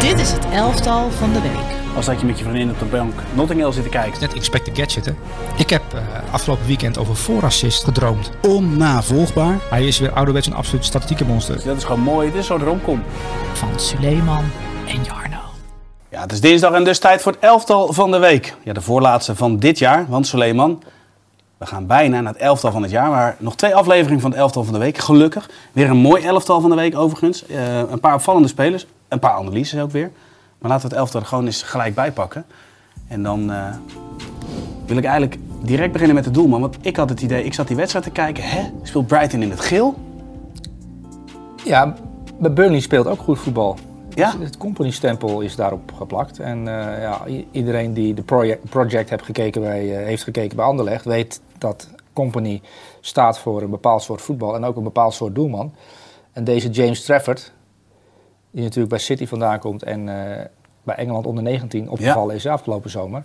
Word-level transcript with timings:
Dit 0.00 0.18
is 0.18 0.32
het 0.32 0.44
elftal 0.52 1.10
van 1.10 1.32
de 1.32 1.40
week. 1.40 1.96
Als 1.96 2.06
dat 2.06 2.20
je 2.20 2.26
met 2.26 2.38
je 2.38 2.44
vriendin 2.44 2.70
op 2.70 2.78
de 2.78 2.84
bank 2.84 3.12
Notting 3.34 3.60
Hill 3.60 3.72
zit 3.72 3.82
te 3.82 3.88
kijken. 3.88 4.20
Net 4.20 4.34
Inspector 4.34 4.76
Gadget, 4.76 5.04
hè? 5.04 5.12
Ik 5.56 5.70
heb 5.70 5.82
uh, 5.94 6.00
afgelopen 6.32 6.66
weekend 6.66 6.98
over 6.98 7.16
voorassist 7.16 7.84
gedroomd. 7.84 8.30
Onnavolgbaar. 8.42 9.58
Hij 9.70 9.86
is 9.86 9.98
weer 9.98 10.12
ouderwets 10.12 10.46
een 10.46 10.54
absoluut 10.54 10.84
statistieke 10.84 11.24
monster. 11.24 11.54
Dus 11.54 11.64
dat 11.64 11.76
is 11.76 11.84
gewoon 11.84 12.00
mooi. 12.00 12.30
Dit 12.30 12.40
is 12.40 12.46
zo'n 12.46 12.64
romcom. 12.64 13.02
Van 13.52 13.68
Suleiman 13.80 14.44
en 14.86 15.02
Jarno. 15.02 15.38
Ja, 16.08 16.20
het 16.20 16.32
is 16.32 16.40
dinsdag 16.40 16.72
en 16.72 16.84
dus 16.84 16.98
tijd 16.98 17.22
voor 17.22 17.32
het 17.32 17.40
elftal 17.40 17.92
van 17.92 18.10
de 18.10 18.18
week. 18.18 18.56
Ja, 18.62 18.72
de 18.72 18.80
voorlaatste 18.80 19.34
van 19.36 19.58
dit 19.58 19.78
jaar, 19.78 20.06
want 20.08 20.26
Suleiman... 20.26 20.82
We 21.56 21.66
gaan 21.66 21.86
bijna 21.86 22.20
naar 22.20 22.32
het 22.32 22.42
elftal 22.42 22.72
van 22.72 22.82
het 22.82 22.90
jaar. 22.90 23.10
Maar 23.10 23.36
nog 23.38 23.56
twee 23.56 23.74
afleveringen 23.74 24.20
van 24.20 24.30
het 24.30 24.40
elftal 24.40 24.64
van 24.64 24.72
de 24.72 24.78
week. 24.78 24.98
Gelukkig. 24.98 25.50
Weer 25.72 25.90
een 25.90 25.96
mooi 25.96 26.24
elftal 26.24 26.60
van 26.60 26.70
de 26.70 26.76
week 26.76 26.96
overigens. 26.96 27.44
Uh, 27.48 27.78
een 27.78 28.00
paar 28.00 28.14
opvallende 28.14 28.48
spelers. 28.48 28.86
Een 29.10 29.18
paar 29.18 29.34
analyses 29.34 29.80
ook 29.80 29.90
weer. 29.90 30.10
Maar 30.58 30.70
laten 30.70 30.88
we 30.88 30.94
het 30.94 31.02
elftal 31.02 31.20
er 31.20 31.26
gewoon 31.26 31.46
eens 31.46 31.62
gelijk 31.62 31.94
bij 31.94 32.12
pakken. 32.12 32.44
En 33.08 33.22
dan 33.22 33.50
uh, 33.50 33.74
wil 34.86 34.96
ik 34.96 35.04
eigenlijk 35.04 35.38
direct 35.62 35.92
beginnen 35.92 36.16
met 36.16 36.24
de 36.24 36.30
doelman. 36.30 36.60
Want 36.60 36.76
ik 36.80 36.96
had 36.96 37.08
het 37.08 37.20
idee, 37.20 37.44
ik 37.44 37.54
zat 37.54 37.66
die 37.66 37.76
wedstrijd 37.76 38.04
te 38.04 38.10
kijken. 38.10 38.42
Hè, 38.44 38.70
speelt 38.82 39.06
Brighton 39.06 39.42
in 39.42 39.50
het 39.50 39.60
geel? 39.60 39.94
Ja, 41.64 41.94
maar 42.38 42.52
Burnley 42.52 42.80
speelt 42.80 43.06
ook 43.06 43.20
goed 43.20 43.38
voetbal. 43.38 43.78
Ja? 44.14 44.38
Het 44.38 44.56
company-stempel 44.56 45.40
is 45.40 45.56
daarop 45.56 45.92
geplakt. 45.96 46.38
En 46.38 46.58
uh, 46.58 47.00
ja, 47.00 47.20
iedereen 47.50 47.94
die 47.94 48.14
de 48.14 48.22
project, 48.22 48.70
project 48.70 49.10
heeft, 49.10 49.24
gekeken 49.24 49.60
bij, 49.60 49.84
uh, 49.84 50.06
heeft 50.06 50.22
gekeken 50.22 50.56
bij 50.56 50.64
Anderlecht... 50.64 51.04
weet 51.04 51.40
dat 51.58 51.88
company 52.12 52.60
staat 53.00 53.38
voor 53.38 53.62
een 53.62 53.70
bepaald 53.70 54.02
soort 54.02 54.22
voetbal 54.22 54.54
en 54.54 54.64
ook 54.64 54.76
een 54.76 54.82
bepaald 54.82 55.14
soort 55.14 55.34
doelman. 55.34 55.74
En 56.32 56.44
deze 56.44 56.68
James 56.68 57.04
Trafford, 57.04 57.52
die 58.50 58.62
natuurlijk 58.62 58.88
bij 58.88 58.98
City 58.98 59.26
vandaan 59.26 59.58
komt 59.58 59.82
en 59.82 60.06
uh, 60.06 60.14
bij 60.82 60.94
Engeland 60.96 61.26
onder 61.26 61.42
19 61.42 61.90
opgevallen 61.90 62.30
ja. 62.30 62.34
is 62.34 62.46
afgelopen 62.46 62.90
zomer. 62.90 63.24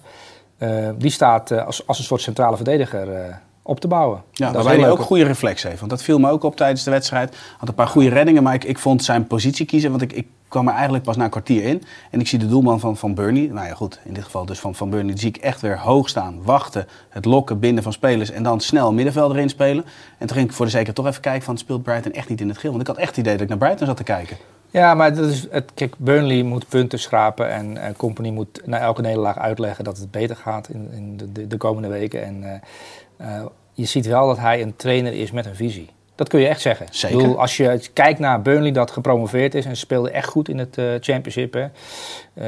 Uh, 0.60 0.90
die 0.98 1.12
staat 1.12 1.52
uh, 1.52 1.66
als, 1.66 1.88
als 1.88 1.98
een 1.98 2.04
soort 2.04 2.22
centrale 2.22 2.56
verdediger 2.56 3.40
op 3.62 3.80
te 3.80 3.88
bouwen. 3.88 4.24
Ja, 4.32 4.52
dat 4.52 4.64
waarbij 4.64 4.82
hij 4.82 4.92
ook 4.92 5.00
goede 5.00 5.24
reflex 5.24 5.64
heeft. 5.64 5.80
Want 5.80 5.92
dat 5.92 6.04
viel 6.04 6.20
me 6.20 6.30
ook 6.30 6.44
op 6.44 6.56
tijdens 6.56 6.84
de 6.84 6.92
wedstrijd. 6.92 7.38
Had 7.58 7.70
een 7.70 7.76
paar 7.76 7.88
goede 7.88 8.10
reddingen, 8.10 8.44
maar 8.44 8.54
ik, 8.54 8.64
ik 8.64 8.80
vond 8.80 9.04
zijn 9.04 9.28
positie 9.28 9.66
kiezen. 9.66 9.90
Want 9.90 10.02
ik, 10.02 10.14
ik 10.14 10.28
kwam 10.48 10.68
er 10.68 10.74
eigenlijk 10.74 11.04
pas 11.04 11.16
na 11.16 11.24
een 11.24 11.30
kwartier 11.30 11.64
in. 11.64 11.84
En 12.12 12.20
ik 12.20 12.28
zie 12.28 12.40
de 12.40 12.48
doelman 12.48 12.80
van, 12.80 12.98
van 12.98 13.14
Burnley. 13.14 13.48
Nou 13.52 13.68
ja, 13.68 13.74
goed, 13.74 14.00
in 14.04 14.14
dit 14.14 14.24
geval 14.24 14.46
dus 14.46 14.60
van, 14.60 14.76
van 14.76 14.90
Burnley. 14.90 15.12
Die 15.12 15.20
zie 15.20 15.30
ik 15.30 15.38
echt 15.38 15.62
weer 15.62 15.80
hoog 15.80 16.10
staan. 16.10 16.44
Wachten, 16.44 16.88
het 17.10 17.26
lokken 17.26 17.60
binnen 17.60 17.84
van 17.84 17.94
spelers. 17.94 18.32
En 18.32 18.44
dan 18.44 18.60
snel 18.60 18.94
middenveld 18.94 19.32
erin 19.32 19.50
spelen. 19.50 19.86
En 20.18 20.28
toen 20.28 20.36
ging 20.36 20.50
ik 20.50 20.56
voor 20.56 20.66
de 20.66 20.72
zekerheid 20.72 20.98
toch 20.98 21.08
even 21.08 21.22
kijken 21.22 21.44
van... 21.44 21.58
speelt 21.58 21.84
Brighton 21.84 22.12
echt 22.12 22.30
niet 22.30 22.42
in 22.42 22.48
het 22.48 22.58
geel? 22.58 22.70
Want 22.70 22.82
ik 22.82 22.88
had 22.88 22.98
echt 22.98 23.10
het 23.10 23.18
idee 23.18 23.34
dat 23.34 23.42
ik 23.42 23.50
naar 23.50 23.58
Brighton 23.58 23.88
zat 23.88 23.98
te 23.98 24.04
kijken. 24.04 24.38
Ja, 24.76 24.94
maar 24.94 25.16
dat 25.16 25.30
is 25.30 25.48
het, 25.50 25.72
kijk, 25.74 25.96
Burnley 25.98 26.44
moet 26.44 26.68
punten 26.68 27.00
schrapen 27.00 27.50
en 27.50 27.76
uh, 27.76 27.84
Company 27.98 28.30
moet 28.30 28.62
na 28.66 28.80
elke 28.80 29.02
nederlaag 29.02 29.38
uitleggen 29.38 29.84
dat 29.84 29.98
het 29.98 30.12
beter 30.12 30.36
gaat 30.36 30.70
in, 30.70 30.92
in 30.92 31.18
de, 31.18 31.32
de, 31.32 31.48
de, 31.48 31.58
komende 31.58 31.88
weken. 31.88 32.24
En 32.24 32.44
uh, 32.44 33.28
uh, 33.28 33.46
je 33.74 33.86
ziet 33.86 34.06
wel 34.06 34.28
dat 34.28 34.38
hij 34.38 34.62
een 34.62 34.76
trainer 34.76 35.14
is 35.14 35.32
met 35.32 35.46
een 35.46 35.56
visie. 35.56 35.90
Dat 36.16 36.30
kun 36.30 36.40
je 36.40 36.48
echt 36.48 36.62
zeggen. 36.62 36.88
Zeker. 36.92 37.18
Ik 37.18 37.24
bedoel, 37.24 37.42
als 37.42 37.58
je 37.58 37.90
kijkt 37.94 38.20
naar 38.20 38.42
Burnley 38.42 38.72
dat 38.72 38.92
gepromoveerd 38.92 39.56
is 39.56 39.66
en 39.66 39.78
speelde 39.78 40.12
echt 40.12 40.28
goed 40.28 40.50
in 40.50 40.58
het 40.58 40.78
championship. 41.00 41.54
Hè. 41.54 41.68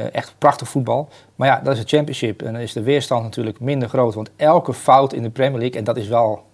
echt 0.08 0.34
prachtig 0.38 0.68
voetbal. 0.68 1.08
Maar 1.34 1.48
ja, 1.48 1.60
dat 1.60 1.72
is 1.72 1.78
het 1.78 1.88
championship 1.88 2.42
en 2.42 2.52
dan 2.52 2.62
is 2.62 2.72
de 2.72 2.82
weerstand 2.82 3.22
natuurlijk 3.22 3.60
minder 3.60 3.88
groot. 3.88 4.14
Want 4.14 4.30
elke 4.36 4.74
fout 4.74 5.12
in 5.12 5.22
de 5.22 5.30
Premier 5.30 5.58
League, 5.58 5.78
en 5.78 5.84
dat 5.84 5.96
is 5.96 6.08
wel 6.08 6.44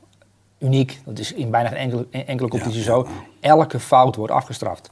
uniek, 0.58 1.00
dat 1.04 1.18
is 1.18 1.32
in 1.32 1.50
bijna 1.50 1.68
geen 1.68 1.78
enkele, 1.78 2.06
enkele 2.10 2.48
competitie 2.48 2.80
ja, 2.80 2.84
zo, 2.84 3.06
elke 3.40 3.80
fout 3.80 4.16
wordt 4.16 4.32
afgestraft. 4.32 4.90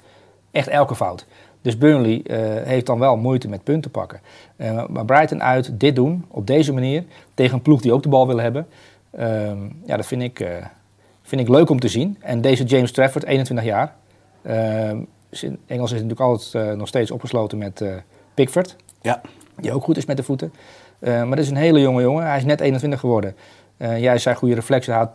Echt 0.52 0.68
elke 0.68 0.94
fout. 0.94 1.26
Dus 1.62 1.78
Burnley 1.78 2.22
uh, 2.26 2.38
heeft 2.66 2.86
dan 2.86 2.98
wel 2.98 3.16
moeite 3.16 3.48
met 3.48 3.64
punten 3.64 3.90
pakken. 3.90 4.20
Uh, 4.56 4.86
maar 4.86 5.04
Brighton 5.04 5.42
uit 5.42 5.80
dit 5.80 5.96
doen, 5.96 6.24
op 6.28 6.46
deze 6.46 6.72
manier, 6.72 7.04
tegen 7.34 7.54
een 7.54 7.62
ploeg 7.62 7.80
die 7.80 7.92
ook 7.92 8.02
de 8.02 8.08
bal 8.08 8.26
wil 8.26 8.38
hebben. 8.38 8.66
Uh, 9.18 9.50
ja, 9.84 9.96
dat 9.96 10.06
vind 10.06 10.22
ik, 10.22 10.40
uh, 10.40 10.48
vind 11.22 11.40
ik 11.40 11.48
leuk 11.48 11.70
om 11.70 11.80
te 11.80 11.88
zien. 11.88 12.16
En 12.20 12.40
deze 12.40 12.64
James 12.64 12.92
Trafford, 12.92 13.24
21 13.24 13.64
jaar. 13.64 13.94
In 15.30 15.58
Engels 15.66 15.92
is 15.92 16.02
natuurlijk 16.02 16.20
altijd 16.20 16.76
nog 16.76 16.88
steeds 16.88 17.10
opgesloten 17.10 17.58
met 17.58 17.84
Pickford. 18.34 18.76
Ja. 19.02 19.20
Die 19.56 19.72
ook 19.72 19.84
goed 19.84 19.96
is 19.96 20.04
met 20.04 20.16
de 20.16 20.22
voeten. 20.22 20.52
maar 20.98 21.28
dat 21.28 21.38
is 21.38 21.50
een 21.50 21.56
hele 21.56 21.80
jonge 21.80 22.02
jongen. 22.02 22.26
Hij 22.26 22.36
is 22.36 22.44
net 22.44 22.60
21 22.60 23.00
geworden. 23.00 23.36
jij 23.76 24.18
zei 24.18 24.34
goede 24.34 24.54
reflexen. 24.54 24.92
Hij 24.92 25.02
had 25.02 25.12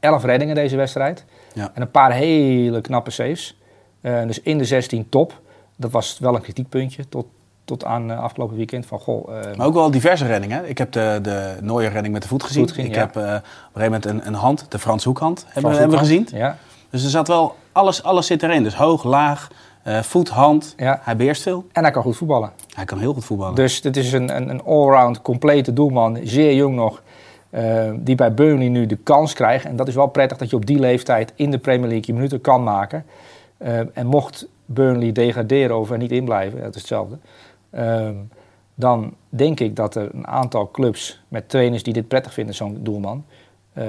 11 0.00 0.24
reddingen 0.24 0.54
deze 0.54 0.76
wedstrijd. 0.76 1.24
Ja. 1.52 1.70
En 1.74 1.82
een 1.82 1.90
paar 1.90 2.12
hele 2.12 2.80
knappe 2.80 3.10
saves. 3.10 3.56
Uh, 4.04 4.26
dus 4.26 4.40
in 4.40 4.58
de 4.58 4.64
16 4.64 5.08
top. 5.08 5.40
Dat 5.76 5.90
was 5.90 6.18
wel 6.18 6.34
een 6.34 6.40
kritiekpuntje 6.40 7.08
tot, 7.08 7.26
tot 7.64 7.84
aan 7.84 8.10
uh, 8.10 8.22
afgelopen 8.22 8.56
weekend. 8.56 8.86
Van, 8.86 8.98
goh, 8.98 9.28
uh, 9.28 9.56
maar 9.56 9.66
ook 9.66 9.74
wel 9.74 9.90
diverse 9.90 10.26
reddingen. 10.26 10.68
Ik 10.68 10.78
heb 10.78 10.92
de, 10.92 11.18
de 11.22 11.56
Nooier 11.60 11.92
redding 11.92 12.12
met 12.12 12.22
de 12.22 12.28
voet 12.28 12.42
gezien. 12.42 12.68
Ging, 12.68 12.86
ik 12.86 12.94
ja. 12.94 13.00
heb 13.00 13.10
op 13.10 13.22
een 13.22 13.42
gegeven 13.72 13.82
moment 13.82 14.04
een, 14.04 14.26
een 14.26 14.34
hand, 14.34 14.66
de 14.68 14.78
Frans 14.78 15.04
hoekhand, 15.04 15.46
hebben, 15.48 15.90
we 15.90 15.98
gezien. 15.98 16.28
Ja. 16.32 16.56
Dus 16.90 17.04
er 17.04 17.10
zat 17.10 17.28
wel, 17.28 17.56
alles, 17.72 18.02
alles 18.02 18.26
zit 18.26 18.42
erin. 18.42 18.62
Dus 18.62 18.74
hoog, 18.74 19.04
laag, 19.04 19.48
voet, 19.84 20.28
hand. 20.28 20.74
Ja. 20.76 21.00
Hij 21.02 21.16
beheerst 21.16 21.42
veel. 21.42 21.66
En 21.72 21.82
hij 21.82 21.92
kan 21.92 22.02
goed 22.02 22.16
voetballen. 22.16 22.50
Hij 22.74 22.84
kan 22.84 22.98
heel 22.98 23.14
goed 23.14 23.24
voetballen. 23.24 23.54
Dus 23.54 23.80
dit 23.80 23.96
is 23.96 24.12
een, 24.12 24.36
een, 24.36 24.48
een 24.48 24.62
allround 24.62 25.22
complete 25.22 25.72
doelman. 25.72 26.18
Zeer 26.22 26.54
jong 26.54 26.74
nog. 26.74 27.02
Die 27.94 28.14
bij 28.14 28.34
Burnley 28.34 28.68
nu 28.68 28.86
de 28.86 28.96
kans 28.96 29.32
krijgt. 29.32 29.64
En 29.64 29.76
dat 29.76 29.88
is 29.88 29.94
wel 29.94 30.06
prettig 30.06 30.38
dat 30.38 30.50
je 30.50 30.56
op 30.56 30.66
die 30.66 30.78
leeftijd 30.78 31.32
in 31.36 31.50
de 31.50 31.58
Premier 31.58 31.88
League 31.88 32.06
je 32.06 32.12
minuten 32.12 32.40
kan 32.40 32.62
maken. 32.62 33.04
Uh, 33.58 33.96
en 33.96 34.06
mocht 34.06 34.48
Burnley 34.66 35.12
degraderen 35.12 35.78
of 35.78 35.90
er 35.90 35.98
niet 35.98 36.12
in 36.12 36.24
blijven, 36.24 36.60
dat 36.60 36.74
is 36.74 36.80
hetzelfde. 36.80 37.18
Uh, 37.70 38.10
dan 38.74 39.14
denk 39.28 39.60
ik 39.60 39.76
dat 39.76 39.94
er 39.94 40.14
een 40.14 40.26
aantal 40.26 40.70
clubs 40.70 41.22
met 41.28 41.48
trainers 41.48 41.82
die 41.82 41.92
dit 41.92 42.08
prettig 42.08 42.32
vinden, 42.32 42.54
zo'n 42.54 42.78
doelman, 42.82 43.24
uh, 43.78 43.84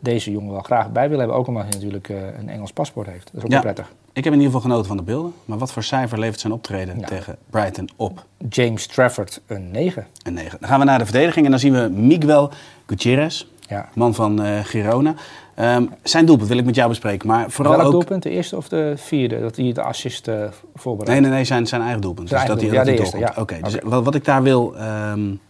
deze 0.00 0.30
jongen 0.30 0.52
wel 0.52 0.60
graag 0.60 0.92
bij 0.92 1.02
willen 1.02 1.18
hebben. 1.18 1.36
Ook 1.36 1.46
omdat 1.46 1.62
hij 1.62 1.72
natuurlijk 1.72 2.08
uh, 2.08 2.38
een 2.38 2.48
Engels 2.48 2.72
paspoort 2.72 3.06
heeft. 3.06 3.24
Dat 3.24 3.34
is 3.34 3.44
ook 3.44 3.50
ja, 3.50 3.60
prettig. 3.60 3.92
Ik 4.12 4.24
heb 4.24 4.32
in 4.32 4.38
ieder 4.40 4.54
geval 4.54 4.60
genoten 4.70 4.86
van 4.86 4.96
de 4.96 5.02
beelden. 5.02 5.32
Maar 5.44 5.58
wat 5.58 5.72
voor 5.72 5.82
cijfer 5.82 6.18
levert 6.18 6.40
zijn 6.40 6.52
optreden 6.52 6.98
ja. 6.98 7.06
tegen 7.06 7.36
Brighton 7.50 7.88
op? 7.96 8.24
James 8.48 8.86
Trafford 8.86 9.40
een 9.46 9.70
9. 9.70 10.06
Een 10.22 10.34
9. 10.34 10.56
Dan 10.60 10.68
gaan 10.68 10.78
we 10.78 10.84
naar 10.84 10.98
de 10.98 11.04
verdediging 11.04 11.44
en 11.44 11.50
dan 11.50 11.60
zien 11.60 11.72
we 11.72 11.88
Miguel 11.88 12.50
Gutierrez, 12.86 13.46
ja. 13.68 13.88
man 13.94 14.14
van 14.14 14.44
uh, 14.44 14.58
Girona. 14.60 15.14
Um, 15.60 15.90
zijn 16.02 16.26
doelpunt 16.26 16.48
wil 16.48 16.58
ik 16.58 16.64
met 16.64 16.74
jou 16.74 16.88
bespreken. 16.88 17.28
Maar 17.28 17.50
vooral 17.50 17.72
Welk 17.72 17.86
ook... 17.86 17.92
doelpunt? 17.92 18.22
De 18.22 18.30
eerste 18.30 18.56
of 18.56 18.68
de 18.68 18.92
vierde? 18.96 19.40
Dat 19.40 19.56
hij 19.56 19.72
de 19.72 19.82
assist 19.82 20.28
uh, 20.28 20.44
voorbereidt? 20.74 21.20
Nee, 21.20 21.30
nee, 21.30 21.38
nee, 21.38 21.44
zijn, 21.44 21.66
zijn 21.66 21.82
eigen 21.82 22.00
doelpunt. 22.00 22.28
Zijn 22.28 22.40
dus 22.40 22.50
eigen 22.50 22.68
dat 22.68 22.84
doelpunt. 22.86 23.12
hij, 23.12 23.20
ja, 23.20 23.26
de 23.26 23.40
Oké, 23.40 23.54
okay, 23.54 23.70
dus 23.70 24.02
wat 24.02 24.14
ik 24.14 24.24
daar 24.24 24.42
wil 24.42 24.74
um, 25.12 25.40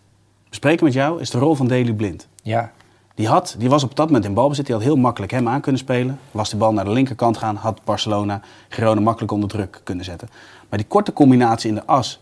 bespreken 0.49 0.85
met 0.85 0.95
jou 0.95 1.21
is 1.21 1.31
de 1.31 1.39
rol 1.39 1.55
van 1.55 1.67
Daley 1.67 1.93
Blind. 1.93 2.29
Ja. 2.43 2.73
Die, 3.15 3.29
had, 3.29 3.55
die 3.59 3.69
was 3.69 3.85
op 3.85 3.97
dat 3.97 4.07
moment 4.07 4.25
in 4.25 4.35
balbezit. 4.35 4.67
Die 4.67 4.75
had 4.75 4.85
heel 4.85 4.97
makkelijk 4.97 5.33
hem 5.33 5.49
aan 5.49 5.61
kunnen 5.61 5.81
spelen. 5.81 6.19
Was 6.31 6.51
die 6.51 6.59
bal 6.59 6.73
naar 6.73 6.85
de 6.85 6.91
linkerkant 6.91 7.37
gaan, 7.37 7.57
had 7.57 7.81
Barcelona 7.85 8.41
Girona 8.69 9.01
makkelijk 9.01 9.33
onder 9.33 9.49
druk 9.49 9.81
kunnen 9.85 10.05
zetten. 10.05 10.29
Maar 10.69 10.79
die 10.79 10.89
korte 10.89 11.13
combinatie 11.13 11.69
in 11.69 11.75
de 11.75 11.87
as, 11.87 12.21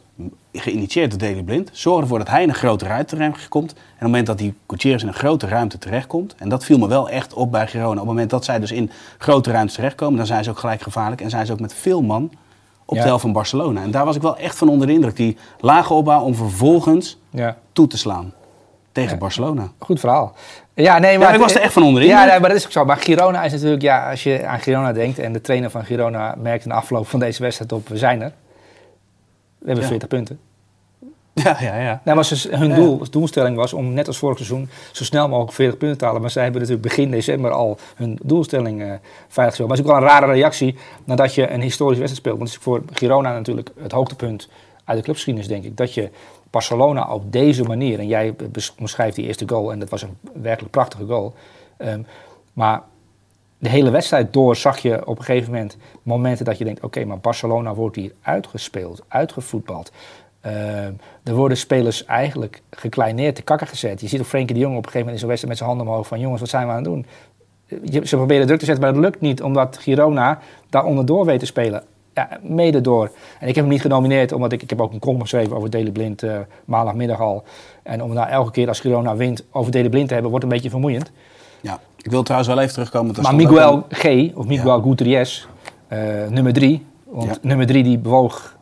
geïnitieerd 0.53 1.11
door 1.11 1.19
Daley 1.19 1.43
Blind, 1.43 1.71
zorgde 1.73 2.03
ervoor 2.03 2.19
dat 2.19 2.29
hij 2.29 2.43
in 2.43 2.49
een 2.49 2.55
grote 2.55 2.85
ruimte 2.87 3.17
terechtkomt. 3.17 3.71
En 3.73 3.79
op 3.79 3.85
het 3.99 4.01
moment 4.09 4.27
dat 4.27 4.39
die 4.39 4.55
Gutierrez 4.67 5.03
in 5.03 5.09
een 5.09 5.15
grote 5.15 5.47
ruimte 5.47 5.79
terechtkomt, 5.79 6.35
en 6.39 6.49
dat 6.49 6.65
viel 6.65 6.79
me 6.79 6.89
wel 6.89 7.09
echt 7.09 7.35
op 7.35 7.51
bij 7.51 7.67
Girona. 7.67 7.91
Op 7.91 7.97
het 7.97 8.07
moment 8.07 8.31
dat 8.31 8.45
zij 8.45 8.59
dus 8.61 8.73
in 8.73 8.91
grote 9.19 9.51
ruimtes 9.51 9.75
terechtkomen, 9.75 10.17
dan 10.17 10.27
zijn 10.27 10.45
ze 10.45 10.51
ook 10.51 10.59
gelijk 10.59 10.83
gevaarlijk. 10.83 11.21
En 11.21 11.31
zijn 11.31 11.47
ze 11.47 11.53
ook 11.53 11.61
met 11.61 11.75
veel 11.75 12.03
man 12.03 12.31
op 12.85 12.95
Ja. 12.97 13.03
de 13.03 13.07
helft 13.09 13.23
van 13.23 13.33
Barcelona. 13.33 13.83
En 13.83 13.91
daar 13.91 14.05
was 14.05 14.17
ik 14.17 14.23
wel 14.23 14.37
echt 14.37 14.57
van 14.59 14.69
onder 14.69 14.87
de 14.87 14.93
indruk. 14.93 15.17
Die 15.17 15.37
lage 15.61 15.95
opbouw 15.95 16.21
om 16.21 16.35
vervolgens 16.35 17.19
ja. 17.31 17.57
toe 17.73 17.87
te 17.87 17.99
slaan 17.99 18.33
tegen 18.93 19.13
Ja. 19.13 19.17
Barcelona. 19.19 19.69
Goed 19.79 20.01
verhaal. 20.01 20.35
Ja, 20.75 20.99
nee, 20.99 21.19
maar 21.19 21.29
Ja, 21.29 21.35
ik 21.35 21.41
was 21.41 21.55
er 21.55 21.61
echt 21.61 21.73
van 21.73 21.83
onder 21.83 22.03
de 22.03 22.09
Ja, 22.09 22.25
nee, 22.25 22.41
maar 22.41 22.49
dat 22.49 22.59
is 22.59 22.65
ook 22.65 22.73
zo. 22.73 22.85
Maar 22.85 22.97
Girona 22.97 23.43
is 23.43 23.53
natuurlijk, 23.53 23.83
ja, 23.83 24.11
als 24.11 24.23
je 24.23 24.47
aan 24.47 24.61
Girona 24.61 24.93
denkt 24.93 25.19
en 25.19 25.33
de 25.33 25.41
trainer 25.41 25.71
van 25.71 25.85
Girona 25.85 26.35
merkt 26.39 26.65
in 26.65 26.71
de 26.71 26.77
afloop 26.77 27.09
van 27.09 27.21
deze 27.21 27.43
wedstrijd 27.43 27.73
op, 27.73 27.89
we 27.89 27.97
zijn 27.97 28.23
er. 28.23 28.33
We 29.63 29.67
hebben 29.67 29.83
Ja. 29.85 29.91
40 29.91 30.09
punten. 30.09 30.39
Ja, 31.35 31.57
ja, 31.61 31.77
ja. 31.81 32.01
Nou, 32.05 32.17
maar 32.17 32.25
ze- 32.25 32.57
hun 32.57 32.69
Ja. 32.69 32.75
doel, 32.75 33.01
doelstelling 33.11 33.57
was 33.57 33.73
om 33.73 33.93
net 33.93 34.07
als 34.07 34.19
vorig 34.19 34.37
seizoen 34.37 34.69
zo 34.93 35.05
snel 35.05 35.29
mogelijk 35.29 35.53
40 35.53 35.79
punten 35.79 35.99
te 35.99 36.05
halen. 36.05 36.21
Maar 36.21 36.31
zij 36.31 36.43
hebben 36.43 36.61
natuurlijk 36.61 36.89
begin 36.89 37.11
december 37.11 37.51
al 37.51 37.79
hun 37.95 38.19
doelstelling 38.23 38.81
gesteld. 39.29 39.37
Maar 39.37 39.47
het 39.47 39.73
is 39.73 39.81
ook 39.81 39.87
wel 39.87 39.97
een 39.97 40.03
rare 40.09 40.27
reactie 40.33 40.77
nadat 41.05 41.35
je 41.35 41.51
een 41.51 41.61
historische 41.61 42.03
wedstrijd 42.03 42.17
speelt. 42.17 42.39
Want 42.39 42.49
het 42.49 42.59
is 42.59 42.65
voor 42.65 42.83
Girona 42.93 43.33
natuurlijk 43.33 43.71
het 43.81 43.93
hoogtepunt 43.93 44.49
uit 44.85 44.97
de 44.99 45.03
clubgeschiedenis, 45.05 45.49
denk 45.49 45.65
ik. 45.65 45.77
Dat 45.77 45.95
je 45.95 46.11
Barcelona 46.51 47.13
op 47.15 47.33
deze 47.33 47.63
manier, 47.63 47.99
en 47.99 48.07
jij 48.07 48.35
bes- 48.51 48.75
beschrijft 48.75 49.17
die 49.17 49.27
eerste 49.27 49.49
goal, 49.49 49.73
en 49.73 49.79
dat 49.79 49.89
was 49.89 50.03
een 50.03 50.17
werkelijk 50.43 50.71
prachtige 50.73 51.05
goal. 51.07 51.35
Ehm, 51.77 52.03
maar 52.53 52.83
de 53.63 53.69
hele 53.69 53.91
wedstrijd 53.91 54.33
door 54.33 54.57
zag 54.57 54.79
je 54.79 55.07
op 55.07 55.19
een 55.19 55.25
gegeven 55.25 55.53
moment 55.53 55.77
momenten 56.03 56.45
dat 56.45 56.59
je 56.59 56.65
denkt: 56.65 56.83
oké, 56.83 57.05
maar 57.05 57.19
Barcelona 57.19 57.75
wordt 57.75 57.97
hier 57.97 58.13
uitgespeeld, 58.23 59.05
uitgevoetbald. 59.09 59.93
Ehm, 60.41 60.93
er 61.23 61.35
worden 61.35 61.57
spelers 61.57 62.05
eigenlijk 62.05 62.63
gekleineerd, 62.71 63.35
te 63.35 63.43
kakken 63.43 63.67
gezet. 63.67 64.01
Je 64.01 64.09
ziet 64.09 64.21
ook 64.21 64.27
Frenkie 64.27 64.55
de 64.55 64.61
Jong 64.61 64.77
op 64.77 64.85
een 64.85 64.91
gegeven 64.91 65.07
moment 65.07 65.15
in 65.15 65.21
zo'n 65.21 65.29
wedstrijd 65.29 65.59
met 65.59 65.59
zijn 65.59 65.69
handen 65.69 65.87
omhoog 65.89 66.07
van 66.07 66.21
jongens, 66.21 66.41
wat 66.41 66.51
zijn 66.51 66.67
we 66.67 66.73
aan 66.73 66.77
het 66.77 66.85
doen? 66.85 67.07
Ze 68.05 68.17
proberen 68.17 68.47
druk 68.47 68.59
te 68.59 68.65
zetten, 68.65 68.85
maar 68.85 68.93
dat 68.93 69.03
lukt 69.03 69.21
niet, 69.21 69.43
omdat 69.43 69.79
Girona 69.79 70.39
daar 70.71 70.85
onderdoor 70.85 71.25
weet 71.25 71.39
te 71.39 71.47
spelen. 71.47 71.85
ja, 72.15 72.29
mede 72.43 72.81
door. 72.81 73.11
En 73.41 73.49
ik 73.49 73.55
heb 73.55 73.65
hem 73.65 73.73
niet 73.73 73.81
genomineerd, 73.81 74.33
omdat 74.33 74.53
ik, 74.53 74.63
ik 74.63 74.71
heb 74.71 74.81
ook 74.81 74.93
een 74.93 74.99
column 74.99 75.21
geschreven 75.21 75.57
over 75.57 75.71
Daley 75.71 75.91
Blind 75.91 76.23
eh, 76.23 76.39
maandagmiddag 76.65 77.21
al. 77.21 77.45
En 77.83 78.03
om 78.03 78.13
nou 78.13 78.29
elke 78.29 78.51
keer 78.51 78.69
als 78.69 78.81
Girona 78.81 79.17
wint 79.17 79.45
over 79.51 79.73
Daley 79.73 79.89
Blind 79.89 80.07
te 80.07 80.13
hebben, 80.13 80.31
wordt 80.31 80.47
een 80.47 80.53
beetje 80.53 80.71
vermoeiend. 80.71 81.13
Ja. 81.63 81.79
Ik 82.03 82.11
wil 82.11 82.23
trouwens 82.23 82.53
wel 82.53 82.61
even 82.61 82.73
terugkomen. 82.73 83.15
Maar 83.23 83.35
Miguel 83.35 83.87
G, 83.89 84.05
of 84.35 84.47
Miguel 84.47 84.83
Gutierrez, 84.83 85.47
eh, 85.89 85.99
nummer 86.29 86.53
drie. 86.53 86.87
Want 87.05 87.29
Ja. 87.29 87.37
nummer 87.43 87.67
drie 87.67 87.83
die 87.83 87.99
bewoog. 87.99 88.57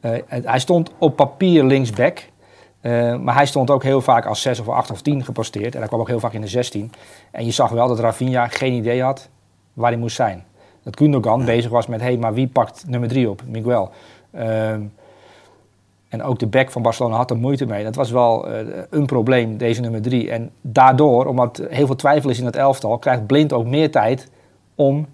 eh, 0.00 0.12
hij 0.28 0.58
stond 0.58 0.90
op 0.98 1.16
papier 1.16 1.64
linksback. 1.64 2.18
eh, 2.80 3.16
maar 3.16 3.34
hij 3.34 3.46
stond 3.46 3.70
ook 3.70 3.82
heel 3.82 4.00
vaak 4.00 4.26
als 4.26 4.42
6 4.42 4.60
of 4.60 4.68
8 4.68 4.90
of 4.90 5.02
10 5.02 5.24
geposteerd. 5.24 5.72
En 5.74 5.78
hij 5.78 5.88
kwam 5.88 6.00
ook 6.00 6.08
heel 6.08 6.20
vaak 6.20 6.32
in 6.32 6.40
de 6.40 6.46
16. 6.46 6.92
En 7.30 7.44
je 7.44 7.50
zag 7.50 7.70
wel 7.70 7.88
dat 7.88 7.98
Rafinha 8.00 8.48
geen 8.48 8.72
idee 8.72 9.02
had 9.02 9.28
waar 9.72 9.90
hij 9.90 10.00
moest 10.00 10.16
zijn. 10.16 10.44
Dat 10.82 10.96
Gundogan 10.98 11.44
bezig 11.44 11.70
was 11.70 11.86
met, 11.86 12.00
hé, 12.00 12.06
hey, 12.06 12.16
maar 12.16 12.34
wie 12.34 12.46
pakt 12.48 12.84
nummer 12.88 13.08
3 13.08 13.30
op? 13.30 13.42
Miguel. 13.46 13.90
Ehm, 14.32 14.80
en 16.20 16.26
ook 16.26 16.38
de 16.38 16.46
back 16.46 16.70
van 16.70 16.82
Barcelona 16.82 17.16
had 17.16 17.30
er 17.30 17.36
moeite 17.36 17.66
mee. 17.66 17.84
Dat 17.84 17.94
was 17.94 18.10
wel 18.10 18.48
eh, 18.48 18.66
een 18.90 19.06
probleem, 19.06 19.56
deze 19.56 19.80
nummer 19.80 20.02
3. 20.02 20.30
En 20.30 20.50
daardoor, 20.60 21.26
omdat 21.26 21.62
heel 21.68 21.86
veel 21.86 21.96
twijfel 21.96 22.30
is 22.30 22.38
in 22.38 22.46
het 22.46 22.56
elftal, 22.56 22.98
krijgt 22.98 23.26
Blind 23.26 23.52
ook 23.52 23.66
meer 23.66 23.90
tijd 23.90 24.28
om 24.74 25.06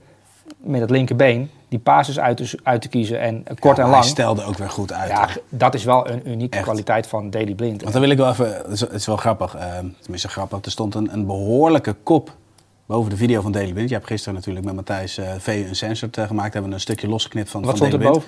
met 0.56 0.80
het 0.80 0.90
linkerbeen 0.90 1.50
die 1.68 1.78
passes 1.78 2.18
uit 2.18 2.36
te, 2.36 2.58
uit 2.62 2.82
te 2.82 2.88
kiezen. 2.88 3.20
En 3.20 3.44
kort 3.58 3.78
en 3.78 3.84
lang. 3.84 3.94
Hij 3.94 4.08
stelde 4.08 4.44
ook 4.44 4.58
weer 4.58 4.70
goed 4.70 4.92
uit. 4.92 5.10
Ja, 5.10 5.28
dat 5.48 5.74
is 5.74 5.84
wel 5.84 6.10
een 6.10 6.28
unieke 6.28 6.56
Echt. 6.56 6.64
kwaliteit 6.64 7.06
van 7.06 7.30
Daily 7.30 7.54
Blind. 7.54 7.80
Want 7.80 7.92
dan 7.92 8.02
wil 8.02 8.10
ik 8.10 8.18
wel 8.18 8.30
even, 8.30 8.62
het 8.68 8.92
is, 8.92 9.06
wel 9.06 9.16
grappig, 9.16 9.54
eh, 9.54 9.78
tenminste 10.00 10.28
grappig, 10.28 10.64
er 10.64 10.70
stond 10.70 10.94
een, 10.94 11.12
een 11.12 11.26
behoorlijke 11.26 11.96
kop 12.02 12.30
boven 12.86 13.10
de 13.10 13.16
video 13.16 13.40
van 13.40 13.52
Daily 13.52 13.72
Blind. 13.72 13.88
Je 13.88 13.94
hebt 13.94 14.06
gisteren 14.06 14.34
natuurlijk 14.34 14.64
met 14.66 14.74
Matthijs 14.74 15.18
eh 15.18 15.28
V 15.38 15.64
een 15.68 15.76
sensor 15.76 16.08
gemaakt, 16.12 16.52
hebben 16.54 16.72
een 16.72 16.80
stukje 16.80 17.08
losgeknipt 17.08 17.50
van, 17.50 17.62
Wat 17.64 17.78
van 17.78 17.86
er 17.92 17.98
Blind. 17.98 18.24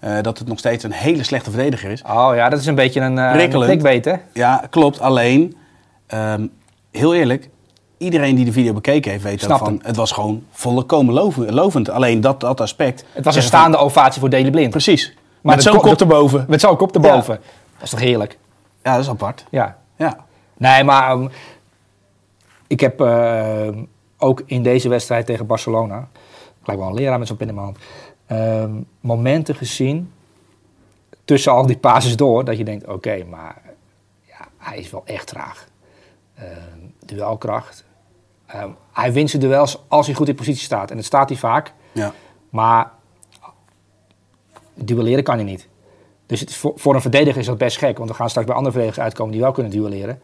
Eh, 0.00 0.20
dat 0.20 0.38
het 0.38 0.48
nog 0.48 0.58
steeds 0.58 0.84
een 0.84 0.92
hele 0.92 1.22
slechte 1.22 1.50
verdediger 1.50 1.90
is. 1.90 2.02
Oh 2.02 2.30
ja, 2.34 2.48
dat 2.48 2.58
is 2.60 2.66
een 2.66 2.74
beetje 2.74 3.00
een, 3.00 3.16
uh, 3.16 3.48
clickbait, 3.48 4.04
hè? 4.04 4.14
Ja, 4.32 4.66
klopt. 4.70 5.00
Alleen, 5.00 5.56
ehm, 6.06 6.46
heel 6.90 7.14
eerlijk, 7.14 7.48
iedereen 7.98 8.34
die 8.34 8.44
de 8.44 8.52
video 8.52 8.72
bekeken 8.72 9.10
heeft, 9.10 9.22
weet 9.22 9.40
Snapt 9.40 9.64
van, 9.64 9.80
het 9.82 9.96
was 9.96 10.12
gewoon 10.12 10.44
volkomen 10.50 11.14
loven- 11.14 11.54
lovend. 11.54 11.90
Alleen 11.90 12.20
dat, 12.20 12.40
dat 12.40 12.60
aspect. 12.60 13.04
Het 13.12 13.24
was 13.24 13.34
een 13.34 13.40
van- 13.42 13.50
staande 13.50 13.76
ovatie 13.76 14.20
voor 14.20 14.30
Daily 14.30 14.50
Blind. 14.50 14.70
Precies. 14.70 15.14
Maar 15.40 15.54
Met 15.54 15.64
zo'n 15.64 15.72
ko- 15.76 15.80
kop 15.88 16.00
erboven. 16.00 16.44
Met 16.48 16.60
zo'n 16.60 16.76
kop 16.76 16.94
erboven. 16.94 17.40
Dat 17.74 17.82
is 17.82 17.90
toch 17.90 18.00
heerlijk? 18.00 18.38
Ja, 18.82 18.92
dat 18.94 19.02
is 19.02 19.08
apart. 19.10 19.44
Ja. 19.50 19.76
Ja. 19.96 20.16
Nee, 20.56 20.84
maar 20.84 21.12
um, 21.12 21.30
ik 22.66 22.80
heb 22.80 23.00
uh, 23.00 23.68
ook 24.18 24.42
in 24.46 24.62
deze 24.62 24.88
wedstrijd 24.88 25.26
tegen 25.26 25.46
Barcelona, 25.46 26.08
ik 26.60 26.66
lijk 26.66 26.78
wel 26.78 26.88
een 26.88 26.94
leraar 26.94 27.18
met 27.18 27.28
zo'n 27.28 27.36
pen 27.36 27.48
in 27.48 27.54
mijn 27.54 27.66
hand, 27.66 27.78
um, 28.70 28.86
momenten 29.00 29.54
gezien 29.54 30.12
tussen 31.24 31.52
al 31.52 31.66
die 31.66 31.78
pases 31.78 32.16
door, 32.16 32.44
dat 32.44 32.58
je 32.58 32.64
denkt, 32.64 32.86
oké, 32.86 33.24
maar 33.24 33.62
ja, 34.26 34.48
hij 34.58 34.78
is 34.78 34.90
wel 34.90 35.02
echt 35.04 35.26
traag. 35.26 35.68
Uh, 36.38 36.44
duelkracht. 37.04 37.84
Um, 38.56 38.76
hij 38.92 39.12
wint 39.12 39.30
zijn 39.30 39.42
duels 39.42 39.82
als 39.88 40.06
hij 40.06 40.14
goed 40.14 40.28
in 40.28 40.34
positie 40.34 40.62
staat. 40.62 40.90
En 40.90 40.96
dat 40.96 41.04
staat 41.04 41.28
hij 41.28 41.38
vaak. 41.38 41.72
Ja. 41.92 42.12
Maar 42.50 42.90
duelleren 44.74 45.24
kan 45.24 45.34
hij 45.34 45.44
niet. 45.44 45.68
Dus 46.26 46.40
het 46.40 46.54
voor, 46.54 46.72
voor, 46.76 46.94
een 46.94 47.00
verdediger 47.00 47.40
is 47.40 47.46
dat 47.46 47.58
best 47.58 47.78
gek. 47.78 47.98
Want 47.98 48.10
we 48.10 48.16
gaan 48.16 48.28
straks 48.28 48.46
bij 48.46 48.56
andere 48.56 48.74
verdedigers 48.74 49.04
uitkomen 49.04 49.32
die 49.32 49.40
wel 49.40 49.52
kunnen 49.52 49.72
duelleren. 49.72 50.20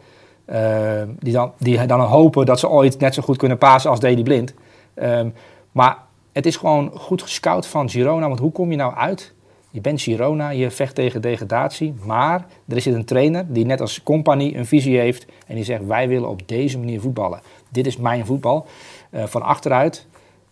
Uh, 0.46 1.02
die, 1.19 1.32
dan, 1.32 1.52
die 1.58 1.87
dan 1.87 2.00
hopen 2.00 2.46
dat 2.46 2.58
ze 2.58 2.69
ooit 2.69 2.99
net 2.99 3.14
zo 3.14 3.23
goed 3.23 3.37
kunnen 3.37 3.58
pasen 3.58 3.91
als 3.91 4.00
Daley 4.00 4.23
Blind. 4.23 4.55
Um, 4.94 5.35
maar 5.73 5.99
het 6.32 6.46
is 6.46 6.56
gewoon 6.56 6.91
goed 6.94 7.23
gescout 7.23 7.67
van 7.67 7.91
Girona. 7.91 8.29
Want 8.29 8.41
hoe 8.41 8.52
kom 8.52 8.70
je 8.70 8.76
nou 8.76 8.94
uit? 8.94 9.35
Je 9.70 9.81
bent 9.81 10.02
Girona, 10.02 10.50
je 10.50 10.70
vecht 10.70 10.94
tegen 10.94 11.20
degradatie. 11.20 11.94
Maar 12.05 12.46
er 12.69 12.76
is 12.76 12.87
een 12.87 13.05
trainer 13.05 13.52
die 13.52 13.67
net 13.67 13.81
als 13.81 14.02
compagnie 14.02 14.56
een 14.56 14.67
visie 14.67 14.99
heeft. 14.99 15.26
En 15.46 15.55
die 15.55 15.64
zegt, 15.64 15.87
wij 15.87 16.08
willen 16.08 16.29
op 16.29 16.49
deze 16.49 16.79
manier 16.79 17.00
voetballen. 17.00 17.41
Dit 17.69 17.87
is 17.87 17.96
mijn 17.96 18.26
voetbal. 18.26 18.67
Uh, 19.11 19.25
van 19.25 19.43
achteruit, 19.43 20.06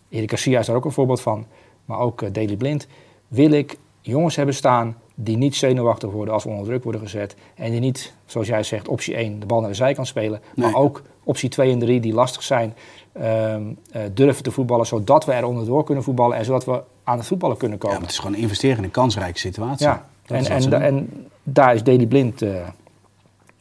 Erik 0.09 0.29
Garcia 0.29 0.59
is 0.59 0.65
daar 0.65 0.75
ook 0.75 0.85
een 0.85 0.91
voorbeeld 0.91 1.21
van. 1.21 1.45
Maar 1.85 1.99
ook 1.99 2.21
uh, 2.21 2.57
Blind. 2.57 2.87
Wil 3.27 3.51
ik 3.51 3.77
jongens 4.01 4.35
hebben 4.35 4.55
staan 4.55 4.97
die 5.15 5.37
niet 5.37 5.55
zenuwachtig 5.55 6.11
worden 6.11 6.33
als 6.33 6.43
we 6.43 6.49
onder 6.49 6.65
druk 6.65 6.83
worden 6.83 7.01
gezet. 7.01 7.35
En 7.55 7.71
die 7.71 7.79
niet, 7.79 8.13
zoals 8.25 8.47
jij 8.47 8.63
zegt, 8.63 8.87
optie 8.87 9.15
1 9.15 9.39
de 9.39 9.45
bal 9.45 9.59
naar 9.59 9.69
de 9.69 9.75
zijkant 9.75 10.07
spelen. 10.07 10.41
Nee. 10.55 10.71
Maar 10.71 10.81
ook 10.81 11.01
optie 11.23 11.49
2 11.49 11.71
en 11.71 11.79
3 11.79 11.99
die 11.99 12.13
lastig 12.13 12.43
zijn, 12.43 12.75
um, 13.21 13.77
uh, 13.95 14.01
durven 14.13 14.43
te 14.43 14.51
voetballen. 14.51 14.85
Zodat 14.85 15.25
we 15.25 15.31
er 15.31 15.45
onderdoor 15.45 15.83
kunnen 15.83 16.03
voetballen 16.03 16.37
en 16.37 16.45
zodat 16.45 16.65
we 16.65 16.81
aan 17.03 17.17
het 17.17 17.27
voetballen 17.27 17.57
kunnen 17.57 17.77
komen. 17.77 17.95
Ja, 17.95 18.01
het 18.01 18.11
is 18.11 18.19
gewoon 18.19 18.35
investeren 18.35 18.77
in 18.77 18.83
een 18.83 18.91
kansrijke 18.91 19.39
situatie. 19.39 19.85
Ja, 19.85 20.05
en, 20.25 20.45
en, 20.45 20.69
da 20.69 20.81
en, 20.81 21.27
daar 21.43 21.73
is 21.73 21.83
Daley 21.83 22.05
Blind 22.05 22.41
uh, 22.41 22.55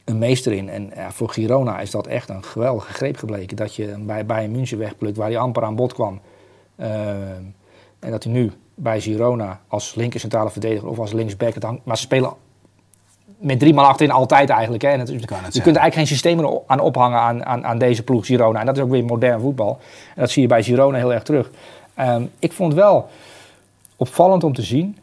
een 0.05 0.19
meester 0.19 0.53
in. 0.53 0.69
En 0.69 0.91
ja, 0.95 1.13
voor 1.13 1.29
Girona 1.29 1.81
is 1.81 1.91
dat 1.91 2.07
echt 2.07 2.29
een 2.29 2.45
geweldige 2.45 2.93
greep 2.93 3.17
gebleken. 3.17 3.57
Dat 3.57 3.75
je 3.75 3.95
bij 3.99 4.27
Bayern 4.27 4.53
München 4.53 4.79
wegplukt, 4.79 5.17
waar 5.17 5.29
hij 5.29 5.39
amper 5.39 5.65
aan 5.65 5.77
bod 5.77 5.93
kwam. 5.93 6.21
Uh, 6.77 6.87
en 7.99 8.11
dat 8.11 8.25
hij 8.25 8.33
nu 8.33 8.53
bij 8.75 9.01
Girona 9.01 9.61
als 9.69 9.95
linker 9.95 10.21
centrale 10.21 10.51
verdediger 10.51 10.89
of 10.89 10.99
als 10.99 11.13
linksback. 11.13 11.55
Het 11.55 11.63
hangt, 11.63 11.85
maar 11.85 11.97
ze 11.97 12.03
spelen 12.03 12.33
met 13.39 13.59
drie 13.59 13.75
man 13.75 13.85
achterin 13.85 14.13
altijd 14.13 14.51
eigenlijk. 14.51 14.83
Hè. 14.83 14.89
En 14.89 14.99
het, 14.99 15.09
je 15.09 15.63
kunt 15.63 15.77
eigenlijk 15.77 15.95
geen 15.95 16.07
systeem 16.07 16.63
aan 16.67 16.81
ophangen 16.81 17.19
aan, 17.19 17.45
aan, 17.45 17.65
aan, 17.67 17.79
deze 17.79 18.03
ploeg 18.03 18.27
Girona. 18.27 18.61
En 18.61 18.67
dat 18.67 18.77
is 18.77 18.83
ook 18.83 18.91
weer 18.91 19.05
modern 19.05 19.41
voetbal. 19.41 19.81
En 20.15 20.21
dat 20.21 20.31
zie 20.31 20.43
je 20.43 20.49
bij 20.49 20.63
Girona 20.63 20.99
heel 20.99 21.13
erg 21.13 21.23
terug. 21.23 21.51
Um, 22.01 22.31
ik 22.39 22.53
vond 22.53 22.75
wel 22.75 23.09
opvallend 23.97 24.45
om 24.45 24.53
te 24.53 24.63
zien 24.63 24.99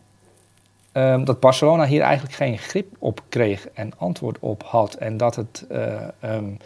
um, 0.94 1.26
dat 1.26 1.40
Barcelona 1.40 1.86
hier 1.86 2.02
eigenlijk 2.02 2.36
geen 2.36 2.58
grip 2.58 2.96
op 3.00 3.22
kreeg 3.30 3.68
en 3.70 3.92
antwoord 3.98 4.38
op 4.40 4.64
had. 4.64 4.94
En 4.94 5.18
dat 5.18 5.36
het... 5.36 5.66
Uh, 5.72 6.02
um, 6.24 6.58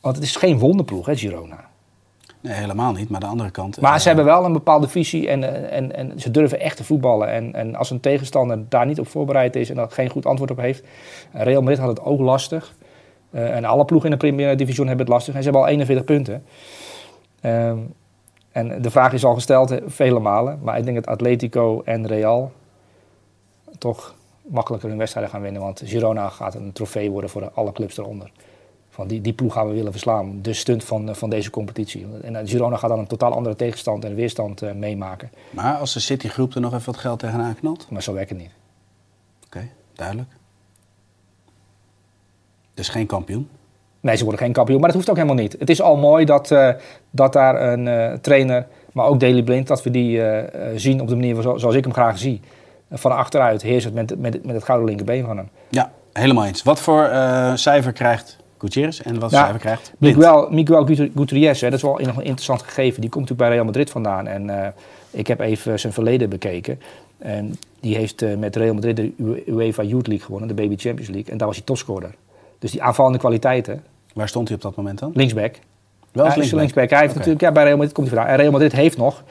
want 0.00 0.16
het 0.16 0.24
is 0.24 0.36
geen 0.36 0.58
wonderploeg, 0.58 1.06
hè, 1.06 1.16
Girona. 1.16 1.68
Nee, 2.44 2.54
helemaal 2.54 2.92
niet. 2.92 3.08
Maar 3.08 3.20
aan 3.20 3.26
de 3.26 3.32
andere 3.32 3.50
kant... 3.50 3.80
Maar 3.80 3.94
uh, 3.94 3.98
ze 3.98 4.06
hebben 4.06 4.24
wel 4.24 4.44
een 4.44 4.52
bepaalde 4.52 4.88
visie 4.88 5.28
en, 5.28 5.70
en, 5.70 5.96
en 5.96 6.20
ze 6.20 6.30
durven 6.30 6.60
echt 6.60 6.76
te 6.76 6.84
voetballen. 6.84 7.28
En, 7.28 7.54
en 7.54 7.74
als 7.74 7.90
een 7.90 8.00
tegenstander 8.00 8.64
daar 8.68 8.86
niet 8.86 9.00
op 9.00 9.08
voorbereid 9.08 9.56
is 9.56 9.70
en 9.70 9.76
dat 9.76 9.92
geen 9.92 10.10
goed 10.10 10.26
antwoord 10.26 10.50
op 10.50 10.56
heeft... 10.56 10.84
Real 11.32 11.60
Madrid 11.60 11.78
had 11.78 11.88
het 11.88 12.00
ook 12.00 12.20
lastig. 12.20 12.74
Uh, 13.30 13.56
en 13.56 13.64
alle 13.64 13.84
ploegen 13.84 14.10
in 14.10 14.18
de 14.18 14.26
Primera 14.26 14.54
Division 14.54 14.86
hebben 14.86 15.04
het 15.06 15.14
lastig. 15.14 15.34
En 15.34 15.42
ze 15.42 15.44
hebben 15.44 15.62
al 15.62 15.68
41 15.68 16.04
punten. 16.04 16.44
Um, 17.42 17.94
en 18.52 18.82
de 18.82 18.90
vraag 18.90 19.12
is 19.12 19.24
al 19.24 19.34
gesteld 19.34 19.74
vele 19.86 20.20
malen. 20.20 20.58
Maar 20.62 20.78
ik 20.78 20.84
denk 20.84 20.96
dat 20.96 21.06
Atletico 21.06 21.82
en 21.84 22.06
Real 22.06 22.52
toch 23.78 24.14
makkelijker 24.42 24.88
hun 24.88 24.98
wedstrijden 24.98 25.32
gaan 25.32 25.42
winnen. 25.42 25.62
Want 25.62 25.82
Girona 25.84 26.28
gaat 26.28 26.54
een 26.54 26.72
trofee 26.72 27.10
worden 27.10 27.30
voor 27.30 27.50
alle 27.54 27.72
clubs 27.72 27.98
eronder. 27.98 28.30
Van 28.94 29.06
die, 29.06 29.20
die 29.20 29.32
ploeg 29.32 29.52
gaan 29.52 29.68
we 29.68 29.74
willen 29.74 29.92
verslaan. 29.92 30.42
De 30.42 30.52
stunt 30.52 30.84
van, 30.84 31.16
van 31.16 31.30
deze 31.30 31.50
competitie. 31.50 32.06
En 32.22 32.48
Girona 32.48 32.76
gaat 32.76 32.90
dan 32.90 32.98
een 32.98 33.06
totaal 33.06 33.32
andere 33.32 33.56
tegenstand 33.56 34.04
en 34.04 34.14
weerstand 34.14 34.62
uh, 34.62 34.72
meemaken. 34.72 35.30
Maar 35.50 35.76
als 35.76 35.92
de 35.92 36.00
City-groep 36.00 36.54
er 36.54 36.60
nog 36.60 36.74
even 36.74 36.86
wat 36.86 36.96
geld 36.96 37.18
tegenaan 37.18 37.54
knalt? 37.54 37.86
Maar 37.90 38.02
zo 38.02 38.12
werkt 38.12 38.30
het 38.30 38.38
niet. 38.38 38.50
Oké, 39.46 39.56
okay, 39.56 39.70
duidelijk. 39.92 40.28
Dus 42.74 42.88
geen 42.88 43.06
kampioen? 43.06 43.48
Nee, 44.00 44.16
ze 44.16 44.22
worden 44.24 44.42
geen 44.42 44.52
kampioen. 44.52 44.78
Maar 44.78 44.88
dat 44.88 44.96
hoeft 44.96 45.10
ook 45.10 45.16
helemaal 45.16 45.42
niet. 45.42 45.56
Het 45.58 45.70
is 45.70 45.82
al 45.82 45.96
mooi 45.96 46.24
dat, 46.24 46.50
uh, 46.50 46.70
dat 47.10 47.32
daar 47.32 47.72
een 47.72 47.86
uh, 47.86 48.12
trainer, 48.12 48.66
maar 48.92 49.06
ook 49.06 49.20
Daley 49.20 49.42
Blind, 49.42 49.66
dat 49.66 49.82
we 49.82 49.90
die 49.90 50.22
zien 50.76 51.00
op 51.00 51.08
de 51.08 51.14
manier 51.14 51.42
zo, 51.42 51.56
zoals 51.56 51.74
ik 51.74 51.84
hem 51.84 51.92
graag 51.92 52.18
zie. 52.18 52.40
Van 52.90 53.12
achteruit 53.16 53.62
heersend 53.62 53.94
met, 53.94 54.18
met, 54.18 54.44
met 54.44 54.54
het 54.54 54.64
gouden 54.64 54.88
linkerbeen 54.88 55.24
van 55.24 55.36
hem. 55.36 55.48
Ja, 55.68 55.92
helemaal 56.12 56.44
eens. 56.44 56.62
Wat 56.62 56.80
voor 56.80 57.10
cijfer 57.54 57.92
krijgt 57.92 58.42
Gutierrez 58.58 59.00
en 59.00 59.18
wat 59.18 59.30
ja, 59.30 59.52
krijgt 59.52 59.92
Blind? 59.98 60.16
Miguel, 60.16 60.48
Miguel 60.50 60.86
Gutierrez, 61.14 61.60
hè, 61.60 61.70
dat 61.70 61.78
is 61.78 61.84
wel 61.84 61.98
nog 62.02 62.16
een 62.16 62.24
interessant 62.24 62.62
gegeven. 62.62 63.00
Die 63.00 63.10
komt 63.10 63.28
natuurlijk 63.28 63.48
bij 63.48 63.50
Real 63.50 63.64
Madrid 63.64 63.90
vandaan. 63.90 64.26
En 64.26 64.48
uh, 64.48 64.66
ik 65.10 65.26
heb 65.26 65.40
even 65.40 65.80
zijn 65.80 65.92
verleden 65.92 66.28
bekeken. 66.28 66.80
En 67.18 67.56
die 67.80 67.96
heeft 67.96 68.22
uh, 68.22 68.36
met 68.36 68.56
Real 68.56 68.74
Madrid 68.74 68.96
de 68.96 69.12
UEFA 69.46 69.82
Youth 69.82 70.06
League 70.06 70.24
gewonnen, 70.24 70.48
de 70.48 70.54
Baby 70.54 70.76
Champions 70.76 71.10
League. 71.10 71.32
En 71.32 71.38
daar 71.38 71.46
was 71.46 71.56
hij 71.56 71.66
topscorer. 71.66 72.14
Dus 72.58 72.70
die 72.70 72.82
aanvallende 72.82 73.18
kwaliteiten. 73.18 73.82
Waar 74.14 74.28
stond 74.28 74.48
hij 74.48 74.56
op 74.56 74.62
dat 74.62 74.76
moment 74.76 74.98
dan? 74.98 75.10
Linksback. 75.14 75.58
Wel 76.12 76.24
hij 76.24 76.34
linksback. 76.34 76.58
linksback. 76.58 76.90
Hij 76.90 76.98
heeft 76.98 77.10
okay. 77.10 77.26
natuurlijk, 77.26 77.40
ja, 77.40 77.52
bij 77.52 77.64
Real 77.64 77.76
Madrid 77.76 77.94
komt 77.94 78.06
hij 78.06 78.16
vandaan. 78.16 78.34
En 78.34 78.40
Real 78.40 78.52
Madrid 78.52 78.72
heeft 78.72 78.96
nog 78.96 79.22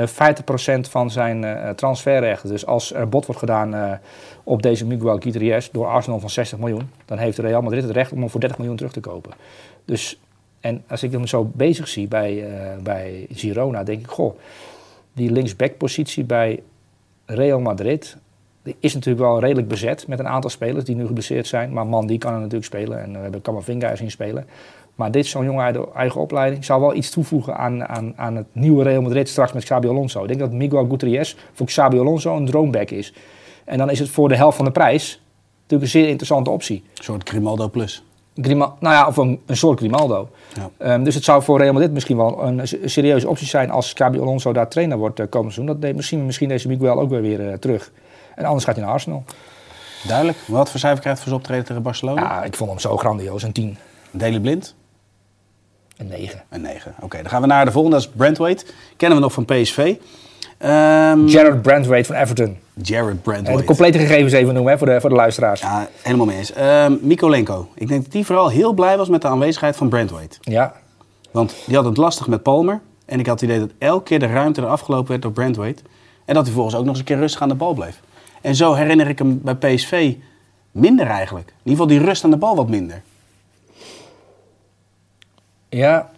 van 0.80 1.10
zijn 1.10 1.42
uh, 1.42 1.70
transferrechten. 1.70 2.48
Dus 2.48 2.66
als 2.66 2.92
er 2.92 3.08
bod 3.08 3.26
wordt 3.26 3.40
gedaan 3.40 3.74
uh, 3.74 3.92
op 4.42 4.62
deze 4.62 4.86
Miguel 4.86 5.18
Gutierrez 5.18 5.68
door 5.70 5.86
Arsenal 5.86 6.20
van 6.20 6.30
60 6.30 6.58
miljoen, 6.58 6.90
dan 7.04 7.18
heeft 7.18 7.38
Real 7.38 7.62
Madrid 7.62 7.82
het 7.82 7.92
recht 7.92 8.12
om 8.12 8.18
hem 8.18 8.30
voor 8.30 8.40
30 8.40 8.58
miljoen 8.58 8.76
terug 8.76 8.92
te 8.92 9.00
kopen. 9.00 9.32
Dus, 9.84 10.20
en 10.60 10.84
als 10.88 11.02
ik 11.02 11.12
hem 11.12 11.26
zo 11.26 11.50
bezig 11.54 11.88
zie 11.88 12.08
bij, 12.08 12.44
bij 12.82 13.26
Girona, 13.30 13.82
denk 13.82 14.00
ik, 14.00 14.06
goh, 14.06 14.38
die 15.12 15.30
linksback-positie 15.30 16.24
bij 16.24 16.62
Real 17.26 17.60
Madrid 17.60 18.16
is 18.78 18.94
natuurlijk 18.94 19.24
wel 19.24 19.40
redelijk 19.40 19.68
bezet 19.68 20.06
met 20.06 20.18
een 20.18 20.28
aantal 20.28 20.50
spelers 20.50 20.84
die 20.84 20.96
nu 20.96 21.06
geblesseerd 21.06 21.46
zijn. 21.46 21.72
Maar 21.72 21.86
man, 21.86 22.06
die 22.06 22.18
kan 22.18 22.32
er 22.32 22.38
natuurlijk 22.38 22.64
spelen. 22.64 23.02
En 23.02 23.12
we 23.12 23.18
hebben 23.18 23.42
Camavinga 23.42 23.96
zien 23.96 24.10
spelen. 24.10 24.46
Maar 24.94 25.10
dit 25.10 25.24
is 25.24 25.30
zo'n 25.30 25.44
jongen 25.44 25.64
uit 25.64 25.74
de 25.74 25.88
eigen 25.94 26.20
opleiding. 26.20 26.64
Zou 26.64 26.80
wel 26.80 26.94
iets 26.94 27.10
toevoegen 27.10 27.56
aan, 27.56 27.88
aan, 27.88 28.12
aan 28.16 28.36
het 28.36 28.46
nieuwe 28.52 28.82
Real 28.82 29.02
Madrid 29.02 29.28
straks 29.28 29.52
met 29.52 29.64
Xabi 29.64 29.88
Alonso. 29.88 30.22
Ik 30.22 30.28
denk 30.28 30.40
dat 30.40 30.52
Miguel 30.52 30.86
Gutierrez 30.86 31.36
voor 31.52 31.66
Xabi 31.66 31.98
Alonso 31.98 32.36
een 32.36 32.46
droomback 32.46 32.90
is. 32.90 33.14
En 33.64 33.78
dan 33.78 33.90
is 33.90 33.98
het 33.98 34.08
voor 34.08 34.28
de 34.28 34.36
helft 34.36 34.56
van 34.56 34.64
de 34.64 34.70
prijs 34.70 35.22
natuurlijk 35.62 35.82
een 35.82 36.00
zeer 36.00 36.08
interessante 36.08 36.50
optie. 36.50 36.84
Een 36.96 37.04
soort 37.04 37.28
Grimaldo 37.28 37.68
plus. 37.68 38.04
Nou 38.34 38.76
ja, 38.80 39.06
of 39.06 39.16
een, 39.16 39.40
een 39.46 39.56
soort 39.56 39.78
Grimaldo. 39.78 40.28
Ja. 40.54 40.70
Ehm, 40.78 41.02
dus 41.02 41.14
het 41.14 41.24
zou 41.24 41.42
voor 41.42 41.58
Real 41.58 41.72
Madrid 41.72 41.92
misschien 41.92 42.16
wel 42.16 42.42
een, 42.42 42.68
serieuze 42.84 43.28
optie 43.28 43.46
zijn 43.46 43.70
als 43.70 43.92
Xabi 43.92 44.20
Alonso 44.20 44.52
daar 44.52 44.68
trainer 44.68 44.98
wordt 44.98 45.20
uh, 45.20 45.26
komend 45.30 45.52
seizoen. 45.52 45.74
Dat 45.74 45.82
deed 45.82 45.96
misschien, 45.96 46.26
misschien 46.26 46.48
deze 46.48 46.68
Miguel 46.68 47.00
ook 47.00 47.10
weer, 47.10 47.22
weer 47.22 47.48
eh, 47.48 47.58
terug. 47.58 47.92
En 48.34 48.44
anders 48.44 48.64
gaat 48.64 48.74
hij 48.74 48.84
naar 48.84 48.92
Arsenal. 48.92 49.24
Duidelijk. 50.06 50.38
Wat 50.46 50.70
voor 50.70 50.80
cijfer 50.80 51.00
krijgt 51.00 51.18
voor 51.18 51.28
zijn 51.28 51.40
optreden 51.40 51.64
tegen 51.64 51.82
Barcelona? 51.82 52.20
Ja, 52.20 52.44
ik 52.44 52.56
vond 52.56 52.70
hem 52.70 52.78
zo 52.78 52.96
grandioos. 52.96 53.42
Een 53.42 53.52
10, 53.52 53.76
Daley 54.10 54.40
Blind? 54.40 54.74
Een 56.02 56.08
9. 56.20 56.42
Een 56.48 56.60
9. 56.60 56.94
Oké, 57.00 57.16
dan 57.16 57.28
gaan 57.30 57.40
we 57.40 57.46
naar 57.46 57.64
de 57.64 57.70
volgende. 57.70 57.96
Dat 57.96 58.06
is 58.06 58.12
Brentwaite. 58.16 58.64
Kennen 58.96 59.18
we 59.18 59.24
nog 59.24 59.32
van 59.32 59.44
PSV. 59.44 59.94
Ehm 60.58 61.26
Jared 61.26 61.62
Brandwaite 61.62 62.06
van 62.12 62.16
Everton. 62.22 62.56
Jared 62.82 63.08
Eh, 63.08 63.14
de 63.14 63.20
Brentwaite. 63.22 63.64
complete 63.64 63.98
gegevens 63.98 64.32
even 64.32 64.54
noemen 64.54 64.72
hè, 64.72 64.78
voor, 64.78 64.86
de, 64.86 65.00
voor 65.00 65.10
de 65.10 65.16
luisteraars. 65.16 65.60
Ja. 65.60 65.80
Ja, 65.80 65.88
helemaal 66.02 66.26
mee 66.26 66.36
eens. 66.36 66.52
Ehm 66.52 66.96
Mikolenko. 67.00 67.68
Ik 67.74 67.88
denk 67.88 68.02
dat 68.02 68.12
die 68.12 68.26
vooral 68.26 68.48
heel 68.48 68.72
blij 68.72 68.96
was 68.96 69.08
met 69.08 69.22
de 69.22 69.28
aanwezigheid 69.28 69.76
van 69.76 69.88
Brentwaite. 69.88 70.38
Want 71.30 71.54
die 71.66 71.76
had 71.76 71.84
het 71.84 71.96
lastig 71.96 72.26
met 72.28 72.42
Palmer. 72.42 72.80
En 73.06 73.18
ik 73.20 73.26
had 73.26 73.40
het 73.40 73.50
idee 73.50 73.60
dat 73.60 73.70
elke 73.78 74.02
keer 74.04 74.18
de 74.18 74.26
ruimte 74.26 74.60
er 74.60 74.66
afgelopen 74.66 75.08
werd 75.08 75.22
door 75.22 75.32
Brentwaite. 75.32 75.82
En 76.24 76.34
dat 76.34 76.44
hij 76.44 76.54
volgens 76.54 76.74
ook 76.74 76.80
nog 76.80 76.90
eens 76.90 76.98
een 76.98 77.04
keer 77.04 77.16
rustig 77.18 77.42
aan 77.42 77.48
de 77.48 77.54
bal 77.54 77.74
bleef. 77.74 78.00
En 78.40 78.54
zo 78.54 78.74
herinner 78.74 79.08
ik 79.08 79.18
hem 79.18 79.40
bij 79.42 79.54
PSV 79.54 80.14
minder 80.70 81.06
eigenlijk. 81.06 81.48
In 81.48 81.54
ieder 81.70 81.70
geval 81.82 81.86
die 81.98 82.06
rust 82.08 82.24
aan 82.24 82.30
de 82.30 82.36
bal 82.36 82.56
wat 82.56 82.68
minder. 82.68 83.02
Ja, 85.76 86.10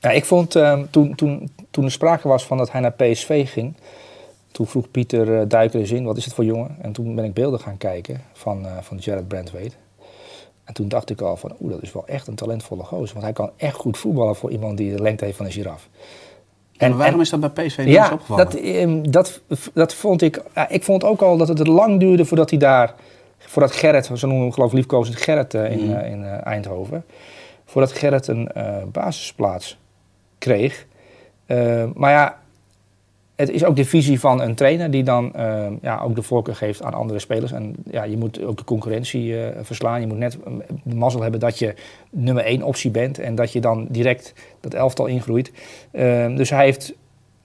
ja 0.00 0.10
ik 0.10 0.24
vond 0.24 0.56
ehm, 0.56 0.84
toen, 0.90 1.14
toen, 1.14 1.50
toen 1.70 1.84
er 1.84 1.90
sprake 1.90 2.28
was 2.28 2.44
van 2.46 2.56
dat 2.56 2.72
hij 2.72 2.80
naar 2.80 2.92
PSV 2.92 3.50
ging, 3.52 3.74
toen 4.52 4.66
vroeg 4.66 4.90
Pieter 4.90 5.38
eh, 5.40 5.44
Duiker 5.48 5.80
eens 5.80 5.90
in, 5.90 6.04
wat 6.04 6.16
is 6.16 6.24
het 6.24 6.34
voor 6.34 6.44
jongen? 6.44 6.76
En 6.80 6.92
toen 6.92 7.14
ben 7.14 7.24
ik 7.24 7.34
beelden 7.34 7.60
gaan 7.60 7.76
kijken 7.76 8.20
van, 8.32 8.66
eh, 8.66 8.72
van 8.80 8.96
Jared 8.96 9.28
Brandwaite. 9.28 9.74
En 10.64 10.74
toen 10.74 10.88
dacht 10.88 11.10
ik 11.10 11.20
al 11.20 11.36
van, 11.36 11.52
oeh, 11.60 11.72
dat 11.72 11.82
is 11.82 11.92
wel 11.92 12.06
echt 12.06 12.26
een 12.26 12.34
talentvolle 12.34 12.82
gozer. 12.84 13.12
Want 13.12 13.24
hij 13.24 13.32
kan 13.32 13.50
echt 13.56 13.74
goed 13.76 13.98
voetballen 13.98 14.36
voor 14.36 14.50
iemand 14.50 14.76
die 14.76 14.94
de 14.96 15.02
lengte 15.02 15.24
heeft 15.24 15.36
van 15.36 15.46
een 15.46 15.52
giraf. 15.52 15.88
En, 16.76 16.96
waarom 16.96 17.20
is 17.20 17.30
dat 17.30 17.40
bij 17.54 17.66
PSV 17.66 17.78
niet 17.78 17.88
Ja, 17.88 18.12
opgevallen? 18.12 18.44
dat, 18.44 18.54
ehm, 18.54 19.02
dat, 19.10 19.40
dat 19.74 19.94
vond 19.94 20.22
ik. 20.22 20.42
ja, 20.54 20.68
ik 20.68 20.82
vond 20.84 21.04
ook 21.04 21.22
al 21.22 21.36
dat 21.36 21.48
het 21.48 21.66
lang 21.66 22.00
duurde 22.00 22.24
voordat 22.24 22.50
hij 22.50 22.58
daar. 22.58 22.94
Voordat 23.38 23.72
Gerrit, 23.72 24.04
zo 24.06 24.12
noemen 24.14 24.36
we 24.36 24.42
hem 24.42 24.52
geloof 24.52 24.70
ik 24.70 24.76
liefkozend 24.76 25.16
Gerrit 25.16 25.54
eh, 25.54 25.70
in, 25.70 25.84
Mhm. 25.88 26.04
in 26.04 26.24
Eindhoven. 26.24 27.04
Voordat 27.72 27.92
Gerrit 27.92 28.26
een 28.26 28.48
eh, 28.48 28.76
basisplaats 28.92 29.78
kreeg. 30.38 30.86
Eh, 31.46 31.84
maar 31.94 32.10
ja, 32.10 32.38
het 33.34 33.50
is 33.50 33.64
ook 33.64 33.76
de 33.76 33.84
visie 33.84 34.20
van 34.20 34.40
een 34.40 34.54
trainer 34.54 34.90
die 34.90 35.02
dan 35.02 35.34
eh, 35.34 35.66
ja, 35.82 36.00
ook 36.00 36.14
de 36.14 36.22
voorkeur 36.22 36.56
geeft 36.56 36.82
aan 36.82 36.94
andere 36.94 37.18
spelers. 37.18 37.52
En 37.52 37.74
ja, 37.90 38.02
je 38.02 38.16
moet 38.16 38.42
ook 38.42 38.56
de 38.56 38.64
concurrentie 38.64 39.34
verslaan. 39.62 40.00
Je 40.00 40.06
moet 40.06 40.18
net 40.18 40.38
de 40.84 40.94
mazzel 40.94 41.22
hebben 41.22 41.40
dat 41.40 41.58
je 41.58 41.74
nummer 42.10 42.44
één 42.44 42.62
optie 42.62 42.90
bent. 42.90 43.18
En 43.18 43.34
dat 43.34 43.52
je 43.52 43.60
dan 43.60 43.86
direct 43.90 44.34
dat 44.60 44.74
elftal 44.74 45.06
ingroeit. 45.06 45.52
Dus 46.36 46.50
hij 46.50 46.64
heeft 46.64 46.94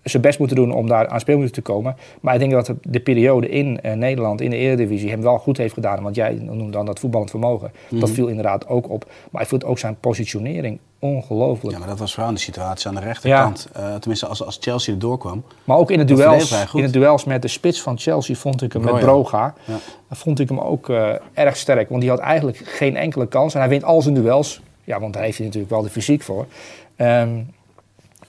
zijn 0.10 0.22
best 0.22 0.40
moeten 0.40 0.58
doen 0.58 0.72
om 0.74 0.88
daar 0.88 1.08
aan 1.08 1.20
speelminuten 1.20 1.64
te 1.64 1.72
komen. 1.72 1.96
Maar 2.22 2.34
ik 2.34 2.40
denk 2.40 2.52
dat 2.52 2.66
de, 2.66 2.76
de 2.82 3.00
periode 3.00 3.50
in 3.50 3.82
eh, 3.82 3.94
Nederland, 3.94 4.42
in 4.42 4.50
de 4.50 4.56
Eredivisie, 4.56 5.10
hem 5.10 5.22
wel 5.22 5.38
goed 5.38 5.58
heeft 5.58 5.74
gedaan. 5.74 6.04
Want 6.04 6.16
jij 6.16 6.34
noemt 6.42 6.74
dan 6.74 6.86
dat 6.86 7.00
voetballend 7.00 7.30
vermogen. 7.30 7.72
Dat 7.90 8.00
Mhm. 8.02 8.12
viel 8.12 8.28
inderdaad 8.28 8.68
ook 8.68 8.90
op. 8.90 9.06
Maar 9.32 9.42
ik 9.42 9.48
vond 9.48 9.66
ook 9.66 9.80
zijn 9.80 10.00
positionering 10.00 10.80
ongelooflijk. 11.00 11.74
Ja, 11.74 11.80
maar 11.80 11.88
dat 11.88 12.00
was 12.00 12.14
vooral 12.14 12.34
de 12.34 12.40
situatie 12.40 12.88
aan 12.88 12.96
de 12.96 13.02
rechterkant. 13.02 13.68
Eh, 13.74 13.96
tenminste, 13.96 14.26
als, 14.28 14.44
als 14.44 14.58
Chelsea 14.62 14.94
er 14.94 15.00
doorkwam. 15.00 15.44
Maar 15.64 15.78
ook 15.78 15.92
in 15.92 15.98
de, 15.98 16.04
duels, 16.04 16.50
hij 16.50 16.66
in 16.74 16.82
de 16.82 16.90
duels 16.92 17.24
met 17.24 17.42
de 17.42 17.48
spits 17.48 17.82
van 17.82 17.98
Chelsea 17.98 18.36
vond 18.36 18.62
ik 18.62 18.74
hem 18.74 18.82
met 18.82 18.92
Broja. 18.92 19.06
Broga. 19.06 19.54
Ja. 19.66 19.78
Vond 20.12 20.40
ik 20.40 20.50
hem 20.50 20.60
ook 20.60 20.90
eh, 20.90 21.10
erg 21.34 21.58
sterk. 21.58 21.90
Want 21.90 22.02
die 22.02 22.10
had 22.10 22.20
eigenlijk 22.20 22.58
geen 22.58 22.96
enkele 22.96 23.28
kans. 23.28 23.54
En 23.54 23.60
hij 23.60 23.70
wint 23.70 23.84
al 23.84 24.02
zijn 24.02 24.14
duels. 24.16 24.62
Ja, 24.84 25.00
want 25.00 25.14
daar 25.14 25.24
heeft 25.24 25.38
hij 25.38 25.46
natuurlijk 25.46 25.74
wel 25.74 25.82
de 25.84 25.90
fysiek 25.90 26.22
voor. 26.22 26.46
Ehm, 26.96 27.30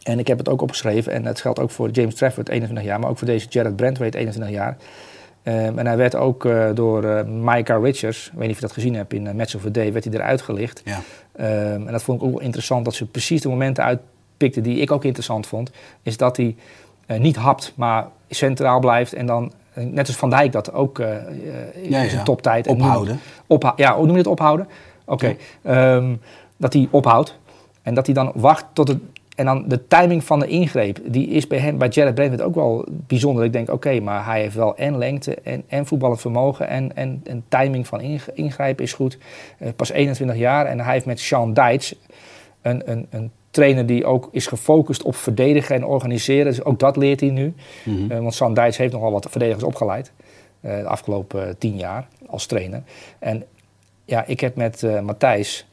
en 0.08 0.18
ik 0.18 0.26
heb 0.26 0.38
het 0.38 0.48
ook 0.48 0.62
opgeschreven. 0.62 1.12
En 1.12 1.24
het 1.24 1.40
geldt 1.40 1.58
ook 1.58 1.70
voor 1.70 1.90
James 1.90 2.14
Trafford, 2.14 2.48
21 2.48 2.86
jaar. 2.86 3.00
Maar 3.00 3.10
ook 3.10 3.18
voor 3.18 3.26
deze 3.26 3.46
Jared 3.48 3.76
Brandwaite, 3.76 4.18
21 4.18 4.54
jaar. 4.54 4.76
Ehm, 5.42 5.78
en 5.78 5.86
hij 5.86 5.96
werd 5.96 6.14
ook 6.14 6.44
eh, 6.44 6.68
door 6.74 7.04
eh 7.04 7.24
Micah 7.24 7.82
Richards, 7.82 8.26
ik 8.26 8.32
weet 8.32 8.40
niet 8.40 8.50
of 8.50 8.56
je 8.56 8.66
dat 8.66 8.72
gezien 8.72 8.94
hebt 8.94 9.12
in 9.12 9.26
uh, 9.26 9.32
Match 9.32 9.54
of 9.54 9.62
the 9.62 9.70
Day, 9.70 9.92
werd 9.92 10.04
hij 10.04 10.14
eruit 10.14 10.42
gelicht. 10.42 10.82
Ja. 10.84 11.00
Ehm, 11.36 11.86
en 11.86 11.92
dat 11.92 12.02
vond 12.02 12.20
ik 12.20 12.26
ook 12.26 12.32
wel 12.32 12.42
interessant, 12.42 12.84
dat 12.84 12.94
ze 12.94 13.06
precies 13.06 13.40
de 13.40 13.48
momenten 13.48 13.84
uitpikten 13.84 14.62
die 14.62 14.78
ik 14.78 14.90
ook 14.90 15.04
interessant 15.04 15.46
vond. 15.46 15.70
Is 16.02 16.16
dat 16.16 16.36
hij 16.36 16.56
eh, 17.06 17.20
niet 17.20 17.36
hapt, 17.36 17.72
maar 17.76 18.06
centraal 18.28 18.80
blijft. 18.80 19.12
En 19.12 19.26
dan, 19.26 19.52
eh, 19.72 19.84
net 19.84 20.06
als 20.06 20.16
Van 20.16 20.30
Dijk 20.30 20.52
dat 20.52 20.72
ook 20.72 20.98
eh, 20.98 21.16
eh, 21.16 21.24
in 21.82 21.90
Ja, 21.90 22.08
zijn 22.08 22.24
toptijd. 22.24 22.66
En 22.66 22.74
Ophouden. 22.74 23.20
Opha 23.46 23.72
ja, 23.76 23.94
hoe 23.94 24.04
noem 24.04 24.12
je 24.12 24.18
het 24.18 24.26
ophouden? 24.26 24.68
Oké. 25.04 25.36
Ehm, 25.62 26.14
dat 26.56 26.72
hij 26.72 26.88
ophoudt. 26.90 27.38
En 27.82 27.94
dat 27.94 28.06
hij 28.06 28.14
dan 28.14 28.32
wacht 28.34 28.64
tot 28.72 28.88
het. 28.88 28.98
En 29.38 29.44
dan 29.44 29.64
de 29.68 29.86
timing 29.86 30.24
van 30.24 30.38
de 30.40 30.46
ingreep, 30.46 30.98
die 31.04 31.28
is 31.28 31.46
bij 31.46 31.58
hem, 31.58 31.78
bij 31.78 31.88
Jared 31.88 32.14
Brandwaite 32.14 32.44
ook 32.46 32.54
wel 32.54 32.86
bijzonder. 32.90 33.44
Ik 33.44 33.52
denk, 33.52 33.70
oké, 33.70 34.00
maar 34.00 34.24
hij 34.24 34.40
heeft 34.40 34.54
wel 34.54 34.76
en 34.76 34.98
lengte 34.98 35.34
en, 35.34 35.62
en 35.68 35.86
voetballend 35.86 36.20
vermogen 36.20 36.68
en, 36.68 36.96
en, 36.96 37.20
en 37.24 37.44
timing 37.48 37.86
van 37.86 38.00
ing- 38.00 38.20
ingrijpen 38.34 38.84
is 38.84 38.92
goed. 38.92 39.18
Eh, 39.58 39.68
pas 39.76 39.90
21 39.90 40.36
jaar 40.36 40.66
en 40.66 40.80
hij 40.80 40.92
heeft 40.92 41.06
met 41.06 41.20
Sean 41.20 41.52
Dietz, 41.52 41.92
een, 42.62 42.90
een, 42.90 43.06
een 43.10 43.30
trainer 43.50 43.86
die 43.86 44.04
ook 44.04 44.28
is 44.32 44.46
gefocust 44.46 45.02
op 45.02 45.16
verdedigen 45.16 45.74
en 45.76 45.84
organiseren. 45.84 46.44
Dus 46.44 46.64
ook 46.64 46.78
dat 46.78 46.96
leert 46.96 47.20
hij 47.20 47.30
nu. 47.30 47.54
Mhm. 47.84 48.10
Eh, 48.12 48.18
want 48.18 48.34
Sean 48.34 48.54
Dietz 48.54 48.76
heeft 48.78 48.92
nogal 48.92 49.12
wat 49.12 49.26
verdedigers 49.30 49.64
opgeleid. 49.64 50.12
eh, 50.60 50.76
de 50.78 50.86
afgelopen 50.86 51.48
eh, 51.48 51.54
tien 51.58 51.76
jaar 51.76 52.08
als 52.26 52.46
trainer. 52.46 52.82
En 53.18 53.44
ja, 54.04 54.24
ik 54.26 54.40
heb 54.40 54.56
met 54.56 54.86
Matthijs 55.02 55.67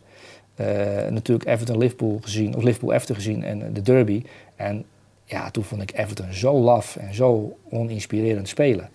natuurlijk 1.10 1.50
Everton 1.50 1.78
Liverpool 1.78 2.20
gezien, 2.22 2.56
of 2.56 2.64
Liverpool 2.64 2.94
Everton 2.94 3.16
gezien 3.16 3.44
en 3.44 3.62
eh, 3.62 3.68
de 3.74 3.82
derby. 3.82 4.24
En 4.56 4.86
ja, 5.26 5.52
toen 5.52 5.64
vond 5.64 5.82
ik 5.82 5.92
Everton 5.96 6.34
zo 6.34 6.54
laf 6.54 6.96
en 6.96 7.14
zo 7.14 7.58
oninspirerend 7.70 8.48
spelen. 8.48 8.90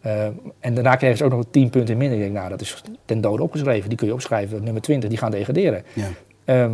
Eh, 0.00 0.26
en 0.60 0.74
daarna 0.74 0.96
kregen 0.96 1.16
ze 1.16 1.24
ook 1.24 1.30
nog 1.30 1.44
10 1.50 1.70
punten 1.70 1.96
minder. 1.96 2.16
Ik 2.16 2.22
denk, 2.22 2.34
nou, 2.34 2.48
dat 2.48 2.60
is 2.60 2.82
ten 3.04 3.20
dode 3.20 3.42
opgeschreven. 3.42 3.88
Die 3.88 3.98
kun 3.98 4.06
je 4.06 4.12
opschrijven. 4.12 4.64
Nummer 4.64 4.82
20, 4.82 5.08
die 5.08 5.18
gaan 5.18 5.30
degraderen. 5.30 5.82
Ja. 5.92 6.08
Ehm, 6.44 6.72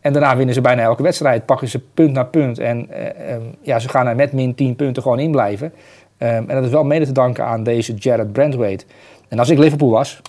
en 0.00 0.12
daarna 0.12 0.36
winnen 0.36 0.54
ze 0.54 0.60
bijna 0.60 0.82
elke 0.82 1.02
wedstrijd, 1.02 1.46
pakken 1.46 1.68
ze 1.68 1.80
punt 1.94 2.12
na 2.12 2.24
punt. 2.24 2.58
En 2.58 2.90
eh, 2.90 3.32
ehm, 3.32 3.42
ja, 3.62 3.78
ze 3.78 3.88
gaan 3.88 4.06
er 4.06 4.16
met 4.16 4.32
min 4.32 4.54
10 4.54 4.76
punten 4.76 5.02
gewoon 5.02 5.18
in 5.18 5.30
blijven. 5.30 5.72
Ehm, 6.18 6.32
en 6.32 6.54
dat 6.54 6.64
is 6.64 6.70
wel 6.70 6.84
mede 6.84 7.06
te 7.06 7.12
danken 7.12 7.44
aan 7.44 7.62
deze 7.62 7.94
Jared 7.94 8.32
Brandwaite. 8.32 8.84
En 9.28 9.38
als 9.38 9.50
ik 9.50 9.58
Liverpool 9.58 9.90
was, 9.90 10.20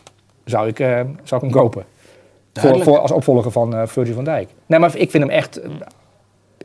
zou 0.45 0.67
ik, 0.67 0.79
eh, 0.79 0.99
zou 1.23 1.45
ik 1.45 1.51
hem 1.51 1.61
kopen. 1.61 1.85
Voor, 2.61 2.99
als 2.99 3.11
opvolger 3.11 3.51
van 3.51 3.75
eh, 3.75 3.87
Virgil 3.87 4.13
van 4.15 4.23
Dijk. 4.23 4.49
Nee, 4.65 4.79
maar 4.79 4.95
ik 4.97 5.11
vind 5.11 5.23
hem 5.23 5.31
echt... 5.31 5.59
eh, 5.61 5.69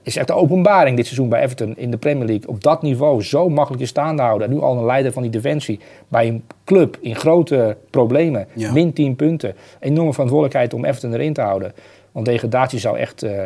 is 0.03 0.17
echt 0.17 0.27
de 0.27 0.33
openbaring 0.35 0.97
dit 0.97 1.05
seizoen 1.07 1.29
bij 1.29 1.43
Everton 1.43 1.77
in 1.77 1.91
de 1.91 1.97
Premier 1.97 2.27
League. 2.27 2.49
Op 2.49 2.63
dat 2.63 2.83
niveau 2.83 3.23
zo 3.23 3.49
makkelijk 3.49 3.83
je 3.83 3.89
staande 3.89 4.23
houden. 4.23 4.49
En 4.49 4.55
nu 4.55 4.61
al 4.61 4.77
een 4.79 4.85
leider 4.85 5.13
van 5.13 5.23
die 5.23 5.31
defensie. 5.31 5.81
Bij 6.09 6.29
een 6.29 6.45
club 6.65 6.99
in 7.01 7.17
grote 7.17 7.77
problemen. 7.91 8.47
Ja. 8.55 8.73
Min 8.73 8.93
10 8.93 9.17
punten. 9.17 9.55
Enorme 9.81 10.13
verantwoordelijkheid 10.13 10.75
om 10.75 10.85
Everton 10.85 11.13
erin 11.15 11.33
te 11.33 11.41
houden. 11.41 11.73
Want 12.13 12.27
degradatie 12.27 12.79
zou 12.79 12.99
echt 12.99 13.23
eh 13.23 13.43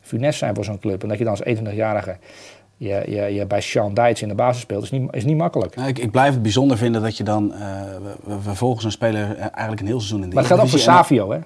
funest 0.00 0.38
zijn 0.38 0.54
voor 0.54 0.64
zo'n 0.64 0.78
club. 0.78 1.02
En 1.02 1.08
dat 1.08 1.18
je 1.18 1.24
dan 1.24 1.32
als 1.32 1.58
21-jarige 1.58 2.16
je, 2.76 3.02
je, 3.08 3.34
je 3.34 3.46
bij 3.46 3.60
Sean 3.60 3.94
Dietz 3.94 4.22
in 4.22 4.28
de 4.28 4.34
basis 4.34 4.62
speelt, 4.62 4.82
is 4.82 4.90
niet, 4.90 5.14
is 5.14 5.24
niet 5.24 5.36
makkelijk. 5.36 5.76
Nou, 5.76 5.88
ik, 5.88 5.98
ik 5.98 6.10
blijf 6.10 6.32
het 6.32 6.42
bijzonder 6.42 6.76
vinden 6.76 7.02
dat 7.02 7.16
je 7.16 7.24
dan 7.24 7.52
eh, 7.54 7.58
we- 8.24 8.76
een 8.84 8.90
speler 8.92 9.36
eigenlijk 9.36 9.80
een 9.80 9.86
heel 9.86 9.98
seizoen 9.98 10.22
in 10.22 10.28
de 10.28 10.34
Maar 10.34 10.44
dat 10.44 10.46
geldt 10.52 10.62
ook 10.62 10.68
voor 10.68 10.78
Savio, 10.78 11.30
hè? 11.32 11.38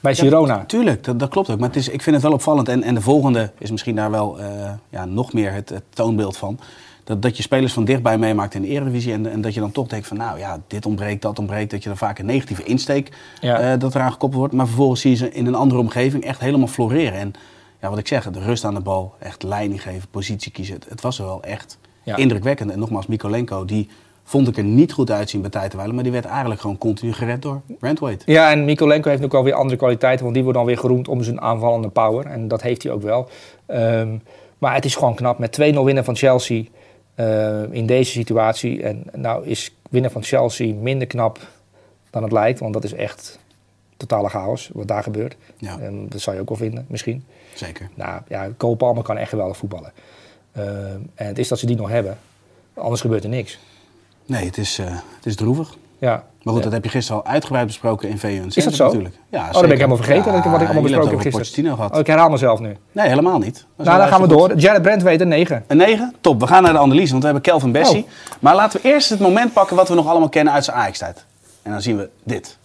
Bij 0.00 0.14
Girona. 0.14 0.64
Tuurlijk, 0.64 1.04
dat, 1.04 1.18
dat 1.18 1.28
klopt 1.28 1.50
ook. 1.50 1.58
Maar 1.58 1.68
het 1.68 1.76
is, 1.76 1.88
ik 1.88 2.02
vind 2.02 2.14
het 2.16 2.24
wel 2.24 2.34
opvallend. 2.34 2.68
En, 2.68 2.82
en 2.82 2.94
de 2.94 3.00
volgende 3.00 3.50
is 3.58 3.70
misschien 3.70 3.94
daar 3.96 4.10
wel 4.10 4.38
eh, 4.40 4.70
ja, 4.90 5.04
nog 5.04 5.32
meer 5.32 5.52
het, 5.52 5.68
het 5.68 5.82
toonbeeld 5.90 6.36
van. 6.36 6.58
Dat, 7.04 7.22
dat 7.22 7.36
je 7.36 7.42
spelers 7.42 7.72
van 7.72 7.84
dichtbij 7.84 8.18
meemaakt 8.18 8.54
in 8.54 8.62
de 8.62 8.68
Eredivisie. 8.68 9.12
En, 9.12 9.30
en 9.30 9.40
dat 9.40 9.54
je 9.54 9.60
dan 9.60 9.72
toch 9.72 9.86
denkt 9.86 10.06
van 10.06 10.16
nou 10.16 10.38
ja, 10.38 10.58
dit 10.66 10.86
ontbreekt, 10.86 11.22
dat 11.22 11.38
ontbreekt. 11.38 11.70
Dat 11.70 11.82
je 11.82 11.88
dan 11.88 11.98
vaak 11.98 12.18
een 12.18 12.26
negatieve 12.26 12.62
insteek 12.64 13.16
Ja. 13.40 13.58
eh, 13.58 13.78
dat 13.80 13.94
eraan 13.94 14.12
gekoppeld 14.12 14.40
wordt. 14.40 14.54
Maar 14.54 14.66
vervolgens 14.66 15.00
zie 15.00 15.10
je 15.10 15.16
ze 15.16 15.32
in 15.32 15.46
een 15.46 15.54
andere 15.54 15.80
omgeving 15.80 16.24
echt 16.24 16.40
helemaal 16.40 16.66
floreren. 16.66 17.18
En 17.18 17.32
ja, 17.80 17.88
wat 17.90 17.98
ik 17.98 18.08
zeg, 18.08 18.30
de 18.30 18.40
rust 18.40 18.64
aan 18.64 18.74
de 18.74 18.80
bal, 18.80 19.14
echt 19.18 19.42
leiding 19.42 19.82
geven, 19.82 20.08
positie 20.10 20.52
kiezen. 20.52 20.74
Het, 20.74 20.86
het 20.88 21.00
was 21.00 21.18
wel 21.18 21.42
echt 21.42 21.78
indrukwekkend. 22.04 22.70
En 22.70 22.78
nogmaals, 22.78 23.06
Mikolenko, 23.06 23.64
die 23.64 23.88
vond 24.28 24.48
ik 24.48 24.56
er 24.56 24.64
niet 24.64 24.92
goed 24.92 25.10
uitzien 25.10 25.40
bij 25.40 25.50
Tijdenwijlen. 25.50 25.94
Maar 25.94 26.04
die 26.04 26.12
werd 26.12 26.24
eigenlijk 26.24 26.60
gewoon 26.60 26.78
continu 26.78 27.12
gered 27.12 27.42
door 27.42 27.60
Brandwaite. 27.78 28.32
Ja, 28.32 28.50
en 28.50 28.64
Mikolenko 28.64 29.10
heeft 29.10 29.24
ook 29.24 29.32
wel 29.32 29.44
weer 29.44 29.54
andere 29.54 29.76
kwaliteiten, 29.76 30.22
want 30.22 30.34
die 30.34 30.42
wordt 30.42 30.58
dan 30.58 30.66
weer 30.66 30.78
geroemd 30.78 31.08
om 31.08 31.22
zijn 31.22 31.40
aanvallende 31.40 31.88
power. 31.88 32.26
En 32.26 32.48
dat 32.48 32.62
heeft 32.62 32.82
hij 32.82 32.92
ook 32.92 33.02
wel. 33.02 33.28
Ehm, 33.66 34.16
maar 34.58 34.74
het 34.74 34.84
is 34.84 34.94
gewoon 34.96 35.14
knap. 35.14 35.38
Met 35.38 35.52
2-0 35.52 35.84
winnen 35.84 36.04
van 36.04 36.16
Chelsea 36.16 36.64
eh, 37.14 37.62
in 37.70 37.86
deze 37.86 38.10
situatie. 38.10 38.82
En 38.82 39.04
nou 39.12 39.46
is 39.46 39.74
winnen 39.90 40.10
van 40.10 40.22
Chelsea 40.22 40.74
minder 40.74 41.06
knap 41.06 41.38
dan 42.10 42.22
het 42.22 42.32
lijkt, 42.32 42.58
want 42.58 42.72
dat 42.72 42.84
is 42.84 42.92
echt 42.92 43.38
totale 43.96 44.28
chaos 44.28 44.70
wat 44.72 44.88
daar 44.88 45.02
gebeurt. 45.02 45.36
Ja. 45.56 45.78
En 45.78 46.08
dat 46.08 46.20
zou 46.20 46.36
je 46.36 46.42
ook 46.42 46.48
wel 46.48 46.58
vinden, 46.58 46.86
misschien. 46.88 47.24
Zeker. 47.54 47.88
Nou 47.94 48.20
ja, 48.28 48.48
Cole 48.56 48.76
Palmer 48.76 49.02
kan 49.02 49.16
echt 49.16 49.28
geweldig 49.28 49.56
voetballen. 49.56 49.92
Ehm, 50.52 51.00
en 51.14 51.26
het 51.26 51.38
is 51.38 51.48
dat 51.48 51.58
ze 51.58 51.66
die 51.66 51.76
nog 51.76 51.88
hebben. 51.88 52.18
Anders 52.74 53.00
gebeurt 53.00 53.24
er 53.24 53.30
niks. 53.30 53.58
Nee, 54.28 54.44
het 54.44 54.58
is, 54.58 54.78
eh, 54.78 54.86
het 54.86 55.26
is 55.26 55.36
droevig. 55.36 55.76
Ja. 55.98 56.24
Maar 56.42 56.54
goed, 56.54 56.62
dat 56.62 56.72
heb 56.72 56.84
je 56.84 56.90
gisteren 56.90 57.22
al 57.22 57.30
uitgebreid 57.30 57.66
besproken 57.66 58.08
in 58.08 58.18
VUNC. 58.18 58.54
Is 58.54 58.64
dat 58.64 58.74
zo? 58.74 58.84
Natuurlijk. 58.84 59.14
Ja, 59.28 59.46
Oh, 59.46 59.52
dan 59.52 59.60
ben 59.62 59.70
ik 59.70 59.76
helemaal 59.76 59.96
vergeten 59.96 60.32
dat 60.32 60.44
ik, 60.44 60.50
wat 60.50 60.60
ik 60.60 60.66
allemaal 60.66 60.82
besproken 60.82 61.18
heb 61.18 61.34
gisteren. 61.34 61.74
Gehad. 61.74 61.92
Oh, 61.92 61.98
ik 61.98 62.06
herhaal 62.06 62.28
mezelf 62.28 62.60
nu. 62.60 62.76
Nee, 62.92 63.08
helemaal 63.08 63.38
niet. 63.38 63.66
Dat 63.76 63.86
Nou, 63.86 63.98
dan 63.98 64.08
gaan 64.08 64.20
we 64.20 64.28
door. 64.28 64.56
Jared 64.56 64.82
Brent 64.82 65.02
weet 65.02 65.20
een 65.20 65.28
9. 65.28 65.64
Een 65.66 65.76
9? 65.76 66.14
Top. 66.20 66.40
We 66.40 66.46
gaan 66.46 66.62
naar 66.62 66.72
de 66.72 66.78
analyse, 66.78 67.08
want 67.10 67.18
we 67.18 67.24
hebben 67.24 67.42
Kelvin 67.42 67.72
Bessie. 67.72 68.02
Oh. 68.02 68.08
Maar 68.40 68.54
laten 68.54 68.80
we 68.82 68.88
eerst 68.88 69.10
het 69.10 69.20
moment 69.20 69.52
pakken 69.52 69.76
wat 69.76 69.88
we 69.88 69.94
nog 69.94 70.06
allemaal 70.06 70.28
kennen 70.28 70.52
uit 70.52 70.64
zijn 70.64 70.76
Ajax-tijd. 70.76 71.24
En 71.62 71.70
dan 71.70 71.82
zien 71.82 71.96
we 71.96 72.08
dit. 72.22 72.58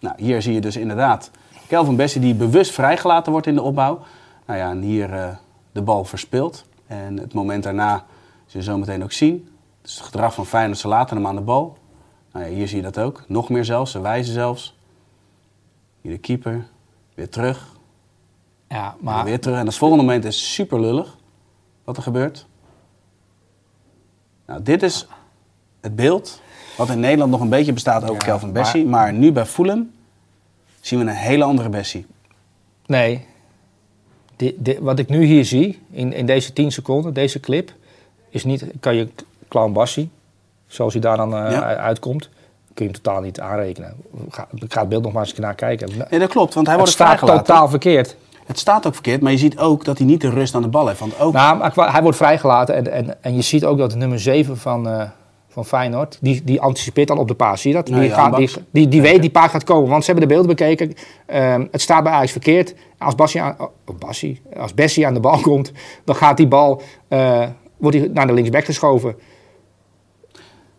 Nou, 0.00 0.14
hier 0.18 0.42
zie 0.42 0.54
je 0.54 0.60
dus 0.60 0.76
inderdaad 0.76 1.30
Kelvin 1.66 1.96
Bessie 1.96 2.20
die 2.20 2.34
bewust 2.34 2.72
vrijgelaten 2.72 3.32
wordt 3.32 3.46
in 3.46 3.54
de 3.54 3.62
opbouw. 3.62 4.00
Nou 4.46 4.58
ja, 4.58 4.70
en 4.70 4.80
hier 4.80 5.12
eh, 5.12 5.28
de 5.72 5.82
bal 5.82 6.04
verspeelt. 6.04 6.64
En 6.86 7.16
het 7.18 7.34
moment 7.34 7.62
daarna 7.62 8.04
zul 8.46 8.60
je 8.60 8.66
zo 8.66 8.78
meteen 8.78 9.02
ook 9.02 9.12
zien. 9.12 9.48
Het 9.88 9.96
is 9.96 10.02
het 10.02 10.12
gedrag 10.12 10.34
van 10.34 10.46
Feyenoord, 10.46 10.78
ze 10.78 10.88
laten 10.88 11.16
hem 11.16 11.26
aan 11.26 11.34
de 11.34 11.40
bal. 11.40 11.78
Nou 12.32 12.44
ja, 12.46 12.52
hier 12.52 12.68
zie 12.68 12.76
je 12.76 12.82
dat 12.82 12.98
ook. 12.98 13.24
Nog 13.28 13.48
meer 13.48 13.64
zelfs, 13.64 13.90
ze 13.90 14.00
wijzen 14.00 14.32
zelfs. 14.32 14.76
Hier 16.00 16.12
de 16.12 16.18
keeper, 16.18 16.66
weer 17.14 17.28
terug. 17.28 17.76
Ja, 18.68 18.96
Maar 19.00 19.24
weer 19.24 19.40
terug. 19.40 19.58
En 19.58 19.66
het 19.66 19.74
volgende 19.74 20.04
moment 20.04 20.24
is 20.24 20.54
super 20.54 20.80
lullig 20.80 21.16
wat 21.84 21.96
er 21.96 22.02
gebeurt. 22.02 22.46
Nou, 24.46 24.62
dit 24.62 24.82
is 24.82 25.06
het 25.80 25.96
beeld 25.96 26.40
wat 26.76 26.88
in 26.88 27.00
Nederland 27.00 27.30
nog 27.30 27.40
een 27.40 27.48
beetje 27.48 27.72
bestaat 27.72 28.02
over 28.02 28.14
Ja, 28.14 28.20
Kelvin 28.20 28.52
Bessie. 28.52 28.86
Maar 28.86 29.12
nu 29.12 29.32
bij 29.32 29.46
Fulham 29.46 29.90
zien 30.80 30.98
we 30.98 31.04
een 31.04 31.16
hele 31.16 31.44
andere 31.44 31.68
Bessie. 31.68 32.06
nee. 32.86 33.26
Wat 34.80 34.98
ik 34.98 35.08
nu 35.08 35.24
hier 35.24 35.44
zie, 35.44 35.82
in, 35.90 36.12
in 36.12 36.26
deze 36.26 36.52
10 36.52 36.72
seconden, 36.72 37.14
deze 37.14 37.40
clip, 37.40 37.74
is 38.30 38.44
niet, 38.44 38.64
kan 38.80 38.94
je 38.94 39.08
Clown 39.48 39.72
Bassi, 39.72 40.10
zoals 40.66 40.92
hij 40.92 41.02
daar 41.02 41.16
dan 41.16 41.34
eh, 41.36 41.50
Ja. 41.52 41.76
uitkomt, 41.76 42.28
kun 42.74 42.86
je 42.86 42.92
hem 42.92 43.02
totaal 43.02 43.20
niet 43.20 43.40
aanrekenen. 43.40 43.94
Ga, 44.30 44.48
ik 44.54 44.72
ga 44.72 44.80
het 44.80 44.88
beeld 44.88 45.02
nog 45.02 45.12
maar 45.12 45.22
eens 45.22 45.34
naar 45.34 45.54
kijken. 45.54 45.88
Nee, 46.10 46.20
dat 46.20 46.28
klopt, 46.30 46.54
want 46.54 46.66
hij 46.66 46.76
het 46.76 46.84
wordt 46.84 46.92
staat 46.92 47.06
vrijgelaten. 47.06 47.44
totaal 47.44 47.68
verkeerd. 47.68 48.16
Het 48.46 48.58
staat 48.58 48.86
ook 48.86 48.94
verkeerd, 48.94 49.20
maar 49.20 49.32
je 49.32 49.38
ziet 49.38 49.58
ook 49.58 49.84
dat 49.84 49.98
hij 49.98 50.06
niet 50.06 50.20
de 50.20 50.30
rust 50.30 50.54
aan 50.54 50.62
de 50.62 50.68
bal 50.68 50.86
heeft. 50.86 51.00
Want 51.00 51.20
ook, 51.20 51.32
Nou, 51.32 51.70
hij 51.74 52.02
wordt 52.02 52.16
vrijgelaten 52.16 52.74
en, 52.74 52.92
en, 52.92 53.22
en 53.22 53.34
je 53.34 53.42
ziet 53.42 53.64
ook 53.64 53.78
dat 53.78 53.90
de 53.90 53.96
nummer 53.96 54.20
7 54.20 54.56
van, 54.56 54.88
eh, 54.88 55.02
van 55.48 55.64
Feyenoord, 55.64 56.18
die, 56.20 56.44
die 56.44 56.60
anticipeert 56.60 57.10
al 57.10 57.16
op 57.16 57.28
de 57.28 57.34
paas. 57.34 57.60
Zie 57.60 57.70
je 57.70 57.76
dat? 57.76 57.86
Die, 57.86 58.10
gaat, 58.10 58.36
die, 58.36 58.50
die, 58.70 58.88
die 58.88 59.02
weet 59.02 59.20
die 59.20 59.30
paas 59.30 59.50
gaat 59.50 59.64
komen, 59.64 59.88
want 59.90 60.04
ze 60.04 60.10
hebben 60.10 60.28
de 60.28 60.34
beelden 60.34 60.56
bekeken. 60.56 60.94
Ehm, 61.26 61.66
het 61.70 61.80
staat 61.80 62.02
bij 62.02 62.12
Ajax 62.12 62.32
verkeerd. 62.32 62.74
Als 62.98 63.14
Bassi 63.14 63.38
aan, 63.38 63.56
oh, 63.58 63.98
Bassi, 63.98 64.40
als 64.56 64.74
Bessie 64.74 65.06
aan 65.06 65.14
de 65.14 65.20
bal 65.20 65.40
komt, 65.50 65.72
dan 66.04 66.14
gaat 66.16 66.36
die 66.36 66.48
bal 66.48 66.82
eh, 67.08 67.42
wordt 67.76 67.96
die 67.96 68.10
naar 68.10 68.26
de 68.26 68.32
linksback 68.32 68.64
geschoven. 68.64 69.16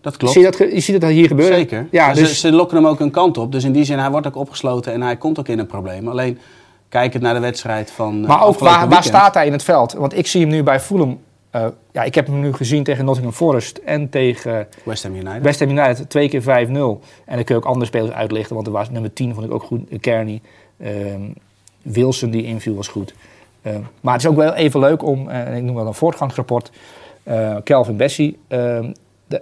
Dat 0.01 0.18
klopt. 0.18 0.34
Zie 0.34 0.44
je, 0.44 0.51
dat, 0.51 0.72
je 0.74 0.79
ziet 0.79 1.01
dat 1.01 1.10
hier 1.10 1.27
gebeuren? 1.27 1.56
Zeker. 1.58 1.88
Ja, 1.91 2.13
dus, 2.13 2.29
ze, 2.29 2.36
ze 2.36 2.51
lokken 2.51 2.77
hem 2.77 2.88
ook 2.88 3.00
een 3.00 3.12
kant 3.12 3.38
op. 3.38 3.51
Dus 3.51 3.63
in 3.63 3.72
die 3.72 3.84
zin, 3.84 4.00
hij 4.00 4.12
wordt 4.12 4.27
ook 4.27 4.36
opgesloten 4.36 4.94
en 4.94 5.01
hij 5.01 5.18
komt 5.18 5.39
ook 5.39 5.48
in 5.48 5.60
een 5.60 5.68
probleem. 5.68 6.08
Alleen, 6.08 6.39
kijkend 6.89 7.24
naar 7.24 7.34
de 7.34 7.39
wedstrijd 7.39 7.91
van 7.91 8.22
eh, 8.22 8.27
maar 8.27 8.44
ook 8.44 8.60
waar, 8.60 9.03
staat 9.03 9.34
hij 9.34 9.46
in 9.46 9.51
het 9.51 9.63
veld? 9.63 9.94
Want 9.94 10.18
ik 10.18 10.27
zie 10.27 10.41
hem 10.41 10.50
nu 10.50 10.63
bij 10.63 10.79
Fulham. 10.79 11.20
eh, 11.51 11.65
ja, 11.91 12.03
ik 12.03 12.15
heb 12.15 12.27
hem 12.27 12.39
nu 12.39 12.53
gezien 12.53 12.84
tegen 12.84 13.06
Nottingham 13.06 13.34
Forest 13.34 13.77
en 13.77 14.10
tegen 14.10 14.68
West 14.84 15.03
Ham 15.03 15.15
United. 15.15 15.41
West 15.41 15.60
Ham 15.60 15.70
United, 15.70 16.10
twee 16.10 16.29
keer 16.29 16.41
5-0. 16.41 16.46
En 16.46 17.36
dan 17.36 17.44
kun 17.44 17.56
je 17.56 17.56
ook 17.56 17.65
andere 17.65 17.86
spelers 17.86 18.12
uitlichten, 18.12 18.56
want 18.56 18.68
er 18.68 18.74
was 18.74 18.89
nummer 18.89 19.13
10 19.13 19.34
vond 19.34 19.46
ik 19.46 19.51
ook 19.53 19.63
goed, 19.63 19.82
Kearney. 20.00 20.41
Ehm, 20.79 21.22
Wilson 21.82 22.29
die 22.29 22.44
inviel 22.44 22.75
was 22.75 22.88
goed. 22.88 23.13
Ehm, 23.62 23.79
maar 24.01 24.13
het 24.13 24.24
is 24.24 24.29
ook 24.29 24.36
wel 24.36 24.53
even 24.53 24.79
leuk 24.79 25.03
om, 25.03 25.29
eh, 25.29 25.48
en 25.48 25.53
ik 25.56 25.63
noem 25.63 25.75
dat 25.75 25.86
een 25.86 25.94
voortgangsrapport, 25.94 26.72
eh 27.24 27.56
Kelvin 27.63 27.98
Bessie 27.98 28.38
ehm, 28.48 28.91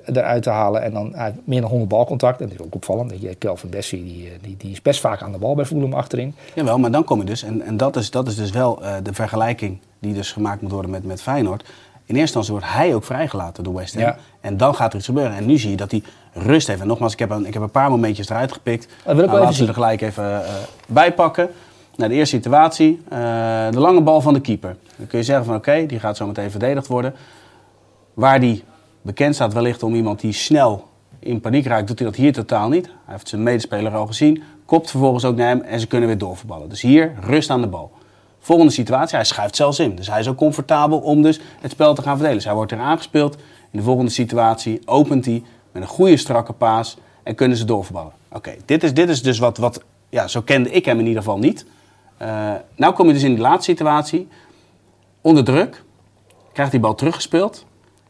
eruit 0.06 0.44
te 0.44 0.50
halen. 0.50 0.82
En 0.82 0.94
dan 0.94 1.16
meer 1.44 1.62
dan 1.62 1.70
100 1.70 1.90
balcontact. 1.90 2.42
En 2.42 2.48
dat 2.48 2.60
is 2.60 2.66
ook 2.66 2.76
opvallend. 2.76 3.10
dat 3.10 3.22
je 3.22 3.36
Kelvin 3.36 3.70
Bessie 3.70 4.04
die, 4.04 4.26
eh, 4.26 4.32
die, 4.42 4.56
die 4.58 4.72
is 4.72 4.82
best 4.82 5.00
vaak 5.00 5.22
aan 5.22 5.32
de 5.32 5.38
bal 5.38 5.56
bij 5.56 5.66
Fulham 5.66 5.94
achterin. 5.94 6.36
Jawel, 6.56 6.80
maar 6.80 6.92
dan 6.92 7.04
kom 7.04 7.20
je 7.20 7.26
dus, 7.26 7.44
en, 7.44 7.62
en 7.62 7.78
dat, 7.78 7.96
is, 7.96 8.12
dat 8.12 8.28
is 8.28 8.36
dus 8.36 8.50
wel 8.50 8.84
eh, 8.84 8.96
de 9.04 9.14
vergelijking 9.14 9.80
die 10.00 10.14
dus 10.14 10.32
gemaakt 10.32 10.62
moet 10.62 10.72
worden 10.72 10.92
met, 10.92 11.06
met 11.06 11.22
Feyenoord. 11.22 11.62
In 12.06 12.16
eerste 12.16 12.38
instantie 12.38 12.52
wordt 12.52 12.68
hij 12.68 12.96
ook 12.96 13.04
vrijgelaten 13.04 13.64
door 13.64 13.74
West 13.74 13.94
Ham. 13.94 14.04
Ja. 14.04 14.18
En 14.42 14.58
dan 14.58 14.76
gaat 14.76 14.92
er 14.92 14.98
iets 14.98 15.08
gebeuren. 15.08 15.38
En 15.38 15.46
nu 15.46 15.58
zie 15.58 15.70
je 15.70 15.78
dat 15.78 15.92
hij 15.92 16.04
rust 16.34 16.68
heeft. 16.68 16.82
En 16.82 16.88
nogmaals, 16.88 17.14
ik 17.14 17.20
heb 17.20 17.30
een, 17.30 17.46
ik 17.46 17.54
heb 17.54 17.64
een 17.64 17.72
paar 17.72 17.90
momentjes 17.90 18.30
eruit 18.30 18.52
gepikt. 18.52 18.88
wil 19.04 19.14
ik 19.14 19.18
wel 19.18 19.26
even 19.26 19.40
laten 19.40 19.56
zien. 19.56 19.68
er 19.68 19.74
gelijk 19.74 20.02
even 20.02 20.46
eh, 20.46 20.54
bij 20.88 21.14
pakken. 21.14 21.50
Nou, 21.96 22.10
de 22.10 22.16
eerste 22.16 22.36
situatie, 22.36 23.02
de 23.72 23.80
lange 23.80 24.02
bal 24.02 24.22
van 24.22 24.34
de 24.34 24.42
keeper. 24.42 24.76
Dan 24.98 25.08
kun 25.08 25.18
je 25.18 25.26
zeggen 25.26 25.46
van 25.46 25.56
oké, 25.56 25.86
die 25.86 26.00
gaat 26.00 26.18
zo 26.18 26.28
meteen 26.28 26.52
verdedigd 26.52 26.88
worden. 26.88 27.14
Waar 28.14 28.40
die 28.40 28.64
bekend 29.08 29.36
staat 29.36 29.54
wellicht 29.54 29.84
om 29.84 29.96
iemand 29.96 30.20
die 30.20 30.34
snel 30.34 30.88
in 31.20 31.42
paniek 31.42 31.66
raakt, 31.66 31.88
doet 31.88 32.00
hij 32.00 32.08
dat 32.08 32.18
hier 32.18 32.34
totaal 32.34 32.70
niet. 32.70 32.86
Hij 32.86 33.14
heeft 33.14 33.28
zijn 33.28 33.44
medespeler 33.44 33.96
al 33.96 34.08
gezien, 34.08 34.44
kopt 34.66 34.90
vervolgens 34.90 35.26
ook 35.26 35.36
naar 35.36 35.48
hem 35.48 35.62
en 35.62 35.80
ze 35.80 35.88
kunnen 35.88 36.08
weer 36.08 36.18
doorverballen. 36.18 36.70
Dus 36.70 36.82
hier 36.82 37.14
rust 37.20 37.50
aan 37.50 37.62
de 37.62 37.68
bal. 37.68 37.92
Volgende 38.40 38.72
situatie, 38.72 39.16
hij 39.16 39.26
schuift 39.26 39.56
zelfs 39.56 39.80
in. 39.80 39.96
Dus 39.96 40.08
hij 40.08 40.20
is 40.20 40.28
ook 40.28 40.38
comfortabel 40.38 41.00
om 41.00 41.22
dus 41.22 41.40
het 41.60 41.72
spel 41.72 41.94
te 41.94 42.02
gaan 42.02 42.12
verdelen. 42.12 42.36
Dus 42.36 42.46
hij 42.46 42.54
wordt 42.54 42.72
er 42.72 42.80
aangespeeld. 42.80 43.36
In 43.72 43.80
de 43.80 43.82
volgende 43.82 44.12
situatie 44.12 44.82
opent 44.86 45.26
hij 45.26 45.44
met 45.72 45.82
een 45.82 45.88
goede 45.88 46.18
strakke 46.18 46.54
paas 46.54 46.98
en 47.24 47.36
kunnen 47.36 47.58
ze 47.58 47.66
doorverballen. 47.66 48.12
Oké, 48.32 48.56
dit, 48.66 48.84
is, 48.84 48.94
dit 48.94 49.10
is 49.10 49.22
dus 49.22 49.40
wat, 49.40 49.58
wat, 49.58 49.84
ja, 50.10 50.28
zo 50.28 50.42
kende 50.42 50.72
ik 50.72 50.86
hem 50.86 51.00
in 51.00 51.06
ieder 51.06 51.22
geval 51.22 51.40
niet. 51.40 51.66
Eh 52.18 52.54
nou 52.76 52.94
kom 52.94 53.08
je 53.08 53.14
dus 53.14 53.24
in 53.24 53.34
die 53.34 53.44
laatste 53.44 53.72
situatie, 53.72 54.28
onder 55.22 55.44
druk, 55.44 55.84
krijgt 56.54 56.72
die 56.72 56.82
bal 56.82 56.96
teruggespeeld. 56.96 57.66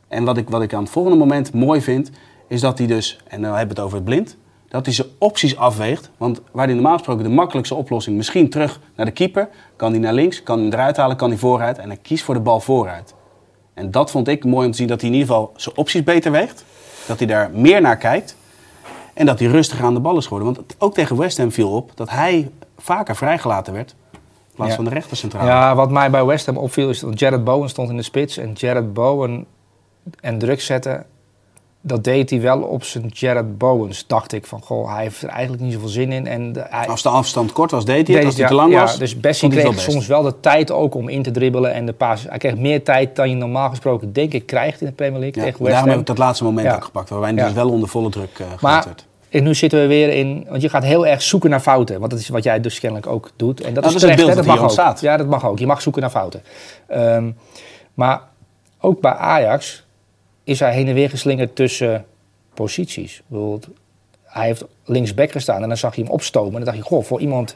En 0.07 0.23
wat 0.23 0.37
ik, 0.37 0.49
wat 0.49 0.61
ik 0.61 0.73
aan 0.73 0.83
het 0.83 0.91
volgende 0.91 1.17
moment 1.17 1.53
mooi 1.53 1.81
vind, 1.81 2.11
is 2.47 2.61
dat 2.61 2.77
hij 2.77 2.87
dus, 2.87 3.19
en 3.27 3.41
dan 3.41 3.49
hebben 3.55 3.67
we 3.67 3.73
het 3.73 3.83
over 3.83 3.95
het 3.95 4.05
blind, 4.05 4.37
dat 4.69 4.85
hij 4.85 4.93
zijn 4.95 5.07
opties 5.17 5.57
afweegt. 5.57 6.09
Want 6.17 6.41
waar 6.51 6.65
hij 6.65 6.73
normaal 6.73 6.97
gesproken 6.97 7.23
de 7.23 7.29
makkelijkste 7.29 7.75
oplossing, 7.75 8.17
misschien 8.17 8.49
terug 8.49 8.79
naar 8.95 9.05
de 9.05 9.11
keeper, 9.11 9.49
kan 9.75 9.91
hij 9.91 9.99
naar 9.99 10.13
links, 10.13 10.43
kan 10.43 10.59
hij 10.59 10.67
eruit 10.67 10.97
halen, 10.97 11.17
kan 11.17 11.29
hij 11.29 11.37
vooruit. 11.37 11.77
En 11.77 11.87
hij 11.89 11.97
kiest 12.01 12.23
voor 12.23 12.33
de 12.33 12.39
bal 12.39 12.59
vooruit. 12.59 13.13
En 13.73 13.91
dat 13.91 14.11
vond 14.11 14.27
ik 14.27 14.45
mooi 14.45 14.65
om 14.65 14.71
te 14.71 14.77
zien 14.77 14.87
dat 14.87 15.01
hij 15.01 15.09
in 15.09 15.15
ieder 15.15 15.29
geval 15.33 15.53
zijn 15.55 15.77
opties 15.77 16.03
beter 16.03 16.31
weegt. 16.31 16.63
Dat 17.07 17.17
hij 17.17 17.27
daar 17.27 17.51
meer 17.53 17.81
naar 17.81 17.97
kijkt. 17.97 18.35
En 19.13 19.25
dat 19.25 19.39
hij 19.39 19.47
rustiger 19.47 19.85
aan 19.85 19.93
de 19.93 19.99
bal 19.99 20.17
is 20.17 20.23
geworden. 20.23 20.53
Want 20.55 20.75
ook 20.77 20.93
tegen 20.93 21.17
West 21.17 21.37
Ham 21.37 21.51
viel 21.51 21.69
op 21.71 21.91
dat 21.95 22.09
hij 22.09 22.51
vaker 22.77 23.15
vrijgelaten 23.15 23.73
werd. 23.73 23.95
In 24.11 24.19
plaats 24.55 24.69
Ja. 24.69 24.75
van 24.75 24.85
de 24.85 24.91
rechtercentrale. 24.91 25.47
Ja, 25.47 25.75
wat 25.75 25.91
mij 25.91 26.09
bij 26.09 26.25
West 26.25 26.45
Ham 26.45 26.57
opviel 26.57 26.89
is 26.89 26.99
dat 26.99 27.19
Jared 27.19 27.43
Bowen 27.43 27.69
stond 27.69 27.89
in 27.89 27.95
de 27.95 28.03
spits. 28.03 28.37
En 28.37 28.51
Jared 28.53 28.93
Bowen 28.93 29.45
en 30.21 30.37
druk 30.37 30.61
zetten, 30.61 31.05
dat 31.81 32.03
deed 32.03 32.29
hij 32.29 32.41
wel 32.41 32.61
op 32.61 32.83
zijn 32.83 33.07
Jared 33.13 33.57
Bowens. 33.57 34.07
Dacht 34.07 34.33
ik 34.33 34.45
van, 34.45 34.61
goh, 34.61 34.93
hij 34.93 35.03
heeft 35.03 35.21
er 35.21 35.29
eigenlijk 35.29 35.63
niet 35.63 35.73
zoveel 35.73 35.87
zin 35.87 36.11
in. 36.11 36.27
En 36.27 36.51
de, 36.53 36.65
hij, 36.69 36.87
Als 36.87 37.01
de 37.01 37.09
afstand 37.09 37.51
kort 37.51 37.71
was, 37.71 37.85
deed 37.85 37.93
hij 37.93 38.03
het. 38.03 38.15
deed 38.15 38.25
Als 38.25 38.33
hij 38.33 38.43
ja, 38.43 38.49
te 38.49 38.55
lang 38.55 38.71
ja, 38.73 38.81
was, 38.81 38.97
dus 38.97 39.19
Bessie 39.19 39.49
kreeg 39.49 39.63
wel 39.63 39.73
soms 39.73 40.07
wel 40.07 40.21
de 40.21 40.39
tijd 40.39 40.71
ook 40.71 40.95
om 40.95 41.09
in 41.09 41.23
te 41.23 41.31
dribbelen 41.31 41.73
en 41.73 41.85
de 41.85 41.93
paas. 41.93 42.23
Hij 42.29 42.37
kreeg 42.37 42.55
meer 42.57 42.83
tijd 42.83 43.15
dan 43.15 43.29
je 43.29 43.35
normaal 43.35 43.69
gesproken, 43.69 44.13
denk 44.13 44.33
ik, 44.33 44.45
krijgt 44.45 44.81
in 44.81 44.87
de 44.87 44.93
Premier 44.93 45.19
League 45.19 45.41
Ja, 45.43 45.47
tegen 45.49 45.59
West 45.63 45.71
daarom 45.73 45.89
heb 45.91 45.99
ik 45.99 46.05
dat 46.05 46.17
laatste 46.17 46.43
moment 46.43 46.73
ook 46.75 46.83
gepakt. 46.83 47.09
Waarbij 47.09 47.29
hij 47.29 47.37
Ja. 47.37 47.45
dus 47.45 47.53
wel 47.53 47.69
onder 47.69 47.89
volle 47.89 48.09
druk 48.09 48.39
uh, 48.41 48.47
Maar 48.61 48.83
werd. 48.85 49.05
en 49.29 49.43
nu 49.43 49.55
zitten 49.55 49.79
we 49.81 49.87
weer 49.87 50.09
in, 50.09 50.45
want 50.49 50.61
je 50.61 50.69
gaat 50.69 50.83
heel 50.83 51.07
erg 51.07 51.21
zoeken 51.21 51.49
naar 51.49 51.59
fouten. 51.59 51.99
Want 51.99 52.11
dat 52.11 52.19
is 52.19 52.29
wat 52.29 52.43
jij 52.43 52.59
dus 52.61 52.79
kennelijk 52.79 53.07
ook 53.07 53.31
doet. 53.35 53.61
En 53.61 53.73
dat 53.73 53.83
Nou, 53.83 53.95
is 53.95 54.01
dat 54.01 54.09
is 54.09 54.17
het 54.17 54.17
terecht, 54.17 54.17
beeld 54.17 54.29
hè, 54.29 54.35
dat 54.35 54.45
mag 54.45 54.55
ook. 54.57 54.63
ontstaat. 54.63 55.01
Ja, 55.01 55.17
dat 55.17 55.27
mag 55.27 55.45
ook. 55.47 55.59
Je 55.59 55.65
mag 55.67 55.81
zoeken 55.81 56.01
naar 56.01 56.11
fouten. 56.11 56.41
Ehm, 56.87 57.31
maar 57.93 58.21
ook 58.79 59.01
bij 59.01 59.11
Ajax 59.13 59.85
is 60.47 60.59
hij 60.59 60.73
heen 60.73 60.87
en 60.87 60.93
weer 60.93 61.09
geslingerd 61.09 61.55
tussen 61.55 62.05
posities. 62.53 63.21
Bijvoorbeeld, 63.27 63.67
hij 64.23 64.45
heeft 64.45 64.65
linksback 64.85 65.31
gestaan 65.31 65.61
en 65.61 65.67
dan 65.67 65.77
zag 65.77 65.95
je 65.95 66.01
hem 66.01 66.11
opstomen. 66.11 66.47
En 66.51 66.55
dan 66.55 66.63
dacht 66.63 66.77
je, 66.77 66.83
goh, 66.83 67.03
voor 67.03 67.19
iemand 67.19 67.55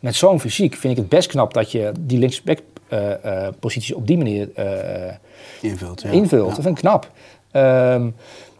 met 0.00 0.14
zo'n 0.14 0.40
fysiek 0.40 0.74
vind 0.74 0.92
ik 0.92 0.98
het 0.98 1.08
best 1.08 1.28
knap 1.28 1.54
dat 1.54 1.72
je 1.72 1.92
die 2.00 2.18
linksback 2.18 2.58
eh, 2.88 3.46
eh, 3.46 3.52
posities 3.60 3.94
op 3.94 4.06
die 4.06 4.16
manier 4.16 4.52
eh, 4.54 5.14
Invult. 5.60 6.02
Ja. 6.02 6.10
invult. 6.10 6.48
Ja. 6.48 6.54
Dat 6.54 6.64
vind 6.64 6.76
ik 6.78 6.82
knap. 6.84 7.10
Ehm, 7.50 8.10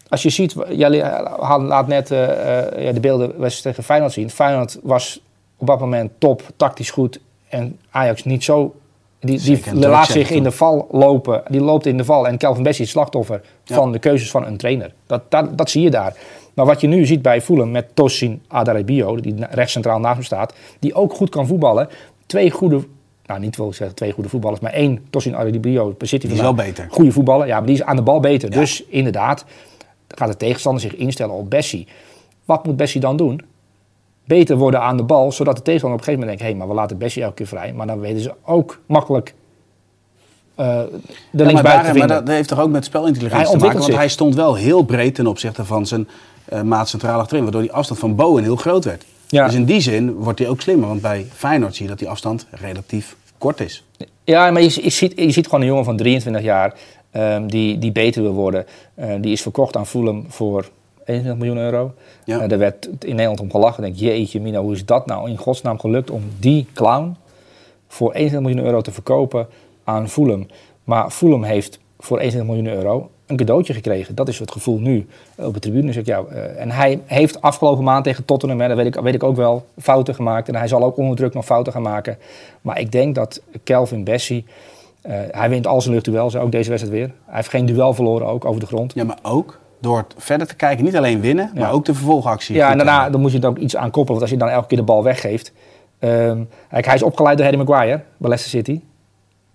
als 0.09 0.23
je 0.23 0.31
ziet, 0.31 0.55
jij 0.69 0.99
had- 1.39 1.63
laat 1.63 1.87
net 1.87 2.09
ja, 2.09 2.93
de 2.93 3.01
beelden 3.01 3.37
was 3.39 3.61
tegen 3.61 3.83
Feyenoord 3.85 4.13
zien. 4.13 4.31
Feyenoord 4.31 4.79
was 4.83 5.21
op 5.57 5.67
dat 5.67 5.81
moment 5.81 6.11
top, 6.19 6.43
tactisch 6.57 6.91
goed. 6.91 7.21
En 7.49 7.79
Ajax 7.91 8.25
niet 8.25 8.45
zo. 8.45 8.75
Die, 9.25 9.39
die 9.41 9.57
Zeker, 9.57 9.77
laat 9.77 10.07
zich 10.07 10.31
in 10.31 10.43
de 10.43 10.51
val 10.51 10.89
lopen. 10.91 11.43
Die 11.49 11.61
loopt 11.61 11.87
in 11.87 11.97
de 11.97 12.05
val. 12.05 12.27
En 12.27 12.39
Kelvin 12.39 12.63
Bessie 12.63 12.85
is 12.85 12.91
slachtoffer 12.91 13.41
Ja. 13.65 13.75
van 13.75 13.93
de 13.93 13.99
keuzes 13.99 14.31
van 14.31 14.47
een 14.47 14.57
trainer. 14.57 14.93
Dat, 15.07 15.23
dat, 15.29 15.59
dat 15.59 15.71
zie 15.71 15.83
je 15.83 15.91
daar. 15.91 16.17
Maar 16.55 16.67
wat 16.67 16.81
je 16.81 16.87
nu 16.87 17.07
ziet 17.07 17.23
bij 17.23 17.41
Fulham 17.43 17.71
met 17.71 17.87
Tosin 17.95 18.43
Adarabio, 18.49 19.17
die 19.17 19.35
rechts 19.51 19.73
centraal 19.73 19.99
naast 20.01 20.15
hem 20.15 20.25
staat, 20.25 20.55
die 20.79 20.95
ook 20.95 21.15
goed 21.15 21.29
kan 21.29 21.47
voetballen. 21.47 21.89
Twee 22.27 22.51
goede, 22.51 22.85
nou 23.27 23.41
niet 23.41 23.57
wil 23.57 23.69
ik 23.69 23.75
zeggen 23.75 23.97
twee 23.97 24.13
goede 24.13 24.29
voetballers, 24.29 24.61
maar 24.61 24.73
één 24.73 25.07
Tosin 25.11 25.35
Adarabio 25.35 25.95
zit 25.99 26.21
Die 26.21 26.31
is 26.31 26.41
wel 26.41 26.55
beter. 26.55 26.87
Goede 26.91 27.13
voetballer, 27.13 27.47
ja, 27.47 27.57
maar 27.57 27.67
die 27.67 27.75
is 27.75 27.83
aan 27.83 27.97
de 27.97 28.03
bal 28.03 28.21
beter. 28.21 28.53
Ja. 28.53 28.59
Dus 28.61 28.85
inderdaad, 28.89 29.45
gaat 30.09 30.29
de 30.29 30.37
tegenstander 30.37 30.81
zich 30.83 30.95
instellen 30.95 31.35
op 31.35 31.51
Bessie. 31.51 31.87
Wat 32.45 32.67
moet 32.67 32.77
Bessie 32.77 33.01
dan 33.01 33.17
doen? 33.17 33.41
Beter 34.25 34.57
worden 34.57 34.81
aan 34.81 34.97
de 34.97 35.03
bal, 35.03 35.33
zodat 35.33 35.57
de 35.57 35.63
tegenstander 35.63 36.01
op 36.01 36.07
een 36.07 36.13
gegeven 36.13 36.29
moment 36.29 36.29
denkt, 36.29 36.43
hé, 36.43 36.49
hey, 36.49 36.59
maar 36.59 36.69
we 36.69 36.75
laten 36.75 36.99
Bessie 36.99 37.23
elke 37.23 37.35
keer 37.35 37.47
vrij. 37.47 37.73
Maar 37.73 37.87
dan 37.87 38.01
weten 38.01 38.21
ze 38.21 38.33
ook 38.45 38.79
makkelijk 38.87 39.35
eh 40.55 40.81
de 41.31 41.45
Ja, 41.45 41.53
maar, 41.53 41.63
daar, 41.63 41.97
maar 41.97 42.09
dat 42.09 42.29
heeft 42.29 42.49
toch 42.49 42.61
ook 42.61 42.71
met 42.71 42.85
spelintelligentie 42.85 43.51
te 43.51 43.57
maken? 43.57 43.73
Want 43.73 43.85
zich. 43.85 43.97
hij 43.97 44.09
stond 44.09 44.35
wel 44.35 44.55
heel 44.55 44.83
breed 44.83 45.15
ten 45.15 45.27
opzichte 45.27 45.65
van 45.65 45.87
zijn 45.87 46.09
eh 46.45 46.63
maat 46.63 46.89
centraal 46.89 47.21
achterin. 47.21 47.43
Waardoor 47.43 47.63
die 47.63 47.73
afstand 47.73 48.01
van 48.01 48.15
Bowen 48.15 48.43
heel 48.43 48.57
groot 48.57 48.85
werd. 48.85 49.05
Ja. 49.29 49.45
Dus 49.45 49.55
in 49.55 49.65
die 49.65 49.81
zin 49.81 50.13
wordt 50.15 50.39
hij 50.39 50.49
ook 50.49 50.61
slimmer. 50.61 50.89
Want 50.89 51.01
bij 51.01 51.27
Feyenoord 51.33 51.75
zie 51.75 51.83
je 51.85 51.91
dat 51.91 51.99
die 51.99 52.09
afstand 52.09 52.47
relatief 52.51 53.17
kort 53.39 53.61
is. 53.61 53.85
Ja, 54.25 54.51
maar 54.51 54.63
je, 54.63 54.83
je, 54.83 54.91
ziet, 54.91 55.13
je 55.17 55.31
ziet 55.31 55.45
gewoon 55.45 55.61
een 55.61 55.67
jongen 55.67 55.85
van 55.85 55.97
23 55.97 56.43
jaar 56.43 56.75
ehm, 57.11 57.47
die, 57.47 57.79
die 57.79 57.93
beter 57.93 58.23
wil 58.23 58.33
worden. 58.33 58.67
Eh, 58.95 59.09
die 59.21 59.33
is 59.33 59.43
verkocht 59.43 59.77
aan 59.77 59.87
Fulham 59.87 60.25
voor 60.29 60.69
21 61.05 61.37
miljoen 61.37 61.65
euro. 61.65 61.95
Ja. 62.25 62.47
Werd 62.47 62.87
in 62.87 63.11
Nederland 63.11 63.41
om 63.41 63.51
gelachen. 63.51 63.83
Denk, 63.83 63.97
jeetje 63.97 64.41
mina, 64.41 64.61
hoe 64.61 64.73
is 64.73 64.85
dat 64.85 65.07
nou 65.07 65.31
in 65.31 65.37
godsnaam 65.37 65.79
gelukt 65.79 66.11
om 66.11 66.23
die 66.39 66.67
clown 66.75 67.17
voor 67.89 68.13
21 68.13 68.41
miljoen 68.41 68.67
euro 68.67 68.81
te 68.81 68.91
verkopen 68.91 69.47
aan 69.85 70.09
Fulham. 70.09 70.47
Maar 70.85 71.11
Fulham 71.11 71.43
heeft 71.43 71.79
voor 71.99 72.19
21 72.19 72.55
miljoen 72.55 72.77
euro 72.77 73.11
een 73.27 73.37
cadeautje 73.37 73.73
gekregen. 73.73 74.15
Dat 74.15 74.29
is 74.29 74.39
het 74.39 74.51
gevoel 74.51 74.79
nu 74.79 75.07
op 75.37 75.55
de 75.55 75.61
tribune. 75.61 75.93
Zeg 75.93 76.03
ik, 76.03 76.09
ja, 76.09 76.23
eh, 76.31 76.61
en 76.61 76.71
hij 76.71 77.01
heeft 77.05 77.41
afgelopen 77.41 77.85
maand 77.85 78.05
tegen 78.05 78.25
Tottenham, 78.25 78.61
hè, 78.61 78.69
dat 78.69 78.77
weet 78.77 78.87
ik, 78.87 78.95
weet 78.95 79.15
ik 79.15 79.23
ook 79.23 79.37
wel, 79.37 79.67
fouten 79.79 80.15
gemaakt. 80.15 80.49
En 80.49 80.55
hij 80.55 80.69
zal 80.69 80.83
ook 80.83 80.97
onder 80.97 81.17
druk 81.17 81.35
nog 81.35 81.45
fouten 81.45 81.73
gaan 81.73 81.83
maken. 81.83 82.19
Maar 82.61 82.81
ik 82.81 82.93
denk 82.93 83.15
dat 83.15 83.41
Kelvin 83.65 84.05
Bessie, 84.05 84.45
eh, 85.01 85.19
hij 85.31 85.49
wint 85.49 85.67
al 85.67 85.81
zijn 85.81 85.95
luchtduels, 85.95 86.37
ook 86.37 86.53
deze 86.53 86.71
wedstrijd 86.71 86.99
weer. 86.99 87.13
Hij 87.25 87.37
heeft 87.37 87.49
geen 87.49 87.67
duel 87.67 87.95
verloren, 87.95 88.27
ook 88.27 88.45
over 88.45 88.61
de 88.61 88.67
grond. 88.67 88.95
Ja, 88.95 89.05
maar 89.05 89.19
ook 89.23 89.59
door 89.85 89.97
het 89.97 90.15
verder 90.17 90.47
te 90.47 90.55
kijken. 90.55 90.85
Niet 90.85 90.97
alleen 90.97 91.21
winnen, 91.21 91.51
maar 91.55 91.73
ook 91.73 91.85
de 91.85 91.95
vervolgactie. 91.95 92.55
Ja, 92.55 92.71
en 92.71 92.77
daarna 92.77 93.11
dan 93.11 93.21
moet 93.21 93.33
je 93.33 93.41
er 93.41 93.49
ook 93.49 93.59
iets 93.59 93.77
aan 93.77 93.91
koppelen. 93.91 94.07
Want 94.07 94.21
als 94.21 94.31
je 94.31 94.37
dan 94.37 94.49
elke 94.49 94.67
keer 94.67 94.79
de 94.79 94.85
bal 94.85 95.03
weggeeft. 95.03 95.53
Ehm, 95.99 96.43
kijk, 96.71 96.85
hij 96.87 96.95
is 96.95 97.03
opgeleid 97.03 97.37
door 97.37 97.47
Harry 97.47 97.61
Maguire 97.63 98.01
bij 98.17 98.29
Leicester 98.29 98.51
City. 98.51 98.81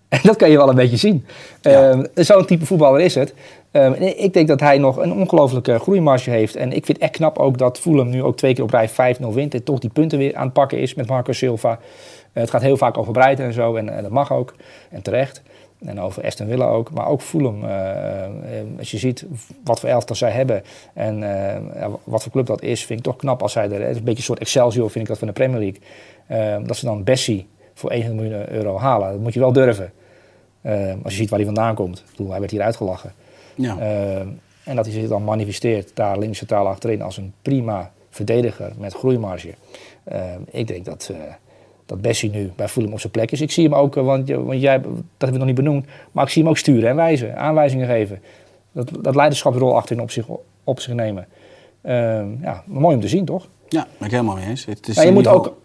En 0.10 0.20
dat 0.24 0.36
kan 0.36 0.50
je 0.50 0.58
wel 0.58 0.70
een 0.70 0.76
beetje 0.76 0.98
zien. 0.98 1.26
Ehm, 1.62 2.06
Zo'n 2.16 2.46
type 2.46 2.66
voetballer 2.66 3.02
is 3.02 3.16
het. 3.16 3.34
Ehm, 3.72 3.94
ik 4.02 4.34
denk 4.34 4.48
dat 4.48 4.60
hij 4.60 4.78
nog 4.78 4.98
een 4.98 5.14
ongelofelijke 5.14 5.80
groeimarge 5.80 6.30
heeft. 6.30 6.56
En 6.56 6.68
ik 6.68 6.86
vind 6.86 6.88
het 6.88 6.98
echt 6.98 7.12
knap 7.12 7.38
ook 7.38 7.58
dat 7.58 7.80
Fulham 7.80 8.10
nu 8.10 8.24
ook 8.24 8.38
twee 8.38 8.54
keer 8.54 8.64
op 8.64 8.70
rij 8.70 8.90
5-0 8.90 9.34
wint. 9.34 9.54
En 9.54 9.64
toch 9.64 9.80
die 9.80 9.90
punten 9.90 10.18
weer 10.18 10.36
aan 10.36 10.44
het 10.44 10.54
pakken 10.54 10.78
is 10.78 10.94
met 10.94 11.08
Marco 11.08 11.32
Silva. 11.32 11.72
Eh, 11.72 12.42
het 12.42 12.50
gaat 12.50 12.62
heel 12.62 12.78
vaak 12.78 12.98
over 12.98 13.14
Breiten 13.14 13.46
en 13.46 13.54
zo. 13.54 13.76
En, 13.76 14.02
dat 14.02 14.12
mag 14.12 14.34
ook. 14.34 14.54
En 14.90 15.02
terecht. 15.02 15.42
En 15.86 16.00
over 16.00 16.24
Aston 16.24 16.48
Villa 16.48 16.66
ook. 16.66 16.92
Maar 16.92 17.08
ook 17.08 17.22
Fulham. 17.22 17.64
eh, 17.64 18.26
eh, 18.26 18.66
als 18.78 18.92
je 18.92 18.98
ziet 18.98 19.26
wat 19.64 19.80
voor 19.80 19.90
elftal 19.90 20.16
zij 20.16 20.32
hebben. 20.32 20.64
En 20.94 21.24
eh, 21.24 21.80
ja, 21.80 21.90
wat 22.04 22.24
voor 22.24 22.32
club 22.32 22.46
dat 22.46 22.62
is. 22.62 22.86
Vind 22.86 23.00
ik 23.00 23.06
toch 23.06 23.16
knap 23.16 23.42
als 23.42 23.52
zij 23.52 23.72
er... 23.72 23.82
Het 23.82 23.90
is 23.90 23.98
een 23.98 24.04
beetje 24.04 24.18
een 24.18 24.24
soort 24.24 24.40
Excelsior 24.40 24.90
vind 24.90 25.04
ik 25.04 25.10
dat 25.10 25.18
van 25.18 25.28
de 25.28 25.34
Premier 25.34 25.60
League. 25.60 25.82
Dat 26.66 26.78
ze 26.78 26.86
dan 26.86 27.04
Bessie 27.04 27.48
voor 27.74 27.90
1 27.90 28.16
miljoen 28.16 28.50
euro 28.50 28.78
halen. 28.78 29.12
Dat 29.12 29.20
moet 29.20 29.34
je 29.34 29.40
wel 29.40 29.54
durven. 29.54 29.92
Als 31.04 31.14
je 31.14 31.20
ziet 31.20 31.30
waar 31.30 31.40
hij 31.40 31.48
vandaan 31.48 31.76
komt. 31.76 32.00
Ik 32.00 32.12
bedoel, 32.12 32.30
hij 32.30 32.40
werd 32.40 32.52
hier 32.52 32.62
uitgelachen. 32.62 33.14
Ja. 33.56 33.78
En 34.64 34.76
dat 34.76 34.86
hij 34.86 34.94
zich 34.94 35.08
dan 35.08 35.24
manifesteert 35.24 35.92
daar 35.96 36.18
links 36.18 36.38
centraal 36.38 36.68
achterin 36.68 37.02
als 37.02 37.18
een 37.18 37.34
prima 37.42 37.92
verdediger 38.10 38.72
met 38.78 38.94
groeimarge. 38.94 39.54
Ik 40.52 40.68
denk 40.68 40.86
dat, 40.86 41.12
dat 41.90 42.02
Bessie 42.02 42.30
nu 42.30 42.52
bij 42.56 42.68
Fulham 42.68 42.94
op 42.94 43.00
zijn 43.00 43.12
plek 43.12 43.32
is. 43.32 43.42
Ik 43.42 43.52
zie 43.52 43.64
hem 43.64 43.74
ook, 43.76 43.98
eh, 43.98 44.04
want, 44.04 44.30
want 44.30 44.62
jij, 44.62 44.82
dat 44.82 44.94
hebben 45.18 45.32
we 45.32 45.38
nog 45.38 45.46
niet 45.46 45.56
benoemd, 45.56 45.86
maar 46.12 46.24
ik 46.24 46.30
zie 46.30 46.42
hem 46.42 46.52
ook 46.52 46.58
sturen 46.58 46.90
en 46.90 46.96
wijzen, 46.96 47.38
aanwijzingen 47.38 47.88
geven. 47.88 48.22
Dat, 48.72 48.92
dat 49.02 49.16
leiderschapsrol 49.16 49.76
achterin 49.76 50.02
op 50.02 50.12
zich, 50.12 50.26
op 50.64 50.80
zich 50.80 50.94
nemen. 50.94 51.28
Eh, 51.82 52.42
ja, 52.42 52.64
mooi 52.66 52.96
om 52.96 53.02
te 53.02 53.08
zien, 53.08 53.26
toch? 53.26 53.48
ja, 53.70 53.88
ben 53.98 54.08
ik 54.08 54.14
helemaal 54.14 54.36
mee 54.36 54.46
eens. 54.46 54.66
Het 54.66 54.88
is 54.88 54.96
Maar 54.96 55.06
je 55.06 55.12
moet 55.12 55.28
ook, 55.28 55.56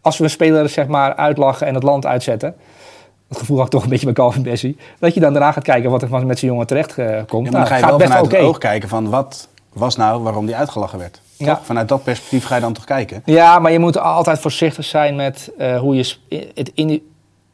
als 0.00 0.18
we 0.18 0.28
spelers 0.28 0.72
zeg 0.72 0.86
maar 0.86 1.14
uitlachen 1.14 1.66
en 1.66 1.74
het 1.74 1.82
land 1.82 2.06
uitzetten. 2.06 2.54
Het 3.28 3.38
gevoel 3.38 3.56
had 3.56 3.66
ik 3.66 3.72
toch 3.72 3.82
een 3.82 3.88
beetje 3.88 4.04
bij 4.04 4.14
Calvin 4.14 4.42
Bessie. 4.42 4.76
Dat 4.98 5.14
je 5.14 5.20
dan 5.20 5.32
daarna 5.32 5.52
gaat 5.52 5.64
kijken 5.64 5.90
wat 5.90 6.02
er 6.02 6.26
met 6.26 6.38
zijn 6.38 6.50
jongen 6.50 6.66
terecht 6.66 6.98
eh, 6.98 7.22
komt. 7.26 7.46
Ja, 7.46 7.52
maar 7.52 7.52
Nou, 7.52 7.52
dan 7.52 7.66
ga 7.66 7.76
je 7.76 7.86
wel 7.86 7.96
best 7.96 8.10
vanuit 8.10 8.30
het 8.32 8.40
oog 8.40 8.58
kijken 8.58 8.88
van 8.88 9.10
wat 9.10 9.48
was 9.72 9.96
nou 9.96 10.22
waarom 10.22 10.46
die 10.46 10.56
uitgelachen 10.56 10.98
werd. 10.98 11.20
Ja. 11.46 11.60
Vanuit 11.62 11.88
dat 11.88 12.02
perspectief 12.02 12.44
ga 12.44 12.54
je 12.54 12.60
dan 12.60 12.72
toch 12.72 12.84
kijken. 12.84 13.22
Ja, 13.24 13.58
maar 13.58 13.72
je 13.72 13.78
moet 13.78 13.98
altijd 13.98 14.38
voorzichtig 14.38 14.84
zijn 14.84 15.16
met 15.16 15.52
eh, 15.58 15.78
hoe 15.78 15.94
je 15.96 16.16
het, 16.54 16.72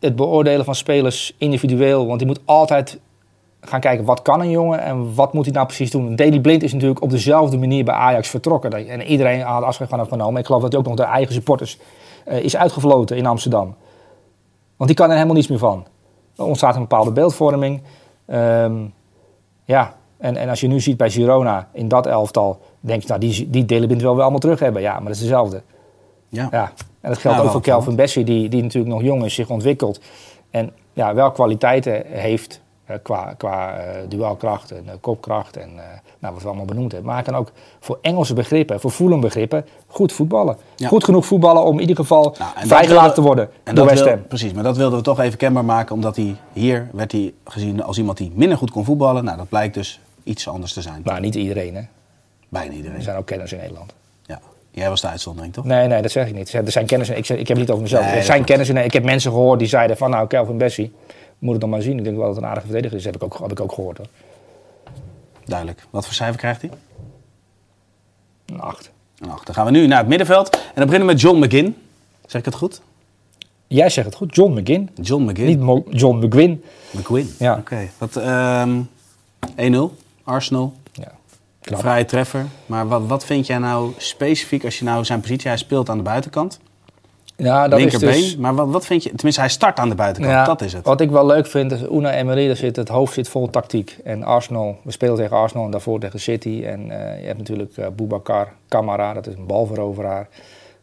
het 0.01 0.16
beoordelen 0.16 0.64
van 0.64 0.75
spelers 0.75 1.35
individueel. 1.38 2.07
Want 2.07 2.20
je 2.20 2.27
moet 2.27 2.40
altijd 2.44 2.99
gaan 3.61 3.81
kijken 3.81 4.05
wat 4.05 4.22
kan 4.22 4.40
een 4.40 4.51
jongen 4.51 4.81
en 4.81 5.14
wat 5.14 5.33
moet 5.33 5.44
hij 5.44 5.55
nou 5.55 5.66
precies 5.66 5.90
doen. 5.90 6.16
Daley 6.16 6.40
Blind 6.40 6.62
is 6.62 6.72
natuurlijk 6.72 7.03
op 7.03 7.11
dezelfde 7.11 7.59
manier 7.59 7.85
bij 7.85 7.94
Ajax 7.94 8.29
vertrokken. 8.29 8.88
En 8.88 9.03
iedereen 9.03 9.40
had 9.40 9.62
afscheid 9.62 9.90
van 9.90 9.99
hem 9.99 10.09
genomen. 10.09 10.40
Ik 10.40 10.46
geloof 10.46 10.62
dat 10.62 10.70
hij 10.70 10.81
ook 10.81 10.87
nog 10.87 10.96
de 10.96 11.03
eigen 11.03 11.35
supporters 11.35 11.79
eh, 12.25 12.44
is 12.44 12.57
uitgefloten 12.57 13.16
in 13.16 13.27
Amsterdam. 13.27 13.75
Want 14.77 14.88
die 14.90 14.99
kan 14.99 15.09
er 15.09 15.14
helemaal 15.14 15.35
niets 15.35 15.49
meer 15.49 15.59
van. 15.59 15.87
Er 16.37 16.44
ontstaat 16.44 16.75
een 16.75 16.81
bepaalde 16.81 17.12
beeldvorming. 17.12 17.83
Ehm, 18.27 18.75
ja, 19.64 19.94
en, 20.18 20.37
en 20.37 20.49
als 20.49 20.61
je 20.61 20.68
nu 20.68 20.81
ziet 20.81 20.96
bij 20.96 21.11
Girona 21.11 21.68
in 21.72 21.88
dat 21.88 22.07
elftal, 22.07 22.61
denk 22.87 23.03
je, 23.03 23.09
nou, 23.09 23.20
die, 23.20 23.51
die 23.51 23.64
Daley 23.64 23.87
Blind 23.87 24.03
wil 24.03 24.12
wel 24.12 24.22
allemaal 24.22 24.40
terug 24.40 24.61
hebben. 24.61 24.83
Ja, 24.83 24.92
maar 24.92 25.03
dat 25.03 25.14
is 25.14 25.20
dezelfde. 25.20 25.62
Ja. 26.29 26.49
Ja, 26.51 26.72
en 27.01 27.11
dat 27.11 27.18
geldt 27.18 27.38
Ja, 27.38 27.44
ook 27.44 27.51
voor 27.51 27.61
Kelvin 27.61 27.96
Bessie, 27.96 28.25
die, 28.25 28.49
die 28.49 28.62
natuurlijk 28.62 28.94
nog 28.94 29.03
jong 29.03 29.25
is, 29.25 29.35
zich 29.35 29.51
ontwikkelt. 29.51 30.01
En 30.51 30.72
ja, 30.92 31.14
wel 31.14 31.31
kwaliteiten 31.31 32.03
heeft 32.07 32.61
eh, 32.85 32.96
qua, 33.03 33.35
qua 33.37 33.79
duelkracht 34.09 34.70
en 34.70 34.83
eh, 34.87 34.94
kopkracht 35.01 35.57
en 35.57 35.70
nou, 36.18 36.35
wat 36.35 36.42
we 36.42 36.49
allemaal 36.49 36.66
benoemd 36.66 36.92
hebben. 36.92 37.11
Maar 37.11 37.22
hij 37.22 37.33
kan 37.33 37.40
ook 37.40 37.53
voor 37.81 37.99
Engelse 38.03 38.35
begrippen, 38.35 38.81
voor 38.81 38.90
Fulham 38.90 39.20
begrippen, 39.20 39.66
goed 39.87 40.12
voetballen. 40.12 40.57
Ja. 40.77 40.88
Goed 40.88 41.05
genoeg 41.05 41.27
voetballen 41.27 41.64
om 41.64 41.75
in 41.75 41.81
ieder 41.81 41.96
geval 41.96 42.35
Nou, 42.38 42.66
vrijgelaten 42.66 43.14
te 43.14 43.20
worden 43.20 43.49
En 43.62 43.75
door 43.75 43.87
West 43.87 44.09
Ham. 44.09 44.27
Precies, 44.27 44.53
maar 44.53 44.62
dat 44.62 44.77
wilden 44.77 44.99
we 44.99 45.05
toch 45.05 45.20
even 45.20 45.38
kenbaar 45.38 45.64
maken, 45.64 45.94
omdat 45.94 46.16
hij 46.16 46.37
hier 46.53 46.88
werd 46.92 47.12
hij 47.12 47.35
gezien 47.44 47.83
als 47.83 47.99
iemand 47.99 48.18
die 48.18 48.33
minder 48.35 48.59
goed 48.59 48.70
kon 48.70 48.85
voetballen. 48.85 49.25
Nou, 49.25 49.37
dat 49.37 49.49
blijkt 49.49 49.75
dus 49.75 50.01
iets 50.22 50.49
anders 50.49 50.72
te 50.72 50.83
zijn. 50.83 51.01
Nou, 51.05 51.20
niet 51.20 51.35
iedereen 51.35 51.75
hè. 51.75 51.83
Bijna 52.48 52.70
Er 52.70 52.76
iedereen. 52.76 53.02
zijn 53.02 53.16
ook 53.16 53.26
kenners 53.26 53.52
in 53.52 53.59
Nederland. 53.59 53.94
Ja. 54.26 54.40
Jij 54.70 54.88
was 54.88 55.00
de 55.00 55.09
uitzondering, 55.09 55.52
toch? 55.54 55.64
Nee, 55.64 55.87
nee, 55.87 56.02
dat 56.02 56.11
zeg 56.11 56.26
ik 56.28 56.35
niet. 56.35 56.52
Er 56.52 56.70
zijn 56.72 56.87
kenners, 56.87 57.11
ik, 57.11 57.26
zeg, 57.26 57.38
ik 57.38 57.48
heb 57.48 57.56
het 57.56 57.66
niet 57.66 57.70
over 57.70 57.82
mezelf. 57.82 58.04
Nee, 58.04 58.14
er 58.14 58.22
zijn 58.24 58.44
in, 58.76 58.85
ik 58.85 58.92
heb 58.92 59.04
mensen 59.04 59.30
gehoord 59.30 59.59
die 59.59 59.68
zeiden 59.68 59.96
van 59.96 60.11
nou, 60.11 60.26
Kelvin 60.26 60.59
Bessie, 60.59 60.92
moet 61.38 61.52
het 61.52 61.61
dan 61.61 61.70
maar 61.70 61.82
zien. 61.82 61.98
Ik 61.98 62.04
denk 62.04 62.16
wel 62.16 62.26
dat 62.26 62.35
het 62.35 62.44
een 62.44 62.50
aardige 62.50 62.66
verdediger 62.66 62.96
is. 62.96 63.02
Dat 63.04 63.12
heb 63.12 63.22
ik 63.22 63.35
ook, 63.35 63.40
heb 63.40 63.50
ik 63.50 63.61
ook 63.61 63.72
gehoord 63.72 63.96
hoor. 63.98 64.06
Duidelijk. 65.44 65.87
Wat 65.90 66.04
voor 66.04 66.14
cijfer 66.14 66.37
krijgt 66.38 66.61
hij? 66.62 66.70
Een 68.46 68.61
acht. 68.61 68.90
Een 69.18 69.30
acht. 69.30 69.46
Dan 69.46 69.54
gaan 69.54 69.64
we 69.64 69.70
nu 69.70 69.87
naar 69.87 69.98
het 69.98 70.09
middenveld. 70.09 70.50
En 70.54 70.61
dan 70.74 70.85
beginnen 70.87 71.06
we 71.06 71.12
met 71.12 71.20
John 71.22 71.44
McGinn. 71.44 71.76
Zeg 72.26 72.40
ik 72.40 72.44
het 72.46 72.54
goed? 72.54 72.80
Jij 73.66 73.88
zegt 73.90 74.06
het 74.06 74.16
goed, 74.16 74.35
John 74.35 74.59
McGinn. 74.61 74.90
John 75.00 75.22
McGinn. 75.24 75.46
Niet 75.48 75.61
Mo- 75.61 75.85
John 75.90 76.24
McGuinn. 76.24 76.62
McGinn. 76.90 77.35
Ja. 77.38 77.56
Oké. 77.56 77.88
Wat, 77.98 78.16
ehm 78.16 78.80
1-0. 79.56 79.78
Arsenal. 80.24 80.74
Knap. 81.66 81.81
Vrije 81.81 82.05
treffer. 82.05 82.46
Maar 82.66 82.88
wat, 82.88 83.07
wat 83.07 83.24
vind 83.24 83.46
jij 83.46 83.59
nou 83.59 83.92
specifiek 83.96 84.64
als 84.64 84.79
je 84.79 84.85
nou 84.85 85.05
zijn 85.05 85.20
positie... 85.20 85.48
Hij 85.48 85.59
speelt 85.59 85.88
aan 85.88 85.96
de 85.96 86.02
buitenkant. 86.02 86.61
Ja, 87.37 87.68
dat 87.68 87.79
linkerbeen. 87.79 88.09
is 88.09 88.22
dus... 88.22 88.37
Maar 88.37 88.55
wat, 88.55 88.68
wat 88.70 88.87
vind 88.87 89.02
je... 89.02 89.09
Tenminste, 89.09 89.40
hij 89.40 89.50
start 89.50 89.79
aan 89.79 89.88
de 89.88 89.94
buitenkant. 89.94 90.35
Ja, 90.35 90.44
dat 90.44 90.61
is 90.61 90.72
het. 90.72 90.85
Wat 90.85 91.00
ik 91.00 91.11
wel 91.11 91.26
leuk 91.26 91.46
vind, 91.46 91.72
is 91.72 91.83
Una 91.83 92.12
Emery, 92.12 92.46
daar 92.46 92.57
zit, 92.57 92.76
het 92.76 92.88
hoofd 92.88 93.14
zit 93.14 93.29
vol 93.29 93.50
tactiek. 93.50 93.98
En 94.05 94.22
Arsenal, 94.24 94.76
we 94.83 94.90
spelen 94.90 95.16
tegen 95.16 95.37
Arsenal 95.37 95.64
en 95.64 95.70
daarvoor 95.70 96.00
tegen 96.00 96.20
City. 96.20 96.62
En 96.64 96.90
eh, 96.90 97.20
je 97.20 97.26
hebt 97.26 97.38
natuurlijk 97.38 97.76
eh 97.76 97.87
Boubacar 97.96 98.52
Kamara, 98.68 99.12
dat 99.12 99.26
is 99.26 99.35
een 99.35 99.46
balveroveraar. 99.46 100.29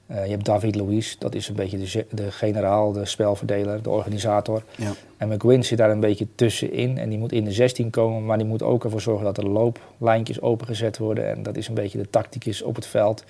Eh, 0.08 0.26
je 0.26 0.32
hebt 0.32 0.46
David 0.46 0.76
Luiz, 0.76 1.16
dat 1.18 1.36
is 1.36 1.48
een 1.48 1.56
beetje 1.56 1.78
de, 1.78 2.06
de 2.12 2.32
generaal, 2.32 2.92
de 2.92 3.06
spelverdeler, 3.06 3.82
de 3.84 3.90
organisator. 3.90 4.64
Ja. 4.78 4.92
En 5.18 5.28
McGuinn 5.30 5.64
zit 5.64 5.78
daar 5.78 5.90
een 5.92 6.00
beetje 6.00 6.28
tussenin. 6.36 6.98
En 6.98 7.10
die 7.10 7.18
moet 7.18 7.32
in 7.32 7.44
de 7.44 7.52
16 7.52 7.90
komen, 7.90 8.26
maar 8.26 8.38
die 8.38 8.48
moet 8.48 8.64
ook 8.64 8.84
ervoor 8.84 9.02
zorgen 9.02 9.26
dat 9.26 9.38
er 9.38 9.50
looplijntjes 9.50 10.42
opengezet 10.42 10.98
worden. 10.98 11.30
En 11.30 11.44
dat 11.44 11.56
is 11.58 11.68
een 11.68 11.74
beetje 11.74 11.98
de 11.98 12.10
tacticus 12.10 12.62
op 12.62 12.76
het 12.76 12.86
veld. 12.86 13.24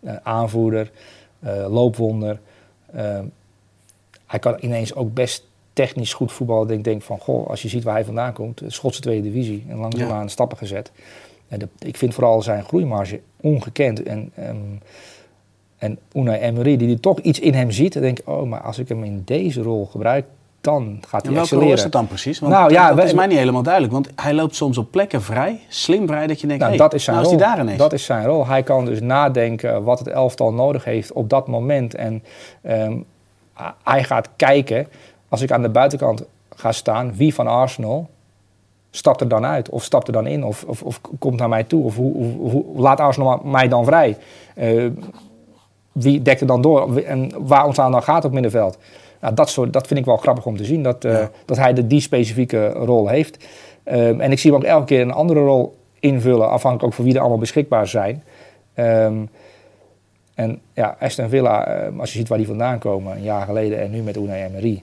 Eh, 0.00 0.16
aanvoerder, 0.22 0.90
eh, 1.40 1.66
loopwonder. 1.72 2.40
Eh, 2.92 3.20
hij 4.26 4.38
kan 4.38 4.56
ineens 4.60 4.94
ook 4.94 5.14
best 5.14 5.46
technisch 5.72 6.12
goed 6.14 6.32
voetballen. 6.32 6.70
Ik 6.70 6.84
denk 6.84 7.02
van, 7.02 7.18
goh, 7.18 7.48
als 7.48 7.62
je 7.62 7.68
ziet 7.68 7.84
waar 7.84 7.94
hij 7.94 8.04
vandaan 8.04 8.32
komt, 8.32 8.58
de 8.58 8.70
Schotse 8.70 9.00
tweede 9.00 9.22
divisie. 9.22 9.64
En 9.68 9.76
langzaamaan 9.76 10.22
Ja. 10.22 10.28
stappen 10.28 10.58
gezet. 10.58 10.92
En 11.48 11.58
de, 11.58 11.68
ik 11.78 11.96
vind 11.96 12.14
vooral 12.14 12.42
zijn 12.42 12.64
groeimarge 12.64 13.20
ongekend. 13.40 14.02
En, 14.02 14.32
ehm, 14.34 14.56
en 15.78 15.98
Unai 16.14 16.40
Emery, 16.40 16.76
die 16.76 16.92
er 16.94 17.00
toch 17.00 17.18
iets 17.18 17.40
in 17.40 17.54
hem 17.54 17.70
ziet, 17.70 17.92
dan 17.92 18.02
denk 18.02 18.18
ik, 18.18 18.28
oh, 18.28 18.42
maar 18.48 18.60
als 18.60 18.78
ik 18.78 18.88
hem 18.88 19.04
in 19.04 19.22
deze 19.24 19.62
rol 19.62 19.86
gebruik, 19.90 20.24
dan 20.60 20.98
gaat 21.08 21.20
En 21.22 21.26
hij 21.26 21.36
welke 21.36 21.54
rol 21.64 21.72
is 21.72 21.82
het 21.82 21.92
dan 21.92 22.06
precies? 22.06 22.38
Want 22.38 22.52
Nou, 22.52 22.72
ja, 22.72 22.88
dat 22.88 22.96
we- 22.96 23.02
is 23.02 23.12
mij 23.12 23.26
niet 23.26 23.38
helemaal 23.38 23.62
duidelijk. 23.62 23.92
Want 23.92 24.08
hij 24.16 24.34
loopt 24.34 24.54
soms 24.56 24.78
op 24.78 24.90
plekken 24.90 25.22
vrij, 25.22 25.60
slim 25.68 26.06
vrij, 26.06 26.26
dat 26.26 26.40
je 26.40 26.46
denkt, 26.46 26.62
Nou, 26.62 26.74
hey, 26.76 26.82
dat 26.82 26.94
is 26.94 27.04
zijn 27.04 27.16
nou 27.16 27.28
rol. 27.28 27.36
is 27.38 27.42
hij 27.44 27.54
daar 27.54 27.62
ineens. 27.64 27.78
Dat 27.78 27.92
is 27.92 28.04
zijn 28.04 28.26
rol. 28.26 28.46
Hij 28.46 28.62
kan 28.62 28.84
dus 28.84 29.00
nadenken 29.00 29.82
wat 29.84 29.98
het 29.98 30.08
elftal 30.08 30.52
nodig 30.52 30.84
heeft 30.84 31.12
op 31.12 31.30
dat 31.30 31.46
moment. 31.48 31.94
En 31.94 32.22
ehm, 32.62 32.96
hij 33.84 34.04
gaat 34.04 34.28
kijken, 34.36 34.86
als 35.28 35.40
ik 35.42 35.50
aan 35.52 35.62
de 35.62 35.68
buitenkant 35.68 36.24
ga 36.54 36.72
staan, 36.72 37.14
wie 37.16 37.34
van 37.34 37.46
Arsenal 37.46 38.08
stapt 38.90 39.20
er 39.20 39.28
dan 39.28 39.44
uit? 39.44 39.68
Of 39.68 39.82
stapt 39.84 40.06
er 40.06 40.12
dan 40.12 40.26
in? 40.26 40.44
Of, 40.44 40.64
of, 40.66 40.82
of 40.82 41.00
komt 41.18 41.38
naar 41.38 41.48
mij 41.48 41.64
toe? 41.64 41.84
Of 41.84 41.96
hoe, 41.96 42.14
hoe, 42.14 42.50
hoe- 42.50 42.64
laat 42.76 43.00
Arsenal 43.00 43.40
mij 43.44 43.68
dan 43.68 43.84
vrij? 43.84 44.16
Eh, 44.54 44.84
wie 45.92 46.22
dekt 46.22 46.40
er 46.40 46.46
dan 46.46 46.62
door? 46.62 46.96
En 46.98 47.30
waar 47.38 47.64
ontstaan 47.64 47.92
dan 47.92 48.02
gaat 48.02 48.24
op 48.24 48.32
middenveld? 48.32 48.78
Nou, 49.20 49.34
dat, 49.34 49.48
soort, 49.50 49.72
dat 49.72 49.86
vind 49.86 49.98
ik 50.00 50.04
wel 50.04 50.16
grappig 50.16 50.46
om 50.46 50.56
te 50.56 50.64
zien, 50.64 50.82
dat, 50.82 51.04
eh, 51.04 51.12
Ja. 51.12 51.30
dat 51.44 51.56
hij 51.56 51.72
de, 51.72 51.86
die 51.86 52.00
specifieke 52.00 52.68
rol 52.68 53.08
heeft. 53.08 53.44
Ehm, 53.84 54.20
en 54.20 54.32
ik 54.32 54.38
zie 54.38 54.50
hem 54.52 54.60
ook 54.60 54.66
elke 54.66 54.84
keer 54.84 55.00
een 55.00 55.12
andere 55.12 55.40
rol 55.40 55.76
invullen, 56.00 56.48
afhankelijk 56.50 56.84
ook 56.84 56.94
van 56.94 57.04
wie 57.04 57.14
er 57.14 57.20
allemaal 57.20 57.38
beschikbaar 57.38 57.86
zijn. 57.86 58.22
Ehm, 58.74 59.16
en 60.34 60.60
ja, 60.72 60.96
Aston 61.00 61.28
Villa, 61.28 61.66
ehm, 61.66 62.00
als 62.00 62.12
je 62.12 62.18
ziet 62.18 62.28
waar 62.28 62.38
die 62.38 62.46
vandaan 62.46 62.78
komen, 62.78 63.16
een 63.16 63.22
jaar 63.22 63.46
geleden 63.46 63.80
en 63.80 63.90
nu 63.90 64.02
met 64.02 64.16
Unai 64.16 64.42
Emery. 64.44 64.82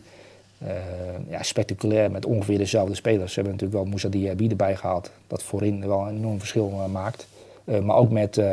ja, 1.29 1.43
spectaculair 1.43 2.11
met 2.11 2.25
ongeveer 2.25 2.57
dezelfde 2.57 2.95
spelers. 2.95 3.33
Ze 3.33 3.39
hebben 3.39 3.51
natuurlijk 3.53 3.79
wel 3.81 3.89
Moussa 3.89 4.09
Diaby 4.09 4.47
erbij 4.49 4.75
gehaald, 4.75 5.11
dat 5.27 5.43
voorin 5.43 5.87
wel 5.87 6.07
een 6.07 6.15
enorm 6.15 6.39
verschil 6.39 6.71
eh, 6.73 6.91
maakt. 6.91 7.27
Maar 7.83 7.95
ook 7.95 8.11
met, 8.11 8.37
eh 8.37 8.51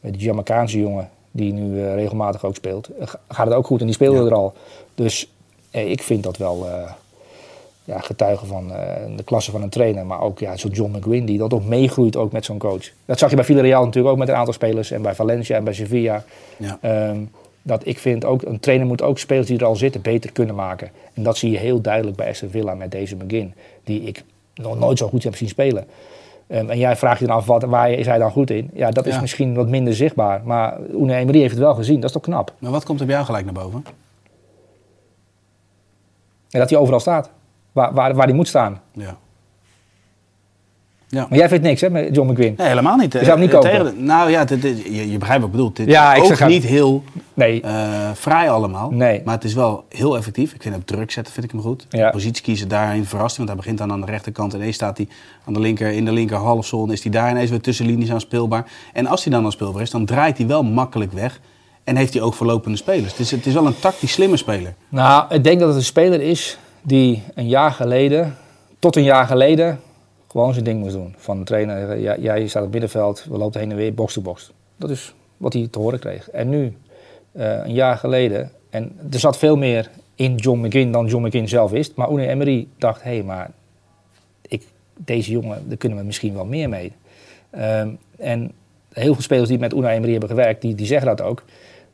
met 0.00 0.12
die 0.12 0.22
Jamaicaanse 0.22 0.78
jongen, 0.78 1.10
die 1.36 1.52
nu 1.52 1.80
eh, 1.82 1.94
regelmatig 1.94 2.44
ook 2.44 2.54
speelt, 2.54 2.88
eh, 2.88 3.06
ga- 3.06 3.20
gaat 3.28 3.46
het 3.46 3.54
ook 3.54 3.66
goed 3.66 3.80
en 3.80 3.86
die 3.86 3.94
speelde 3.94 4.18
Ja. 4.20 4.24
er 4.26 4.34
al. 4.34 4.52
Dus 4.94 5.30
eh, 5.70 5.90
ik 5.90 6.02
vind 6.02 6.22
dat 6.22 6.36
wel 6.36 6.66
eh, 6.68 6.90
ja, 7.84 7.98
getuigen 8.00 8.46
van 8.46 8.68
de 9.16 9.22
klasse 9.24 9.50
van 9.50 9.62
een 9.62 9.68
trainer. 9.68 10.06
Maar 10.06 10.20
ook 10.20 10.38
ja, 10.38 10.56
zo'n 10.56 10.70
John 10.70 10.96
McGuinn, 10.96 11.26
die 11.26 11.38
dat 11.38 11.52
ook 11.54 11.64
meegroeit 11.64 12.16
ook 12.16 12.32
met 12.32 12.44
zo'n 12.44 12.58
coach. 12.58 12.84
Dat 13.04 13.18
zag 13.18 13.30
je 13.30 13.36
bij 13.36 13.44
Villarreal 13.44 13.84
natuurlijk 13.84 14.12
ook 14.12 14.18
met 14.20 14.28
een 14.28 14.34
aantal 14.34 14.54
spelers. 14.54 14.90
En 14.90 15.02
bij 15.02 15.14
Valencia 15.14 15.56
en 15.56 15.64
bij 15.64 15.72
Sevilla. 15.74 16.24
Ja. 16.56 16.78
Ehm, 16.80 17.18
dat 17.62 17.86
ik 17.86 17.98
vind 17.98 18.24
ook, 18.24 18.42
een 18.42 18.60
trainer 18.60 18.86
moet 18.86 19.02
ook 19.02 19.18
spelers 19.18 19.46
die 19.46 19.58
er 19.58 19.64
al 19.64 19.76
zitten 19.76 20.00
beter 20.02 20.32
kunnen 20.32 20.54
maken. 20.54 20.90
En 21.14 21.22
dat 21.22 21.36
zie 21.36 21.50
je 21.50 21.58
heel 21.58 21.80
duidelijk 21.80 22.16
bij 22.16 22.28
Aston 22.28 22.48
Villa 22.50 22.74
met 22.74 22.90
deze 22.90 23.16
McGinn. 23.16 23.54
Die 23.84 24.00
ik 24.02 24.22
nog 24.54 24.78
nooit 24.78 24.98
zo 24.98 25.08
goed 25.08 25.24
heb 25.24 25.36
zien 25.36 25.48
spelen. 25.48 25.86
En 26.46 26.78
jij 26.78 26.96
vraagt 26.96 27.20
je 27.20 27.26
dan 27.26 27.36
af, 27.36 27.46
wat, 27.46 27.62
waar 27.62 27.90
is 27.90 28.06
hij 28.06 28.18
dan 28.18 28.30
goed 28.30 28.50
in? 28.50 28.70
Ja, 28.74 28.90
dat 28.90 29.06
is 29.06 29.14
Ja. 29.14 29.20
misschien 29.20 29.54
wat 29.54 29.68
minder 29.68 29.94
zichtbaar. 29.94 30.40
Maar 30.44 30.80
Unai 30.80 31.20
Emery 31.20 31.38
heeft 31.38 31.50
het 31.50 31.60
wel 31.62 31.74
gezien, 31.74 31.94
dat 31.94 32.04
is 32.04 32.12
toch 32.12 32.22
knap. 32.22 32.52
Maar 32.58 32.70
wat 32.70 32.84
komt 32.84 33.00
er 33.00 33.06
bij 33.06 33.14
jou 33.14 33.26
gelijk 33.26 33.44
naar 33.44 33.54
boven? 33.54 33.84
En 36.50 36.60
dat 36.60 36.70
hij 36.70 36.78
overal 36.78 37.00
staat. 37.00 37.30
Waar, 37.72 37.92
waar, 37.94 38.14
waar 38.14 38.26
hij 38.26 38.34
moet 38.34 38.48
staan. 38.48 38.80
Ja. 38.92 39.16
Ja. 41.14 41.26
Maar 41.28 41.38
jij 41.38 41.48
vindt 41.48 41.64
niks 41.64 41.80
hè, 41.80 41.90
met 41.90 42.14
John 42.14 42.30
McGuinn? 42.30 42.54
Nee, 42.58 42.68
helemaal 42.68 42.96
niet. 42.96 43.12
Je 43.12 43.18
zou 43.18 43.30
hem 43.30 43.40
niet 43.40 43.48
Eh, 43.52 43.54
kopen? 43.60 43.70
tegen- 43.70 44.04
nou 44.04 44.30
ja, 44.30 44.44
dit, 44.44 44.62
dit- 44.62 44.82
je, 44.84 45.10
je 45.10 45.18
begrijpt 45.18 45.42
wat 45.42 45.50
ik 45.50 45.56
bedoel. 45.56 45.72
Dit 45.72 45.88
Ja, 45.88 46.14
ik 46.14 46.22
ook 46.22 46.26
zeg- 46.36 46.46
niet 46.48 46.64
heel 46.64 47.02
Nee. 47.34 47.60
eh 47.62 48.10
fraai 48.16 48.48
allemaal. 48.48 48.90
Nee. 48.90 49.22
Maar 49.24 49.34
het 49.34 49.44
is 49.44 49.54
wel 49.54 49.84
heel 49.88 50.16
effectief. 50.16 50.52
Ik 50.54 50.62
vind 50.62 50.74
hem 50.74 50.84
druk 50.84 51.10
zetten, 51.10 51.32
vind 51.32 51.46
ik 51.46 51.52
hem 51.52 51.60
goed. 51.60 51.86
Ja. 51.88 52.10
Positie 52.10 52.42
kiezen 52.42 52.68
daarin 52.68 53.04
verrast 53.04 53.36
Want 53.36 53.48
hij 53.48 53.58
begint 53.58 53.78
dan 53.78 53.92
aan 53.92 54.00
de 54.00 54.06
rechterkant. 54.06 54.52
En 54.54 54.58
ineens 54.58 54.74
staat 54.74 54.96
hij 54.96 55.08
aan 55.46 55.52
de 55.52 55.60
linker, 55.60 55.90
in 55.92 56.04
de 56.04 56.12
linker 56.12 56.36
halfzone. 56.36 56.92
Is 56.92 57.02
hij 57.02 57.12
daar 57.12 57.30
ineens 57.30 57.50
weer 57.50 57.60
tussen 57.60 57.86
linies 57.86 58.10
aan 58.12 58.20
speelbaar. 58.20 58.64
En 58.92 59.06
als 59.06 59.24
hij 59.24 59.32
dan 59.32 59.44
aan 59.44 59.52
speelbaar 59.52 59.82
is, 59.82 59.90
dan 59.90 60.04
draait 60.04 60.38
hij 60.38 60.46
wel 60.46 60.62
makkelijk 60.62 61.12
weg. 61.12 61.40
En 61.84 61.96
heeft 61.96 62.12
hij 62.14 62.22
ook 62.22 62.34
verlopende 62.34 62.76
spelers. 62.78 63.10
Het 63.10 63.20
is, 63.20 63.30
het 63.30 63.46
is 63.46 63.54
wel 63.54 63.66
een 63.66 63.78
tactisch 63.80 64.12
slimme 64.12 64.36
speler. 64.36 64.74
Nou, 64.88 65.24
ik 65.34 65.44
denk 65.44 65.58
dat 65.58 65.68
het 65.68 65.76
een 65.76 65.84
speler 65.84 66.20
is 66.20 66.58
die 66.82 67.22
een 67.34 67.48
jaar 67.48 67.70
geleden, 67.72 68.36
tot 68.78 68.96
een 68.96 69.02
jaar 69.02 69.26
geleden, 69.26 69.80
gewoon 70.34 70.52
zijn 70.52 70.64
ding 70.64 70.80
moest 70.80 70.92
doen. 70.92 71.14
Van 71.16 71.38
de 71.38 71.44
trainer, 71.44 71.98
ja, 71.98 72.16
jij 72.18 72.46
staat 72.46 72.62
op 72.62 72.72
het 72.72 72.80
middenveld, 72.80 73.24
we 73.24 73.38
lopen 73.38 73.60
heen 73.60 73.70
en 73.70 73.76
weer, 73.76 73.94
box 73.94 74.12
to 74.12 74.20
box. 74.20 74.52
Dat 74.76 74.90
is 74.90 75.14
wat 75.36 75.52
hij 75.52 75.68
te 75.70 75.78
horen 75.78 75.98
kreeg. 75.98 76.30
En 76.30 76.48
nu, 76.48 76.76
eh, 77.32 77.64
een 77.64 77.72
jaar 77.72 77.96
geleden, 77.96 78.50
en 78.70 78.98
er 79.12 79.18
zat 79.18 79.38
veel 79.38 79.56
meer 79.56 79.90
in 80.14 80.34
John 80.34 80.66
McGinn 80.66 80.92
dan 80.92 81.06
John 81.06 81.26
McGinn 81.26 81.48
zelf 81.48 81.70
wist. 81.70 81.94
Maar 81.94 82.10
Unai 82.10 82.28
Emery 82.28 82.66
dacht, 82.78 83.02
hé, 83.02 83.14
hey, 83.14 83.22
maar 83.22 83.50
ik, 84.42 84.62
deze 84.96 85.30
jongen, 85.30 85.68
daar 85.68 85.76
kunnen 85.76 85.98
we 85.98 86.04
misschien 86.04 86.34
wel 86.34 86.44
meer 86.44 86.68
mee. 86.68 86.92
Ehm, 87.50 87.90
en 88.16 88.52
heel 88.92 89.12
veel 89.12 89.22
spelers 89.22 89.48
die 89.48 89.58
met 89.58 89.72
Unai 89.72 89.96
Emery 89.96 90.10
hebben 90.10 90.28
gewerkt, 90.28 90.62
die, 90.62 90.74
die 90.74 90.86
zeggen 90.86 91.06
dat 91.06 91.20
ook. 91.20 91.42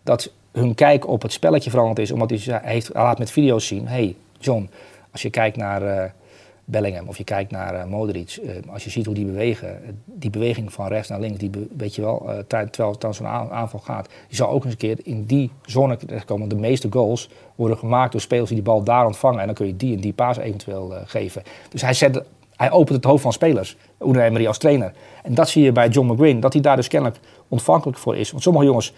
Dat 0.03 0.33
hun 0.53 0.75
kijk 0.75 1.09
op 1.09 1.23
het 1.23 1.33
spelletje 1.33 1.71
veranderd 1.71 1.99
is. 1.99 2.11
Omdat 2.11 2.31
hij, 2.31 2.39
hij, 2.45 2.73
heeft, 2.73 2.91
laat 2.95 3.19
met 3.19 3.31
video's 3.31 3.67
zien. 3.67 3.89
hey, 3.89 4.17
John, 4.39 4.71
als 5.11 5.23
je 5.23 5.31
kijkt 5.31 5.57
naar 5.57 5.83
eh, 5.83 6.11
Bellingham 6.71 7.09
of 7.09 7.19
je 7.19 7.25
kijkt 7.25 7.51
naar 7.51 7.75
eh, 7.75 7.85
Modric. 7.85 8.31
eh, 8.45 8.73
als 8.73 8.85
je 8.85 8.91
ziet 8.91 9.07
hoe 9.07 9.15
die 9.15 9.25
bewegen. 9.25 9.69
eh, 9.83 9.89
die 10.05 10.31
beweging 10.31 10.73
van 10.73 10.87
rechts 10.89 11.09
naar 11.09 11.21
links. 11.21 11.39
Die 11.39 11.51
weet 11.77 11.95
je 11.95 12.03
wel, 12.03 12.19
terwijl 12.47 12.91
het 12.91 13.01
dan 13.01 13.15
zo'n 13.15 13.27
aan- 13.27 13.51
aanval 13.51 13.81
gaat. 13.81 14.09
Je 14.29 14.37
zal 14.37 14.49
ook 14.49 14.65
eens 14.65 14.73
een 14.73 14.79
keer 14.79 14.99
in 15.03 15.25
die 15.25 15.51
zone 15.65 15.97
terechtkomen. 15.97 16.49
De 16.49 16.55
meeste 16.57 16.89
goals 16.91 17.29
worden 17.55 17.77
gemaakt 17.79 18.13
door 18.13 18.21
spelers 18.21 18.47
die 18.49 18.57
die 18.57 18.65
bal 18.67 18.83
daar 18.83 19.07
ontvangen. 19.07 19.41
En 19.41 19.47
dan 19.47 19.55
kun 19.55 19.67
je 19.67 19.77
die 19.77 19.95
en 19.95 20.01
die 20.01 20.13
paas 20.13 20.37
eventueel 20.37 20.93
geven. 21.05 21.43
Dus 21.71 21.83
hij, 21.83 21.95
zet, 21.95 22.23
hij 22.57 22.71
opent 22.71 22.97
het 22.97 23.05
hoofd 23.05 23.23
van 23.23 23.33
spelers. 23.33 23.77
Unai 24.07 24.29
Emery 24.29 24.47
als 24.47 24.59
trainer. 24.59 24.93
En 25.23 25.35
dat 25.35 25.49
zie 25.49 25.65
je 25.65 25.73
bij 25.73 25.89
John 25.89 26.13
McGuinn. 26.13 26.41
Dat 26.41 26.53
hij 26.53 26.63
daar 26.63 26.77
dus 26.77 26.89
kennelijk 26.89 27.21
ontvankelijk 27.49 27.99
voor 27.99 28.17
is. 28.17 28.31
Want 28.31 28.43
sommige 28.43 28.65
jongens 28.65 28.93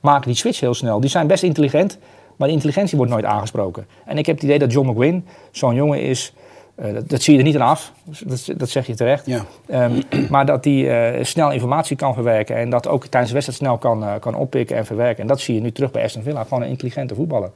maken 0.00 0.26
die 0.26 0.36
switch 0.36 0.60
heel 0.60 0.74
snel. 0.74 1.00
Die 1.00 1.10
zijn 1.10 1.26
best 1.26 1.42
intelligent, 1.42 1.98
maar 2.36 2.46
die 2.48 2.56
intelligentie 2.56 2.96
wordt 2.96 3.12
nooit 3.12 3.24
aangesproken. 3.24 3.86
En 4.04 4.18
ik 4.18 4.26
heb 4.26 4.34
het 4.34 4.44
idee 4.44 4.58
dat 4.58 4.72
John 4.72 4.88
McGuinn 4.88 5.26
zo'n 5.50 5.74
jongen 5.74 6.02
is. 6.02 6.32
Eh, 6.74 6.94
dat, 6.94 7.08
dat 7.08 7.22
zie 7.22 7.32
je 7.32 7.38
er 7.38 7.44
niet 7.44 7.54
aan 7.56 7.68
af, 7.68 7.92
dat, 8.24 8.48
dat 8.56 8.68
zeg 8.68 8.86
je 8.86 8.94
terecht. 8.94 9.26
Ja. 9.26 9.44
Ehm, 9.66 10.02
maar 10.30 10.46
dat 10.46 10.64
hij 10.64 11.14
eh, 11.14 11.24
snel 11.24 11.50
informatie 11.50 11.96
kan 11.96 12.14
verwerken 12.14 12.56
en 12.56 12.70
dat 12.70 12.88
ook 12.88 13.06
tijdens 13.06 13.32
de 13.32 13.32
wedstrijd 13.32 13.58
snel 13.58 13.78
kan, 13.78 14.04
eh, 14.04 14.20
kan 14.20 14.34
oppikken 14.34 14.76
en 14.76 14.86
verwerken. 14.86 15.22
En 15.22 15.26
dat 15.26 15.40
zie 15.40 15.54
je 15.54 15.60
nu 15.60 15.72
terug 15.72 15.90
bij 15.90 16.04
Aston 16.04 16.22
Villa. 16.22 16.42
Gewoon 16.42 16.62
een 16.62 16.68
intelligente 16.68 17.14
voetballer. 17.14 17.50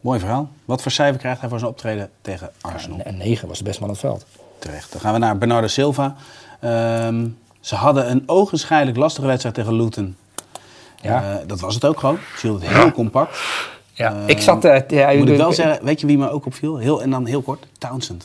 Mooi 0.00 0.18
verhaal. 0.18 0.48
Wat 0.64 0.82
voor 0.82 0.90
cijfer 0.90 1.20
krijgt 1.20 1.40
hij 1.40 1.48
voor 1.48 1.58
zijn 1.58 1.70
optreden 1.70 2.10
tegen 2.20 2.50
Arsenal? 2.60 3.00
En 3.04 3.16
9 3.16 3.48
was 3.48 3.58
de 3.58 3.64
beste 3.64 3.80
man 3.80 3.90
op 3.90 3.96
het 3.96 4.04
veld. 4.04 4.26
Terecht. 4.58 4.92
Dan 4.92 5.00
gaan 5.00 5.12
we 5.12 5.18
naar 5.18 5.38
Bernardo 5.38 5.66
Silva. 5.66 6.14
Ehm, 6.60 7.26
ze 7.60 7.74
hadden 7.74 8.10
een 8.10 8.22
ogenschijnlijk 8.26 8.96
lastige 8.96 9.26
wedstrijd 9.26 9.54
tegen 9.54 9.74
Luton. 9.74 10.16
Ja. 11.00 11.22
Eh, 11.22 11.36
dat 11.46 11.60
was 11.60 11.74
het 11.74 11.84
ook 11.84 12.00
gewoon. 12.00 12.18
Ze 12.36 12.46
hielden 12.46 12.68
het 12.68 12.76
heel 12.76 12.92
compact. 12.92 13.38
Ja, 13.96 14.12
Eh, 14.22 14.28
ik 14.28 14.40
zat... 14.40 14.64
eh, 14.64 14.80
ja, 14.88 15.12
Moet 15.12 15.28
ik 15.28 15.36
wel 15.36 15.52
zeggen, 15.52 15.84
weet 15.84 16.00
je 16.00 16.06
wie 16.06 16.18
me 16.18 16.30
ook 16.30 16.46
opviel? 16.46 16.76
Heel, 16.76 17.02
en 17.02 17.10
dan 17.10 17.26
heel 17.26 17.42
kort, 17.42 17.66
Townsend. 17.78 18.24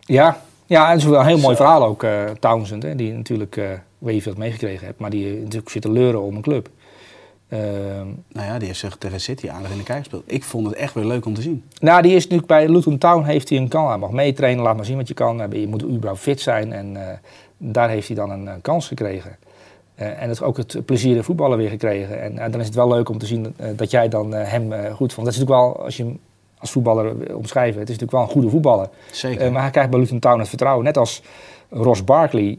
Ja, 0.00 0.40
ja 0.66 0.84
en 0.84 0.90
het 0.90 0.98
is 1.00 1.04
wel 1.06 1.20
een 1.20 1.26
heel 1.26 1.38
mooi 1.38 1.56
verhaal 1.56 1.84
ook, 1.84 2.02
eh, 2.02 2.24
Townsend. 2.40 2.82
Hè, 2.82 2.94
die 2.94 3.12
natuurlijk, 3.12 3.56
eh 3.56 3.64
weet 3.98 4.14
je 4.14 4.22
veel 4.22 4.34
meegekregen 4.36 4.86
hebt, 4.86 5.00
maar 5.00 5.10
die 5.10 5.34
natuurlijk 5.40 5.70
zit 5.70 5.82
te 5.82 5.90
leuren 5.90 6.22
om 6.22 6.36
een 6.36 6.42
club. 6.42 6.68
Ehm, 7.48 8.06
Nou 8.32 8.46
ja, 8.46 8.58
die 8.58 8.66
heeft 8.66 8.78
zich 8.78 8.96
tegen 8.96 9.20
City 9.20 9.48
aardig 9.48 9.70
in 9.70 9.76
de 9.78 9.82
kijk 9.82 9.98
gespeeld. 9.98 10.22
Ik 10.26 10.44
vond 10.44 10.66
het 10.66 10.74
echt 10.76 10.94
weer 10.94 11.04
leuk 11.04 11.26
om 11.26 11.34
te 11.34 11.42
zien. 11.42 11.64
Nou, 11.80 12.02
die 12.02 12.14
is 12.14 12.22
natuurlijk 12.22 12.48
bij 12.48 12.68
Luton 12.68 12.98
Town 12.98 13.24
heeft 13.24 13.48
hij 13.48 13.58
een 13.58 13.68
kans. 13.68 13.88
Hij 13.88 13.98
mag 13.98 14.10
meetrainen, 14.10 14.62
laat 14.64 14.76
maar 14.76 14.84
zien 14.84 14.96
wat 14.96 15.08
je 15.08 15.14
kan. 15.14 15.42
Je 15.50 15.68
moet 15.68 15.82
überhaupt 15.82 16.20
fit 16.20 16.40
zijn 16.40 16.72
en 16.72 16.96
daar 17.58 17.88
heeft 17.88 18.06
hij 18.06 18.16
dan 18.16 18.30
een, 18.30 18.60
kans 18.62 18.86
gekregen. 18.86 19.36
Eh, 19.96 20.22
en 20.22 20.28
het, 20.28 20.42
ook 20.42 20.56
het 20.56 20.84
plezier 20.84 21.16
in 21.16 21.24
voetballen 21.24 21.58
weer 21.58 21.68
gekregen. 21.68 22.38
En 22.38 22.50
dan 22.50 22.60
is 22.60 22.66
het 22.66 22.74
wel 22.74 22.88
leuk 22.88 23.08
om 23.08 23.18
te 23.18 23.26
zien 23.26 23.54
eh, 23.56 23.68
dat 23.76 23.90
jij 23.90 24.08
dan 24.08 24.34
eh, 24.34 24.50
hem 24.50 24.72
goed 24.94 25.12
vond. 25.12 25.26
Dat 25.26 25.34
is 25.34 25.40
natuurlijk 25.40 25.74
wel, 25.74 25.84
als 25.84 25.96
je 25.96 26.02
hem 26.02 26.18
als 26.58 26.70
voetballer 26.70 27.18
wil 27.18 27.36
omschrijven, 27.36 27.80
het 27.80 27.88
is 27.88 27.98
natuurlijk 27.98 28.12
wel 28.12 28.22
een 28.22 28.28
goede 28.28 28.48
voetballer. 28.48 28.88
Zeker. 29.10 29.52
Maar 29.52 29.62
hij 29.62 29.70
krijgt 29.70 29.90
bij 29.90 30.00
Luton 30.00 30.18
Town 30.18 30.38
het 30.38 30.48
vertrouwen, 30.48 30.84
net 30.84 30.96
als 30.96 31.22
Ross 31.70 32.04
Barkley. 32.04 32.58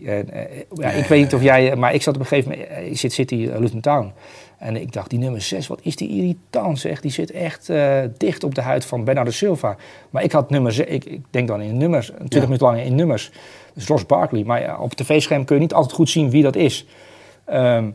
Ja, 0.73 0.89
ik 0.91 1.05
weet 1.05 1.21
niet 1.21 1.33
of 1.33 1.41
jij, 1.43 1.75
maar 1.75 1.93
ik 1.93 2.01
zat 2.01 2.15
op 2.15 2.19
een 2.19 2.25
gegeven 2.25 2.51
moment, 2.51 2.87
ik 2.91 2.97
zit 2.97 3.13
City 3.13 3.49
Luton 3.57 3.79
Town. 3.79 4.11
En 4.57 4.75
ik 4.75 4.93
dacht, 4.93 5.09
die 5.09 5.19
nummer 5.19 5.41
6, 5.41 5.67
wat 5.67 5.79
is 5.81 5.95
die 5.95 6.09
irritant 6.09 6.79
zeg. 6.79 7.01
Die 7.01 7.11
zit 7.11 7.31
echt 7.31 7.71
dicht 8.17 8.43
op 8.43 8.55
de 8.55 8.61
huid 8.61 8.85
van 8.85 9.03
Bernardo 9.03 9.31
Silva. 9.31 9.75
Maar 10.09 10.23
ik 10.23 10.31
had 10.31 10.49
nummer 10.49 10.71
6, 10.71 10.85
ik, 10.85 11.05
ik 11.05 11.21
denk 11.29 11.47
dan 11.47 11.61
in 11.61 11.77
nummers, 11.77 12.07
20 12.07 12.41
minuten 12.41 12.67
lang 12.67 12.81
in 12.81 12.95
nummers. 12.95 13.31
Dus 13.73 13.87
Ross 13.87 14.05
Barkley. 14.05 14.43
Maar 14.43 14.61
ja, 14.61 14.77
op 14.77 14.89
het 14.89 14.97
tv-scherm 14.97 15.45
kun 15.45 15.55
je 15.55 15.61
niet 15.61 15.73
altijd 15.73 15.95
goed 15.95 16.09
zien 16.09 16.29
wie 16.29 16.43
dat 16.43 16.55
is. 16.55 16.85
Ehm, 17.47 17.89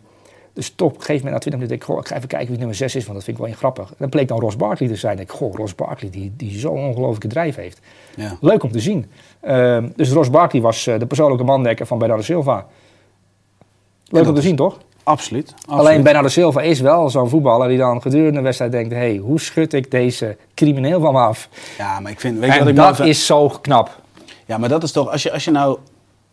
dus 0.52 0.72
toch 0.76 0.88
op 0.88 0.94
een 0.94 1.00
gegeven 1.00 1.24
moment 1.24 1.44
na 1.44 1.50
20 1.50 1.52
minuten 1.52 1.68
denk 1.68 1.82
ik, 1.82 1.88
goh, 1.88 1.98
ik 1.98 2.06
ga 2.06 2.16
even 2.16 2.28
kijken 2.28 2.48
wie 2.48 2.58
nummer 2.58 2.76
6 2.76 2.94
is, 2.94 3.04
want 3.04 3.14
dat 3.14 3.24
vind 3.24 3.36
ik 3.36 3.42
wel 3.42 3.52
heel 3.52 3.60
grappig. 3.60 3.88
En 3.88 3.96
dat 3.98 4.10
bleek 4.10 4.28
dan 4.28 4.40
Ross 4.40 4.56
Barkley 4.56 4.88
te 4.88 4.96
zijn. 4.96 5.12
Ik 5.12 5.18
denk, 5.18 5.38
goh, 5.38 5.54
Ross 5.54 5.74
Barkley 5.74 6.10
die, 6.10 6.32
die 6.36 6.58
zo'n 6.58 6.78
ongelofelijke 6.78 7.28
drijf 7.28 7.56
heeft. 7.56 7.80
Ja. 8.16 8.36
Leuk 8.40 8.62
om 8.62 8.72
te 8.72 8.80
zien. 8.80 9.06
Ehm, 9.40 9.88
dus 9.96 10.10
Ross 10.10 10.30
Barkley 10.30 10.62
was 10.62 10.86
eh, 10.86 10.98
de 10.98 11.06
persoonlijke 11.06 11.44
mandekker 11.44 11.86
van 11.86 11.98
Bernardo 11.98 12.22
Silva. 12.22 12.66
Leuk 14.08 14.28
om 14.28 14.34
te 14.34 14.40
zien, 14.40 14.56
toch? 14.56 14.78
Absoluut. 15.02 15.54
absoluut. 15.54 15.80
Alleen 15.80 16.02
Bernardo 16.02 16.28
Silva 16.28 16.60
is 16.60 16.80
wel 16.80 17.10
zo'n 17.10 17.28
voetballer 17.28 17.68
die 17.68 17.78
dan 17.78 18.02
gedurende 18.02 18.36
de 18.36 18.40
wedstrijd 18.40 18.72
denkt... 18.72 18.92
hé, 18.92 18.98
hey, 18.98 19.16
hoe 19.16 19.40
schud 19.40 19.72
ik 19.72 19.90
deze 19.90 20.36
crimineel 20.54 21.00
van 21.00 21.12
me 21.12 21.18
af? 21.18 21.48
Ja, 21.78 22.00
maar 22.00 22.10
ik 22.10 22.20
vind... 22.20 22.38
Weet 22.38 22.52
je 22.52 22.58
wat 22.58 22.68
ik 22.68 22.76
dat 22.76 22.96
vind? 22.96 23.08
is 23.08 23.26
zo 23.26 23.48
knap. 23.48 24.00
Ja, 24.46 24.58
maar 24.58 24.68
dat 24.68 24.82
is 24.82 24.92
toch... 24.92 25.10
Als 25.10 25.22
je, 25.22 25.32
als 25.32 25.44
je 25.44 25.50
nou... 25.50 25.78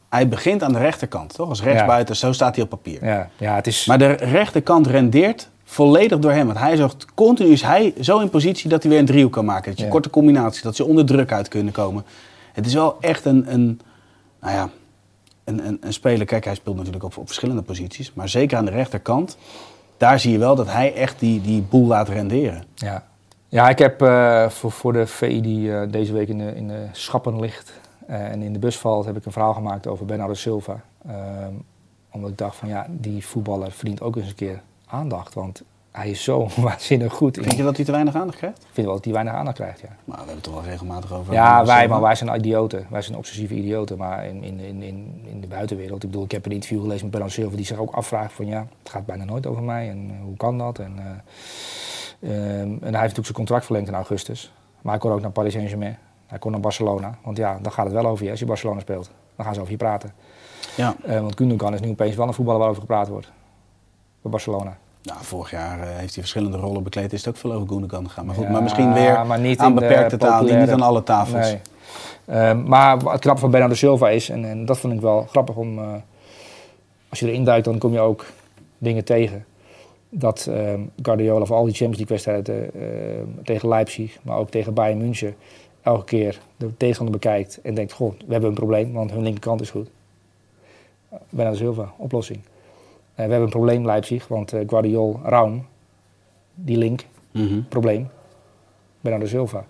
Hij 0.10 0.28
begint 0.28 0.64
aan 0.64 0.74
de 0.74 0.80
rechterkant, 0.80 1.34
toch? 1.34 1.50
Als 1.50 1.64
rechtsbuiten, 1.64 2.16
zo 2.16 2.32
staat 2.32 2.56
hij 2.56 2.64
op 2.64 2.70
papier. 2.70 3.06
Ja, 3.06 3.30
ja 3.38 3.56
het 3.56 3.68
is... 3.68 3.86
Maar 3.86 3.98
de 3.98 4.12
rechterkant 4.12 4.88
rendeert 4.88 5.50
volledig 5.64 6.20
door 6.20 6.32
hem. 6.32 6.46
Want 6.46 6.60
hij 6.60 6.76
zorgt 6.76 7.06
continu, 7.14 7.50
is 7.50 7.62
hij 7.62 7.94
zo 8.02 8.20
in 8.20 8.30
positie 8.30 8.70
dat 8.70 8.82
hij 8.82 8.92
weer 8.92 9.00
een 9.00 9.06
driehoek 9.06 9.32
kan 9.32 9.46
maken. 9.46 9.70
Dat 9.70 9.80
je 9.80 9.86
Ja. 9.86 9.92
korte 9.92 10.10
combinaties, 10.10 10.62
dat 10.62 10.76
ze 10.76 10.86
onder 10.86 11.06
druk 11.06 11.32
uit 11.32 11.48
kunnen 11.48 11.74
komen. 11.74 12.06
Het 12.54 12.66
is 12.66 12.74
wel 12.74 12.98
echt 13.00 13.26
een, 13.26 13.54
een 13.54 13.82
nou 14.42 14.54
ja, 14.54 14.70
een, 15.44 15.68
een, 15.68 15.78
een 15.82 15.94
speler. 15.94 16.26
Kijk, 16.26 16.46
hij 16.46 16.56
speelt 16.56 16.76
natuurlijk 16.76 17.04
op, 17.04 17.18
op 17.18 17.26
verschillende 17.26 17.62
posities. 17.62 18.14
Maar 18.14 18.30
zeker 18.30 18.58
aan 18.58 18.66
de 18.66 18.72
rechterkant, 18.72 19.38
daar 19.98 20.20
zie 20.20 20.32
je 20.32 20.38
wel 20.38 20.56
dat 20.56 20.72
hij 20.72 20.94
echt 20.94 21.20
die, 21.20 21.42
die 21.42 21.62
boel 21.62 21.88
laat 21.88 22.10
renderen. 22.10 22.64
Ja, 22.76 23.04
ja 23.48 23.70
ik 23.70 23.80
heb 23.80 24.02
eh, 24.02 24.50
voor, 24.50 24.72
voor 24.72 24.94
de 24.94 25.08
VI 25.08 25.42
die 25.42 25.76
eh, 25.76 25.92
deze 25.92 26.14
week 26.14 26.28
in 26.28 26.38
de, 26.38 26.56
in 26.56 26.68
de 26.68 26.86
schappen 26.92 27.40
ligt 27.40 27.72
en 28.16 28.42
in 28.42 28.54
de 28.54 28.60
bus 28.60 28.78
valt, 28.78 29.06
heb 29.06 29.18
ik 29.18 29.26
een 29.26 29.32
verhaal 29.32 29.54
gemaakt 29.54 29.88
over 29.88 30.06
Bernardo 30.06 30.34
Silva. 30.34 30.82
Ehm, 31.08 31.54
omdat 32.12 32.30
ik 32.30 32.38
dacht 32.38 32.56
van 32.56 32.68
ja, 32.70 32.86
die 32.90 33.26
voetballer 33.26 33.72
verdient 33.72 34.02
ook 34.02 34.16
eens 34.16 34.28
een 34.28 34.36
keer 34.36 34.62
aandacht. 34.88 35.34
Want 35.34 35.64
Hij 35.92 36.10
is 36.10 36.24
zo 36.24 36.48
waanzinnig 36.62 37.14
goed. 37.14 37.38
Vind 37.42 37.56
je 37.56 37.64
dat 37.64 37.76
hij 37.76 37.86
te 37.86 37.92
weinig 37.92 38.16
aandacht 38.16 38.38
krijgt? 38.38 38.58
Ik 38.58 38.68
vind 38.72 38.86
wel 38.86 38.96
dat 38.96 39.06
hij 39.06 39.14
weinig 39.14 39.34
aandacht 39.34 39.56
krijgt, 39.58 39.80
ja. 39.80 39.88
Maar 39.88 39.96
we 40.06 40.14
hebben 40.16 40.36
het 40.36 40.44
toch 40.44 40.54
wel 40.54 40.64
regelmatig 40.64 41.14
over. 41.14 41.34
Ja, 41.34 41.66
wij, 41.66 41.88
maar 41.88 42.02
wij 42.02 42.16
zijn 42.16 42.36
idioten. 42.36 42.86
Wij 42.90 43.02
zijn 43.02 43.18
obsessieve 43.18 43.54
idioten. 43.54 43.98
Maar 43.98 44.26
in, 44.26 44.44
in, 44.44 44.60
in, 44.60 44.82
in, 44.82 45.22
in 45.26 45.42
de 45.42 45.48
buitenwereld, 45.48 46.04
ik 46.04 46.10
bedoel, 46.10 46.26
ik 46.26 46.32
heb 46.32 46.46
een 46.46 46.52
interview 46.52 46.82
gelezen 46.82 47.02
met 47.02 47.12
Bernard 47.12 47.32
Silva 47.34 47.56
die 47.56 47.66
zich 47.66 47.78
ook 47.78 47.92
afvraagt 47.92 48.34
van 48.34 48.46
ja, 48.46 48.68
het 48.84 48.90
gaat 48.90 49.06
bijna 49.06 49.24
nooit 49.24 49.48
over 49.48 49.64
mij 49.64 49.90
en 49.90 50.10
eh, 50.10 50.24
hoe 50.24 50.38
kan 50.38 50.58
dat? 50.58 50.80
En, 50.80 50.94
eh, 50.98 52.30
ehm, 52.30 52.62
en 52.62 52.80
hij 52.80 52.80
heeft 52.82 52.92
natuurlijk 52.92 53.26
zijn 53.26 53.34
contract 53.34 53.66
verlengd 53.66 53.88
in 53.88 53.96
augustus. 53.96 54.54
Maar 54.82 54.92
hij 54.92 55.02
kon 55.02 55.12
ook 55.12 55.22
naar 55.22 55.32
Paris 55.32 55.54
Saint-Germain. 55.54 55.98
Hij 56.30 56.40
kon 56.40 56.52
naar 56.52 56.60
Barcelona. 56.60 57.18
Want 57.24 57.38
ja, 57.38 57.60
dan 57.62 57.72
gaat 57.72 57.86
het 57.86 57.94
wel 57.94 58.06
over 58.06 58.26
je 58.26 58.32
als 58.32 58.40
je 58.40 58.46
Barcelona 58.46 58.80
speelt. 58.80 59.10
Dan 59.36 59.46
gaan 59.46 59.54
ze 59.54 59.60
over 59.60 59.72
je 59.72 59.78
praten. 59.78 60.14
Ja. 60.76 60.96
Eh, 61.06 61.20
want 61.20 61.38
Gundogan 61.38 61.74
is 61.74 61.80
nu 61.80 61.90
opeens 61.90 62.16
wel 62.16 62.28
een 62.28 62.34
voetballer 62.34 62.60
waarover 62.60 62.82
gepraat 62.82 63.08
wordt. 63.08 63.32
Bij 64.22 64.32
Barcelona. 64.32 64.78
Nou, 65.04 65.18
vorig 65.22 65.52
jaar 65.52 65.80
eh, 65.80 65.86
heeft 65.88 66.14
hij 66.14 66.24
verschillende 66.24 66.58
rollen 66.58 66.84
bekleed. 66.84 67.14
Is 67.14 67.20
het 67.26 67.30
ook 67.30 67.42
veel 67.42 67.54
over 67.54 67.68
Gundogan 67.68 68.08
gegaan. 68.08 68.26
Maar 68.26 68.36
goed, 68.36 68.44
Ja, 68.44 68.50
maar 68.52 68.64
misschien 68.64 68.94
weer 68.94 69.26
maar 69.26 69.40
niet 69.40 69.60
aan 69.60 69.74
beperkte 69.74 70.18
taal, 70.18 70.44
niet, 70.44 70.70
aan 70.70 70.82
alle 70.82 71.04
tafels. 71.04 71.48
Nee. 71.48 71.62
Ehm, 72.26 72.64
maar 72.64 73.00
wat 73.00 73.12
het 73.12 73.22
knappe 73.22 73.42
van 73.42 73.52
Bernardo 73.52 73.76
Silva 73.76 74.10
is, 74.10 74.30
en, 74.30 74.46
en 74.46 74.66
dat 74.66 74.78
vond 74.78 74.94
ik 74.94 75.02
wel 75.02 75.26
grappig 75.30 75.56
om... 75.56 75.80
eh, 75.80 75.94
als 77.10 77.20
je 77.20 77.28
erin 77.28 77.44
duikt, 77.44 77.66
dan 77.66 77.78
kom 77.78 77.94
je 77.94 78.00
ook 78.00 78.26
dingen 78.78 79.04
tegen. 79.04 79.46
Dat 80.10 80.48
ehm, 80.50 80.82
Guardiola 81.02 81.46
voor 81.46 81.56
al 81.56 81.66
die 81.66 81.74
Champions 81.76 82.10
League 82.10 82.16
wedstrijden 82.16 82.72
tegen 83.44 83.70
Leipzig, 83.70 84.18
maar 84.22 84.38
ook 84.38 84.50
tegen 84.50 84.74
Bayern 84.74 84.98
München... 84.98 85.36
elke 85.90 86.06
keer 86.06 86.40
de 86.58 86.78
tegenstander 86.78 87.16
bekijkt 87.20 87.60
en 87.62 87.74
denkt, 87.74 87.92
goh, 87.94 88.14
we 88.26 88.32
hebben 88.32 88.50
een 88.50 88.56
probleem, 88.56 88.94
want 88.94 89.12
hun 89.12 89.24
linkerkant 89.24 89.62
is 89.62 89.70
goed. 89.70 89.90
Bernardo 91.30 91.58
Silva, 91.60 91.92
oplossing. 91.98 92.40
Eh, 92.40 92.50
we 93.16 93.22
hebben 93.22 93.42
een 93.42 93.50
probleem 93.50 93.86
Leipzig, 93.86 94.28
want 94.28 94.54
eh 94.54 94.62
Guardiol, 94.68 95.20
Raum, 95.24 95.66
die 96.56 96.78
link, 96.78 97.06
Mhm. 97.32 97.62
probleem. 97.70 98.10
Bernardo 99.02 99.26
Silva. 99.28 99.64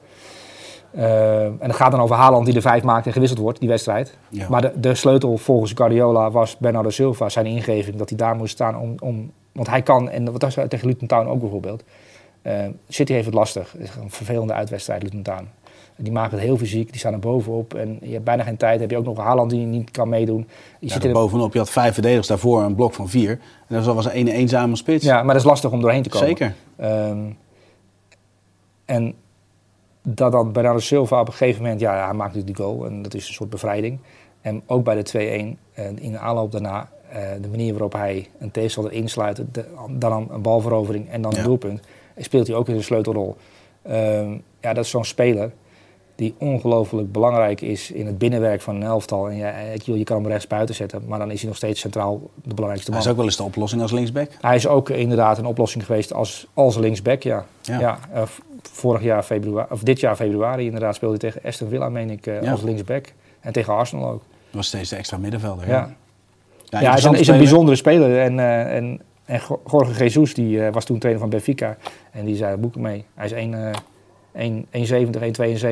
Eh, 0.91 1.43
en 1.45 1.57
het 1.59 1.75
gaat 1.75 1.91
dan 1.91 1.99
over 2.01 2.15
Haaland 2.15 2.45
die 2.45 2.53
de 2.53 2.61
vijf 2.61 2.83
maakt 2.83 3.05
en 3.05 3.13
gewisseld 3.13 3.39
wordt, 3.41 3.59
die 3.59 3.69
wedstrijd. 3.69 4.17
Ja. 4.29 4.49
Maar 4.49 4.61
de, 4.61 4.79
de 4.79 4.95
sleutel 4.95 5.37
volgens 5.37 5.71
Guardiola 5.75 6.31
was 6.31 6.57
Bernardo 6.57 6.89
Silva, 6.89 7.29
zijn 7.29 7.45
ingeving, 7.45 7.95
dat 7.95 8.09
hij 8.09 8.17
daar 8.17 8.35
moest 8.35 8.51
staan 8.51 8.77
om... 8.77 8.95
om 8.99 9.31
want 9.51 9.67
hij 9.67 9.81
kan, 9.81 10.09
en 10.09 10.31
wat 10.31 10.41
was 10.41 10.57
tegen 10.67 10.87
Luton 10.87 11.07
Town 11.07 11.27
ook 11.27 11.39
bijvoorbeeld. 11.39 11.83
Eh, 12.41 12.65
City 12.87 13.13
heeft 13.13 13.25
het 13.25 13.33
lastig. 13.33 13.71
Het 13.71 13.81
is 13.81 13.95
een 13.95 14.11
vervelende 14.11 14.53
uitwedstrijd, 14.53 15.03
Luton 15.03 15.21
Town. 15.21 15.47
Die 16.01 16.11
maken 16.11 16.31
het 16.37 16.45
heel 16.45 16.57
fysiek, 16.57 16.89
die 16.89 16.99
staan 16.99 17.13
er 17.13 17.19
bovenop. 17.19 17.73
En 17.73 17.97
je 18.01 18.11
hebt 18.11 18.23
bijna 18.23 18.43
geen 18.43 18.57
tijd. 18.57 18.79
heb 18.79 18.89
je 18.91 18.97
ook 18.97 19.05
nog 19.05 19.17
Haaland 19.17 19.49
die 19.49 19.65
niet 19.65 19.91
kan 19.91 20.09
meedoen. 20.09 20.47
Je 20.79 20.87
Ja, 20.87 20.93
zit 20.93 21.03
een- 21.03 21.11
bovenop, 21.13 21.53
je 21.53 21.59
had 21.59 21.69
vijf 21.69 21.93
verdedigers 21.93 22.27
daarvoor, 22.27 22.61
een 22.61 22.75
blok 22.75 22.93
van 22.93 23.09
vier. 23.09 23.29
En 23.67 23.75
dat 23.83 23.85
was 23.95 24.05
een 24.13 24.27
eenzame 24.27 24.75
spits. 24.75 25.05
ja, 25.05 25.15
maar 25.23 25.33
dat 25.33 25.43
is 25.43 25.49
lastig 25.49 25.71
om 25.71 25.81
doorheen 25.81 26.03
te 26.03 26.09
komen. 26.09 26.27
Zeker. 26.27 26.53
Ehm, 26.75 27.19
en 28.85 29.13
dat 30.03 30.31
dan 30.31 30.51
Bernardo 30.51 30.79
Silva 30.79 31.19
op 31.19 31.27
een 31.27 31.33
gegeven 31.33 31.61
moment, 31.61 31.79
ja, 31.79 31.91
hij 32.05 32.13
maakt 32.13 32.33
natuurlijk 32.35 32.57
die 32.57 32.65
goal 32.65 32.85
en 32.85 33.01
dat 33.01 33.13
is 33.13 33.27
een 33.27 33.33
soort 33.33 33.49
bevrijding. 33.49 33.99
En 34.41 34.61
ook 34.65 34.83
bij 34.83 34.95
de 34.95 35.01
2-1, 35.03 35.57
eh, 35.73 35.85
in 35.95 36.11
de 36.11 36.17
aanloop 36.19 36.51
daarna, 36.51 36.89
eh, 37.09 37.21
de 37.41 37.47
manier 37.47 37.71
waarop 37.71 37.93
hij 37.93 38.27
een 38.39 38.51
tegenstander 38.51 38.93
insluit, 38.93 39.41
dan 39.89 40.27
een 40.31 40.41
balverovering 40.41 41.09
en 41.09 41.21
dan 41.21 41.31
Ja. 41.31 41.37
een 41.37 41.43
doelpunt, 41.43 41.81
speelt 42.17 42.47
hij 42.47 42.55
ook 42.55 42.67
weer 42.67 42.75
een 42.75 42.83
sleutelrol. 42.83 43.35
Ehm, 43.81 44.31
ja, 44.61 44.73
dat 44.73 44.83
is 44.83 44.89
zo'n 44.89 45.05
speler 45.05 45.51
die 46.19 46.35
ongelooflijk 46.37 47.11
belangrijk 47.11 47.61
is 47.61 47.91
in 47.91 48.05
het 48.05 48.17
binnenwerk 48.17 48.61
van 48.61 48.75
een 48.75 48.83
elftal. 48.83 49.29
En 49.29 49.37
ja, 49.37 49.53
je 49.83 50.03
kan 50.03 50.17
hem 50.21 50.27
rechts 50.27 50.47
buiten 50.47 50.75
zetten, 50.75 51.01
maar 51.07 51.19
dan 51.19 51.31
is 51.31 51.39
hij 51.39 51.47
nog 51.47 51.57
steeds 51.57 51.79
centraal 51.79 52.21
de 52.35 52.53
belangrijkste 52.53 52.91
Hij 52.91 52.99
man. 52.99 52.99
is 52.99 53.11
ook 53.11 53.15
wel 53.17 53.25
eens 53.25 53.37
de 53.37 53.43
oplossing 53.43 53.81
als 53.81 53.91
linksback. 53.91 54.31
Hij 54.41 54.55
is 54.55 54.67
ook 54.67 54.89
inderdaad 54.89 55.37
een 55.37 55.45
oplossing 55.45 55.85
geweest 55.85 56.13
als, 56.13 56.47
als 56.53 56.77
linksback, 56.77 57.23
ja. 57.23 57.45
Ja. 57.61 57.79
ja. 57.79 57.99
eh, 58.13 58.21
vorig 58.61 59.01
jaar 59.03 59.23
februari, 59.23 59.67
of 59.71 59.83
dit 59.83 59.99
jaar 59.99 60.15
februari 60.15 60.65
inderdaad 60.65 60.95
speelde 60.95 61.17
hij 61.19 61.29
tegen 61.31 61.47
Aston 61.49 61.69
Villa, 61.69 61.89
meen 61.89 62.09
ik, 62.09 62.27
eh, 62.27 62.41
Ja. 62.41 62.51
als 62.51 62.61
linksback. 62.61 63.13
En 63.39 63.51
tegen 63.53 63.73
Arsenal 63.73 64.09
ook. 64.09 64.21
Dat 64.21 64.51
was 64.51 64.67
steeds 64.67 64.89
de 64.89 64.95
extra 64.95 65.17
middenvelder. 65.17 65.67
Ja, 65.67 65.73
Ja, 65.73 65.89
ja. 66.65 66.79
ja, 66.79 66.89
hij 66.89 66.97
is 66.97 67.03
een, 67.03 67.13
is 67.13 67.27
bijzondere 67.27 67.77
speler. 67.77 68.19
En, 68.19 68.39
eh, 68.39 68.75
en, 68.75 69.01
en 69.25 69.41
Jorge 69.71 69.93
Jesus, 70.03 70.33
die 70.33 70.61
was 70.71 70.85
toen 70.85 70.99
trainer 70.99 71.21
van 71.21 71.29
Benfica. 71.31 71.77
En 72.11 72.25
die 72.25 72.35
zei, 72.35 72.57
boek 72.57 72.75
mee. 72.75 73.05
Hij 73.15 73.25
is 73.25 73.31
1, 73.31 73.53
1, 73.53 73.73
1,70, 74.33 74.39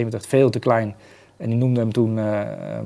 1,72, 0.09 0.27
veel 0.27 0.49
te 0.49 0.59
klein. 0.59 0.95
En 1.37 1.49
die 1.49 1.57
noemde 1.57 1.79
hem 1.79 1.91
toen 1.91 2.17
eh, 2.17 2.41
ehm, 2.41 2.85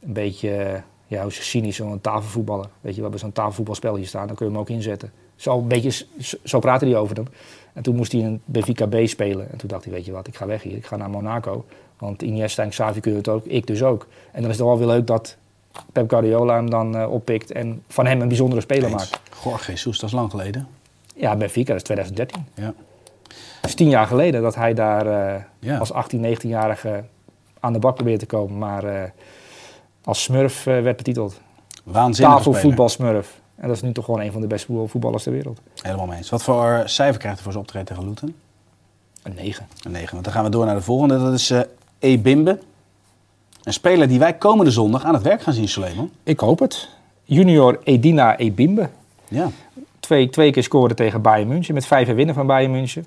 een 0.00 0.12
beetje, 0.12 0.50
eh, 0.50 0.80
ja, 1.06 1.22
hoe 1.22 1.32
cynisch, 1.32 1.76
zo'n 1.76 2.00
tafelvoetballer. 2.00 2.68
Weet 2.80 2.92
je, 2.92 2.96
we 2.96 3.02
hebben 3.02 3.20
zo'n 3.20 3.32
tafelvoetbalspel 3.32 3.96
hier 3.96 4.06
staan, 4.06 4.26
dan 4.26 4.36
kun 4.36 4.46
je 4.46 4.52
hem 4.52 4.60
ook 4.60 4.68
inzetten. 4.68 5.12
Zo, 5.36 5.58
een 5.58 5.68
beetje, 5.68 6.06
zo 6.44 6.58
praatte 6.58 6.84
hij 6.84 6.96
over 6.96 7.16
hem. 7.16 7.26
En 7.72 7.82
toen 7.82 7.96
moest 7.96 8.12
hij 8.12 8.24
een 8.24 8.40
Benfica 8.44 8.86
B 8.86 8.96
spelen. 9.04 9.50
En 9.50 9.58
toen 9.58 9.68
dacht 9.68 9.84
hij, 9.84 9.92
weet 9.92 10.04
je 10.04 10.12
wat, 10.12 10.26
ik 10.26 10.36
ga 10.36 10.46
weg 10.46 10.62
hier. 10.62 10.76
Ik 10.76 10.86
ga 10.86 10.96
naar 10.96 11.10
Monaco. 11.10 11.64
Want 11.98 12.22
Iniesta 12.22 12.62
en 12.62 12.68
Xavi 12.68 13.00
kunnen 13.00 13.20
het 13.20 13.28
ook, 13.28 13.44
ik 13.44 13.66
dus 13.66 13.82
ook. 13.82 14.06
En 14.32 14.40
dan 14.42 14.50
is 14.50 14.56
het 14.56 14.66
wel 14.66 14.78
weer 14.78 14.86
leuk 14.86 15.06
dat 15.06 15.36
Pep 15.92 16.10
Guardiola 16.10 16.54
hem 16.54 16.70
dan 16.70 16.96
eh, 16.96 17.12
oppikt 17.12 17.52
en 17.52 17.82
van 17.88 18.06
hem 18.06 18.20
een 18.20 18.28
bijzondere 18.28 18.60
speler 18.60 18.90
Eens. 18.90 19.10
maakt. 19.10 19.20
Jorge 19.44 19.70
Jesus, 19.70 19.98
dat 19.98 20.08
is 20.08 20.14
lang 20.14 20.30
geleden. 20.30 20.68
Ja, 21.14 21.36
Benfica, 21.36 21.66
dat 21.66 21.76
is 21.76 21.82
2013. 21.82 22.44
Ja. 22.54 22.74
Is 23.62 23.74
tien 23.74 23.88
jaar 23.88 24.06
geleden 24.06 24.42
dat 24.42 24.54
hij 24.54 24.74
daar 24.74 25.06
eh, 25.06 25.42
Ja. 25.58 25.78
als 25.78 25.92
18, 25.92 26.36
19-jarige 26.36 27.04
aan 27.60 27.72
de 27.72 27.78
bak 27.78 27.94
probeerde 27.94 28.18
te 28.18 28.26
komen. 28.26 28.58
Maar 28.58 28.84
eh, 28.84 29.10
als 30.04 30.22
smurf 30.22 30.66
eh, 30.66 30.82
werd 30.82 30.96
betiteld. 30.96 31.40
Waanzinnige 31.84 32.38
speler. 32.38 32.42
Tafelvoetbalsmurf. 32.60 33.40
En 33.56 33.66
dat 33.68 33.76
is 33.76 33.82
nu 33.82 33.92
toch 33.92 34.04
gewoon 34.04 34.20
een 34.20 34.32
van 34.32 34.40
de 34.40 34.46
beste 34.46 34.66
voetbal- 34.66 34.86
voetballers 34.88 35.22
ter 35.22 35.32
wereld. 35.32 35.60
Helemaal 35.82 36.06
mee 36.06 36.16
eens. 36.16 36.30
Wat 36.30 36.42
voor 36.42 36.82
cijfer 36.84 37.18
krijgt 37.18 37.34
hij 37.34 37.42
voor 37.44 37.52
zijn 37.52 37.64
optreden 37.64 37.88
tegen 37.88 38.04
Luton? 38.08 38.34
Een 39.22 39.34
9. 39.34 39.66
Een 39.84 39.90
9. 39.90 40.12
Want 40.12 40.24
dan 40.24 40.32
gaan 40.32 40.44
we 40.44 40.50
door 40.50 40.66
naar 40.66 40.74
de 40.74 40.82
volgende. 40.82 41.18
Dat 41.18 41.32
is 41.32 41.52
Ebimbe. 41.98 42.58
Een 43.62 43.72
speler 43.72 44.08
die 44.08 44.18
wij 44.18 44.34
komende 44.34 44.70
zondag 44.70 45.04
aan 45.04 45.14
het 45.14 45.22
werk 45.22 45.42
gaan 45.42 45.52
zien, 45.54 45.68
Suleiman. 45.68 46.10
Ik 46.22 46.40
hoop 46.40 46.58
het. 46.58 46.88
Junior 47.24 47.78
Edina 47.84 48.36
Ebimbe. 48.36 48.88
Ja, 49.28 49.48
Twee, 50.00 50.28
twee 50.30 50.50
keer 50.50 50.62
scoorde 50.62 50.94
tegen 50.94 51.22
Bayern 51.22 51.48
München. 51.48 51.74
Met 51.74 51.86
vijf 51.86 52.08
winnen 52.14 52.34
van 52.34 52.46
Bayern 52.46 52.72
München. 52.72 53.06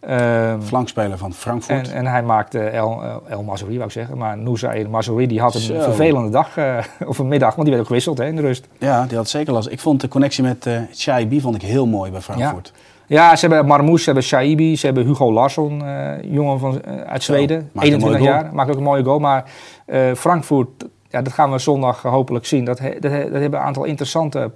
Ehm, 0.00 0.60
flankspeler 0.60 1.18
van 1.18 1.32
Frankfurt. 1.32 1.88
En, 1.90 1.96
en 1.96 2.06
hij 2.06 2.22
maakte 2.22 2.58
El, 2.60 3.02
El, 3.04 3.22
El 3.28 3.42
Mazouri, 3.42 3.74
wou 3.74 3.86
ik 3.86 3.92
zeggen. 3.92 4.18
Maar 4.18 4.38
Nousa 4.38 4.72
El 4.74 4.88
Mazouri 4.88 5.26
die 5.26 5.40
had 5.40 5.54
een 5.54 5.60
Zo. 5.60 5.80
vervelende 5.80 6.30
dag, 6.30 6.56
eh, 6.56 6.78
of 7.06 7.18
een 7.18 7.28
middag, 7.28 7.48
want 7.50 7.60
die 7.60 7.68
werd 7.70 7.80
ook 7.80 7.86
gewisseld 7.86 8.18
hè, 8.18 8.26
in 8.26 8.36
de 8.36 8.42
rust. 8.42 8.68
Ja, 8.78 9.06
die 9.06 9.16
had 9.16 9.28
zeker 9.28 9.52
last. 9.52 9.68
Ik 9.70 9.80
vond 9.80 10.00
de 10.00 10.08
connectie 10.08 10.42
met 10.44 10.66
eh 10.66 10.78
Chaibi 10.92 11.40
vond 11.40 11.54
ik 11.54 11.62
heel 11.62 11.86
mooi 11.86 12.10
bij 12.10 12.20
Frankfurt. 12.20 12.72
Ja, 13.06 13.36
ze 13.36 13.46
hebben 13.46 13.66
Marmouche, 13.66 13.98
ze 13.98 14.04
hebben 14.04 14.22
Shaibi, 14.24 14.76
ze 14.76 14.86
hebben 14.86 15.06
Hugo 15.06 15.32
Larsson, 15.32 15.84
eh, 15.84 16.22
jongen 16.22 16.58
van, 16.58 16.82
eh, 16.82 17.00
uit 17.00 17.22
Zo, 17.22 17.32
Zweden, 17.32 17.56
maakt 17.72 17.86
een 17.86 17.92
21 17.92 18.20
mooie 18.20 18.30
jaar, 18.32 18.54
maakt 18.54 18.70
ook 18.70 18.76
een 18.76 18.82
mooie 18.82 19.04
goal. 19.04 19.18
Maar 19.18 19.44
eh, 19.86 20.12
Frankfurt, 20.14 20.68
ja, 21.08 21.22
dat 21.22 21.32
gaan 21.32 21.50
we 21.50 21.58
zondag 21.58 22.02
hopelijk 22.02 22.46
zien. 22.46 22.64
Dat, 22.64 22.78
he- 22.78 22.98
dat, 23.00 23.10
he- 23.10 23.30
dat 23.30 23.40
hebben 23.40 23.60
een 23.60 23.66
aantal 23.66 23.84
interessante, 23.84 24.50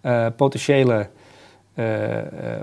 eh, 0.00 0.26
potentiële, 0.36 0.92
eh, 0.94 1.00
eh, 1.00 1.06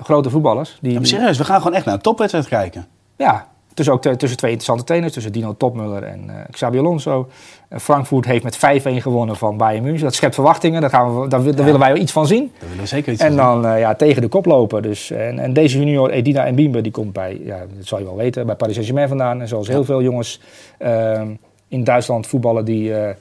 grote 0.01 0.29
voetballers. 0.29 0.77
Die, 0.81 0.93
Ja, 0.93 1.03
serieus, 1.03 1.37
we 1.37 1.43
gaan 1.43 1.61
gewoon 1.61 1.75
echt 1.75 1.85
naar 1.85 1.93
een 1.93 2.01
topwedstrijd 2.01 2.47
kijken. 2.47 2.87
Ja, 3.15 3.47
tussen, 3.73 3.93
ook 3.93 4.01
tussen 4.01 4.37
twee 4.37 4.51
interessante 4.51 4.83
trainers, 4.83 5.13
tussen 5.13 5.31
Dino 5.31 5.55
Topmuller 5.57 6.03
en 6.03 6.29
eh, 6.29 6.35
Xabi 6.51 6.77
Alonso. 6.77 7.29
Eh, 7.69 7.79
Frankfurt 7.79 8.25
heeft 8.25 8.43
met 8.43 8.57
5-1 8.57 8.59
gewonnen 9.01 9.35
van 9.35 9.57
Bayern 9.57 9.83
München. 9.83 10.03
Dat 10.03 10.15
schept 10.15 10.35
verwachtingen, 10.35 10.81
daar, 10.81 10.89
gaan 10.89 11.21
we, 11.21 11.27
daar, 11.27 11.43
willen 11.43 11.79
wij 11.79 11.93
iets 11.93 12.11
van 12.11 12.27
zien. 12.27 12.51
Daar 12.59 12.69
willen 12.69 12.83
we 12.83 12.89
zeker 12.89 13.13
iets 13.13 13.21
En 13.21 13.35
van 13.35 13.37
dan 13.37 13.65
eh, 13.65 13.79
ja, 13.79 13.95
tegen 13.95 14.21
de 14.21 14.27
kop 14.27 14.45
lopen. 14.45 14.81
Dus, 14.81 15.11
en, 15.11 15.39
en 15.39 15.53
deze 15.53 15.77
junior 15.77 16.09
Edina 16.09 16.51
Mbimbe, 16.51 16.81
die 16.81 16.91
komt 16.91 17.13
bij, 17.13 17.41
ja, 17.43 17.59
dat 17.75 17.87
zal 17.87 17.99
je 17.99 18.05
wel 18.05 18.15
weten, 18.15 18.45
bij 18.45 18.55
Paris 18.55 18.73
Saint-Germain 18.73 19.07
vandaan. 19.07 19.41
En 19.41 19.47
zoals 19.47 19.67
heel 19.67 19.83
veel 19.83 20.01
jongens 20.01 20.41
ehm, 20.77 21.33
in 21.67 21.83
Duitsland 21.83 22.27
voetballen 22.27 22.65
die 22.65 22.95
eh, 22.95 23.15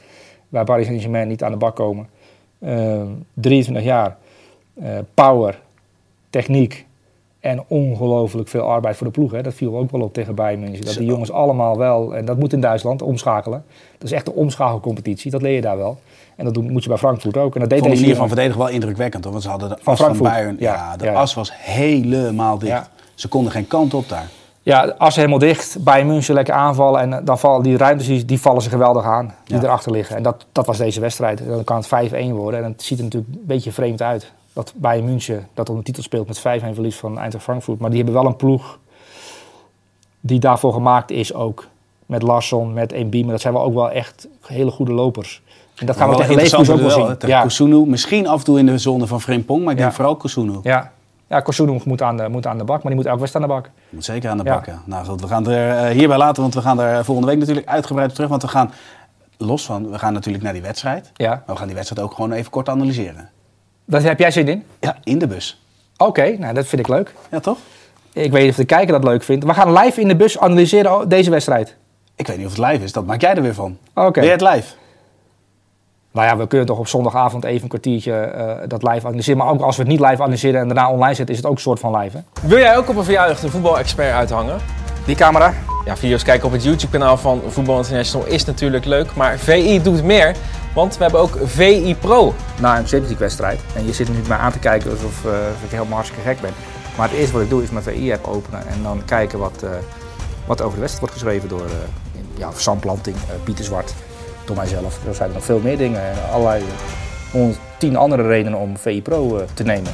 bij 0.48 0.64
Paris 0.64 0.86
Saint-Germain 0.86 1.28
niet 1.28 1.42
aan 1.42 1.52
de 1.52 1.58
bak 1.58 1.76
komen. 1.76 2.08
Ehm 2.60 3.06
23 3.34 3.84
jaar, 3.84 4.16
eh, 4.82 4.98
power, 5.14 5.60
techniek 6.30 6.86
en 7.40 7.64
ongelooflijk 7.68 8.48
veel 8.48 8.62
arbeid 8.62 8.96
voor 8.96 9.06
de 9.06 9.12
ploeg. 9.12 9.30
Hè. 9.30 9.42
Dat 9.42 9.54
viel 9.54 9.76
ook 9.76 9.90
wel 9.90 10.00
op 10.00 10.12
tegen 10.12 10.34
Bayern 10.34 10.60
München. 10.60 10.84
Dat 10.84 10.94
die 10.94 11.06
jongens 11.06 11.32
allemaal 11.32 11.78
wel, 11.78 12.16
en 12.16 12.24
dat 12.24 12.38
moet 12.38 12.52
in 12.52 12.60
Duitsland, 12.60 13.02
omschakelen. 13.02 13.64
Dat 13.98 14.08
is 14.08 14.12
echt 14.12 14.26
een 14.26 14.32
omschakelcompetitie, 14.32 15.30
dat 15.30 15.42
leer 15.42 15.54
je 15.54 15.60
daar 15.60 15.76
wel. 15.76 15.98
En 16.36 16.44
dat 16.44 16.62
moet 16.62 16.82
je 16.82 16.88
bij 16.88 16.98
Frankfurt 16.98 17.36
ook. 17.36 17.54
En 17.54 17.60
dat 17.60 17.70
deed 17.70 17.78
vond 17.78 17.94
de 17.94 18.00
manier 18.00 18.16
van 18.16 18.26
verdedigen 18.26 18.58
wel 18.58 18.68
indrukwekkend. 18.68 19.24
Hoor, 19.24 19.32
want 19.32 19.44
ze 19.44 19.50
hadden 19.50 19.68
de 19.68 19.76
Van 19.80 19.92
as 19.92 19.98
van 19.98 20.06
Frankfurt, 20.06 20.32
Bayern. 20.32 20.56
Ja, 20.58 20.74
ja, 20.74 20.96
de 20.96 21.04
ja. 21.04 21.12
as 21.12 21.34
was 21.34 21.50
helemaal 21.54 22.58
dicht. 22.58 22.90
Ze 23.14 23.28
konden 23.28 23.52
geen 23.52 23.66
kant 23.66 23.94
op 23.94 24.08
daar. 24.08 24.28
Ja, 24.62 25.10
ze 25.10 25.20
helemaal 25.20 25.38
dicht, 25.38 25.84
Bayern 25.84 26.06
München 26.06 26.34
lekker 26.34 26.54
aanvallen 26.54 27.00
en 27.00 27.12
eh, 27.12 27.18
dan 27.24 27.38
vallen 27.38 27.62
die 27.62 27.76
ruimtes, 27.76 28.26
die, 28.26 28.40
vallen 28.40 28.62
ze 28.62 28.68
geweldig 28.68 29.04
aan, 29.04 29.34
die 29.44 29.58
erachter 29.58 29.92
liggen. 29.92 30.16
En 30.16 30.22
dat, 30.22 30.46
dat 30.52 30.66
was 30.66 30.78
deze 30.78 31.00
wedstrijd. 31.00 31.42
Dan 31.48 31.64
kan 31.64 31.84
het 31.90 32.12
5-1 32.12 32.30
worden 32.30 32.64
en 32.64 32.70
het 32.70 32.82
ziet 32.82 32.98
er 32.98 33.04
natuurlijk 33.04 33.34
een 33.34 33.46
beetje 33.46 33.72
vreemd 33.72 34.02
uit. 34.02 34.32
Dat 34.58 34.72
Bayern 34.76 35.04
München 35.04 35.48
dat 35.54 35.68
om 35.68 35.76
de 35.76 35.82
titel 35.82 36.02
speelt 36.02 36.26
met 36.26 36.38
5-1 36.38 36.42
verlies 36.74 36.96
van 36.96 37.18
Eintracht 37.18 37.44
Frankfurt. 37.44 37.78
Maar 37.78 37.90
die 37.90 37.98
hebben 38.02 38.14
wel 38.22 38.26
een 38.26 38.36
ploeg 38.36 38.78
die 40.20 40.38
daarvoor 40.40 40.72
gemaakt 40.72 41.10
is 41.10 41.34
ook. 41.34 41.66
Met 42.06 42.22
Larsson, 42.22 42.72
met 42.72 43.04
Mbima, 43.04 43.30
dat 43.30 43.40
zijn 43.40 43.54
wel 43.54 43.62
ook 43.62 43.74
wel 43.74 43.90
echt 43.90 44.28
hele 44.46 44.70
goede 44.70 44.92
lopers. 44.92 45.42
En 45.76 45.86
dat 45.86 45.96
gaan 45.96 46.08
we 46.10 46.16
tegen 46.16 46.34
Leverkusen 46.34 46.74
ook 46.74 46.80
wel 46.80 46.90
zien. 46.90 47.28
Ja, 47.28 47.42
Kusunu. 47.42 47.86
Misschien 47.86 48.26
af 48.26 48.38
en 48.38 48.44
toe 48.44 48.58
in 48.58 48.66
de 48.66 48.78
zone 48.78 49.06
van 49.06 49.20
Frimpong, 49.20 49.62
maar 49.64 49.72
ik 49.72 49.78
Ja. 49.78 49.84
denk 49.84 49.96
vooral 49.96 50.16
Kusunu. 50.16 50.58
ja. 50.62 50.92
Ja, 51.28 51.42
moet 51.84 52.02
aan, 52.02 52.16
de, 52.16 52.28
moet 52.28 52.46
aan 52.46 52.58
de 52.58 52.64
bak, 52.64 52.82
maar 52.82 52.92
die 52.92 52.94
moet 52.94 53.06
elke 53.06 53.18
wedstrijd 53.20 53.44
aan 53.50 53.56
de 53.56 53.60
bak. 53.62 53.70
Moet 53.88 54.04
zeker 54.04 54.30
aan 54.30 54.38
de 54.38 54.44
Ja. 54.44 54.52
bakken. 54.54 54.82
Nou 54.84 55.06
goed, 55.06 55.20
we 55.20 55.26
gaan 55.26 55.42
het 55.44 55.52
er 55.52 55.70
eh, 55.76 55.90
hierbij 55.96 56.16
laten, 56.16 56.42
want 56.42 56.54
we 56.54 56.60
gaan 56.60 56.80
er 56.80 57.04
volgende 57.04 57.30
week 57.30 57.38
natuurlijk 57.38 57.68
uitgebreid 57.68 58.08
op 58.08 58.14
terug. 58.14 58.30
Want 58.30 58.42
we 58.42 58.48
gaan, 58.48 58.72
los 59.36 59.64
van, 59.64 59.90
we 59.90 59.98
gaan 59.98 60.12
natuurlijk 60.12 60.44
naar 60.44 60.52
die 60.52 60.62
wedstrijd. 60.62 61.10
Ja. 61.14 61.28
Maar 61.28 61.42
we 61.46 61.56
gaan 61.56 61.66
die 61.66 61.76
wedstrijd 61.76 62.06
ook 62.06 62.14
gewoon 62.14 62.32
even 62.32 62.50
kort 62.50 62.68
analyseren. 62.68 63.30
Daar 63.90 64.02
heb 64.02 64.18
jij 64.18 64.30
zin 64.30 64.48
in? 64.48 64.64
Ja, 64.80 64.96
in 65.04 65.18
de 65.18 65.26
bus. 65.26 65.62
Oké, 65.96 66.36
nou 66.38 66.54
dat 66.54 66.66
vind 66.66 66.80
ik 66.80 66.88
leuk. 66.88 67.14
Ja, 67.30 67.40
toch? 67.40 67.58
Ik 68.12 68.32
weet 68.32 68.42
niet 68.42 68.50
of 68.50 68.56
de 68.56 68.64
kijker 68.64 68.92
dat 68.92 69.04
leuk 69.04 69.22
vindt. 69.22 69.44
We 69.44 69.54
gaan 69.54 69.72
live 69.72 70.00
in 70.00 70.08
de 70.08 70.16
bus 70.16 70.38
analyseren 70.38 71.08
deze 71.08 71.30
wedstrijd. 71.30 71.76
Ik 72.16 72.26
weet 72.26 72.36
niet 72.36 72.46
of 72.46 72.56
het 72.56 72.66
live 72.70 72.84
is, 72.84 72.92
dat 72.92 73.06
maak 73.06 73.20
jij 73.20 73.34
er 73.34 73.42
weer 73.42 73.54
van. 73.54 73.78
Oké. 73.94 74.10
Ben 74.10 74.24
je 74.24 74.30
het 74.30 74.40
live? 74.40 74.74
Nou 76.12 76.26
ja, 76.26 76.36
we 76.36 76.46
kunnen 76.46 76.66
toch 76.66 76.78
op 76.78 76.88
zondagavond 76.88 77.44
even 77.44 77.62
een 77.62 77.68
kwartiertje 77.68 78.12
eh, 78.12 78.68
dat 78.68 78.82
live 78.82 79.06
analyseren. 79.06 79.38
Maar 79.38 79.52
ook 79.52 79.60
als 79.60 79.76
we 79.76 79.82
het 79.82 79.90
niet 79.90 80.00
live 80.00 80.22
analyseren 80.22 80.60
en 80.60 80.66
daarna 80.66 80.90
online 80.90 81.14
zetten, 81.14 81.34
is 81.34 81.40
het 81.40 81.50
ook 81.50 81.56
een 81.56 81.62
soort 81.62 81.80
van 81.80 81.96
live. 81.96 82.16
Hè? 82.16 82.48
Wil 82.48 82.58
jij 82.58 82.76
ook 82.76 82.88
op 82.88 82.96
een 82.96 83.04
verjaardag 83.04 83.40
de 83.40 83.48
voetbalexpert 83.48 84.12
uithangen? 84.12 84.58
Die 85.06 85.16
camera? 85.16 85.54
Ja, 85.84 85.96
video's 85.96 86.22
kijken 86.22 86.46
op 86.46 86.52
het 86.52 86.64
YouTube-kanaal 86.64 87.16
van 87.16 87.42
Voetbal 87.46 87.78
International 87.78 88.26
is 88.26 88.44
natuurlijk 88.44 88.84
leuk, 88.84 89.14
maar 89.14 89.38
VI 89.38 89.82
doet 89.82 90.02
meer, 90.02 90.36
want 90.78 90.96
we 90.96 91.02
hebben 91.02 91.20
ook 91.20 91.38
VI 91.44 91.96
Pro. 92.00 92.34
Na 92.60 92.70
een 92.70 92.86
Champions 92.86 92.90
League 92.90 93.18
wedstrijd. 93.18 93.60
En 93.74 93.86
je 93.86 93.92
zit 93.92 94.08
nu 94.08 94.16
naar 94.28 94.38
aan 94.38 94.52
te 94.52 94.58
kijken 94.58 94.90
alsof, 94.90 95.24
eh, 95.24 95.32
ik 95.64 95.70
helemaal 95.70 95.94
hartstikke 95.94 96.28
gek 96.28 96.40
ben. 96.40 96.52
Maar 96.96 97.08
het 97.08 97.18
eerste 97.18 97.32
wat 97.32 97.42
ik 97.42 97.50
doe 97.50 97.62
is 97.62 97.70
mijn 97.70 97.84
VI-app 97.84 98.26
openen 98.26 98.66
en 98.66 98.82
dan 98.82 99.04
kijken 99.04 99.38
wat, 99.38 99.62
eh, 99.62 99.70
wat 100.46 100.60
over 100.62 100.74
de 100.74 100.80
wedstrijd 100.80 100.98
wordt 100.98 101.14
geschreven 101.14 101.48
door 101.48 101.66
eh, 101.66 102.38
ja, 102.38 102.50
Sam 102.56 102.78
Planting, 102.78 103.16
eh, 103.16 103.44
Pieter 103.44 103.64
Zwart, 103.64 103.94
door 104.44 104.56
mijzelf. 104.56 105.06
Er 105.06 105.14
zijn 105.14 105.32
nog 105.32 105.44
veel 105.44 105.60
meer 105.60 105.76
dingen 105.76 106.00
en 106.00 106.30
allerlei 106.30 106.62
eh, 106.62 107.32
110 107.32 107.96
andere 107.96 108.22
redenen 108.22 108.58
om 108.58 108.76
VI 108.76 109.02
Pro 109.02 109.44
te 109.54 109.62
nemen. 109.62 109.92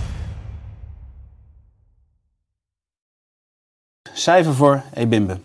Cijfer 4.13 4.55
voor 4.55 4.83
Ebimbe. 4.95 5.39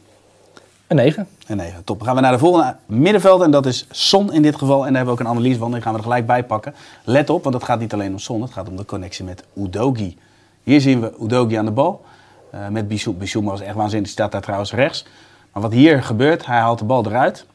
Een 0.89 0.95
9. 0.95 1.27
En 1.47 1.57
9. 1.57 1.83
Top. 1.83 1.97
Dan 1.97 2.07
gaan 2.07 2.15
we 2.15 2.21
naar 2.21 2.31
de 2.31 2.37
volgende 2.37 2.75
middenveld. 2.85 3.41
En 3.41 3.51
dat 3.51 3.65
is 3.65 3.85
Son 3.91 4.33
in 4.33 4.41
dit 4.41 4.55
geval. 4.55 4.75
En 4.75 4.87
daar 4.87 4.95
hebben 4.95 5.05
we 5.05 5.11
ook 5.11 5.19
een 5.19 5.37
analyse 5.37 5.59
van. 5.59 5.71
Die 5.71 5.81
gaan 5.81 5.91
we 5.91 5.97
er 5.97 6.03
gelijk 6.03 6.25
bij 6.25 6.43
pakken. 6.43 6.73
Let 7.03 7.29
op, 7.29 7.43
want 7.43 7.55
het 7.55 7.63
gaat 7.63 7.79
niet 7.79 7.93
alleen 7.93 8.11
om 8.11 8.19
Son. 8.19 8.41
Het 8.41 8.51
gaat 8.51 8.69
om 8.69 8.75
de 8.75 8.85
connectie 8.85 9.25
met 9.25 9.43
Udogi. 9.57 10.17
Hier 10.63 10.81
zien 10.81 11.01
we 11.01 11.13
Udogi 11.21 11.55
aan 11.55 11.65
de 11.65 11.71
bal. 11.71 12.05
Eh, 12.51 12.67
met. 12.67 12.87
Bissouma 13.17 13.49
was 13.51 13.61
echt 13.61 13.75
waanzinnig. 13.75 14.07
Die 14.07 14.17
staat 14.17 14.31
daar 14.31 14.41
trouwens 14.41 14.73
rechts. 14.73 15.05
Maar 15.53 15.61
wat 15.61 15.71
hier 15.71 16.03
gebeurt, 16.03 16.45
hij 16.45 16.59
haalt 16.59 16.79
de 16.79 16.85
bal 16.85 17.05
eruit. 17.05 17.45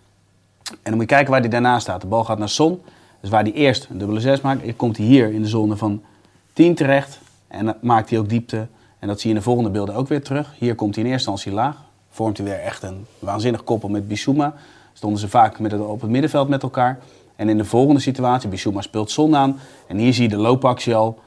En 0.65 0.77
dan 0.83 0.93
moet 0.93 1.03
je 1.03 1.07
kijken 1.07 1.31
waar 1.31 1.41
hij 1.41 1.51
daarna 1.51 1.79
staat. 1.79 2.01
De 2.01 2.07
bal 2.07 2.25
gaat 2.25 2.39
naar 2.39 2.49
Son. 2.49 2.83
Dus 3.21 3.31
waar 3.31 3.43
hij 3.43 3.53
eerst 3.53 3.87
een 3.91 3.99
dubbele 3.99 4.21
6 4.21 4.41
maakt, 4.41 4.77
komt 4.77 4.97
hij 4.97 5.07
hier 5.07 5.33
in 5.33 5.43
de 5.43 5.49
zone 5.49 5.77
van 5.77 6.03
10 6.53 6.75
terecht. 6.75 7.19
En 7.49 7.65
dan 7.65 7.75
maakt 7.81 8.11
hij 8.11 8.19
ook 8.19 8.29
diepte. 8.29 8.67
En 8.99 9.09
dat 9.09 9.21
zie 9.21 9.31
je 9.31 9.35
in 9.35 9.41
de 9.41 9.47
volgende 9.47 9.71
beelden 9.71 9.95
ook 9.95 10.09
weer 10.09 10.23
terug. 10.23 10.55
Hier 10.59 10.75
komt 10.75 10.95
hij 10.95 11.05
in 11.05 11.11
eerste 11.11 11.31
instantie 11.31 11.61
laag. 11.61 11.77
Vormt 12.15 12.37
hij 12.37 12.47
weer 12.47 12.61
echt 12.61 12.83
een 12.83 13.07
waanzinnig 13.19 13.65
koppel 13.65 13.89
met 13.89 14.09
Bissouma. 14.09 14.55
Stonden 14.93 15.21
ze 15.21 15.29
vaak 15.29 15.59
met 15.59 15.73
het, 15.73 15.81
op 15.81 16.01
het 16.01 16.11
middenveld 16.11 16.49
met 16.49 16.63
elkaar. 16.63 16.99
En 17.37 17.49
in 17.49 17.57
de 17.59 17.65
volgende 17.65 18.01
situatie, 18.01 18.49
Bissouma 18.49 18.81
speelt 18.81 19.11
Son 19.11 19.37
aan. 19.37 19.59
En 19.87 19.97
hier 19.97 20.13
zie 20.15 20.23
je 20.23 20.29
de 20.29 20.37
loopactie 20.37 20.95
al 20.95 21.19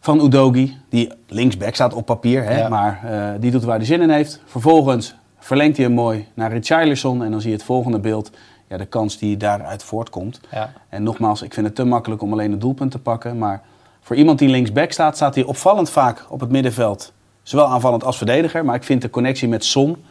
van 0.00 0.24
Udogi. 0.24 0.76
Die 0.88 1.12
linksback 1.28 1.74
staat 1.74 1.94
op 1.94 2.06
papier, 2.06 2.44
hè, 2.44 2.58
Ja. 2.58 2.68
maar 2.68 3.00
eh, 3.04 3.40
die 3.40 3.50
doet 3.50 3.64
waar 3.64 3.76
hij 3.76 3.86
zin 3.86 4.00
in 4.00 4.10
heeft. 4.10 4.40
Vervolgens 4.44 5.14
verlengt 5.38 5.76
hij 5.76 5.86
hem 5.86 5.94
mooi 5.94 6.26
naar 6.34 6.52
Richarlison. 6.52 7.24
En 7.24 7.30
dan 7.30 7.40
zie 7.40 7.50
je 7.50 7.56
het 7.56 7.64
volgende 7.64 7.98
beeld. 8.00 8.30
Ja, 8.68 8.76
de 8.76 8.86
kans 8.86 9.18
die 9.18 9.36
daaruit 9.36 9.82
voortkomt. 9.82 10.40
Ja. 10.50 10.72
En 10.88 11.02
nogmaals, 11.02 11.42
ik 11.42 11.54
vind 11.54 11.66
het 11.66 11.74
te 11.74 11.84
makkelijk 11.84 12.22
om 12.22 12.32
alleen 12.32 12.50
het 12.50 12.60
doelpunt 12.60 12.90
te 12.90 12.98
pakken. 12.98 13.38
Maar 13.38 13.62
voor 14.00 14.16
iemand 14.16 14.38
die 14.38 14.48
linksback 14.48 14.92
staat, 14.92 15.16
staat 15.16 15.34
hij 15.34 15.44
opvallend 15.44 15.90
vaak 15.90 16.26
op 16.28 16.40
het 16.40 16.50
middenveld. 16.50 17.12
Zowel 17.46 17.66
aanvallend 17.66 18.04
als 18.04 18.16
verdediger. 18.16 18.64
Maar 18.64 18.74
ik 18.74 18.84
vind 18.84 19.02
de 19.02 19.10
connectie 19.10 19.48
met 19.48 19.64
Son, 19.64 20.04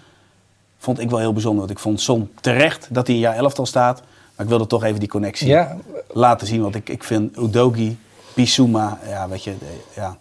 vond 0.78 1.00
ik 1.00 1.10
wel 1.10 1.20
heel 1.20 1.34
bijzonder. 1.34 1.60
Want 1.60 1.72
ik 1.72 1.80
vond 1.80 2.02
Son 2.02 2.32
terecht 2.42 2.88
dat 2.92 3.08
hij 3.08 3.16
in 3.16 3.22
jaar 3.22 3.36
elftal 3.36 3.66
staat. 3.66 4.02
Maar 4.36 4.46
ik 4.46 4.52
wilde 4.52 4.68
toch 4.68 4.84
even 4.84 5.00
die 5.00 5.10
connectie 5.10 5.48
Ja, 5.48 5.78
laten 6.14 6.48
zien. 6.48 6.62
Want 6.62 6.76
ik, 6.76 6.90
ik 6.90 7.04
vind 7.04 7.38
Udogi, 7.38 7.98
Bissouma, 8.34 9.00
ja, 9.08 9.28
weet 9.30 9.44
je, 9.44 9.54
ja. 9.96 10.18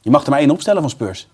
Je 0.00 0.10
mag 0.10 0.24
er 0.24 0.30
maar 0.30 0.38
één 0.38 0.50
opstellen 0.50 0.80
van 0.80 0.90
Spurs. 0.90 1.28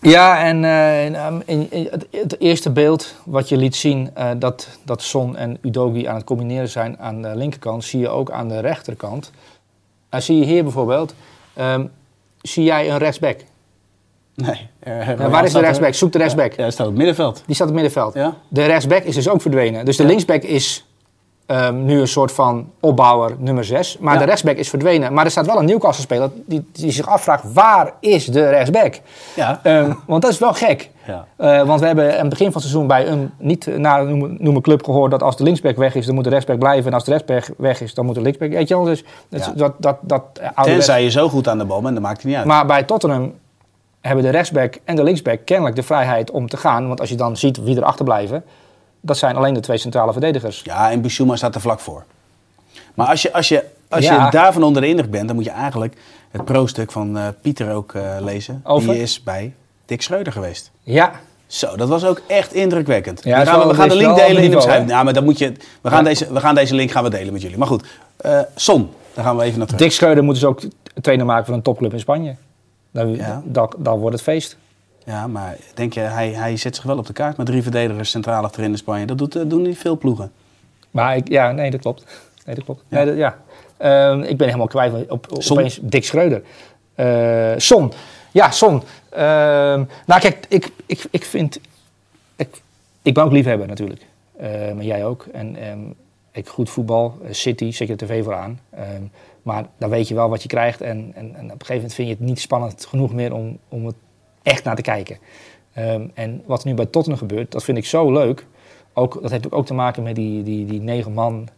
Ja, 0.00 0.44
en 0.44 0.64
eh, 0.64 1.04
in, 1.04 1.14
um, 1.14 1.42
in- 1.46 1.70
in 1.70 1.88
het, 1.90 2.06
het 2.10 2.40
eerste 2.40 2.70
beeld 2.70 3.14
wat 3.24 3.48
je 3.48 3.56
liet 3.56 3.76
zien, 3.76 4.10
eh, 4.14 4.30
dat, 4.36 4.68
dat 4.84 5.02
Son 5.02 5.36
en 5.36 5.58
Udogi 5.62 6.06
aan 6.06 6.14
het 6.14 6.24
combineren 6.24 6.68
zijn 6.68 6.98
aan 6.98 7.22
de 7.22 7.36
linkerkant, 7.36 7.84
zie 7.84 8.00
je 8.00 8.08
ook 8.08 8.30
aan 8.30 8.48
de 8.48 8.58
rechterkant. 8.60 9.30
Dan 10.08 10.22
zie 10.22 10.38
je 10.38 10.44
hier 10.44 10.62
bijvoorbeeld, 10.62 11.14
ehm, 11.54 11.86
zie 12.42 12.64
jij 12.64 12.90
een 12.90 12.98
rechtsback? 12.98 13.40
Nee. 14.36 14.68
eh, 14.78 15.28
waar 15.30 15.44
is 15.44 15.52
de 15.52 15.60
rechtsback? 15.60 15.94
Zoek 15.94 16.12
de 16.12 16.18
rechtsback. 16.18 16.52
Ja, 16.52 16.62
hij 16.62 16.70
staat 16.70 16.86
op 16.86 16.92
het 16.92 16.96
middenveld. 17.02 17.42
Die 17.46 17.54
staat 17.54 17.68
op 17.68 17.74
het 17.74 17.82
middenveld. 17.82 18.14
Ja. 18.14 18.34
De 18.48 18.64
rechtsback 18.64 19.02
is 19.02 19.14
dus 19.14 19.28
ook 19.28 19.40
verdwenen. 19.42 19.84
Dus 19.84 19.96
de 19.96 20.04
linksback 20.04 20.42
is 20.42 20.86
ehm, 21.46 21.84
nu 21.84 22.00
een 22.00 22.08
soort 22.08 22.32
van 22.32 22.70
opbouwer 22.80 23.34
nummer 23.38 23.64
6. 23.64 23.98
Maar 24.00 24.18
de 24.18 24.24
rechtsback 24.24 24.56
is 24.56 24.68
verdwenen. 24.68 25.12
Maar 25.12 25.24
er 25.24 25.30
staat 25.30 25.46
wel 25.46 25.58
een 25.58 25.64
Newcastle-speler 25.64 26.30
die, 26.46 26.68
die 26.72 26.90
zich 26.90 27.06
afvraagt, 27.08 27.44
waar 27.52 27.92
is 28.00 28.24
de 28.26 28.48
rechtsback? 28.48 29.00
Ja. 29.34 29.60
Ehm, 29.62 29.92
want 30.06 30.22
dat 30.22 30.30
is 30.30 30.38
wel 30.38 30.52
gek. 30.54 30.90
Ja. 31.06 31.26
Eh, 31.36 31.66
want 31.66 31.80
we 31.80 31.86
hebben 31.86 32.12
aan 32.12 32.20
het 32.20 32.28
begin 32.28 32.52
van 32.52 32.60
het 32.60 32.70
seizoen 32.70 32.86
bij 32.86 33.06
een 33.08 33.30
niet 33.38 33.66
na 33.76 34.02
noemen, 34.02 34.62
club 34.62 34.84
gehoord 34.84 35.10
dat 35.10 35.22
als 35.22 35.36
de 35.36 35.44
linksback 35.44 35.76
weg 35.76 35.94
is, 35.94 36.06
dan 36.06 36.14
moet 36.14 36.24
de 36.24 36.30
rechtsback 36.30 36.58
blijven. 36.58 36.86
En 36.86 36.92
als 36.94 37.04
de 37.04 37.10
rechtsback 37.10 37.56
weg 37.58 37.80
is, 37.80 37.94
dan 37.94 38.04
moet 38.06 38.14
de 38.14 38.20
linksback. 38.20 38.50
Weet 38.50 38.68
je 38.68 38.74
wel, 38.74 38.84
dus 38.84 39.04
dat, 39.28 39.44
Ja. 39.44 39.52
dat, 39.56 39.72
dat, 39.78 39.96
dat 40.02 40.22
eh, 40.40 40.62
Tenzij 40.62 41.02
je 41.02 41.10
zo 41.10 41.28
goed 41.28 41.48
aan 41.48 41.58
de 41.58 41.64
bal 41.64 41.80
bent, 41.80 41.94
dan 41.94 42.02
maakt 42.02 42.20
hij 42.22 42.30
niet 42.30 42.38
uit. 42.38 42.46
Maar 42.48 42.66
bij 42.66 42.82
Tottenham 42.82 43.32
hebben 44.06 44.24
de 44.24 44.30
rechtsback 44.30 44.78
en 44.84 44.96
de 44.96 45.02
linksback 45.02 45.38
kennelijk 45.44 45.76
de 45.76 45.82
vrijheid 45.82 46.30
om 46.30 46.48
te 46.48 46.56
gaan. 46.56 46.86
Want 46.88 47.00
als 47.00 47.08
je 47.08 47.14
dan 47.16 47.36
ziet 47.36 47.56
wie 47.62 47.76
er 47.76 47.84
achterblijven, 47.84 48.44
dat 49.00 49.16
zijn 49.18 49.36
alleen 49.36 49.54
de 49.54 49.60
twee 49.60 49.78
centrale 49.78 50.12
verdedigers. 50.12 50.60
Ja, 50.64 50.90
en 50.90 51.00
Bissouma 51.00 51.36
staat 51.36 51.54
er 51.54 51.60
vlak 51.60 51.80
voor. 51.80 52.04
Maar 52.94 53.06
als 53.06 53.22
je, 53.22 53.32
als 53.32 53.48
je, 53.48 53.64
als 53.88 54.04
Ja. 54.04 54.24
je 54.24 54.30
daarvan 54.30 54.62
onder 54.62 54.82
de 54.82 54.88
indruk 54.88 55.10
bent, 55.10 55.26
dan 55.26 55.36
moet 55.36 55.44
je 55.44 55.50
eigenlijk 55.50 55.94
het 56.30 56.44
pro-stuk 56.44 56.92
van 56.92 57.18
eh, 57.18 57.26
Pieter 57.42 57.74
ook 57.74 57.94
eh, 57.94 58.02
lezen. 58.20 58.60
Over? 58.64 58.92
Die 58.92 59.02
is 59.02 59.22
bij 59.22 59.54
Dick 59.86 60.02
Schreuder 60.02 60.32
geweest. 60.32 60.70
Ja, 60.82 61.12
Zo, 61.46 61.76
dat 61.76 61.88
was 61.88 62.04
ook 62.04 62.22
echt 62.26 62.52
indrukwekkend. 62.54 63.24
Ja, 63.24 63.40
we 63.40 63.46
gaan, 63.46 63.60
zo 63.60 63.68
we 63.68 63.74
gaan 63.74 63.88
de 63.88 63.96
link 63.96 64.16
delen 64.16 64.42
in 64.42 64.50
de 64.50 64.56
beschrijving. 64.56 64.90
Ja, 64.90 65.02
maar 65.02 65.12
dan 65.12 65.24
moet 65.24 65.38
je, 65.38 65.52
we, 65.80 65.88
gaan 65.88 65.98
Ja. 65.98 66.08
deze, 66.08 66.32
we 66.32 66.40
gaan 66.40 66.54
deze 66.54 66.74
link 66.74 66.90
gaan 66.90 67.02
we 67.04 67.10
delen 67.10 67.32
met 67.32 67.42
jullie. 67.42 67.58
Maar 67.58 67.66
goed, 67.66 67.84
eh 68.16 68.40
Son, 68.54 68.90
daar 69.14 69.24
gaan 69.24 69.36
we 69.36 69.42
even 69.42 69.58
naar 69.58 69.66
terug. 69.66 69.82
Dick 69.82 69.92
Schreuder 69.92 70.24
moet 70.24 70.34
dus 70.34 70.44
ook 70.44 70.60
trainer 71.00 71.26
maken 71.26 71.44
van 71.46 71.54
een 71.54 71.62
topclub 71.62 71.92
in 71.92 72.00
Spanje. 72.00 72.36
Dan, 72.96 73.16
Ja. 73.16 73.42
dan, 73.44 73.72
dan 73.78 73.98
wordt 73.98 74.14
het 74.14 74.24
feest. 74.24 74.56
Ja, 75.04 75.26
maar 75.26 75.56
denk 75.74 75.92
je, 75.92 76.00
hij, 76.00 76.30
hij 76.30 76.56
zet 76.56 76.74
zich 76.76 76.84
wel 76.84 76.98
op 76.98 77.06
de 77.06 77.12
kaart 77.12 77.36
met 77.36 77.46
drie 77.46 77.62
verdedigers 77.62 78.10
centraal 78.10 78.42
achterin 78.44 78.70
in 78.70 78.76
Spanje. 78.76 79.06
Dat 79.06 79.18
doet, 79.18 79.36
eh, 79.36 79.42
doen 79.46 79.62
niet 79.62 79.78
veel 79.78 79.98
ploegen. 79.98 80.32
Maar 80.90 81.16
ik, 81.16 81.28
ja, 81.28 81.52
nee, 81.52 81.70
dat 81.70 81.80
klopt. 81.80 82.04
Nee, 82.46 82.54
dat 82.54 82.64
klopt. 82.64 82.82
Ja. 82.88 82.96
Nee, 82.96 83.06
dat- 83.06 83.16
ja. 83.16 83.36
Ehm, 83.76 84.20
ik 84.22 84.36
ben 84.36 84.46
helemaal 84.46 84.66
kwijt 84.66 85.10
op, 85.10 85.26
opeens 85.50 85.78
Dick 85.82 86.04
Schreuder. 86.04 86.42
Eh, 86.94 87.52
Son. 87.56 87.92
Ja, 88.32 88.50
Son. 88.50 88.82
Ehm, 89.10 89.84
nou, 90.06 90.20
kijk, 90.20 90.46
ik, 90.48 90.70
ik, 90.86 91.04
ik 91.10 91.24
vind... 91.24 91.60
Ik, 92.36 92.60
ik 93.02 93.14
ben 93.14 93.24
ook 93.24 93.32
liefhebber 93.32 93.66
natuurlijk. 93.66 94.06
Maar 94.74 94.84
jij 94.84 95.04
ook. 95.04 95.26
En 95.32 95.56
ehm, 95.56 95.78
ik 96.32 96.48
goed 96.48 96.70
voetbal. 96.70 97.18
eh, 97.24 97.32
City, 97.32 97.70
zet 97.72 97.88
je 97.88 97.96
de 97.96 98.06
tv 98.06 98.24
voor 98.24 98.34
aan. 98.34 98.60
Ehm, 99.46 99.54
maar 99.54 99.66
dan 99.78 99.90
weet 99.90 100.08
je 100.08 100.14
wel 100.14 100.28
wat 100.28 100.42
je 100.42 100.48
krijgt. 100.48 100.80
En, 100.80 101.12
en, 101.14 101.34
en 101.34 101.44
op 101.44 101.50
een 101.50 101.50
gegeven 101.50 101.74
moment 101.74 101.94
vind 101.94 102.08
je 102.08 102.14
het 102.14 102.22
niet 102.22 102.40
spannend 102.40 102.86
genoeg 102.86 103.12
meer 103.12 103.34
om, 103.34 103.58
om 103.68 103.86
het 103.86 103.94
echt 104.42 104.64
naar 104.64 104.76
te 104.76 104.82
kijken. 104.82 105.18
Ehm, 105.72 106.06
en 106.14 106.42
wat 106.46 106.62
er 106.62 106.68
nu 106.68 106.74
bij 106.74 106.86
Tottenham 106.86 107.20
gebeurt, 107.28 107.52
dat 107.52 107.64
vind 107.64 107.78
ik 107.78 107.84
zo 107.86 108.12
leuk. 108.12 108.46
Ook, 108.92 109.18
dat 109.22 109.30
heeft 109.30 109.52
ook 109.52 109.66
te 109.66 109.74
maken 109.74 110.02
met 110.02 110.14
die, 110.14 110.42
die, 110.42 110.66
die 110.66 110.80
negen 110.80 111.12
man. 111.12 111.48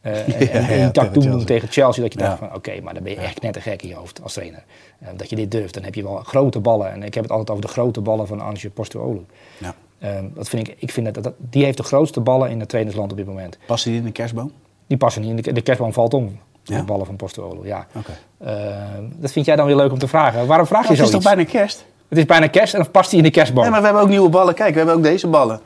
eh, 0.00 0.54
en, 0.54 0.78
ja, 0.78 0.82
die 0.84 0.90
tak 0.90 1.14
doen 1.14 1.22
Chelsea. 1.22 1.46
tegen 1.46 1.68
Chelsea. 1.68 2.02
Dat 2.02 2.12
je 2.12 2.18
Ja. 2.18 2.24
dacht 2.26 2.38
van 2.38 2.54
oké, 2.54 2.80
maar 2.80 2.94
dan 2.94 3.02
ben 3.02 3.12
je 3.12 3.18
echt 3.18 3.42
net 3.42 3.56
een 3.56 3.62
gek 3.62 3.82
in 3.82 3.88
je 3.88 3.94
hoofd 3.94 4.22
als 4.22 4.32
trainer. 4.32 4.64
Eh, 4.98 5.08
dat 5.16 5.30
je 5.30 5.36
dit 5.36 5.50
durft. 5.50 5.74
Dan 5.74 5.82
heb 5.82 5.94
je 5.94 6.02
wel 6.02 6.16
grote 6.16 6.60
ballen. 6.60 6.90
En 6.92 7.02
ik 7.02 7.14
heb 7.14 7.22
het 7.22 7.32
altijd 7.32 7.50
over 7.50 7.62
de 7.62 7.72
grote 7.72 8.00
ballen 8.00 8.26
van 8.26 8.40
Ange 8.40 8.70
Postecoglou. 8.74 9.24
Ja. 9.58 9.74
Ehm, 9.98 10.24
dat 10.34 10.48
vind 10.48 10.68
ik, 10.68 10.76
ik 10.78 10.90
vind 10.90 11.14
dat, 11.14 11.24
dat, 11.24 11.34
die 11.38 11.64
heeft 11.64 11.76
de 11.76 11.82
grootste 11.82 12.20
ballen 12.20 12.50
in 12.50 12.60
het 12.60 12.68
trainersland 12.68 13.10
op 13.10 13.16
dit 13.16 13.26
moment. 13.26 13.58
Past 13.66 13.84
hij 13.84 13.94
in 13.94 14.04
de 14.04 14.12
kerstboom? 14.12 14.52
Die 14.86 14.96
passen 14.98 15.22
niet 15.22 15.30
in. 15.30 15.36
De, 15.36 15.52
de 15.52 15.60
kerstboom 15.62 15.92
valt 15.92 16.14
om. 16.14 16.38
Ja? 16.70 16.78
De 16.78 16.84
ballen 16.84 17.06
van 17.06 17.16
Postecoglou, 17.16 17.66
ja. 17.66 17.86
Oké. 17.94 18.12
Ehm, 18.44 19.04
dat 19.16 19.32
vind 19.32 19.46
jij 19.46 19.56
dan 19.56 19.66
weer 19.66 19.76
leuk 19.76 19.92
om 19.92 19.98
te 19.98 20.08
vragen. 20.08 20.46
Waarom 20.46 20.66
vraag 20.66 20.82
je 20.82 20.92
het 20.94 21.00
is 21.00 21.10
toch 21.10 21.22
bijna 21.22 21.44
kerst? 21.44 21.84
Het 22.08 22.18
is 22.18 22.24
bijna 22.24 22.46
kerst 22.46 22.74
en 22.74 22.80
dan 22.80 22.90
past 22.90 23.10
hij 23.10 23.18
in 23.18 23.24
de 23.24 23.30
kerstboom. 23.30 23.62
Nee, 23.62 23.70
maar 23.70 23.80
we 23.80 23.86
hebben 23.86 24.04
ook 24.04 24.10
nieuwe 24.10 24.28
ballen. 24.28 24.54
Kijk, 24.54 24.70
we 24.70 24.76
hebben 24.76 24.94
ook 24.94 25.02
deze 25.02 25.26
ballen. 25.26 25.60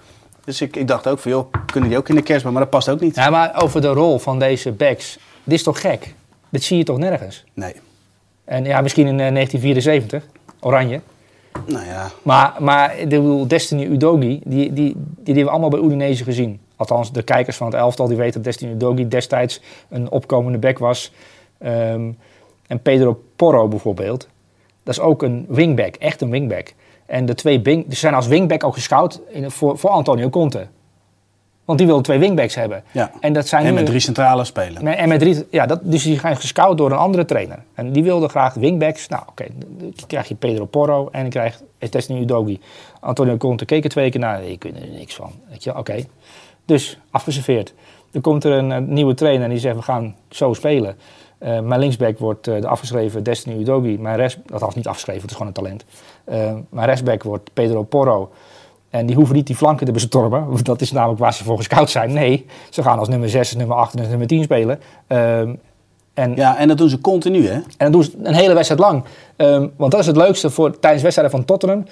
Dus 0.44 0.60
ik, 0.60 0.76
ik 0.76 0.88
dacht 0.88 1.06
ook 1.06 1.18
van, 1.18 1.30
joh, 1.30 1.52
kunnen 1.72 1.90
die 1.90 1.98
ook 1.98 2.08
in 2.08 2.14
de 2.14 2.22
kerstboom? 2.22 2.52
Maar 2.52 2.62
dat 2.62 2.70
past 2.70 2.88
ook 2.88 3.00
niet. 3.00 3.14
Ja, 3.14 3.30
maar 3.30 3.62
over 3.62 3.80
de 3.80 3.88
rol 3.88 4.18
van 4.18 4.38
deze 4.38 4.72
backs. 4.72 5.18
Dit 5.44 5.54
is 5.54 5.62
toch 5.62 5.80
gek? 5.80 6.14
Dit 6.48 6.62
zie 6.62 6.78
je 6.78 6.84
toch 6.84 6.98
nergens? 6.98 7.44
Nee. 7.54 7.74
En 8.44 8.64
ja, 8.64 8.80
misschien 8.80 9.06
in 9.06 9.20
eh, 9.20 9.32
1974, 9.32 10.24
Oranje. 10.60 11.00
Nou 11.66 11.86
ja, 11.86 12.10
Maar, 12.22 12.54
maar 12.58 12.94
bedoel, 12.98 13.48
Destiny 13.48 13.84
Udogi, 13.84 14.40
die, 14.44 14.72
die, 14.72 14.72
die, 14.72 14.94
die 14.94 15.24
hebben 15.24 15.44
we 15.44 15.50
allemaal 15.50 15.68
bij 15.68 15.80
Udinese 15.80 16.24
gezien. 16.24 16.60
Althans, 16.76 17.12
de 17.12 17.22
kijkers 17.22 17.56
van 17.56 17.66
het 17.66 17.76
elftal 17.76 18.06
die 18.06 18.16
weten 18.16 18.32
dat 18.32 18.44
Destiny 18.44 18.72
Udogi 18.72 19.08
destijds 19.08 19.60
een 19.88 20.10
opkomende 20.10 20.58
back 20.58 20.78
was. 20.78 21.12
Ehm, 21.58 22.10
en 22.66 22.80
Pedro 22.82 23.22
Porro 23.36 23.68
bijvoorbeeld. 23.68 24.28
Dat 24.82 24.94
is 24.94 25.00
ook 25.00 25.22
een 25.22 25.44
wingback, 25.48 25.94
echt 25.96 26.20
een 26.20 26.30
wingback. 26.30 26.72
En 27.06 27.26
de 27.26 27.34
twee 27.34 27.60
wing, 27.60 27.86
die 27.86 27.96
zijn 27.96 28.14
als 28.14 28.26
wingback 28.26 28.64
ook 28.64 28.74
gescout 28.74 29.20
in, 29.28 29.50
voor, 29.50 29.78
voor 29.78 29.90
Antonio 29.90 30.28
Conte. 30.30 30.66
Want 31.64 31.78
die 31.78 31.86
wilde 31.88 32.02
twee 32.02 32.18
wingbacks 32.18 32.54
hebben. 32.54 32.84
Ja. 32.92 33.10
En 33.20 33.32
dat 33.32 33.46
zijn 33.46 33.62
En 33.64 33.68
nu- 33.68 33.74
met 33.74 33.86
drie 33.86 34.00
centrale 34.00 34.44
spelen. 34.44 34.84
Nee, 34.84 34.94
en 34.94 35.08
met 35.08 35.20
drie, 35.20 35.46
ja, 35.50 35.66
dat, 35.66 35.80
dus 35.82 36.02
die 36.02 36.18
zijn 36.20 36.36
gescout 36.36 36.78
door 36.78 36.90
een 36.90 36.96
andere 36.96 37.24
trainer. 37.24 37.58
En 37.74 37.92
die 37.92 38.02
wilde 38.02 38.28
graag 38.28 38.54
wingbacks. 38.54 39.08
Nou, 39.08 39.22
oké, 39.28 39.44
dan 39.58 39.92
krijg 40.06 40.28
je 40.28 40.34
Pedro 40.34 40.64
Porro 40.64 41.08
en 41.12 41.20
dan 41.20 41.30
krijg 41.30 41.62
je 41.78 41.88
Destiny 41.88 42.20
Udogi. 42.20 42.60
Antonio 43.00 43.36
Conte 43.36 43.64
keek 43.64 43.84
er 43.84 43.90
twee 43.90 44.10
keer 44.10 44.20
naar. 44.20 44.44
Ik 44.44 44.62
weet 44.62 44.76
er 44.76 44.88
niks 44.88 45.14
van. 45.14 45.32
Weet 45.50 45.64
je, 45.64 45.76
oké. 45.76 46.04
Dus 46.64 46.98
afgeserveerd. 47.10 47.74
Dan 48.10 48.22
komt 48.22 48.44
er 48.44 48.52
een, 48.52 48.92
nieuwe 48.92 49.14
trainer 49.14 49.44
en 49.44 49.50
die 49.50 49.58
zegt, 49.58 49.76
we 49.76 49.82
gaan 49.82 50.16
zo 50.28 50.52
spelen. 50.52 50.96
Eh, 51.38 51.60
mijn 51.60 51.80
linksback 51.80 52.18
wordt 52.18 52.46
eh, 52.46 52.60
de 52.60 52.68
afgeschreven 52.68 53.22
Destiny 53.22 53.60
Udogi. 53.60 53.98
Mijn 53.98 54.16
rest, 54.16 54.38
dat 54.46 54.60
was 54.60 54.74
niet 54.74 54.86
afgeschreven, 54.86 55.22
het 55.22 55.30
is 55.30 55.36
gewoon 55.36 55.52
een 55.56 55.62
talent. 55.62 55.84
Eh, 56.24 56.52
mijn 56.68 56.86
restback 56.86 57.22
wordt 57.22 57.50
Pedro 57.52 57.82
Porro. 57.82 58.30
En 58.90 59.06
die 59.06 59.16
hoeven 59.16 59.34
niet 59.34 59.46
die 59.46 59.56
flanken 59.56 59.86
te 59.86 59.92
bestormen. 59.92 60.46
Want 60.46 60.64
dat 60.64 60.80
is 60.80 60.92
namelijk 60.92 61.20
waar 61.20 61.34
ze 61.34 61.44
voor 61.44 61.56
gescout 61.56 61.90
zijn. 61.90 62.12
Nee, 62.12 62.46
ze 62.70 62.82
gaan 62.82 62.98
als 62.98 63.08
nummer 63.08 63.28
6, 63.28 63.54
nummer 63.54 63.76
8 63.76 63.94
en 63.94 64.08
nummer 64.08 64.26
10 64.26 64.42
spelen. 64.42 64.80
Ehm, 65.06 65.54
en, 66.14 66.34
Ja, 66.34 66.56
en 66.58 66.68
dat 66.68 66.78
doen 66.78 66.88
ze 66.88 67.00
continu, 67.00 67.46
hè? 67.46 67.54
en 67.54 67.64
dat 67.76 67.92
doen 67.92 68.02
ze 68.02 68.12
een 68.22 68.34
hele 68.34 68.54
wedstrijd 68.54 68.80
lang. 68.80 69.04
Ehm, 69.36 69.68
want 69.76 69.90
dat 69.90 70.00
is 70.00 70.06
het 70.06 70.16
leukste 70.16 70.50
voor, 70.50 70.78
tijdens 70.78 71.02
wedstrijden 71.02 71.36
van 71.36 71.44
Tottenham. 71.44 71.84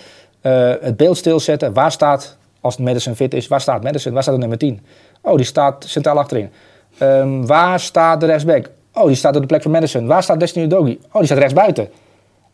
Het 0.81 0.97
beeld 0.97 1.17
stilzetten. 1.17 1.73
Waar 1.73 1.93
staat, 1.93 2.39
als 2.63 2.77
Madison 2.77 3.15
fit 3.15 3.35
is, 3.35 3.49
waar 3.49 3.61
staat 3.61 3.83
Madison? 3.83 4.13
Waar 4.13 4.23
staat 4.23 4.35
de 4.35 4.41
nummer 4.41 4.59
10? 4.59 4.81
Oh, 5.21 5.37
die 5.37 5.45
staat 5.45 5.85
centraal 5.89 6.19
achterin. 6.19 6.51
Ehm, 6.99 7.47
waar 7.47 7.81
staat 7.81 8.21
de 8.21 8.27
rechtsback? 8.27 8.71
Oh, 8.95 9.07
die 9.07 9.15
staat 9.17 9.35
op 9.35 9.41
de 9.41 9.47
plek 9.47 9.63
van 9.63 9.71
Madison. 9.71 10.07
Waar 10.07 10.23
staat 10.23 10.41
Destiny 10.41 10.65
Udogi? 10.65 10.99
Oh, 11.07 11.15
die 11.15 11.25
staat 11.25 11.39
rechts 11.39 11.53
buiten. 11.55 11.89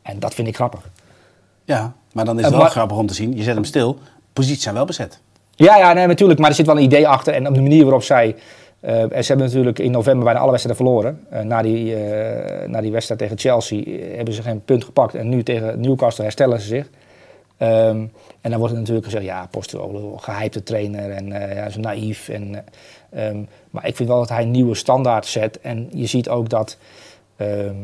En 0.03 0.19
dat 0.19 0.35
vind 0.35 0.49
ik 0.49 0.55
grappig. 0.55 0.81
Ja, 1.65 1.93
maar 2.13 2.25
dan 2.25 2.37
is 2.39 2.43
het 2.43 2.53
wel 2.53 2.61
maar- 2.63 2.71
grappig 2.71 2.97
om 2.97 3.07
te 3.07 3.15
zien. 3.15 3.37
Je 3.37 3.43
zet 3.43 3.55
hem 3.55 3.65
stil, 3.65 3.99
posities 4.33 4.63
zijn 4.63 4.75
wel 4.75 4.85
bezet. 4.85 5.21
Ja, 5.55 5.77
ja, 5.77 5.93
nee, 5.93 6.07
natuurlijk. 6.07 6.41
Maar 6.41 6.49
er 6.49 6.55
zit 6.55 6.67
wel 6.67 6.77
een 6.77 6.83
idee 6.83 7.09
achter. 7.09 7.35
En 7.35 7.49
op 7.49 7.55
de 7.55 7.61
manier 7.61 7.83
waarop 7.83 8.03
zij... 8.03 8.37
eh, 8.81 9.01
en 9.03 9.25
ze 9.25 9.29
hebben 9.33 9.47
natuurlijk 9.47 9.79
in 9.79 9.91
november 9.91 10.25
bijna 10.25 10.41
alle 10.41 10.51
wedstrijden 10.51 10.85
verloren. 10.85 11.27
Eh, 11.31 11.41
na, 11.43 11.63
die, 11.63 11.95
eh, 11.97 12.69
na 12.69 12.81
die 12.81 12.93
wedstrijd 12.93 13.21
tegen 13.21 13.39
Chelsea 13.39 13.83
hebben 14.17 14.35
ze 14.35 14.43
geen 14.43 14.65
punt 14.65 14.85
gepakt. 14.85 15.15
En 15.15 15.29
nu 15.29 15.43
tegen 15.43 15.81
Newcastle 15.81 16.25
herstellen 16.25 16.61
ze 16.61 16.67
zich. 16.67 16.89
Ehm, 17.59 18.07
en 18.41 18.51
dan 18.51 18.59
wordt 18.59 18.73
er 18.73 18.79
natuurlijk 18.79 19.07
gezegd... 19.07 19.25
Ja, 19.25 19.47
Postolo, 19.51 20.17
gehypte 20.17 20.63
trainer. 20.63 21.11
En 21.11 21.33
eh 21.33 21.55
ja, 21.57 21.71
zo 21.71 21.81
naïef. 21.81 22.29
En, 22.29 22.65
eh, 23.11 23.29
ehm, 23.29 23.43
maar 23.71 23.87
ik 23.87 23.97
vind 23.97 24.09
wel 24.09 24.19
dat 24.19 24.29
hij 24.29 24.43
een 24.43 24.51
nieuwe 24.51 24.75
standaard 24.75 25.27
zet. 25.27 25.61
En 25.61 25.89
je 25.93 26.07
ziet 26.07 26.29
ook 26.29 26.49
dat... 26.49 26.79
ehm, 27.37 27.77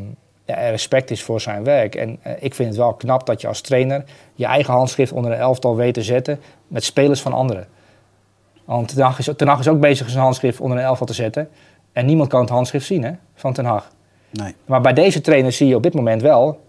ja, 0.46 0.56
er 0.56 0.70
respect 0.70 1.10
is 1.10 1.22
voor 1.22 1.40
zijn 1.40 1.64
werk. 1.64 1.94
En 1.94 2.18
eh, 2.22 2.32
ik 2.38 2.54
vind 2.54 2.68
het 2.68 2.78
wel 2.78 2.94
knap 2.94 3.26
dat 3.26 3.40
je 3.40 3.46
als 3.46 3.60
trainer 3.60 4.04
je 4.34 4.44
eigen 4.44 4.72
handschrift 4.72 5.12
onder 5.12 5.32
een 5.32 5.38
elftal 5.38 5.76
weet 5.76 5.94
te 5.94 6.02
zetten 6.02 6.40
met 6.68 6.84
spelers 6.84 7.20
van 7.20 7.32
anderen. 7.32 7.66
Want 8.64 8.88
Ten 8.88 9.02
Hag 9.02 9.18
is, 9.18 9.28
Ten 9.36 9.48
Hag 9.48 9.58
is 9.58 9.68
ook 9.68 9.80
bezig 9.80 10.08
zijn 10.08 10.22
handschrift 10.22 10.60
onder 10.60 10.78
een 10.78 10.84
elftal 10.84 11.06
te 11.06 11.14
zetten. 11.14 11.48
En 11.92 12.06
niemand 12.06 12.28
kan 12.28 12.40
het 12.40 12.50
handschrift 12.50 12.86
zien 12.86 13.04
hè, 13.04 13.12
van 13.34 13.52
Ten 13.52 13.64
Hag. 13.64 13.90
Nee. 14.30 14.54
Maar 14.64 14.80
bij 14.80 14.92
deze 14.92 15.20
trainer 15.20 15.52
zie 15.52 15.68
je 15.68 15.76
op 15.76 15.82
dit 15.82 15.94
moment 15.94 16.22
wel. 16.22 16.60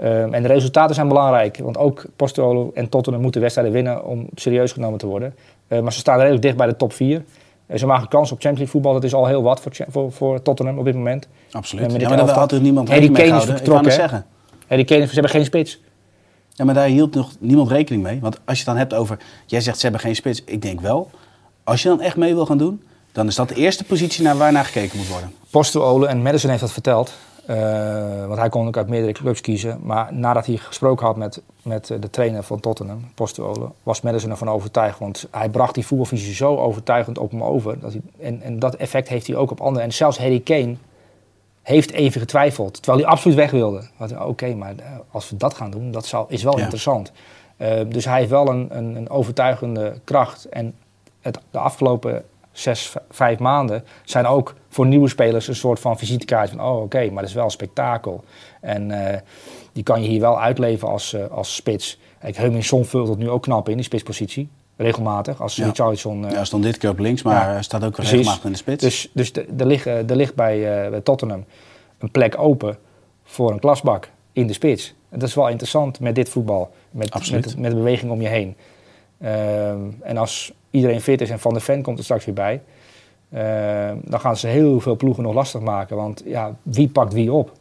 Ehm, 0.00 0.34
en 0.34 0.42
de 0.42 0.48
resultaten 0.48 0.94
zijn 0.94 1.08
belangrijk. 1.08 1.58
Want 1.58 1.78
ook 1.78 2.04
Postolo 2.16 2.70
en 2.74 2.88
Tottenham 2.88 3.22
moeten 3.22 3.40
wedstrijden 3.40 3.74
winnen 3.74 4.04
om 4.04 4.28
serieus 4.34 4.72
genomen 4.72 4.98
te 4.98 5.06
worden. 5.06 5.34
Eh, 5.68 5.80
maar 5.80 5.92
ze 5.92 5.98
staan 5.98 6.18
redelijk 6.18 6.42
dicht 6.42 6.56
bij 6.56 6.66
de 6.66 6.76
top 6.76 6.92
4. 6.92 7.24
ze 7.74 7.86
maken 7.86 8.08
kans 8.08 8.32
op 8.32 8.40
Champions 8.40 8.58
League 8.58 8.66
voetbal. 8.66 8.92
Dat 8.92 9.04
is 9.04 9.14
al 9.14 9.26
heel 9.26 9.42
wat 9.42 9.60
voor, 9.60 9.72
voor, 9.88 10.12
voor 10.12 10.42
Tottenham 10.42 10.78
op 10.78 10.84
dit 10.84 10.94
moment. 10.94 11.28
Absoluut. 11.50 11.92
Ja, 11.92 11.98
dit 11.98 12.08
maar 12.08 12.16
daar 12.16 12.28
had 12.28 12.52
er 12.52 12.60
niemand 12.60 12.88
rekening 12.88 13.16
mee 13.16 13.22
is 13.22 13.44
gehouden. 13.44 13.86
Ik 13.86 13.92
zeggen. 13.92 14.26
Harry 14.66 14.84
Kane, 14.84 15.06
ze 15.06 15.12
hebben 15.12 15.30
geen 15.30 15.44
spits. 15.44 15.80
Ja, 16.48 16.64
maar 16.64 16.74
daar 16.74 16.86
hield 16.86 17.14
nog 17.14 17.30
niemand 17.38 17.70
rekening 17.70 18.02
mee. 18.02 18.20
Want 18.20 18.34
als 18.44 18.58
je 18.58 18.64
het 18.64 18.64
dan 18.64 18.76
hebt 18.76 18.94
over... 18.94 19.18
Jij 19.46 19.60
zegt 19.60 19.76
ze 19.76 19.82
hebben 19.82 20.00
geen 20.00 20.16
spits. 20.16 20.42
Ik 20.44 20.62
denk 20.62 20.80
wel, 20.80 21.10
als 21.64 21.82
je 21.82 21.88
dan 21.88 22.00
echt 22.00 22.16
mee 22.16 22.34
wil 22.34 22.46
gaan 22.46 22.58
doen... 22.58 22.82
dan 23.12 23.26
is 23.26 23.34
dat 23.34 23.48
de 23.48 23.54
eerste 23.54 23.84
positie 23.84 24.24
naar 24.24 24.36
waar 24.36 24.52
naar 24.52 24.64
gekeken 24.64 24.98
moet 24.98 25.08
worden. 25.08 25.32
Postuole 25.50 26.06
en 26.06 26.22
Madison 26.22 26.50
heeft 26.50 26.62
dat 26.62 26.72
verteld. 26.72 27.12
Eh, 27.46 28.26
want 28.26 28.38
hij 28.38 28.48
kon 28.48 28.66
ook 28.66 28.76
uit 28.76 28.88
meerdere 28.88 29.12
clubs 29.12 29.40
kiezen. 29.40 29.78
Maar 29.82 30.14
nadat 30.14 30.46
hij 30.46 30.56
gesproken 30.56 31.06
had 31.06 31.16
met, 31.16 31.42
met 31.62 31.86
de 31.86 32.10
trainer 32.10 32.42
van 32.42 32.60
Tottenham, 32.60 33.04
Postuole, 33.14 33.68
was 33.82 34.00
Madison 34.00 34.30
ervan 34.30 34.48
overtuigd. 34.48 34.98
Want 34.98 35.28
hij 35.30 35.48
bracht 35.48 35.74
die 35.74 35.86
voetbalvisie 35.86 36.34
zo 36.34 36.56
overtuigend 36.56 37.18
op 37.18 37.30
hem 37.30 37.42
over. 37.44 37.80
Dat 37.80 37.92
hij, 37.92 38.00
en, 38.18 38.42
en 38.42 38.58
dat 38.58 38.74
effect 38.74 39.08
heeft 39.08 39.26
hij 39.26 39.36
ook 39.36 39.50
op 39.50 39.60
anderen. 39.60 39.82
En 39.86 39.92
zelfs 39.92 40.18
Harry 40.18 40.40
Kane 40.40 40.74
heeft 41.62 41.90
even 41.92 42.20
getwijfeld. 42.20 42.82
Terwijl 42.82 43.02
hij 43.02 43.12
absoluut 43.12 43.36
weg 43.36 43.50
wilde. 43.50 43.82
Oké, 44.26 44.54
maar 44.54 44.74
eh, 44.76 44.84
als 45.10 45.30
we 45.30 45.36
dat 45.36 45.54
gaan 45.54 45.70
doen, 45.70 45.90
dat 45.90 46.06
zal, 46.06 46.26
is 46.28 46.42
wel 46.42 46.56
Ja. 46.56 46.62
interessant. 46.62 47.12
Eh, 47.56 47.80
dus 47.88 48.04
hij 48.04 48.18
heeft 48.18 48.30
wel 48.30 48.48
een, 48.48 48.68
een, 48.70 48.96
een 48.96 49.10
overtuigende 49.10 49.94
kracht. 50.04 50.44
En 50.44 50.74
het, 51.20 51.38
de 51.50 51.58
afgelopen 51.58 52.24
zes, 52.60 52.94
vijf 53.10 53.38
maanden 53.38 53.84
zijn 54.04 54.26
ook 54.26 54.54
voor 54.68 54.86
nieuwe 54.86 55.08
spelers 55.08 55.48
een 55.48 55.54
soort 55.54 55.80
van 55.80 55.98
visitekaart 55.98 56.50
van, 56.50 56.60
oh 56.62 56.82
oké, 56.82 57.04
maar 57.10 57.20
dat 57.20 57.28
is 57.28 57.34
wel 57.34 57.44
een 57.44 57.50
spektakel. 57.50 58.24
En 58.60 58.90
eh, 59.12 59.18
die 59.72 59.82
kan 59.82 60.02
je 60.02 60.08
hier 60.08 60.20
wel 60.20 60.40
uitleven 60.40 60.88
als, 60.88 61.12
eh, 61.12 61.26
als 61.30 61.54
spits. 61.54 61.98
Kijk, 62.20 62.36
Heuminson 62.36 62.84
vult 62.84 63.08
het 63.08 63.18
nu 63.18 63.28
ook 63.30 63.42
knap 63.42 63.68
in, 63.68 63.74
die 63.76 63.84
spitspositie. 63.84 64.48
Regelmatig, 64.76 65.40
als 65.40 65.56
Ja. 65.56 65.66
Richarlison... 65.66 66.24
eh, 66.26 66.32
Ja, 66.32 66.44
stond 66.44 66.62
dit 66.62 66.78
keer 66.78 66.90
op 66.90 66.98
links, 66.98 67.22
maar 67.22 67.46
Ja. 67.46 67.52
hij 67.52 67.62
staat 67.62 67.84
ook 67.84 67.92
Precies. 67.92 68.12
regelmatig 68.12 68.44
in 68.44 68.50
de 68.52 68.56
spits. 68.56 68.82
dus 68.82 69.10
dus 69.12 69.32
er 69.58 69.66
ligt, 69.66 69.86
er 69.86 70.16
ligt 70.16 70.34
bij, 70.34 70.60
bij 70.90 71.00
Tottenham 71.00 71.44
een 71.98 72.10
plek 72.10 72.38
open 72.38 72.78
voor 73.24 73.50
een 73.52 73.58
klasbak 73.58 74.10
in 74.32 74.46
de 74.46 74.52
spits. 74.52 74.94
En 75.08 75.18
dat 75.18 75.28
is 75.28 75.34
wel 75.34 75.48
interessant 75.48 76.00
met 76.00 76.14
dit 76.14 76.28
voetbal. 76.28 76.70
Met, 76.90 77.30
met, 77.30 77.56
met 77.58 77.70
de 77.70 77.76
beweging 77.76 78.10
om 78.12 78.20
je 78.20 78.28
heen. 78.28 78.56
Ehm, 79.20 79.78
en 80.02 80.16
als 80.16 80.52
iedereen 80.70 81.00
fit 81.00 81.20
is 81.20 81.30
en 81.30 81.38
Van 81.38 81.52
der 81.52 81.62
Ven 81.62 81.82
komt 81.82 81.98
er 81.98 82.04
straks 82.04 82.24
weer 82.24 82.34
bij... 82.34 82.60
ehm, 83.32 83.96
dan 84.04 84.20
gaan 84.20 84.36
ze 84.36 84.46
heel 84.46 84.80
veel 84.80 84.96
ploegen 84.96 85.22
nog 85.22 85.34
lastig 85.34 85.60
maken. 85.60 85.96
Want 85.96 86.22
ja, 86.26 86.54
wie 86.62 86.88
pakt 86.88 87.12
wie 87.12 87.32
op? 87.32 87.52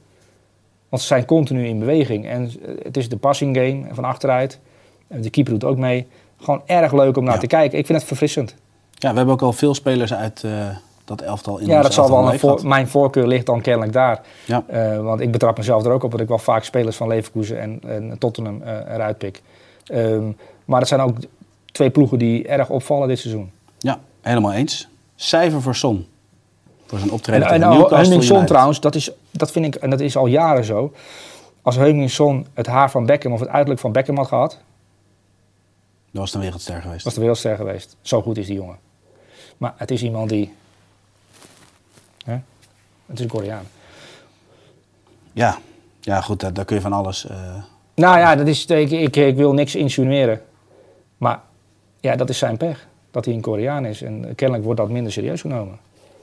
Want 0.89 1.01
ze 1.01 1.07
zijn 1.07 1.25
continu 1.25 1.65
in 1.67 1.79
beweging. 1.79 2.27
En 2.27 2.51
eh, 2.65 2.69
het 2.83 2.97
is 2.97 3.09
de 3.09 3.17
passing 3.17 3.57
game 3.57 3.85
van 3.91 4.03
achteruit. 4.03 4.59
En 5.07 5.21
De 5.21 5.29
keeper 5.29 5.53
doet 5.53 5.63
ook 5.63 5.77
mee. 5.77 6.07
Gewoon 6.41 6.61
erg 6.65 6.93
leuk 6.93 7.17
om 7.17 7.23
naar 7.23 7.33
Ja. 7.33 7.39
te 7.39 7.47
kijken. 7.47 7.77
Ik 7.77 7.85
vind 7.85 7.97
het 7.97 8.07
verfrissend. 8.07 8.55
Ja, 8.91 9.09
we 9.09 9.15
hebben 9.15 9.33
ook 9.33 9.41
al 9.41 9.53
veel 9.53 9.73
spelers 9.73 10.13
uit 10.13 10.43
eh, 10.43 10.67
dat 11.05 11.21
elftal 11.21 11.57
in 11.59 11.67
Ja, 11.67 11.81
dat 11.81 11.93
zal 11.93 12.09
wel 12.09 12.37
voor, 12.39 12.67
mijn 12.67 12.87
voorkeur 12.87 13.27
ligt 13.27 13.45
dan 13.45 13.61
kennelijk 13.61 13.93
daar. 13.93 14.21
Ja. 14.45 14.63
Eh, 14.67 14.99
want 15.01 15.19
ik 15.21 15.31
betrap 15.31 15.57
mezelf 15.57 15.85
er 15.85 15.91
ook 15.91 16.03
op 16.03 16.11
dat 16.11 16.19
ik 16.19 16.27
wel 16.27 16.37
vaak 16.37 16.63
spelers 16.63 16.95
van 16.95 17.07
Leverkusen 17.07 17.59
en, 17.59 17.79
en 17.87 18.17
Tottenham 18.17 18.61
eh, 18.61 18.93
eruit 18.93 19.17
pik. 19.17 19.41
Ehm, 19.85 20.23
maar 20.65 20.79
het 20.79 20.87
zijn 20.89 21.01
ook 21.01 21.17
twee 21.79 21.91
ploegen 21.91 22.19
die 22.19 22.47
erg 22.47 22.69
opvallen 22.69 23.07
dit 23.07 23.19
seizoen. 23.19 23.51
ja, 23.77 23.99
helemaal 24.21 24.53
eens. 24.53 24.87
Cijfer 25.15 25.61
voor 25.61 25.75
Son. 25.75 26.07
Voor 26.85 26.99
zijn 26.99 27.11
optreden 27.11 27.47
En, 27.47 27.53
en 27.53 27.59
tegen 27.59 27.69
Newcastle 27.73 27.97
Heung-min 27.97 28.23
Son 28.23 28.45
trouwens, 28.45 28.79
dat, 28.79 28.95
is, 28.95 29.11
dat 29.31 29.51
vind 29.51 29.65
ik, 29.65 29.75
en 29.75 29.89
dat 29.89 29.99
is 29.99 30.15
al 30.17 30.25
jaren 30.25 30.63
zo. 30.63 30.93
Als 31.61 31.75
Heung-min 31.75 32.09
Son 32.09 32.47
het 32.53 32.67
haar 32.67 32.91
van 32.91 33.05
Beckham 33.05 33.33
of 33.33 33.39
het 33.39 33.49
uiterlijk 33.49 33.79
van 33.79 33.91
Beckham 33.91 34.17
had 34.17 34.27
gehad, 34.27 34.51
Dat 36.11 36.21
was 36.21 36.33
een 36.33 36.39
wereldster 36.39 36.81
geweest. 36.81 37.03
was 37.03 37.13
de 37.13 37.19
wereldster 37.19 37.55
geweest. 37.55 37.95
Zo 38.01 38.21
goed 38.21 38.37
is 38.37 38.45
die 38.45 38.55
jongen. 38.55 38.77
Maar 39.57 39.73
het 39.77 39.91
is 39.91 40.03
iemand 40.03 40.29
die... 40.29 40.53
Hè? 42.25 42.33
Het 43.05 43.17
is 43.17 43.19
een 43.19 43.27
Koreaan. 43.27 43.67
Ja. 45.33 45.57
ja, 46.01 46.21
goed, 46.21 46.39
daar, 46.39 46.53
daar 46.53 46.65
kun 46.65 46.75
je 46.75 46.81
van 46.81 46.93
alles... 46.93 47.27
eh, 47.27 47.55
Nou 47.95 48.17
ja, 48.19 48.35
dat 48.35 48.47
is, 48.47 48.65
ik, 48.65 48.91
ik, 48.91 49.15
ik 49.15 49.35
wil 49.35 49.53
niks 49.53 49.75
insinueren. 49.75 50.41
Maar 51.17 51.39
ja, 51.99 52.15
dat 52.15 52.29
is 52.29 52.37
zijn 52.37 52.57
pech. 52.57 52.87
Dat 53.11 53.25
hij 53.25 53.33
een 53.33 53.41
Koreaan 53.41 53.85
is. 53.85 54.01
En 54.01 54.35
kennelijk 54.35 54.65
wordt 54.65 54.79
dat 54.79 54.89
minder 54.89 55.11
serieus 55.11 55.41
genomen. 55.41 55.77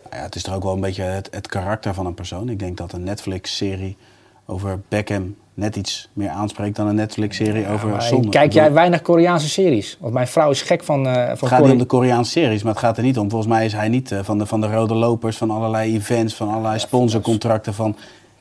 Nou 0.05 0.17
ja, 0.17 0.23
het 0.23 0.35
is 0.35 0.43
toch 0.43 0.55
ook 0.55 0.63
wel 0.63 0.73
een 0.73 0.81
beetje 0.81 1.03
het, 1.03 1.29
het 1.31 1.47
karakter 1.47 1.95
van 1.95 2.07
een 2.07 2.15
persoon. 2.15 2.49
Ik 2.49 2.59
denk 2.59 2.77
dat 2.77 2.93
een 2.93 3.05
Netflix-serie 3.05 3.97
over 4.47 4.81
Beckham 4.89 5.35
net 5.55 5.77
iets 5.77 6.09
meer 6.13 6.29
aanspreekt 6.29 6.77
dan 6.77 6.87
een 6.87 6.95
Netflix-serie 6.95 7.69
over 7.69 8.03
Son. 8.03 8.29
kijk 8.31 8.53
jij 8.53 8.73
weinig 8.73 9.03
Koreaanse 9.03 9.49
series? 9.49 9.97
Want 10.01 10.15
mijn 10.15 10.27
vrouw 10.27 10.51
is 10.51 10.63
gek 10.63 10.85
van, 10.85 11.07
eh 11.07 11.13
van 11.15 11.23
Het 11.25 11.47
gaat 11.49 11.63
niet 11.63 11.71
om 11.73 11.79
de 11.79 11.85
Koreaanse 11.85 12.31
series, 12.31 12.63
maar 12.63 12.73
het 12.73 12.83
gaat 12.83 12.97
er 12.97 13.03
niet 13.03 13.19
om. 13.19 13.31
Volgens 13.31 13.51
mij 13.53 13.65
is 13.65 13.73
hij 13.73 13.89
niet 13.89 14.13
eh, 14.13 14.19
van, 14.23 14.39
de, 14.39 14.47
van 14.47 14.61
de 14.61 14.67
rode 14.67 14.95
lopers, 14.95 15.37
van 15.37 15.51
allerlei 15.51 15.95
events, 15.95 16.35
van 16.35 16.49
allerlei 16.49 16.79
sponsorcontracten, 16.79 17.75
van 17.75 17.97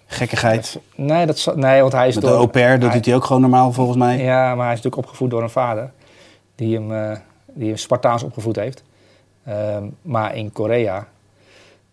gekkigheid. 0.05 0.79
Nee, 0.95 1.25
dat, 1.25 1.53
nee, 1.55 1.81
want 1.81 1.93
hij 1.93 2.07
is 2.07 2.15
Met 2.15 2.23
de 2.23 2.29
door- 2.29 2.39
au 2.39 2.47
pair, 2.47 2.79
dat 2.79 2.81
hij- 2.89 2.97
doet 2.97 3.05
hij 3.05 3.15
ook 3.15 3.25
gewoon 3.25 3.41
normaal 3.41 3.71
volgens 3.71 3.97
mij. 3.97 4.17
Ja, 4.23 4.55
maar 4.55 4.65
hij 4.65 4.73
is 4.73 4.81
natuurlijk 4.81 4.97
opgevoed 5.07 5.29
door 5.29 5.43
een 5.43 5.49
vader. 5.49 5.91
Die 6.55 6.75
hem, 6.75 6.93
eh, 6.93 7.17
die 7.55 7.67
hem 7.67 7.77
Spartaans 7.77 8.23
opgevoed 8.23 8.55
heeft. 8.55 8.83
Ehm, 9.45 9.83
maar 10.01 10.35
in 10.35 10.51
Korea 10.51 11.07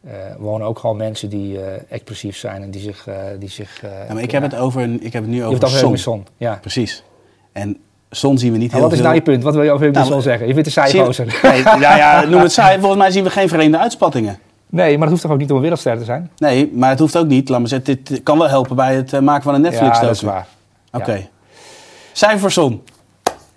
eh, 0.04 0.12
wonen 0.38 0.66
ook 0.66 0.78
gewoon 0.78 0.96
mensen 0.96 1.28
die 1.28 1.60
eh, 1.64 1.82
expressief 1.88 2.36
zijn. 2.36 2.62
En 2.62 2.70
die 2.70 2.80
zich... 2.80 3.06
eh, 3.06 3.14
die 3.38 3.48
zich 3.48 3.80
Ja, 3.82 4.14
maar 4.14 4.22
ik 4.22 4.30
heb 4.30 4.42
het, 4.42 4.54
over, 4.56 4.82
ik 4.82 5.12
heb 5.12 5.22
het 5.22 5.30
nu 5.30 5.36
Je 5.36 5.44
over 5.44 5.60
hebt 5.68 5.80
het 5.90 6.00
Son. 6.00 6.26
Ja. 6.36 6.58
Precies. 6.60 7.04
En 7.52 7.76
Son 8.10 8.38
zien 8.38 8.52
we 8.52 8.58
niet 8.58 8.72
heel 8.72 8.80
wat 8.80 8.90
is 8.90 8.96
veel. 8.96 9.06
nou 9.06 9.16
je 9.18 9.22
punt? 9.22 9.42
Wat 9.42 9.54
wil 9.54 9.62
je 9.62 9.70
over 9.70 9.82
Heung-min 9.82 10.08
Nou, 10.10 10.22
zeggen? 10.22 10.46
Je 10.46 10.52
vindt 10.54 10.66
een 10.76 10.82
Zie- 10.82 10.90
saai 10.90 11.04
gozer. 11.04 11.38
Nee, 11.42 11.62
ja, 11.62 11.96
ja, 11.96 12.24
noem 12.30 12.40
het 12.40 12.52
saai. 12.52 12.78
Volgens 12.78 13.00
mij 13.00 13.10
zien 13.10 13.24
we 13.24 13.30
geen 13.30 13.48
vreemde 13.48 13.78
uitspattingen. 13.78 14.38
Nee, 14.66 14.90
maar 14.90 14.98
dat 15.00 15.08
hoeft 15.08 15.22
toch 15.22 15.30
ook 15.30 15.38
niet 15.38 15.50
om 15.50 15.56
een 15.56 15.62
wereldster 15.62 15.98
te 15.98 16.04
zijn? 16.04 16.30
Nee, 16.36 16.70
maar 16.74 16.90
het 16.90 16.98
hoeft 16.98 17.16
ook 17.16 17.26
niet. 17.26 17.48
Laat 17.48 17.58
maar 17.60 17.68
zeggen, 17.68 17.98
dit 18.04 18.22
kan 18.22 18.38
wel 18.38 18.48
helpen 18.48 18.76
bij 18.76 18.94
het 18.94 19.20
maken 19.20 19.42
van 19.42 19.54
een 19.54 19.62
ja, 19.62 19.68
Netflix-docu. 19.68 20.06
dat 20.06 20.14
is 20.16 20.22
waar. 20.22 20.46
Oké. 20.92 21.12
Ja. 21.12 21.20
Cijfer 22.12 22.50
Son, 22.52 22.82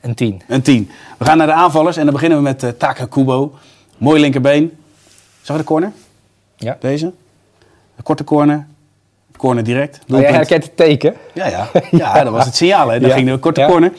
Een 0.05 0.13
10. 0.15 0.41
een 0.47 0.61
10. 0.61 0.89
We 1.17 1.25
gaan 1.25 1.37
naar 1.37 1.47
de 1.47 1.53
aanvallers 1.53 1.97
en 1.97 2.03
dan 2.03 2.13
beginnen 2.13 2.37
we 2.37 2.43
met 2.43 2.63
uh, 2.63 2.69
Taka 2.69 3.05
Kubo. 3.05 3.53
Mooi 3.97 4.21
linkerbeen. 4.21 4.77
Zag 5.41 5.55
je 5.55 5.61
de 5.61 5.67
corner? 5.67 5.91
Ja. 6.55 6.77
Deze? 6.79 7.05
Een 7.95 8.03
korte 8.03 8.23
corner. 8.23 8.67
Corner 9.37 9.63
direct. 9.63 9.99
Oh, 10.13 10.19
jij 10.19 10.31
herkent 10.31 10.63
het 10.63 10.77
teken. 10.77 11.15
Ja, 11.33 11.47
ja. 11.47 11.67
ja, 11.91 12.23
dat 12.23 12.33
was 12.33 12.45
het 12.45 12.55
signaal. 12.55 12.87
Hè. 12.89 12.99
Dan 12.99 13.09
Ja. 13.09 13.15
ging 13.15 13.29
de 13.29 13.37
korte 13.37 13.59
Ja. 13.61 13.67
corner. 13.67 13.91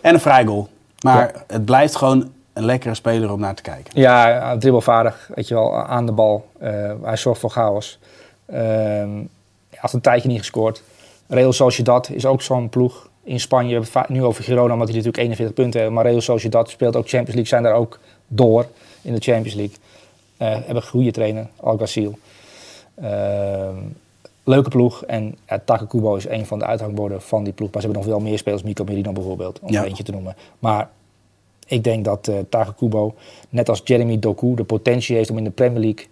En 0.00 0.14
een 0.14 0.20
vrij 0.20 0.44
goal. 0.44 0.68
Maar 1.04 1.32
het 1.46 1.64
blijft 1.64 1.96
gewoon 1.96 2.30
een 2.52 2.64
lekkere 2.64 2.94
speler 2.94 3.32
om 3.32 3.40
naar 3.40 3.54
te 3.54 3.62
kijken. 3.62 4.00
Ja, 4.00 4.56
dribbelvaardig, 4.58 5.30
weet 5.34 5.48
je 5.48 5.54
wel, 5.54 5.76
aan 5.76 6.06
de 6.06 6.12
bal. 6.12 6.48
Eh, 6.58 6.92
hij 7.02 7.16
zorgt 7.16 7.40
voor 7.40 7.50
chaos. 7.50 7.98
Hij 8.46 9.28
had 9.76 9.92
een 9.92 10.00
tijdje 10.00 10.28
niet 10.28 10.38
gescoord. 10.38 10.82
Real 11.28 11.52
Sociedad 11.52 12.08
is 12.10 12.26
ook 12.26 12.42
zo'n 12.42 12.68
ploeg 12.68 13.08
in 13.24 13.40
Spanje. 13.40 13.80
We 13.80 13.86
hebben 13.92 14.12
nu 14.16 14.24
over 14.24 14.44
Girona, 14.44 14.72
omdat 14.72 14.86
die 14.88 14.96
natuurlijk 14.96 15.22
41 15.22 15.54
punten 15.54 15.80
hebben. 15.80 15.98
Maar 15.98 16.06
Real 16.06 16.20
Sociedad 16.20 16.70
speelt 16.70 16.96
ook 16.96 17.08
Champions 17.08 17.34
League, 17.34 17.46
zijn 17.46 17.62
daar 17.62 17.74
ook 17.74 17.98
door 18.26 18.66
in 19.02 19.14
de 19.14 19.20
Champions 19.20 19.54
League. 19.54 19.76
Eh 20.36 20.48
hebben 20.50 20.76
een 20.76 20.82
goede 20.82 21.10
trainer, 21.10 21.46
Alguacil. 21.60 22.18
Ehm 22.94 23.76
leuke 24.44 24.68
ploeg. 24.68 25.04
En 25.04 25.36
ja, 25.48 25.58
Taka 25.64 25.84
Kubo 25.84 26.14
is 26.14 26.28
een 26.28 26.46
van 26.46 26.58
de 26.58 26.64
uithangborden 26.64 27.22
van 27.22 27.44
die 27.44 27.52
ploeg. 27.52 27.70
Maar 27.72 27.82
ze 27.82 27.86
hebben 27.88 28.06
nog 28.06 28.16
wel 28.16 28.28
meer 28.28 28.38
spelers, 28.38 28.62
Mico 28.62 28.84
Merino 28.84 29.12
bijvoorbeeld, 29.12 29.60
om 29.60 29.70
Ja. 29.72 29.80
er 29.80 29.86
eentje 29.86 30.02
te 30.02 30.12
noemen. 30.12 30.36
Maar 30.58 30.90
ik 31.66 31.84
denk 31.84 32.04
dat 32.04 32.28
eh 32.28 32.34
Taka 32.48 32.72
Kubo, 32.76 33.14
net 33.48 33.68
als 33.68 33.80
Jeremy 33.84 34.18
Doku, 34.18 34.54
de 34.54 34.64
potentie 34.64 35.16
heeft 35.16 35.30
om 35.30 35.38
in 35.38 35.44
de 35.44 35.50
Premier 35.50 35.80
League 35.80 36.06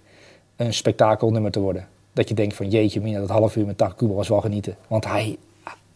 een 0.56 0.74
spektakelnummer 0.74 1.50
te 1.50 1.60
worden. 1.60 1.88
Dat 2.12 2.28
je 2.28 2.34
denkt 2.34 2.54
van 2.56 2.68
jeetje 2.68 3.00
mina, 3.00 3.20
dat 3.20 3.28
half 3.28 3.56
uur 3.56 3.66
met 3.66 3.78
Taka 3.78 3.94
Kubo 3.96 4.14
was 4.14 4.28
wel 4.28 4.40
genieten. 4.40 4.76
Want 4.88 5.04
hij, 5.04 5.36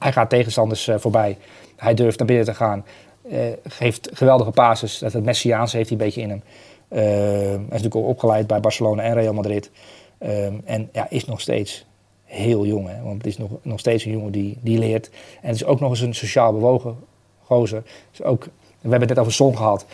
hij 0.05 0.13
gaat 0.13 0.31
tegenstanders 0.31 0.89
eh, 0.89 0.99
voorbij. 0.99 1.39
Hij 1.77 1.95
durft 1.95 2.19
naar 2.19 2.27
binnen 2.27 2.45
te 2.45 2.55
gaan. 2.55 2.85
eh, 3.31 3.39
geeft 3.65 4.11
geweldige 4.13 4.51
passes. 4.51 4.99
Dat 4.99 5.13
het 5.13 5.25
Messiaanse 5.25 5.77
heeft 5.77 5.89
hij 5.89 5.99
een 5.99 6.05
beetje 6.05 6.21
in 6.21 6.29
hem. 6.29 6.43
Eh, 6.89 7.01
hij 7.01 7.53
is 7.55 7.69
natuurlijk 7.69 7.97
ook 7.97 8.07
opgeleid 8.07 8.47
bij 8.47 8.61
Barcelona 8.61 9.03
en 9.03 9.15
Real 9.15 9.33
Madrid. 9.35 9.71
Ehm, 10.19 10.55
en 10.65 10.89
ja, 10.93 11.07
is 11.11 11.25
nog 11.25 11.41
steeds 11.41 11.87
heel 12.25 12.67
jong. 12.67 12.89
Hè? 12.89 13.03
Want 13.03 13.17
het 13.17 13.27
is 13.27 13.39
nog, 13.39 13.51
nog 13.63 13.79
steeds 13.79 14.05
een 14.05 14.13
jongen 14.13 14.33
die, 14.33 14.59
die 14.61 14.79
leert. 14.79 15.11
En 15.41 15.49
het 15.49 15.57
is 15.57 15.65
ook 15.65 15.81
nog 15.81 15.91
eens 15.91 16.01
een 16.01 16.15
sociaal 16.15 16.53
bewogen 16.53 16.97
gozer. 17.43 17.83
Dus 18.11 18.23
ook, 18.23 18.45
we 18.45 18.51
hebben 18.81 19.01
het 19.01 19.09
net 19.09 19.19
over 19.19 19.33
Son 19.33 19.57
gehad. 19.57 19.87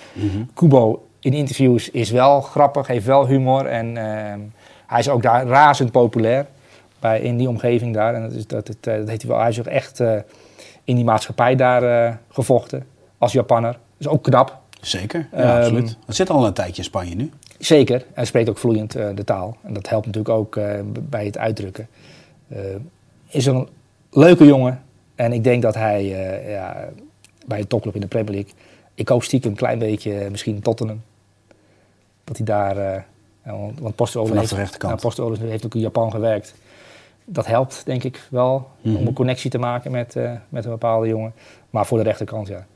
Kubo 0.54 1.06
in 1.20 1.32
interviews 1.32 1.90
is 1.90 2.11
wel 2.11 2.40
grappig, 2.40 2.86
heeft 2.86 3.06
wel 3.06 3.26
humor. 3.26 3.66
En 3.66 3.96
ehm, 3.96 4.40
hij 4.86 4.98
is 4.98 5.08
ook 5.08 5.22
daar 5.22 5.46
razend 5.46 5.90
populair 5.90 6.46
bij, 7.01 7.20
in 7.20 7.36
die 7.36 7.48
omgeving 7.48 7.94
daar. 7.94 8.14
En 8.14 8.22
dat, 8.22 8.32
is, 8.32 8.46
dat, 8.46 8.68
het, 8.68 8.86
eh, 8.86 8.96
dat 8.96 9.09
heeft 9.09 9.22
hij 9.22 9.30
wel. 9.30 9.40
Hij 9.40 9.48
is 9.48 9.59
ook 9.59 9.66
echt 9.66 10.01
eh, 10.01 10.16
in 10.84 10.94
die 10.94 11.05
maatschappij 11.05 11.57
daar 11.57 11.82
eh, 11.82 12.14
gevochten 12.28 12.86
als 13.18 13.32
Japanner. 13.32 13.72
Dat 13.72 13.80
is 13.98 14.09
ook 14.09 14.22
knap. 14.22 14.59
Zeker, 14.80 15.28
ja, 15.32 15.38
Ehm, 15.38 15.59
absoluut. 15.59 15.96
Dat 16.07 16.16
zit 16.16 16.30
al 16.30 16.46
een 16.46 16.53
tijdje 16.53 16.76
in 16.76 16.84
Spanje 16.84 17.14
nu. 17.14 17.30
Zeker. 17.59 18.05
Hij 18.12 18.24
spreekt 18.24 18.48
ook 18.48 18.59
vloeiend 18.59 18.92
de 18.92 19.24
taal. 19.24 19.57
En 19.62 19.72
dat 19.72 19.88
helpt 19.88 20.07
natuurlijk 20.07 20.34
ook 20.34 20.59
bij 21.09 21.24
het 21.24 21.38
uitdrukken. 21.38 21.88
Eh, 22.48 22.59
is 23.28 23.46
een 23.46 23.68
leuke 24.11 24.44
jongen. 24.44 24.82
En 25.14 25.32
ik 25.32 25.44
denk 25.44 25.62
dat 25.62 25.74
hij 25.74 26.05
ja, 26.48 26.88
bij 27.46 27.59
een 27.59 27.66
topclub 27.66 27.94
in 27.94 28.01
de 28.01 28.07
Premier 28.07 28.32
League... 28.34 28.53
Ik 28.94 29.09
hoop 29.09 29.22
stiekem 29.22 29.51
een 29.51 29.57
klein 29.57 29.78
beetje, 29.78 30.30
misschien 30.30 30.61
Tottenham. 30.61 31.03
Dat 32.24 32.36
hij 32.36 32.46
daar... 32.46 33.07
want, 33.44 34.11
heeft, 34.51 34.76
ja, 34.80 34.94
Postecoglou 34.94 35.48
heeft 35.48 35.64
ook 35.64 35.74
in 35.74 35.80
Japan 35.80 36.11
gewerkt. 36.11 36.55
Dat 37.33 37.47
helpt, 37.47 37.83
denk 37.85 38.05
ik 38.05 38.26
wel, 38.31 38.68
Mhm. 38.81 38.97
om 38.97 39.07
een 39.07 39.12
connectie 39.12 39.51
te 39.51 39.59
maken 39.59 39.91
met, 39.91 40.16
eh, 40.16 40.33
met 40.49 40.64
een 40.64 40.70
bepaalde 40.70 41.07
jongen. 41.09 41.33
Maar 41.70 41.87
voor 41.87 41.99
de 41.99 42.05
rechterkant, 42.05 42.49
ja. 42.49 42.66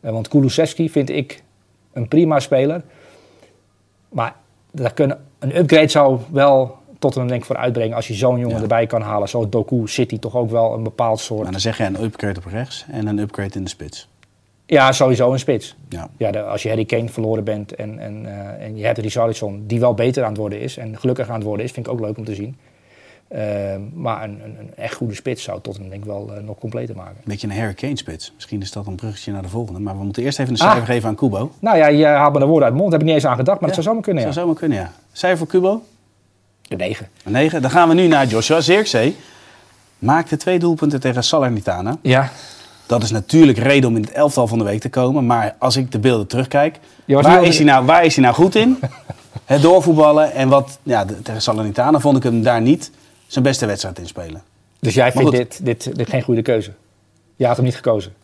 Eh, 0.00 0.10
want 0.12 0.28
Kulusevski 0.28 0.90
vind 0.90 1.10
ik 1.10 1.42
een 1.92 2.08
prima 2.08 2.40
speler. 2.40 2.82
Maar 4.08 4.34
daar 4.70 4.92
kunnen, 4.92 5.24
een 5.38 5.56
upgrade 5.56 5.88
zou 5.88 6.18
wel 6.32 6.76
Tottenham 6.98 7.28
denk 7.30 7.40
ik 7.40 7.46
voor 7.46 7.56
uitbrengen 7.56 7.96
als 7.96 8.08
je 8.08 8.14
zo'n 8.14 8.38
jongen 8.38 8.56
Ja. 8.56 8.62
erbij 8.62 8.86
kan 8.86 9.02
halen. 9.02 9.28
Zoals 9.28 9.48
Doku 9.50 9.82
City 9.88 10.18
toch 10.18 10.36
ook 10.36 10.50
wel 10.50 10.74
een 10.74 10.82
bepaald 10.82 11.20
soort. 11.20 11.42
Maar 11.42 11.50
dan 11.52 11.60
zeg 11.60 11.78
je 11.78 11.84
een 11.84 12.02
upgrade 12.02 12.40
op 12.40 12.46
rechts 12.46 12.84
en 12.90 13.06
een 13.06 13.18
upgrade 13.18 13.54
in 13.54 13.62
de 13.64 13.70
spits. 13.70 14.08
Ja, 14.66 14.92
sowieso 14.92 15.32
een 15.32 15.38
spits. 15.38 15.76
Ja. 15.88 16.08
Ja, 16.16 16.30
de- 16.30 16.42
als 16.42 16.62
je 16.62 16.68
Harry 16.68 16.84
Kane 16.84 17.08
verloren 17.08 17.44
bent 17.44 17.74
en, 17.74 17.98
en, 17.98 18.26
eh, 18.26 18.64
en 18.66 18.76
je 18.76 18.84
hebt 18.86 18.98
Richarlison, 18.98 19.64
die 19.66 19.80
wel 19.80 19.94
beter 19.94 20.22
aan 20.22 20.28
het 20.28 20.38
worden 20.38 20.60
is 20.60 20.76
en 20.76 20.98
gelukkig 20.98 21.28
aan 21.28 21.34
het 21.34 21.44
worden 21.44 21.64
is, 21.64 21.72
vind 21.72 21.86
ik 21.86 21.92
ook 21.92 22.00
leuk 22.00 22.18
om 22.18 22.24
te 22.24 22.34
zien. 22.34 22.56
Eh, 23.28 23.40
maar 23.94 24.22
een, 24.24 24.40
een, 24.44 24.56
een 24.58 24.70
echt 24.76 24.94
goede 24.94 25.14
spits 25.14 25.42
zou 25.42 25.60
Tottenham 25.60 25.90
denk 25.90 26.02
ik 26.02 26.08
wel 26.08 26.32
eh, 26.36 26.42
nog 26.42 26.58
completer 26.58 26.96
maken. 26.96 27.14
Een 27.16 27.22
beetje 27.24 27.48
een 27.48 27.56
Harry 27.58 27.74
Kane 27.74 27.96
spits. 27.96 28.32
Misschien 28.34 28.60
is 28.60 28.72
dat 28.72 28.86
een 28.86 28.94
bruggetje 28.94 29.32
naar 29.32 29.42
de 29.42 29.48
volgende. 29.48 29.80
Maar 29.80 29.98
we 29.98 30.04
moeten 30.04 30.22
eerst 30.22 30.38
even 30.38 30.52
een 30.54 30.60
Ah. 30.60 30.66
cijfer 30.70 30.86
geven 30.92 31.08
aan 31.08 31.14
Kubo. 31.14 31.50
Nou 31.60 31.76
ja, 31.76 31.86
je 31.86 32.04
haalt 32.06 32.32
me 32.32 32.38
de 32.38 32.44
woorden 32.46 32.64
uit 32.64 32.72
de 32.72 32.80
mond, 32.80 32.92
heb 32.92 33.00
ik 33.00 33.06
niet 33.06 33.14
eens 33.16 33.26
aan 33.26 33.36
gedacht, 33.36 33.60
maar 33.60 33.68
Ja, 33.70 33.74
dat 33.74 33.84
zou 33.84 33.86
zomaar 33.86 34.02
kunnen. 34.02 34.24
Ja. 34.24 34.32
Zou 34.32 34.44
zomaar 34.46 34.60
kunnen, 34.60 34.78
ja. 34.78 34.92
Cijfer 35.12 35.38
voor 35.38 35.46
Kubo? 35.46 35.82
De 36.62 36.76
negen. 36.76 37.08
Een 37.24 37.32
9. 37.32 37.62
Dan 37.62 37.70
gaan 37.70 37.88
we 37.88 37.94
nu 37.94 38.06
naar 38.06 38.26
Joshua 38.26 38.60
Zirkzee. 38.60 39.16
Maakte 39.98 40.36
twee 40.36 40.58
doelpunten 40.58 41.00
tegen 41.00 41.24
Salernitana. 41.24 41.96
Ja. 42.02 42.30
Dat 42.86 43.02
is 43.02 43.10
natuurlijk 43.10 43.58
reden 43.58 43.88
om 43.90 43.96
in 43.96 44.02
het 44.02 44.12
elftal 44.12 44.46
van 44.46 44.58
de 44.58 44.64
week 44.64 44.80
te 44.80 44.88
komen. 44.90 45.26
Maar 45.26 45.54
als 45.58 45.76
ik 45.76 45.92
de 45.92 45.98
beelden 45.98 46.26
terugkijk, 46.26 46.78
waar 47.06 47.44
is, 47.44 47.56
hij 47.56 47.66
nou, 47.66 47.84
waar 47.86 48.04
is 48.04 48.14
hij 48.14 48.24
nou 48.24 48.36
goed 48.36 48.54
in? 48.54 48.78
Het 49.44 49.62
doorvoetballen. 49.62 50.32
En 50.32 50.48
wat, 50.48 50.78
ja, 50.82 51.04
de- 51.04 51.22
tegen 51.22 51.42
Salernitana 51.42 51.98
vond 52.00 52.16
ik 52.16 52.22
hem 52.22 52.42
daar 52.42 52.60
niet 52.60 52.90
zijn 53.28 53.44
beste 53.44 53.66
wedstrijd 53.66 53.98
in 53.98 54.06
spelen. 54.06 54.42
Dus 54.78 54.94
jij 54.94 55.12
vindt 55.12 55.30
dit, 55.30 55.64
dit, 55.64 55.96
dit 55.96 56.08
geen 56.08 56.22
goede 56.22 56.42
keuze? 56.42 56.72
Je 57.36 57.46
had 57.46 57.56
hem 57.56 57.64
niet 57.64 57.74
gekozen. 57.74 58.14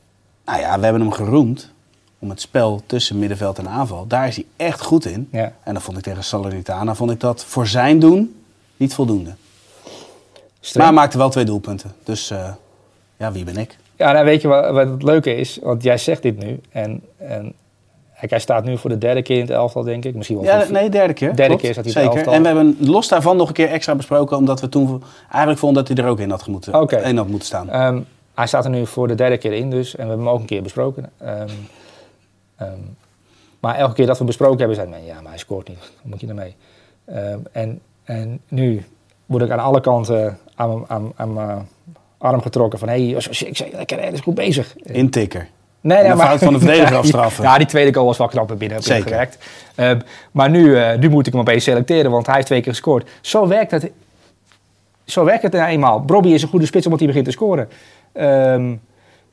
Nou 0.45 0.61
ja, 0.61 0.79
we 0.79 0.85
hebben 0.85 1.03
hem 1.03 1.13
geroemd 1.13 1.73
om 2.19 2.31
het 2.31 2.41
spel 2.41 2.83
tussen 2.87 3.19
middenveld 3.19 3.59
en 3.59 3.69
aanval. 3.69 4.07
Daar 4.07 4.29
is 4.29 4.37
hij 4.37 4.47
echt 4.57 4.81
goed 4.81 5.05
in. 5.05 5.29
Ja. 5.33 5.53
En 5.63 5.73
dan 5.73 5.83
vond 5.83 5.97
ik 5.97 6.03
tegen 6.03 6.25
Salernitana 6.25 6.95
vond 6.95 7.11
ik 7.11 7.21
dat 7.21 7.45
voor 7.45 7.67
zijn 7.67 7.99
doen 7.99 8.35
niet 8.77 8.95
voldoende. 8.95 9.35
Streng. 10.61 10.85
Maar 10.85 10.87
hij 10.87 11.03
maakte 11.03 11.19
wel 11.19 11.31
twee 11.31 11.45
doelpunten. 11.45 11.95
Dus 12.03 12.31
eh, 12.31 12.53
ja, 13.17 13.33
wie 13.33 13.45
ben 13.45 13.57
ik? 13.57 13.77
Ja, 13.97 14.13
nou 14.13 14.25
weet 14.25 14.43
je 14.43 14.49
wat, 14.49 14.71
wat 14.71 14.89
het 14.89 15.03
leuke 15.03 15.37
is? 15.37 15.59
Want 15.63 15.83
jij 15.83 15.99
zegt 15.99 16.23
dit 16.23 16.39
nu. 16.39 16.61
En, 16.71 17.03
en 17.17 17.55
kijk, 18.29 18.31
hij 18.31 18.41
staat 18.41 18.65
nu 18.65 18.79
voor 18.79 18.91
de 18.91 18.99
derde 18.99 19.23
keer 19.23 19.35
in 19.37 19.41
het 19.43 19.51
elftal, 19.51 19.83
denk 19.83 20.05
ik. 20.05 20.15
Misschien 20.15 20.37
wel 20.41 20.45
Ja, 20.47 20.67
nee, 20.71 20.89
derde 20.89 21.13
keer. 21.13 21.29
Derde 21.29 21.45
klopt. 21.45 21.61
keer 21.63 21.73
staat 21.73 21.85
hij 21.85 21.93
in 21.95 22.01
het 22.01 22.13
Zeker. 22.13 22.27
elftal. 22.27 22.33
En 22.35 22.41
we 22.43 22.47
hebben 22.47 22.89
los 22.91 23.09
daarvan 23.09 23.37
nog 23.37 23.49
een 23.49 23.55
keer 23.55 23.69
extra 23.69 23.95
besproken, 23.95 24.37
omdat 24.37 24.61
we 24.61 24.69
toen 24.69 25.03
eigenlijk 25.29 25.59
vonden 25.59 25.85
dat 25.85 25.97
hij 25.97 26.05
er 26.05 26.11
ook 26.11 26.19
in 26.21 26.31
had 26.31 26.47
moeten, 26.47 26.81
Oké. 26.81 26.97
in 26.97 27.17
had 27.17 27.29
moeten 27.29 27.47
staan. 27.47 27.71
Ehm, 27.71 28.01
hij 28.35 28.47
staat 28.47 28.65
er 28.65 28.71
nu 28.71 28.87
voor 28.87 29.09
de 29.09 29.15
derde 29.15 29.39
keer 29.39 29.53
in 29.53 29.71
dus. 29.71 29.97
En 29.97 30.03
we 30.03 30.09
hebben 30.09 30.27
hem 30.27 30.35
ook 30.35 30.41
een 30.41 30.47
keer 30.47 30.63
besproken. 30.63 31.11
Ehm, 31.19 31.49
ehm, 32.57 32.71
maar 33.61 33.75
elke 33.77 33.95
keer 33.95 34.07
dat 34.07 34.19
we 34.19 34.25
besproken 34.25 34.59
hebben, 34.59 34.77
zei 34.77 34.89
men, 34.89 35.05
ja, 35.05 35.21
maar 35.21 35.31
hij 35.31 35.39
scoort 35.39 35.69
niet. 35.69 35.79
Hoe 35.79 36.11
moet 36.11 36.21
je 36.21 36.27
ermee? 36.27 36.55
En, 37.53 37.81
en 38.05 38.41
nu 38.49 38.85
word 39.27 39.43
ik 39.43 39.51
aan 39.51 39.59
alle 39.59 39.81
kanten 39.81 40.39
aan, 40.55 40.69
mijn- 40.69 40.85
aan, 40.89 41.13
aan 41.17 41.33
mijn 41.33 41.69
arm 42.19 42.41
getrokken 42.43 42.79
van... 42.79 42.89
hé, 42.89 43.11
hey, 43.11 43.23
ik 43.47 43.57
zeg, 43.57 43.73
lekker, 43.73 44.03
dat 44.03 44.13
is 44.13 44.21
goed 44.21 44.35
bezig. 44.35 44.77
Intikker. 44.77 45.49
Nee, 45.85 45.99
En 45.99 46.19
fout 46.19 46.39
van 46.39 46.53
de 46.53 46.59
verdediger 46.59 46.97
afstraffen. 47.03 47.45
Ja, 47.45 47.59
die 47.59 47.67
tweede 47.67 47.95
goal 47.95 48.07
was 48.07 48.19
wel 48.19 48.27
knap 48.29 48.49
naar 48.49 48.57
binnen, 48.57 48.77
heb 48.77 48.87
Zeker. 48.87 49.03
gewerkt. 49.09 49.39
Ehm, 49.75 50.01
maar 50.33 50.51
nu, 50.51 50.77
eh, 50.79 50.99
nu 50.99 51.09
moet 51.11 51.27
ik 51.27 51.33
hem 51.33 51.41
opeens 51.43 51.65
selecteren, 51.65 52.11
want 52.11 52.27
hij 52.27 52.35
heeft 52.35 52.47
twee 52.47 52.61
keer 52.61 52.73
gescoord. 52.73 53.11
Zo 53.21 53.49
werkt 53.49 53.71
het, 53.71 53.91
zo 55.05 55.25
werkt 55.25 55.43
het 55.43 55.53
nou 55.53 55.65
eenmaal. 55.69 56.01
Brobby 56.01 56.29
is 56.29 56.43
een 56.43 56.49
goede 56.49 56.67
spits 56.67 56.85
omdat 56.85 57.01
hij 57.01 57.09
begint 57.09 57.27
te 57.27 57.33
scoren. 57.33 57.69
Ehm, 58.13 58.75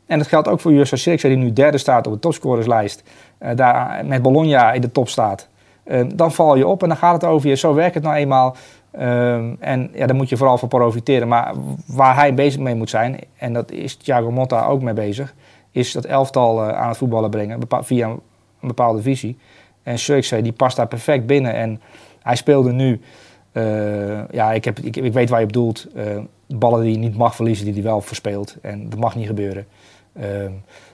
en 0.05 0.17
dat 0.17 0.27
geldt 0.27 0.47
ook 0.47 0.59
voor 0.59 0.73
Justus 0.73 1.01
Sirkse, 1.01 1.27
die 1.27 1.37
nu 1.37 1.53
derde 1.53 1.77
staat 1.77 2.07
op 2.07 2.13
de 2.13 2.19
topscorerslijst. 2.19 3.03
eh, 3.37 3.55
daar 3.55 4.05
met 4.05 4.21
Bologna 4.21 4.71
in 4.71 4.81
de 4.81 4.91
top 4.91 5.09
staat. 5.09 5.47
Ehm, 5.83 6.09
dan 6.15 6.31
val 6.31 6.55
je 6.55 6.67
op 6.67 6.81
en 6.83 6.87
dan 6.87 6.97
gaat 6.97 7.13
het 7.21 7.23
over 7.31 7.49
je. 7.49 7.55
Zo 7.55 7.73
werkt 7.73 7.93
het 7.95 8.03
nou 8.03 8.15
eenmaal. 8.15 8.55
En 9.59 9.89
ja, 9.93 10.05
daar 10.05 10.15
moet 10.15 10.29
je 10.29 10.37
vooral 10.37 10.57
voor 10.57 10.67
profiteren. 10.67 11.27
Maar 11.27 11.53
waar 11.87 12.15
hij 12.15 12.33
bezig 12.33 12.59
mee 12.59 12.75
moet 12.75 12.89
zijn, 12.89 13.19
en 13.37 13.53
dat 13.53 13.71
is 13.71 13.95
Thiago 13.95 14.31
Motta 14.31 14.65
ook 14.65 14.81
mee 14.81 14.93
bezig, 14.93 15.33
is 15.71 15.91
dat 15.91 16.05
elftal 16.05 16.63
eh, 16.63 16.77
aan 16.77 16.87
het 16.87 16.97
voetballen 16.97 17.29
brengen 17.29 17.59
via 17.69 18.07
een, 18.07 18.19
een 18.61 18.67
bepaalde 18.67 19.01
visie. 19.01 19.37
En 19.83 19.99
Sirkse, 19.99 20.41
die 20.41 20.51
past 20.51 20.75
daar 20.75 20.87
perfect 20.87 21.25
binnen. 21.25 21.53
En 21.53 21.81
hij 22.21 22.35
speelde 22.35 22.71
nu, 22.71 23.01
eh, 23.51 24.29
ja, 24.29 24.51
ik, 24.51 24.65
heb, 24.65 24.79
ik, 24.79 24.97
ik 24.97 25.13
weet 25.13 25.29
waar 25.29 25.39
je 25.39 25.45
op 25.45 25.53
doelt. 25.53 25.87
eh, 25.95 26.17
ballen 26.47 26.81
die 26.81 26.91
je 26.91 26.97
niet 26.97 27.17
mag 27.17 27.35
verliezen, 27.35 27.65
die 27.65 27.73
hij 27.73 27.83
wel 27.83 28.01
verspeelt. 28.01 28.55
En 28.61 28.89
dat 28.89 28.99
mag 28.99 29.15
niet 29.15 29.27
gebeuren. 29.27 29.67
Ehm, 30.13 30.51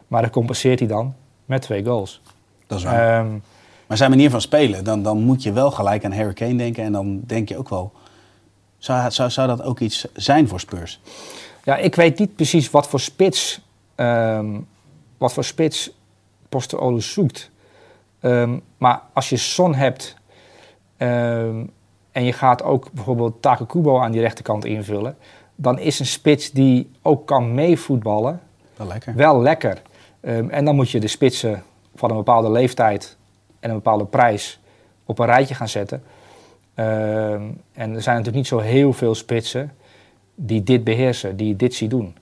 maar 0.08 0.22
dat 0.22 0.32
compenseert 0.32 0.80
hij 0.80 0.88
dan 0.88 1.16
met 1.46 1.62
twee 1.62 1.84
goals. 1.84 2.22
Dat 2.68 2.78
is 2.78 2.84
waar. 2.84 3.20
Ehm, 3.20 3.32
maar 3.88 3.98
zijn 3.98 4.10
manier 4.10 4.30
van 4.30 4.42
spelen, 4.42 4.84
dan, 4.84 5.04
dan 5.04 5.22
moet 5.22 5.44
je 5.44 5.52
wel 5.52 5.72
gelijk 5.72 6.06
aan 6.06 6.12
Harry 6.14 6.34
Kane 6.34 6.56
denken. 6.56 6.84
En 6.84 6.92
dan 6.92 7.22
denk 7.26 7.50
je 7.50 7.58
ook 7.58 7.70
wel, 7.70 7.92
zou, 8.78 9.12
zou, 9.12 9.30
zou 9.30 9.48
dat 9.48 9.64
ook 9.64 9.80
iets 9.80 10.08
zijn 10.14 10.48
voor 10.48 10.60
Spurs? 10.60 11.00
Ja, 11.64 11.76
ik 11.76 11.96
weet 11.96 12.20
niet 12.20 12.36
precies 12.36 12.72
wat 12.72 12.88
voor 12.88 13.00
spits, 13.00 13.62
ehm 13.98 14.60
wat 15.18 15.34
voor 15.34 15.44
spits 15.44 15.92
Postecoglou 16.50 17.02
zoekt. 17.02 17.52
Ehm, 18.20 18.60
maar 18.78 19.02
als 19.14 19.30
je 19.30 19.38
Son 19.38 19.76
hebt 19.76 20.16
ehm, 20.98 21.66
en 22.12 22.24
je 22.24 22.34
gaat 22.34 22.64
ook 22.64 22.92
bijvoorbeeld 22.92 23.42
Take 23.42 23.66
Kubo 23.66 24.00
aan 24.00 24.12
die 24.12 24.22
rechterkant 24.22 24.66
invullen, 24.66 25.18
dan 25.56 25.80
is 25.80 26.00
een 26.00 26.06
spits 26.06 26.52
die 26.52 26.92
ook 27.02 27.28
kan 27.28 27.54
meevoetballen 27.54 28.42
Wel 28.78 28.88
lekker. 28.88 29.16
Wel 29.16 29.42
lekker. 29.42 29.82
En 30.22 30.66
dan 30.66 30.76
moet 30.76 30.90
je 30.90 31.00
de 31.00 31.08
spitsen 31.08 31.64
van 31.96 32.10
een 32.10 32.16
bepaalde 32.16 32.52
leeftijd 32.52 33.18
en 33.60 33.70
een 33.70 33.76
bepaalde 33.76 34.06
prijs 34.06 34.60
op 35.06 35.20
een 35.20 35.26
rijtje 35.26 35.56
gaan 35.56 35.68
zetten. 35.68 36.04
En 36.74 37.56
er 37.74 38.02
zijn 38.02 38.16
natuurlijk 38.16 38.36
niet 38.36 38.48
zo 38.48 38.60
heel 38.60 38.94
veel 38.94 39.16
spitsen 39.16 39.72
die 40.36 40.64
dit 40.64 40.84
beheersen, 40.84 41.38
die 41.38 41.56
dit 41.56 41.74
zien 41.74 41.90
doen. 41.90 42.16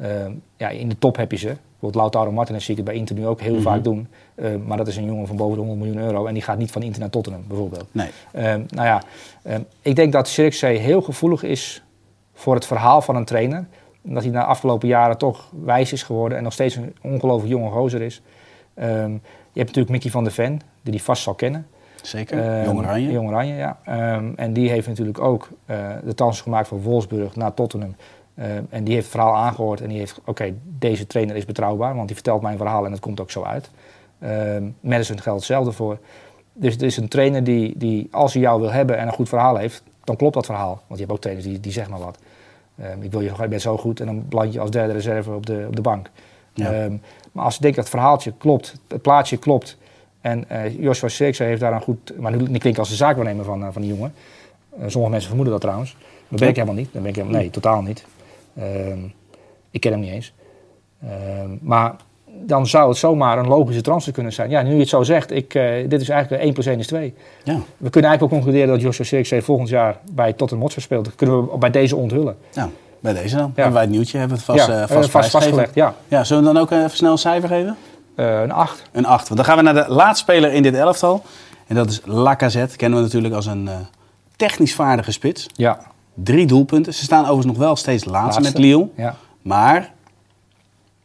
Ehm, 0.00 0.32
ja, 0.56 0.68
in 0.68 0.88
de 0.88 0.98
top 0.98 1.16
heb 1.16 1.30
je 1.30 1.36
ze. 1.38 1.46
Bijvoorbeeld 1.46 1.94
Lautaro 2.12 2.32
Martinez 2.32 2.64
zie 2.64 2.70
ik 2.70 2.76
het 2.76 2.86
bij 2.88 2.94
Inter 2.98 3.14
nu 3.16 3.26
ook 3.26 3.40
heel 3.40 3.52
Mhm. 3.54 3.62
vaak 3.62 3.84
doen. 3.84 4.08
Ehm, 4.34 4.64
maar 4.66 4.76
dat 4.76 4.86
is 4.88 4.96
een 4.96 5.04
jongen 5.04 5.26
van 5.26 5.36
boven 5.36 5.54
de 5.54 5.60
100 5.64 5.80
miljoen 5.80 6.02
euro 6.02 6.26
en 6.26 6.34
die 6.34 6.42
gaat 6.42 6.58
niet 6.58 6.70
van 6.70 6.82
Inter 6.82 7.00
naar 7.00 7.10
Tottenham 7.10 7.42
bijvoorbeeld. 7.48 7.86
Nee. 7.92 8.08
Ehm, 8.32 8.62
nou 8.68 8.86
ja, 8.86 9.02
ik 9.82 9.96
denk 9.96 10.12
dat 10.12 10.28
Zirkzee 10.28 10.78
heel 10.78 11.00
gevoelig 11.02 11.42
is 11.42 11.82
voor 12.34 12.54
het 12.54 12.66
verhaal 12.66 13.02
van 13.02 13.16
een 13.16 13.24
trainer. 13.24 13.66
Dat 14.02 14.22
hij 14.22 14.32
na 14.32 14.40
de 14.40 14.46
afgelopen 14.46 14.88
jaren 14.88 15.18
toch 15.18 15.50
wijs 15.64 15.92
is 15.92 16.02
geworden 16.02 16.38
en 16.38 16.44
nog 16.44 16.52
steeds 16.52 16.74
een 16.76 16.94
ongelooflijk 17.02 17.52
jonge 17.52 17.70
gozer 17.70 18.02
is. 18.02 18.22
Je 18.74 18.84
hebt 19.64 19.66
natuurlijk 19.66 19.88
Mickey 19.88 20.10
van 20.10 20.24
der 20.24 20.32
Ven, 20.32 20.60
die 20.82 20.94
hij 20.94 21.02
vast 21.02 21.22
zal 21.22 21.34
kennen. 21.34 21.66
Zeker. 22.02 22.64
Jong 22.64 22.78
Oranje. 22.78 23.10
Jong 23.12 23.28
Oranje, 23.28 23.54
ja. 23.54 23.78
En 24.36 24.52
die 24.52 24.70
heeft 24.70 24.86
natuurlijk 24.88 25.20
ook 25.20 25.48
eh, 25.66 25.76
de 26.04 26.14
kans 26.14 26.40
gemaakt 26.40 26.68
van 26.68 26.80
Wolfsburg 26.80 27.36
naar 27.36 27.54
Tottenham. 27.54 27.94
Ehm, 28.38 28.62
en 28.68 28.84
die 28.84 28.94
heeft 28.94 29.06
het 29.06 29.14
verhaal 29.14 29.36
aangehoord 29.36 29.80
en 29.80 29.88
die 29.88 29.98
heeft, 29.98 30.20
oké, 30.24 30.54
deze 30.64 31.06
trainer 31.06 31.36
is 31.36 31.44
betrouwbaar, 31.44 31.94
want 31.94 32.06
die 32.06 32.16
vertelt 32.16 32.42
mijn 32.42 32.56
verhaal 32.56 32.84
en 32.84 32.92
het 32.92 33.00
komt 33.00 33.20
ook 33.20 33.30
zo 33.30 33.42
uit. 33.42 33.70
Ehm 34.18 34.68
Madison 34.80 35.20
geldt 35.20 35.38
hetzelfde 35.38 35.72
voor. 35.72 35.98
Dus 36.52 36.72
het 36.72 36.82
is 36.82 36.96
een 36.96 37.08
trainer 37.08 37.44
die, 37.44 37.74
die, 37.76 38.08
als 38.10 38.32
hij 38.32 38.42
jou 38.42 38.60
wil 38.60 38.70
hebben 38.72 38.98
en 38.98 39.06
een 39.06 39.12
goed 39.12 39.28
verhaal 39.28 39.56
heeft, 39.56 39.82
dan 40.04 40.16
klopt 40.16 40.34
dat 40.34 40.46
verhaal. 40.46 40.82
Want 40.86 41.00
je 41.00 41.06
hebt 41.06 41.10
ook 41.10 41.20
trainers 41.20 41.48
die, 41.48 41.60
die 41.60 41.72
zeggen 41.72 41.92
maar 41.92 42.02
wat. 42.02 42.18
Ehm, 42.76 43.02
ik 43.02 43.10
wil 43.10 43.20
je, 43.20 43.32
je 43.40 43.48
bent 43.48 43.62
zo 43.62 43.76
goed 43.76 44.00
en 44.00 44.06
dan 44.06 44.28
beland 44.28 44.52
je 44.52 44.60
als 44.60 44.70
derde 44.70 44.92
reserve 44.92 45.32
op 45.32 45.46
de, 45.46 45.64
op 45.66 45.76
de 45.76 45.82
bank. 45.82 46.10
Ja. 46.54 46.72
Ehm, 46.72 46.96
maar 47.32 47.44
als 47.44 47.54
je 47.54 47.60
denkt 47.60 47.76
dat 47.76 47.84
het 47.84 47.94
verhaaltje 47.94 48.32
klopt, 48.38 48.74
het 48.88 49.02
plaatje 49.02 49.36
klopt. 49.36 49.78
En 50.20 50.48
eh 50.48 50.80
Joshua 50.80 51.08
Sirkse 51.08 51.42
heeft 51.42 51.60
daar 51.60 51.72
een 51.72 51.80
goed... 51.80 52.18
Maar 52.18 52.30
nu, 52.30 52.36
nu 52.36 52.44
klink 52.44 52.64
ik 52.64 52.78
als 52.78 52.88
de 52.88 52.94
zaakwaarnemer 52.94 53.44
van, 53.44 53.64
eh, 53.64 53.68
van 53.72 53.82
die 53.82 53.90
jongen. 53.90 54.12
Eh, 54.70 54.84
sommige 54.86 55.10
mensen 55.10 55.28
vermoeden 55.28 55.52
dat 55.52 55.62
trouwens. 55.62 55.96
Dat 56.28 56.38
ben 56.38 56.48
ik 56.48 56.54
helemaal 56.54 56.76
niet. 56.76 56.92
Dat 56.92 57.02
ben 57.02 57.10
ik 57.10 57.16
helemaal, 57.16 57.40
nee, 57.40 57.50
totaal 57.50 57.82
niet. 57.82 58.06
Ehm, 58.58 58.98
ik 59.70 59.80
ken 59.80 59.92
hem 59.92 60.00
niet 60.00 60.10
eens. 60.10 60.32
Ehm, 61.02 61.56
maar 61.60 61.96
dan 62.46 62.66
zou 62.66 62.88
het 62.88 62.98
zomaar 62.98 63.38
een 63.38 63.46
logische 63.46 63.82
transfer 63.82 64.12
kunnen 64.12 64.32
zijn. 64.32 64.50
Ja, 64.50 64.62
nu 64.62 64.72
je 64.72 64.78
het 64.78 64.88
zo 64.88 65.02
zegt, 65.02 65.30
ik, 65.30 65.54
eh, 65.54 65.88
dit 65.88 66.00
is 66.00 66.08
eigenlijk 66.08 66.42
1 66.42 66.52
plus 66.52 66.66
1 66.66 66.78
is 66.78 66.86
2. 66.86 67.14
Ja. 67.44 67.60
We 67.76 67.90
kunnen 67.90 68.10
eigenlijk 68.10 68.22
ook 68.22 68.30
concluderen 68.30 68.68
dat 68.68 68.80
Joshua 68.80 69.04
Sirkse 69.04 69.42
volgend 69.42 69.68
jaar 69.68 69.96
bij 70.10 70.32
Tottenham 70.32 70.60
Hotspur 70.60 70.82
speelt. 70.82 71.04
Dat 71.04 71.14
kunnen 71.14 71.50
we 71.50 71.58
bij 71.58 71.70
deze 71.70 71.96
onthullen. 71.96 72.36
Nou, 72.54 72.70
bij 73.00 73.12
deze 73.12 73.36
dan. 73.36 73.52
Hebben 73.54 73.72
wij 73.72 73.82
het 73.82 73.90
nieuwtje, 73.90 74.18
hebben 74.18 74.36
we 74.36 74.42
het 74.42 74.56
vast, 74.56 74.68
ja, 74.68 74.74
eh, 74.74 74.82
eh, 74.82 75.08
vast, 75.10 75.30
vastgelegd, 75.30 75.74
ja. 75.74 75.94
Ja, 76.08 76.24
zullen 76.24 76.44
we 76.44 76.52
dan 76.52 76.62
ook 76.62 76.70
even 76.70 76.90
snel 76.90 77.12
een 77.12 77.18
cijfer 77.18 77.48
geven? 77.48 77.76
Een 78.14 78.52
8. 78.52 78.82
Een 78.92 79.06
8. 79.06 79.28
Want 79.28 79.40
dan 79.40 79.44
gaan 79.44 79.56
we 79.56 79.72
naar 79.72 79.86
de 79.86 79.92
laatste 79.92 80.32
speler 80.32 80.52
in 80.52 80.62
dit 80.62 80.74
elftal. 80.74 81.22
En 81.66 81.74
dat 81.74 81.90
is 81.90 82.00
Lacazette. 82.04 82.76
Kennen 82.76 82.98
we 82.98 83.04
natuurlijk 83.04 83.34
als 83.34 83.46
een 83.46 83.68
technisch 84.36 84.74
vaardige 84.74 85.12
spits. 85.12 85.46
Ja. 85.54 85.80
Drie 86.22 86.46
doelpunten. 86.46 86.94
Ze 86.94 87.02
staan 87.02 87.22
overigens 87.22 87.46
nog 87.46 87.56
wel 87.56 87.76
steeds 87.76 88.04
laatste, 88.04 88.40
Laatste. 88.40 88.58
met 88.60 88.68
Lyon. 88.68 88.92
ja. 88.96 89.14
Maar, 89.42 89.92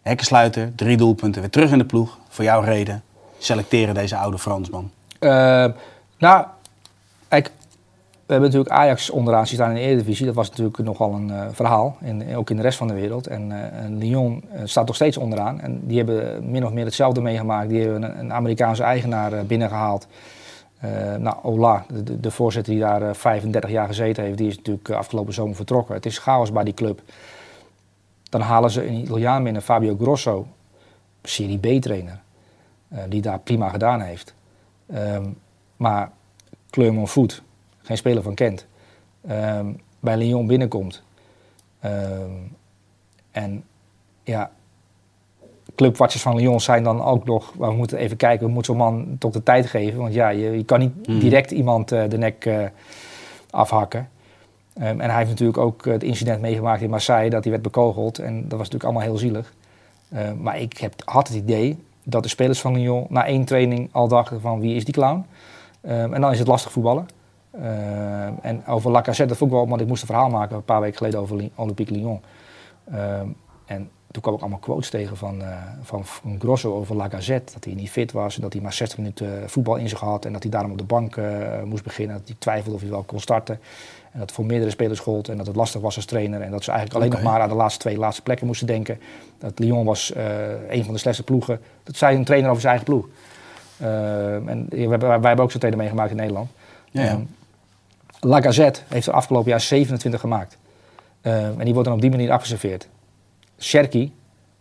hekkensluiter, 0.01 0.71
drie 0.75 0.97
doelpunten, 0.97 1.41
weer 1.41 1.49
terug 1.49 1.71
in 1.71 1.77
de 1.77 1.85
ploeg. 1.85 2.17
Voor 2.29 2.43
jouw 2.43 2.61
reden, 2.61 3.03
selecteren 3.37 3.93
deze 3.93 4.15
oude 4.15 4.37
Fransman. 4.37 4.91
Eh, 5.19 5.29
nou, 6.17 6.45
kijk, 7.27 7.51
we 8.25 8.31
hebben 8.33 8.49
natuurlijk 8.49 8.81
Ajax 8.81 9.09
onderaan 9.09 9.47
staan 9.47 9.69
in 9.69 9.75
de 9.75 9.81
Eredivisie. 9.81 10.25
Dat 10.25 10.35
was 10.35 10.49
natuurlijk 10.49 10.77
nogal 10.77 11.13
een 11.13 11.31
eh, 11.31 11.45
verhaal, 11.51 11.97
in, 12.01 12.35
ook 12.35 12.49
in 12.49 12.55
de 12.55 12.61
rest 12.61 12.77
van 12.77 12.87
de 12.87 12.93
wereld. 12.93 13.27
En, 13.27 13.51
eh, 13.51 13.83
en 13.83 13.97
Lyon 13.97 14.43
staat 14.63 14.85
nog 14.85 14.95
steeds 14.95 15.17
onderaan. 15.17 15.61
En 15.61 15.81
die 15.83 15.97
hebben 15.97 16.51
min 16.51 16.65
of 16.65 16.71
meer 16.71 16.85
hetzelfde 16.85 17.21
meegemaakt. 17.21 17.69
Die 17.69 17.81
hebben 17.81 18.03
een, 18.03 18.19
een 18.19 18.33
Amerikaanse 18.33 18.83
eigenaar 18.83 19.33
eh, 19.33 19.41
binnengehaald. 19.41 20.07
Eh, 20.83 21.15
nou, 21.15 21.37
Ola, 21.43 21.85
de, 22.03 22.19
de, 22.19 22.31
voorzitter 22.31 22.73
die 22.73 22.81
daar 22.81 23.01
eh, 23.01 23.13
35 23.13 23.69
jaar 23.69 23.87
gezeten 23.87 24.23
heeft, 24.23 24.37
die 24.37 24.47
is 24.47 24.57
natuurlijk 24.57 24.89
eh, 24.89 24.97
afgelopen 24.97 25.33
zomer 25.33 25.55
vertrokken. 25.55 25.95
Het 25.95 26.05
is 26.05 26.17
chaos 26.17 26.51
bij 26.51 26.63
die 26.63 26.73
club. 26.73 27.01
Dan 28.29 28.41
halen 28.41 28.71
ze 28.71 28.87
een 28.87 28.93
Italiaan 28.93 29.43
binnen, 29.43 29.61
Fabio 29.61 29.97
Grosso, 30.01 30.47
Serie 31.21 31.57
B-trainer, 31.57 32.19
eh, 32.87 32.99
die 33.09 33.21
daar 33.21 33.39
prima 33.39 33.69
gedaan 33.69 34.01
heeft. 34.01 34.33
Ehm, 34.85 35.29
maar 35.77 36.11
Clermont 36.69 37.09
Foot, 37.09 37.41
geen 37.81 37.97
speler 37.97 38.23
van 38.23 38.33
kent, 38.33 38.65
ehm, 39.27 39.73
bij 39.99 40.17
Lyon 40.17 40.47
binnenkomt. 40.47 41.03
Ehm, 41.79 42.31
en 43.31 43.63
ja, 44.23 44.51
clubwatchers 45.75 46.21
van 46.23 46.35
Lyon 46.35 46.61
zijn 46.61 46.83
dan 46.83 47.03
ook 47.03 47.25
nog, 47.25 47.53
we 47.57 47.71
moeten 47.71 47.97
even 47.97 48.17
kijken, 48.17 48.45
we 48.47 48.51
moeten 48.53 48.73
zo'n 48.75 48.83
man 48.85 49.15
toch 49.19 49.31
de 49.31 49.43
tijd 49.43 49.65
geven. 49.65 49.99
Want 49.99 50.13
ja, 50.13 50.29
je, 50.29 50.51
je 50.57 50.63
kan 50.63 50.79
niet 50.79 51.07
Mhm. 51.07 51.19
direct 51.19 51.51
iemand 51.51 51.91
eh, 51.91 52.03
de 52.09 52.17
nek 52.17 52.45
eh, 52.45 52.65
afhakken. 53.49 54.09
Ehm, 54.73 54.99
en 54.99 55.09
hij 55.09 55.17
heeft 55.17 55.29
natuurlijk 55.29 55.57
ook 55.57 55.85
het 55.85 56.03
incident 56.03 56.41
meegemaakt 56.41 56.81
in 56.81 56.89
Marseille, 56.89 57.29
dat 57.29 57.41
hij 57.43 57.51
werd 57.51 57.63
bekogeld. 57.63 58.19
En 58.19 58.33
dat 58.33 58.51
was 58.59 58.69
natuurlijk 58.69 58.83
allemaal 58.83 59.01
heel 59.01 59.17
zielig. 59.17 59.53
Ehm, 60.11 60.41
maar 60.41 60.59
ik 60.59 60.77
heb, 60.77 60.93
had 61.05 61.27
het 61.27 61.37
idee 61.37 61.83
dat 62.03 62.23
de 62.23 62.29
spelers 62.29 62.61
van 62.61 62.73
Lyon 62.73 63.05
na 63.09 63.25
één 63.25 63.45
training 63.45 63.89
al 63.91 64.07
dachten 64.07 64.41
van 64.41 64.59
wie 64.59 64.75
is 64.75 64.85
die 64.85 64.93
clown? 64.93 65.25
Ehm, 65.81 66.13
en 66.13 66.21
dan 66.21 66.31
is 66.31 66.39
het 66.39 66.47
lastig 66.47 66.71
voetballen. 66.71 67.05
En 68.41 68.65
over 68.67 68.91
Lacazette, 68.91 69.27
dat 69.27 69.37
vond 69.37 69.51
ik 69.51 69.57
wel, 69.57 69.67
want 69.67 69.81
ik 69.81 69.87
moest 69.87 70.01
een 70.01 70.07
verhaal 70.07 70.29
maken 70.29 70.55
een 70.55 70.63
paar 70.63 70.81
weken 70.81 70.97
geleden 70.97 71.19
over 71.19 71.49
Olympique 71.55 71.95
Lyon. 71.95 72.21
En 73.65 73.89
toen 74.13 74.21
kwam 74.21 74.33
ik 74.33 74.41
allemaal 74.41 74.59
quotes 74.59 74.89
tegen 74.89 75.17
van, 75.17 75.41
eh, 75.41 75.57
van, 75.81 76.05
van 76.05 76.35
Grosso 76.39 76.75
over 76.75 76.95
Lacazette. 76.95 77.53
Dat 77.53 77.63
hij 77.63 77.73
niet 77.73 77.89
fit 77.89 78.11
was 78.11 78.35
en 78.35 78.41
dat 78.41 78.53
hij 78.53 78.61
maar 78.61 78.73
60 78.73 78.97
minuten 78.97 79.49
voetbal 79.49 79.75
in 79.75 79.89
zich 79.89 79.99
had. 79.99 80.25
En 80.25 80.33
dat 80.33 80.43
hij 80.43 80.51
daarom 80.51 80.71
op 80.71 80.77
de 80.77 80.83
bank 80.83 81.17
eh, 81.17 81.63
moest 81.63 81.83
beginnen. 81.83 82.17
Dat 82.17 82.27
hij 82.27 82.35
twijfelde 82.39 82.75
of 82.75 82.81
hij 82.81 82.89
wel 82.89 83.03
kon 83.03 83.19
starten. 83.19 83.55
En 84.03 84.19
dat 84.19 84.21
het 84.21 84.31
voor 84.31 84.45
meerdere 84.45 84.71
spelers 84.71 84.99
gold 84.99 85.29
en 85.29 85.37
dat 85.37 85.47
het 85.47 85.55
lastig 85.55 85.81
was 85.81 85.95
als 85.95 86.05
trainer. 86.05 86.41
En 86.41 86.51
dat 86.51 86.63
ze 86.63 86.71
eigenlijk 86.71 86.99
alleen 86.99 87.15
nog 87.15 87.31
maar 87.31 87.41
aan 87.41 87.49
de 87.49 87.55
laatste 87.55 87.79
twee 87.79 87.97
laatste 87.97 88.21
plekken 88.21 88.47
moesten 88.47 88.67
denken. 88.67 88.99
Dat 89.37 89.59
Lyon 89.59 89.85
was 89.85 90.11
eh, 90.11 90.25
een 90.69 90.83
van 90.83 90.93
de 90.93 90.99
slechtste 90.99 91.25
ploegen. 91.25 91.59
Dat 91.83 91.95
zei 91.95 92.15
een 92.15 92.25
trainer 92.25 92.49
over 92.49 92.61
zijn 92.61 92.75
eigen 92.75 92.93
ploeg. 92.93 93.07
En 94.47 94.67
wij 94.69 95.09
hebben 95.09 95.39
ook 95.39 95.51
zo'n 95.51 95.59
trainer 95.59 95.77
meegemaakt 95.81 96.11
in 96.11 96.17
Nederland. 96.17 96.49
Ja, 96.91 97.03
ja. 97.03 97.09
Ehm, 97.09 97.21
Lacazette 98.19 98.81
heeft 98.87 99.07
er 99.07 99.13
afgelopen 99.13 99.49
jaar 99.49 99.61
27 99.61 100.19
gemaakt. 100.19 100.57
Ehm, 101.21 101.59
en 101.59 101.63
die 101.63 101.73
wordt 101.73 101.87
dan 101.87 101.97
op 101.97 102.01
die 102.01 102.09
manier 102.09 102.31
afgeserveerd. 102.31 102.87
Sherky, 103.63 104.11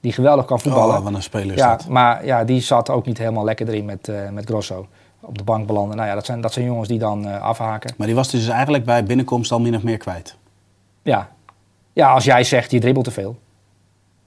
die 0.00 0.12
geweldig 0.12 0.44
kan 0.44 0.60
voetballen. 0.60 0.96
Oh, 0.96 1.02
wat 1.04 1.14
een 1.14 1.22
speler 1.22 1.52
is 1.54 1.58
ja, 1.60 1.76
dat. 1.76 1.88
maar 1.88 2.24
ja, 2.26 2.44
die 2.44 2.60
zat 2.60 2.90
ook 2.90 3.06
niet 3.06 3.18
helemaal 3.18 3.44
lekker 3.44 3.68
erin 3.68 3.84
met, 3.84 4.08
eh, 4.08 4.28
met 4.30 4.44
Grosso. 4.44 4.86
Op 5.20 5.38
de 5.38 5.44
bank 5.44 5.66
belanden. 5.66 5.96
Nou 5.96 6.08
ja, 6.08 6.14
dat 6.14 6.26
zijn, 6.26 6.40
dat 6.40 6.52
zijn 6.52 6.64
jongens 6.64 6.88
die 6.88 6.98
dan 6.98 7.26
eh, 7.28 7.42
afhaken. 7.42 7.94
Maar 7.96 8.06
die 8.06 8.16
was 8.16 8.30
dus 8.30 8.48
eigenlijk 8.48 8.84
bij 8.84 9.04
binnenkomst 9.04 9.52
al 9.52 9.60
min 9.60 9.76
of 9.76 9.82
meer 9.82 9.96
kwijt. 9.96 10.36
Ja. 11.02 11.28
ja, 11.92 12.12
als 12.12 12.24
jij 12.24 12.44
zegt 12.44 12.70
je 12.70 12.80
dribbelt 12.80 13.04
te 13.04 13.10
veel. 13.10 13.36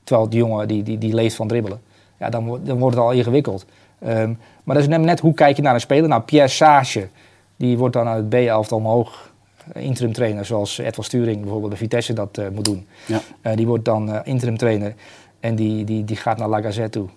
Terwijl 0.04 0.30
die 0.30 0.40
jongen 0.40 0.68
die, 0.68 0.84
die, 0.84 0.98
die 0.98 1.14
leeft 1.14 1.36
van 1.36 1.48
dribbelen. 1.48 1.82
Ja, 2.20 2.30
dan, 2.30 2.46
wordt- 2.46 2.66
dan 2.66 2.80
wordt 2.80 2.96
het 2.96 3.06
al 3.06 3.12
ingewikkeld. 3.12 3.66
Ehm, 4.00 4.34
maar 4.64 4.76
dat 4.76 4.84
is 4.84 4.88
net, 4.90 5.02
net 5.02 5.20
hoe 5.20 5.34
kijk 5.34 5.56
je 5.56 5.62
naar 5.62 5.74
een 5.74 5.80
speler. 5.80 6.10
Nou, 6.10 6.22
Pierre 6.22 6.48
Sage, 6.48 7.10
die 7.56 7.78
wordt 7.78 7.94
dan 7.94 8.08
uit 8.08 8.18
het 8.18 8.30
B-elftal 8.30 8.78
omhoog 8.78 9.32
interim 9.74 10.14
trainer. 10.14 10.46
Zoals 10.46 10.78
Edwin 10.78 11.04
Sturing 11.04 11.42
bijvoorbeeld 11.42 11.70
bij 11.70 11.80
Vitesse 11.80 12.14
dat 12.14 12.38
eh, 12.38 12.50
moet 12.50 12.66
doen. 12.66 12.88
Ja. 13.08 13.22
Eh, 13.42 13.56
die 13.56 13.68
wordt 13.68 13.86
dan 13.86 14.12
eh, 14.12 14.20
interim 14.24 14.58
trainer. 14.58 14.94
En 15.40 15.56
die, 15.56 15.84
die, 15.84 16.04
die 16.04 16.16
gaat 16.16 16.38
naar 16.38 16.50
Lacazette 16.50 17.00
toe. 17.00 17.10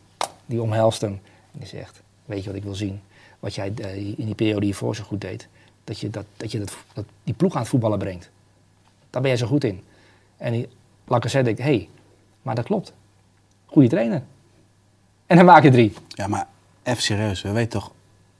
Die 0.46 0.62
omhelst 0.62 1.01
hem. 1.01 1.20
En 1.53 1.59
die 1.59 1.68
zegt, 1.68 2.03
weet 2.24 2.42
je 2.42 2.49
wat 2.49 2.59
ik 2.59 2.64
wil 2.64 2.74
zien? 2.74 3.01
Wat 3.38 3.55
jij 3.55 3.72
in 4.16 4.24
die 4.24 4.34
periode 4.34 4.64
hiervoor 4.64 4.96
zo 4.96 5.05
goed 5.05 5.20
deed. 5.20 5.49
Dat 5.84 6.01
je, 6.01 6.11
dat, 6.11 6.24
dat 6.36 6.53
je 6.53 6.59
dat, 6.59 6.76
dat, 6.92 7.05
die 7.24 7.34
ploeg 7.34 7.55
aan 7.55 7.61
het 7.61 7.68
voetballen 7.68 7.99
brengt. 7.99 8.30
Daar 9.11 9.22
ben 9.22 9.30
jij 9.30 9.40
zo 9.40 9.46
goed 9.46 9.64
in. 9.64 9.82
En 10.36 10.53
die 10.53 10.68
Lacazette 11.05 11.44
denkt, 11.44 11.61
hé, 11.61 11.76
hey, 11.76 11.88
maar 12.42 12.55
dat 12.55 12.64
klopt. 12.64 12.92
Goeie 13.66 13.88
trainer. 13.88 14.22
En 15.26 15.36
dan 15.36 15.44
maak 15.44 15.62
je 15.62 15.70
drie. 15.70 15.92
Ja, 16.09 16.26
maar 16.26 16.46
even 16.82 17.03
serieus. 17.03 17.42
We 17.42 17.53
weten 17.53 17.70
toch... 17.70 17.92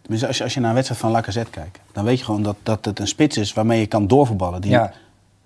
tenminste, 0.09 0.26
Als 0.26 0.36
je, 0.38 0.44
als 0.44 0.54
je 0.54 0.61
naar 0.61 0.68
een 0.68 0.74
wedstrijd 0.74 1.00
van 1.02 1.11
Lacazette 1.11 1.50
kijkt... 1.50 1.78
dan 1.92 2.04
weet 2.04 2.18
je 2.18 2.24
gewoon 2.24 2.42
dat, 2.42 2.56
dat 2.62 2.84
het 2.84 2.98
een 2.98 3.06
spits 3.09 3.36
is 3.36 3.52
waarmee 3.52 3.80
je 3.80 3.86
kan 3.86 4.06
doorvoetballen. 4.06 4.61
Die 4.61 4.70
Ja. 4.70 4.92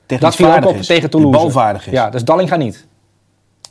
technisch 0.06 0.36
Dat 0.36 0.36
viel 0.46 0.56
ook 0.56 0.66
op 0.66 0.76
is, 0.76 0.86
tegen 0.86 1.00
die 1.02 1.10
Toulouse. 1.10 1.38
balvaardig 1.38 1.86
is. 1.86 1.92
Ja, 1.92 2.10
dus 2.10 2.24
Dallinga 2.24 2.56
niet. 2.56 2.86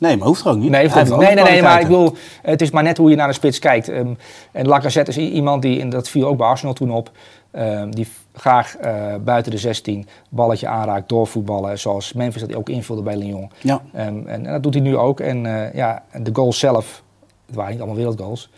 Nee, 0.00 0.16
maar 0.16 0.26
hoeft 0.26 0.44
er 0.44 0.50
ook 0.50 0.56
niet. 0.56 0.70
Nee, 0.70 0.88
ook 0.88 0.94
nee, 0.94 1.34
nee, 1.34 1.44
nee, 1.44 1.62
maar 1.62 1.80
ik 1.80 1.86
bedoel, 1.86 2.14
het 2.42 2.62
is 2.62 2.70
maar 2.70 2.82
net 2.82 2.96
hoe 2.96 3.10
je 3.10 3.16
naar 3.16 3.28
een 3.28 3.34
spits 3.34 3.58
kijkt. 3.58 3.88
Ehm, 3.88 4.14
en 4.52 4.66
Lacazette 4.66 5.10
is 5.10 5.16
iemand 5.16 5.62
die, 5.62 5.80
en 5.80 5.90
dat 5.90 6.08
viel 6.08 6.26
ook 6.26 6.36
bij 6.36 6.46
Arsenal 6.46 6.74
toen 6.74 6.90
op, 6.90 7.10
ehm, 7.50 7.90
die 7.90 8.08
graag 8.34 8.76
eh, 8.76 9.14
buiten 9.24 9.52
de 9.52 9.58
16 9.58 10.06
balletje 10.28 10.66
aanraakt, 10.68 11.08
doorvoetballen, 11.08 11.78
zoals 11.78 12.12
Memphis 12.12 12.40
dat 12.40 12.54
ook 12.54 12.68
invulde 12.68 13.02
bij 13.02 13.16
Lyon. 13.16 13.50
Ja, 13.60 13.82
Ehm, 13.92 14.06
en, 14.06 14.26
en 14.26 14.42
dat 14.52 14.62
doet 14.62 14.74
hij 14.74 14.82
nu 14.82 14.96
ook. 14.96 15.20
En 15.20 15.46
eh, 15.46 15.74
ja, 15.74 16.02
de 16.22 16.30
goals 16.32 16.58
zelf, 16.58 17.02
het 17.46 17.54
waren 17.54 17.70
niet 17.70 17.78
allemaal 17.80 17.98
wereldgoals. 17.98 18.50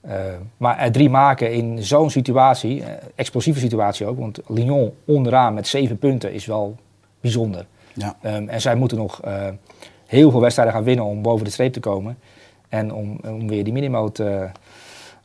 Ehm, 0.00 0.40
maar 0.56 0.78
er 0.78 0.92
drie 0.92 1.10
maken 1.10 1.52
in 1.52 1.82
zo'n 1.82 2.10
situatie, 2.10 2.82
eh, 2.82 2.92
explosieve 3.14 3.60
situatie 3.60 4.06
ook, 4.06 4.18
want 4.18 4.40
Lyon 4.46 4.92
onderaan 5.04 5.54
met 5.54 5.66
zeven 5.66 5.98
punten 5.98 6.32
is 6.32 6.46
wel 6.46 6.76
bijzonder. 7.20 7.66
ja. 7.92 8.16
Ehm, 8.22 8.48
en 8.48 8.60
zij 8.60 8.74
moeten 8.74 8.98
nog 8.98 9.22
eh, 9.22 9.48
heel 10.06 10.30
veel 10.30 10.40
wedstrijden 10.40 10.74
gaan 10.74 10.84
winnen 10.84 11.04
om 11.04 11.22
boven 11.22 11.44
de 11.44 11.50
streep 11.50 11.72
te 11.72 11.80
komen. 11.80 12.18
En 12.68 12.92
om, 12.92 13.20
om 13.24 13.48
weer 13.48 13.64
die 13.64 13.72
minimoot 13.72 14.18
eh, 14.18 14.42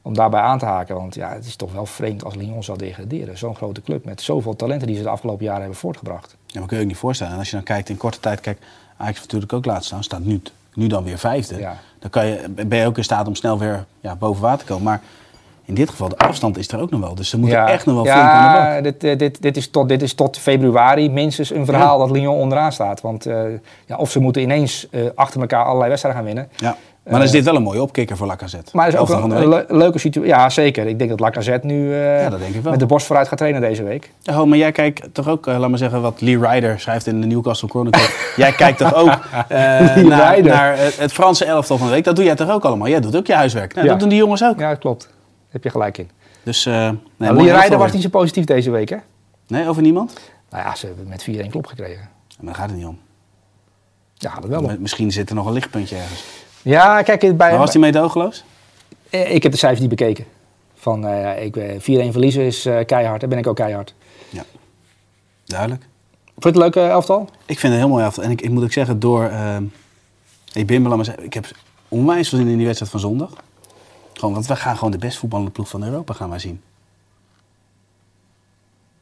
om 0.02 0.14
daarbij 0.14 0.42
aan 0.42 0.60
te 0.60 0.66
haken. 0.66 0.96
Want 0.96 1.16
ja, 1.16 1.34
het 1.34 1.46
is 1.46 1.56
toch 1.56 1.74
wel 1.74 1.86
vreemd 1.86 2.24
als 2.24 2.36
Lyon 2.36 2.64
zou 2.64 2.78
degraderen. 2.78 3.38
Zo'n 3.38 3.56
grote 3.56 3.82
club 3.82 4.06
met 4.06 4.22
zoveel 4.22 4.56
talenten 4.56 4.88
die 4.88 4.96
ze 4.96 5.04
de 5.04 5.10
afgelopen 5.10 5.46
jaren 5.46 5.62
hebben 5.62 5.80
voortgebracht. 5.80 6.36
Ja, 6.46 6.60
maar 6.60 6.68
kun 6.68 6.78
je 6.78 6.84
je 6.84 6.90
niet 6.90 7.00
voorstellen. 7.00 7.34
En 7.34 7.40
als 7.40 7.50
je 7.50 7.56
dan 7.56 7.66
kijkt 7.66 7.90
in 7.90 7.98
korte 7.98 8.20
tijd, 8.20 8.40
kijk, 8.40 8.60
Ajax 8.98 9.18
heeft 9.20 9.22
natuurlijk 9.22 9.54
ook 9.54 9.66
laatst 9.66 9.86
staan, 9.86 10.04
staat 10.04 10.24
nu, 10.24 10.42
nu 10.76 10.88
dan 10.88 11.04
weer 11.04 11.18
vijfde. 11.18 11.60
Ja. 11.60 11.78
Dan 12.00 12.10
kan 12.10 12.26
je, 12.26 12.50
ben 12.50 12.78
je 12.78 12.86
ook 12.86 12.98
in 12.98 13.04
staat 13.04 13.28
om 13.28 13.36
snel 13.36 13.60
weer 13.60 13.86
ja, 14.00 14.16
boven 14.16 14.42
water 14.42 14.60
te 14.60 14.66
komen. 14.66 14.84
Maar 14.84 15.02
in 15.66 15.74
dit 15.74 15.90
geval, 15.90 16.10
de 16.10 16.18
afstand 16.18 16.58
is 16.58 16.68
er 16.68 16.80
ook 16.80 16.90
nog 16.90 17.00
wel. 17.00 17.16
Dus 17.16 17.30
ze 17.30 17.40
moeten 17.40 17.66
echt 17.66 17.86
nog 17.86 17.96
wel 17.96 18.04
flink 18.04 18.28
aan 18.28 18.54
de 18.54 18.60
bak. 18.60 18.84
Dit, 18.84 19.04
eh, 19.04 19.18
dit, 19.18 19.42
dit, 19.42 19.58
is 19.58 19.70
tot, 19.70 19.90
dit 19.90 20.02
is 20.02 20.14
tot 20.14 20.38
februari 20.38 21.10
minstens 21.10 21.50
een 21.50 21.66
verhaal 21.66 22.00
dat 22.00 22.12
Lyon 22.12 22.38
onderaan 22.38 22.72
staat. 22.72 23.02
Want 23.02 23.26
eh, 23.26 23.44
ja, 23.86 23.98
of 23.98 24.12
ze 24.12 24.20
moeten 24.20 24.42
ineens 24.42 24.88
eh, 24.90 25.02
achter 25.16 25.42
elkaar 25.42 25.66
allerlei 25.66 25.90
wedstrijden 25.90 26.22
gaan 26.22 26.34
winnen. 26.34 26.76
Maar 27.04 27.14
dan 27.14 27.24
is 27.24 27.32
dit 27.32 27.44
wel 27.44 27.56
een 27.56 27.62
mooie 27.64 27.82
opkikker 27.82 28.18
voor 28.18 28.28
Lacazette. 28.28 28.72
Maar 28.74 28.88
is 28.88 28.96
ook 28.96 29.10
een, 29.10 29.48
le- 29.48 29.66
leuke 29.68 29.98
situatie. 30.00 30.34
Ja, 30.34 30.50
zeker. 30.50 30.88
Ik 30.88 30.98
denk 30.98 31.10
dat 31.10 31.20
Lacazette 31.20 31.68
nu 31.68 31.94
eh, 31.94 32.22
Ja, 32.22 32.30
dat 32.30 32.40
denk 32.40 32.54
ik 32.56 32.62
wel. 32.62 32.72
met 32.72 32.80
de 32.80 32.86
borst 32.86 33.06
vooruit 33.06 33.28
gaat 33.28 33.38
trainen 33.38 33.62
deze 33.62 33.84
week. 33.84 34.12
Ho, 34.24 34.46
maar 34.46 34.58
jij 34.58 34.72
kijkt 34.72 35.14
toch 35.14 35.28
ook, 35.28 35.48
eh, 35.48 35.58
laat 35.58 35.70
maar 35.70 35.78
zeggen, 35.78 36.02
wat 36.02 36.22
Lee 36.22 36.40
Ryder 36.40 36.80
schrijft 36.80 37.08
in 37.08 37.22
de 37.22 37.28
Newcastle 37.28 37.68
Chronicle. 37.70 38.10
jij 38.36 38.52
kijkt 38.52 38.78
toch 38.78 38.94
ook 38.96 39.10
eh, 39.48 39.96
naar, 40.46 40.78
het, 40.78 41.14
Franse 41.14 41.46
elftal 41.46 41.78
van 41.78 41.88
de 41.88 41.94
week. 41.94 42.04
Dat 42.04 42.16
doe 42.16 42.26
jij 42.26 42.36
toch 42.36 42.50
ook 42.50 42.66
allemaal? 42.66 42.88
Jij 42.88 43.00
doet 43.00 43.16
ook 43.16 43.28
je 43.28 43.34
huiswerk. 43.34 43.74
Nou, 43.74 43.86
Ja. 43.86 43.92
Dat 43.92 44.00
doen 44.02 44.10
die 44.10 44.18
jongens 44.18 44.44
ook. 44.44 44.60
Ja, 44.60 44.70
dat 44.70 44.80
klopt. 44.80 45.02
Daar 45.04 45.12
heb 45.50 45.64
je 45.64 45.70
gelijk 45.70 45.98
in. 45.98 46.10
Dus, 46.44 46.66
nee, 46.66 46.92
Nou, 47.18 47.36
Lee 47.44 47.54
Ryder 47.60 47.78
was 47.78 47.92
niet 47.92 48.02
zo 48.02 48.10
positief 48.10 48.46
deze 48.46 48.72
week, 48.72 48.90
hè? 48.90 48.98
Nee, 49.48 49.68
over 49.70 49.82
niemand? 49.82 50.14
Nou 50.50 50.64
ja, 50.64 50.76
ze 50.76 50.86
hebben 50.86 51.08
met 51.08 51.24
4-1 51.46 51.50
klop 51.50 51.68
gekregen. 51.68 52.10
Maar 52.38 52.46
daar 52.46 52.56
gaat 52.56 52.70
het 52.70 52.78
niet 52.78 52.88
om. 52.88 52.98
Ja, 54.14 54.34
dat 54.40 54.50
wel. 54.50 54.64
om. 54.64 54.76
Misschien 54.80 55.12
zit 55.12 55.30
er 55.30 55.36
nog 55.36 55.46
een 55.46 55.54
lichtpuntje 55.54 55.96
ergens. 55.96 56.24
Ja, 56.64 57.02
kijk, 57.02 57.20
bij, 57.20 57.36
Maar 57.50 57.58
was 57.58 57.72
die 57.72 57.80
meedogenloos? 57.82 58.44
Eh, 59.10 59.36
Ik 59.36 59.44
heb 59.44 59.52
de 59.52 59.58
cijfers 59.58 59.80
niet 59.82 59.90
bekeken. 59.90 60.26
Van 60.76 61.08
eh, 61.08 61.44
ik, 61.46 61.56
eh, 61.56 61.80
4-1 61.80 62.12
verliezen 62.12 62.44
is 62.44 62.66
eh, 62.66 62.86
keihard. 62.86 63.20
Daar 63.20 63.30
ben 63.30 63.38
ik 63.38 63.48
ook 63.48 63.56
keihard. 63.56 63.94
Duidelijk. 65.46 65.82
Vond 66.38 66.44
je 66.44 66.48
het 66.48 66.56
een 66.56 66.62
leuke 66.62 66.92
elftal? 66.92 67.30
Ik 67.46 67.60
vind 67.60 67.62
het 67.62 67.72
een 67.72 67.78
heel 67.78 67.88
mooi 67.88 68.04
elftal. 68.04 68.24
En 68.24 68.32
ik, 68.32 68.42
ik 68.42 68.50
moet 68.50 68.64
ook 68.64 68.72
zeggen, 68.72 69.00
door... 69.00 69.24
eh 69.26 69.58
ik 70.54 70.68
ben 70.68 70.82
maar 70.82 71.06
zeggen, 71.06 71.24
ik 71.24 71.34
heb 71.34 71.46
onwijs 71.88 72.30
veel 72.30 72.38
zin 72.38 72.48
in 72.48 72.56
die 72.56 72.66
wedstrijd 72.66 72.92
van 72.92 73.00
zondag. 73.02 73.30
Gewoon, 74.14 74.34
want 74.34 74.48
we 74.48 74.56
gaan 74.56 74.76
gewoon 74.76 74.92
de 74.92 74.98
best 74.98 75.18
voetballende 75.18 75.52
ploeg 75.52 75.70
van 75.70 75.84
Europa 75.84 76.14
gaan 76.14 76.30
wij 76.30 76.40
zien. 76.40 76.62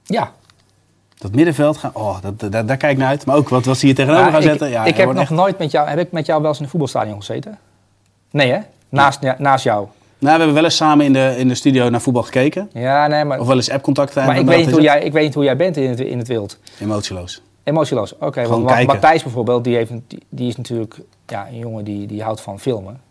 Ja. 0.04 0.34
Dat 1.22 1.36
middenveld, 1.36 1.78
gaan, 1.78 1.92
oh, 1.94 2.18
dat, 2.22 2.52
daar, 2.52 2.66
daar 2.66 2.78
kijk 2.78 2.92
ik 2.92 2.98
naar 2.98 3.08
uit. 3.08 3.26
Maar 3.26 3.36
ook 3.36 3.50
wat, 3.50 3.66
wat 3.66 3.78
ze 3.78 3.86
hier 3.86 3.96
tegenover 3.96 4.32
gaan 4.32 4.42
ik, 4.42 4.48
zetten. 4.48 4.70
Ja, 4.70 4.86
ik 4.86 4.98
heb 4.98 5.08
nog 5.08 5.22
echt- 5.22 5.30
nooit 5.30 5.58
met 5.58 5.72
jou... 5.72 5.90
Heb 5.90 6.00
ik 6.00 6.12
met 6.12 6.26
jou 6.26 6.40
wel 6.40 6.50
eens 6.50 6.58
in 6.58 6.64
een 6.64 6.70
voetbalstadion 6.70 7.18
gezeten? 7.18 7.58
Nee, 8.32 8.52
hè? 8.52 8.60
Naast, 8.90 9.22
ja, 9.22 9.36
naast 9.38 9.64
jou. 9.64 9.88
Nou, 10.18 10.34
we 10.34 10.38
hebben 10.38 10.54
wel 10.54 10.64
eens 10.64 10.76
samen 10.76 11.06
in 11.06 11.14
de, 11.14 11.36
in 11.38 11.48
de 11.48 11.56
studio 11.56 11.90
naar 11.90 12.02
voetbal 12.02 12.24
gekeken. 12.24 12.70
Ja, 12.74 13.08
nee, 13.08 13.26
maar... 13.26 13.40
Of 13.40 13.48
wel 13.48 13.56
eens 13.56 13.70
appcontact 13.70 14.16
maar 14.16 14.38
ik 14.38 14.46
weet, 14.46 14.66
niet 14.66 14.72
hoe 14.72 14.82
jij, 14.82 15.02
ik 15.02 15.14
weet 15.14 15.24
niet 15.24 15.34
hoe 15.34 15.44
jij 15.44 15.56
bent 15.56 15.78
in 15.78 15.90
het, 15.90 16.00
in 16.00 16.18
het 16.18 16.28
wild. 16.28 16.60
Emotieloos. 16.80 17.42
Emotieloos. 17.64 18.18
Oké, 18.18 18.48
want 18.48 18.66
kijken. 18.66 18.86
Matthijs 18.86 19.24
bijvoorbeeld, 19.24 19.64
die, 19.64 19.76
heeft, 19.76 19.92
die, 20.08 20.24
die 20.30 20.48
is 20.48 20.56
natuurlijk 20.58 21.00
ja, 21.28 21.48
een 21.48 21.58
jongen 21.58 21.84
die, 21.84 22.08
die 22.08 22.24
houdt 22.24 22.42
van 22.42 22.60
filmen. 22.60 23.02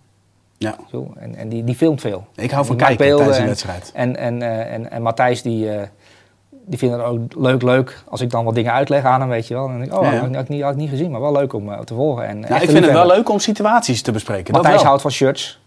Ja. 0.59 0.77
En, 1.19 1.35
en 1.35 1.49
die, 1.49 1.65
die 1.65 1.75
filmt 1.75 2.01
veel. 2.01 2.27
Ik 2.35 2.51
hou 2.51 2.67
van 2.67 2.77
kijken 2.77 2.97
tijdens 2.97 3.37
een 3.37 3.43
en- 3.43 3.49
wedstrijd. 3.49 3.91
En, 3.95 4.17
en, 4.17 4.43
eh, 4.43 4.73
en, 4.73 4.91
en 4.91 5.03
Matthijs, 5.03 5.43
die, 5.43 5.71
eh, 5.71 5.83
die 6.67 6.79
vindt 6.79 6.97
het 6.97 7.05
ook 7.05 7.19
leuk, 7.37 7.63
leuk 7.63 8.03
als 8.09 8.21
ik 8.21 8.31
dan 8.31 8.45
wat 8.45 8.55
dingen 8.55 8.73
uitleg 8.73 9.05
aan 9.05 9.21
hem, 9.21 9.29
weet 9.29 9.47
je 9.49 9.55
wel. 9.55 9.65
En 9.65 9.71
dan 9.71 9.79
denk 9.81 9.93
ik, 9.93 9.99
oh, 9.99 10.05
Ja, 10.05 10.13
ja. 10.13 10.19
had, 10.19 10.29
ik- 10.29 10.35
had, 10.35 10.43
ik 10.45 10.49
niet, 10.49 10.63
had 10.63 10.73
ik 10.73 10.77
niet 10.79 10.91
gezien, 10.91 11.11
maar 11.11 11.21
wel 11.21 11.33
leuk 11.33 11.53
om 11.53 11.73
eh, 11.73 11.79
te 11.79 11.95
volgen. 11.95 12.27
En 12.27 12.41
Ja, 12.41 12.49
echt 12.49 12.63
ik 12.63 12.71
vind 12.71 12.85
het 12.85 12.93
wel 12.95 13.07
leuk 13.07 13.29
om 13.29 13.39
situaties 13.39 14.03
te 14.03 14.13
bespreken. 14.13 14.45
Dat 14.45 14.53
Matthijs 14.53 14.77
wel. 14.77 14.85
houdt 14.87 15.03
van 15.03 15.11
shirts. 15.11 15.61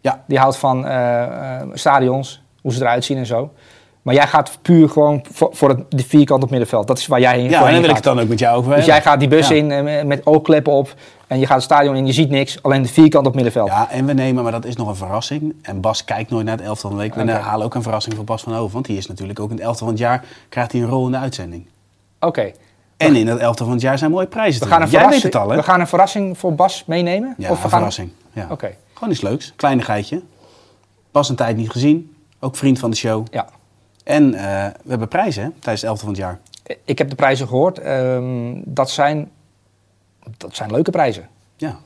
Ja. 0.00 0.22
Die 0.26 0.38
houdt 0.38 0.56
van 0.56 0.86
eh, 0.86 1.22
eh, 1.60 1.68
stadions, 1.72 2.42
hoe 2.62 2.72
ze 2.72 2.80
eruit 2.80 3.04
zien 3.04 3.16
en 3.18 3.26
zo. 3.26 3.52
Maar 4.02 4.14
jij 4.14 4.26
gaat 4.26 4.58
puur 4.62 4.88
gewoon 4.88 5.24
voor, 5.30 5.48
voor 5.52 5.68
het 5.68 5.80
de 5.88 6.04
vierkant 6.04 6.42
op 6.42 6.50
middenveld. 6.50 6.86
Dat 6.86 6.98
is 6.98 7.06
waar 7.06 7.20
jij 7.20 7.38
heen, 7.38 7.50
Ja, 7.50 7.66
en 7.66 7.72
dan 7.72 7.80
wil 7.80 7.90
ik 7.90 7.94
het 7.96 8.04
dan 8.04 8.20
ook 8.20 8.28
met 8.28 8.38
jou 8.38 8.56
over 8.58 8.76
Dus 8.76 8.84
jij 8.84 9.02
gaat 9.02 9.18
die 9.18 9.28
bus 9.28 9.48
Ja. 9.48 9.54
in 9.54 9.70
eh, 9.70 10.04
met 10.04 10.26
oogkleppen 10.26 10.72
op. 10.72 10.94
En 11.26 11.38
je 11.38 11.46
gaat 11.46 11.54
het 11.54 11.64
stadion 11.64 11.96
in, 11.96 12.06
je 12.06 12.12
ziet 12.12 12.30
niks. 12.30 12.62
Alleen 12.62 12.82
de 12.82 12.88
vierkant 12.88 13.26
op 13.26 13.34
middenveld. 13.34 13.68
Ja, 13.68 13.90
en 13.90 14.06
we 14.06 14.12
nemen, 14.12 14.42
maar 14.42 14.52
dat 14.52 14.64
is 14.64 14.76
nog 14.76 14.88
een 14.88 14.96
verrassing. 14.96 15.54
En 15.62 15.80
Bas 15.80 16.04
kijkt 16.04 16.30
nooit 16.30 16.44
naar 16.44 16.56
het 16.56 16.66
elftal 16.66 16.90
van 16.90 16.98
de 16.98 17.04
week. 17.04 17.14
We 17.14 17.30
halen 17.32 17.66
ook 17.66 17.74
een 17.74 17.82
verrassing 17.82 18.14
voor 18.16 18.24
Bas 18.24 18.42
van 18.42 18.54
Hoven. 18.54 18.72
Want 18.72 18.86
die 18.86 18.96
is 18.96 19.06
natuurlijk 19.06 19.40
ook 19.40 19.50
in 19.50 19.56
het 19.56 19.64
elftal 19.64 19.86
van 19.86 19.94
het 19.94 20.04
jaar. 20.04 20.24
Krijgt 20.48 20.72
hij 20.72 20.80
een 20.80 20.86
rol 20.88 21.06
in 21.06 21.12
de 21.12 21.18
uitzending. 21.18 21.66
Oké. 22.20 22.52
En 22.96 23.16
in 23.16 23.26
het 23.26 23.38
elftal 23.38 23.66
van 23.66 23.74
het 23.74 23.84
jaar 23.84 23.98
zijn 23.98 24.10
mooie 24.10 24.26
prijzen 24.26 24.62
We 24.62 24.68
gaan, 24.68 24.82
een. 24.82 24.88
Jij 24.88 24.98
weet 25.00 25.02
verrassing, 25.08 25.32
het 25.32 25.42
al, 25.42 25.50
hè? 25.50 25.56
we 25.56 25.62
gaan 25.62 25.80
een 25.80 25.86
verrassing 25.86 26.38
voor 26.38 26.54
Bas 26.54 26.84
meenemen? 26.86 27.34
Ja, 27.36 27.50
of 27.50 27.56
we 27.58 27.64
een 27.64 27.70
gaan... 27.70 27.70
verrassing. 27.70 28.10
Ja. 28.32 28.46
Oké, 28.50 28.74
Gewoon 28.94 29.10
iets 29.12 29.20
leuks. 29.20 29.52
Kleinigheidje. 29.56 30.22
Bas 31.10 31.28
een 31.28 31.36
tijd 31.36 31.56
niet 31.56 31.70
gezien. 31.70 32.14
Ook 32.40 32.56
vriend 32.56 32.78
van 32.78 32.90
de 32.90 32.96
show. 32.96 33.26
ja. 33.30 33.46
En 34.10 34.34
eh, 34.34 34.42
we 34.82 34.88
hebben 34.90 35.08
prijzen 35.08 35.42
hè, 35.42 35.48
tijdens 35.50 35.80
het 35.80 35.90
elftal 35.90 36.08
van 36.08 36.08
het 36.08 36.16
jaar. 36.18 36.38
Ik 36.84 36.98
heb 36.98 37.08
de 37.10 37.14
prijzen 37.16 37.48
gehoord. 37.48 37.78
Ehm, 37.78 38.52
dat, 38.64 38.90
zijn, 38.90 39.30
dat 40.36 40.56
zijn 40.56 40.70
leuke 40.70 40.90
prijzen. 40.90 41.28
Ja. 41.56 41.76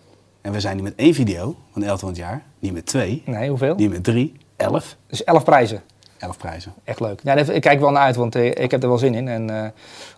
En 0.41 0.53
we 0.53 0.61
zijn 0.61 0.75
niet 0.75 0.85
met 0.85 0.95
één 0.97 1.15
video 1.15 1.43
van 1.73 1.83
het 1.83 1.91
elftal 1.91 1.99
van 1.99 2.09
het 2.09 2.17
jaar. 2.19 2.43
Niet 2.59 2.73
met 2.73 2.87
twee. 2.87 3.23
Nee, 3.27 3.49
hoeveel? 3.49 3.75
Niet 3.75 3.91
met 3.91 4.05
drie. 4.05 4.33
Elf. 4.57 4.97
Dus 5.07 5.25
elf 5.25 5.45
prijzen. 5.45 5.83
Elf 6.19 6.37
prijzen. 6.37 6.73
Echt 6.85 7.01
leuk. 7.01 7.21
Ja, 7.23 7.35
ik 7.35 7.61
kijk 7.61 7.81
wel 7.81 7.91
naar 7.91 8.03
uit, 8.03 8.17
want 8.17 8.35
eh, 8.35 8.47
ik 8.47 8.71
heb 8.71 8.83
er 8.83 8.89
wel 8.89 8.99
zin 8.99 9.15
in. 9.15 9.29
En 9.29 9.51
eh 9.51 9.69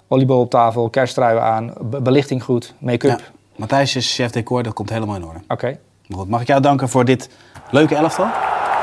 oliebol 0.08 0.40
op 0.40 0.50
tafel, 0.50 0.90
kersttruien 0.90 1.42
aan, 1.42 1.72
be- 1.80 2.00
belichting 2.00 2.42
goed, 2.42 2.74
make-up. 2.78 3.18
Ja. 3.18 3.24
Matthijs 3.56 3.96
is 3.96 4.14
chef 4.14 4.30
decor. 4.30 4.62
Dat 4.62 4.72
komt 4.72 4.90
helemaal 4.90 5.16
in 5.16 5.24
orde. 5.24 5.40
Oké. 5.48 5.78
Goed, 6.10 6.28
mag 6.28 6.40
ik 6.40 6.46
jou 6.46 6.60
danken 6.60 6.88
voor 6.88 7.04
dit 7.04 7.28
leuke 7.70 7.94
elftal? 7.94 8.26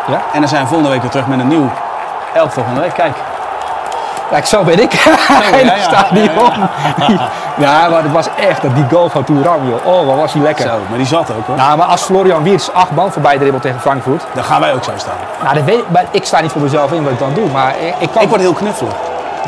Ja? 0.07 0.33
En 0.33 0.39
dan 0.39 0.49
zijn 0.49 0.61
we 0.61 0.67
volgende 0.67 0.91
week 0.91 1.01
weer 1.01 1.11
terug 1.11 1.27
met 1.27 1.39
een 1.39 1.47
nieuw 1.47 1.69
elftal 2.33 2.63
van 2.63 2.73
de 2.73 2.79
week. 2.79 2.93
Kijk. 2.93 3.15
Kijk, 4.29 4.45
zo 4.45 4.63
ben 4.63 4.79
ik. 4.79 4.91
ja, 4.93 5.43
in 5.61 5.67
het 5.67 5.81
stadion. 5.83 6.53
Ja, 7.57 7.89
maar 7.89 8.03
het 8.03 8.11
was 8.11 8.27
echt 8.39 8.61
dat 8.61 8.75
die 8.75 8.85
goal 8.91 9.09
van 9.09 9.23
Touram, 9.23 9.69
joh. 9.69 9.85
Oh, 9.85 10.05
wat 10.07 10.15
was 10.15 10.33
hij 10.33 10.41
lekker. 10.41 10.65
Zo, 10.67 10.77
maar 10.89 10.97
die 10.97 11.07
zat 11.07 11.31
ook 11.31 11.47
hoor. 11.47 11.55
Nou, 11.55 11.77
maar 11.77 11.85
als 11.87 12.01
Florian 12.01 12.43
Wirtz 12.43 12.69
acht 12.69 12.91
man 12.91 13.11
voorbij 13.11 13.37
dribbelt 13.37 13.61
tegen 13.61 13.79
Frankfurt. 13.79 14.23
Dan 14.33 14.43
gaan 14.43 14.59
wij 14.61 14.73
ook 14.73 14.83
zo 14.83 14.91
staan. 14.97 15.15
Nou, 15.43 15.55
dat 15.55 15.63
weet 15.63 15.77
ik, 15.77 15.89
maar 15.89 16.05
ik 16.11 16.23
sta 16.25 16.41
niet 16.41 16.51
voor 16.51 16.61
mezelf 16.61 16.91
in 16.91 17.03
wat 17.03 17.11
ik 17.11 17.19
dan 17.19 17.33
doe. 17.33 17.49
Maar 17.49 17.75
ik, 17.79 17.93
ik 17.99 18.09
kan... 18.11 18.21
Ik 18.21 18.29
word 18.29 18.41
heel 18.41 18.53
knuffelig. 18.53 18.93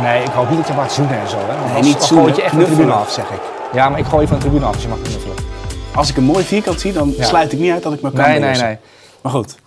Nee, 0.02 0.24
ik 0.24 0.30
hoop 0.36 0.50
niet 0.50 0.58
dat 0.58 0.68
je 0.68 0.74
mag 0.74 0.92
zoenen 0.92 1.20
en 1.20 1.28
zo. 1.28 1.36
Hè? 1.38 1.46
Want 1.48 1.60
Nee, 1.66 1.74
dan- 1.74 1.82
niet 1.84 2.04
zoenen, 2.04 2.26
gooi 2.26 2.36
je 2.36 2.42
echt 2.42 2.52
van 2.52 2.60
de 2.60 2.66
tribune 2.66 2.92
af. 2.94 3.12
zeg 3.12 3.26
ik. 3.26 3.40
Ja, 3.72 3.90
maar 3.90 4.00
ik 4.00 4.06
gooi 4.06 4.22
je 4.22 4.28
van 4.28 4.38
de 4.38 4.44
tribune 4.44 4.66
af 4.66 4.74
als 4.74 4.84
je 4.84 4.90
mag 4.90 4.98
knuffelen. 5.02 5.36
Als 5.96 6.10
ik 6.10 6.18
een 6.18 6.24
mooi 6.24 6.44
vierkant 6.44 6.80
zie, 6.80 6.94
dan 6.94 7.14
Ja. 7.18 7.24
sluit 7.26 7.52
ik 7.54 7.60
niet 7.60 7.72
uit 7.72 7.84
dat 7.84 7.94
ik 7.94 8.02
me 8.02 8.12
kan 8.12 8.20
Nee, 8.22 8.30
nee, 8.30 8.40
beheersen. 8.40 8.66
nee. 8.66 8.78
Maar 9.22 9.32
goed. 9.32 9.50
Zullen 9.50 9.60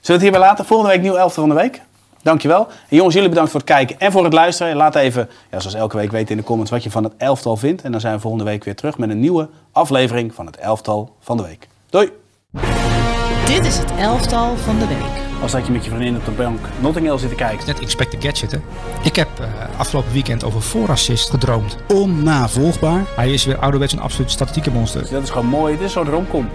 we 0.00 0.12
het 0.12 0.20
hierbij 0.22 0.40
laten? 0.40 0.64
Volgende 0.66 0.92
week 0.92 1.02
nieuw 1.02 1.14
elftal 1.16 1.46
van 1.46 1.54
de 1.56 1.60
week. 1.62 1.80
Dankjewel. 2.22 2.66
En 2.88 2.96
jongens, 2.96 3.14
jullie 3.14 3.28
bedankt 3.28 3.50
voor 3.50 3.60
het 3.60 3.68
kijken 3.68 3.98
en 3.98 4.12
voor 4.12 4.24
het 4.24 4.32
luisteren. 4.32 4.76
Laat 4.76 4.94
even, 4.94 5.28
ja, 5.50 5.60
zoals 5.60 5.76
elke 5.76 5.96
week 5.96 6.10
weten 6.10 6.30
in 6.30 6.36
de 6.36 6.42
comments, 6.42 6.70
wat 6.70 6.82
je 6.82 6.90
van 6.90 7.04
het 7.04 7.12
elftal 7.16 7.56
vindt. 7.56 7.82
En 7.82 7.92
dan 7.92 8.00
zijn 8.00 8.14
we 8.14 8.20
volgende 8.20 8.44
week 8.44 8.64
weer 8.64 8.76
terug 8.76 8.98
met 8.98 9.10
een 9.10 9.20
nieuwe 9.20 9.48
aflevering 9.72 10.34
van 10.34 10.46
het 10.46 10.56
elftal 10.56 11.16
van 11.20 11.36
de 11.36 11.42
week. 11.42 11.68
Doei! 11.90 12.10
Dit 13.46 13.66
is 13.66 13.78
het 13.78 13.90
elftal 13.98 14.56
van 14.56 14.78
de 14.78 14.86
week. 14.86 15.42
Als 15.42 15.52
dat 15.52 15.66
je 15.66 15.72
met 15.72 15.84
je 15.84 15.90
vriendin 15.90 16.16
op 16.16 16.24
de 16.24 16.30
bank 16.30 16.58
Notting 16.80 17.06
Hill 17.06 17.18
zit 17.18 17.28
te 17.28 17.34
kijken. 17.34 17.66
Net 17.66 17.80
Inspector 17.80 18.22
Gadget, 18.22 18.50
hè. 18.50 18.58
Ik 19.02 19.16
heb 19.16 19.28
eh, 19.40 19.78
afgelopen 19.78 20.12
weekend 20.12 20.44
over 20.44 20.62
voorassist 20.62 21.30
gedroomd. 21.30 21.76
Onnavolgbaar. 21.88 23.02
Hij 23.16 23.32
is 23.32 23.44
weer 23.44 23.58
ouderwets 23.58 23.92
een 23.92 24.00
absoluut 24.00 24.30
statistiekenmonster. 24.30 25.10
Dat 25.10 25.22
is 25.22 25.30
gewoon 25.30 25.46
mooi. 25.46 25.76
Dit 25.76 25.86
is 25.86 25.92
zo'n 25.92 26.08
romcom. 26.08 26.48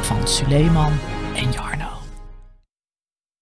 Van 0.00 0.28
Suleiman 0.28 0.92
en 1.34 1.50
Jarno. 1.50 1.91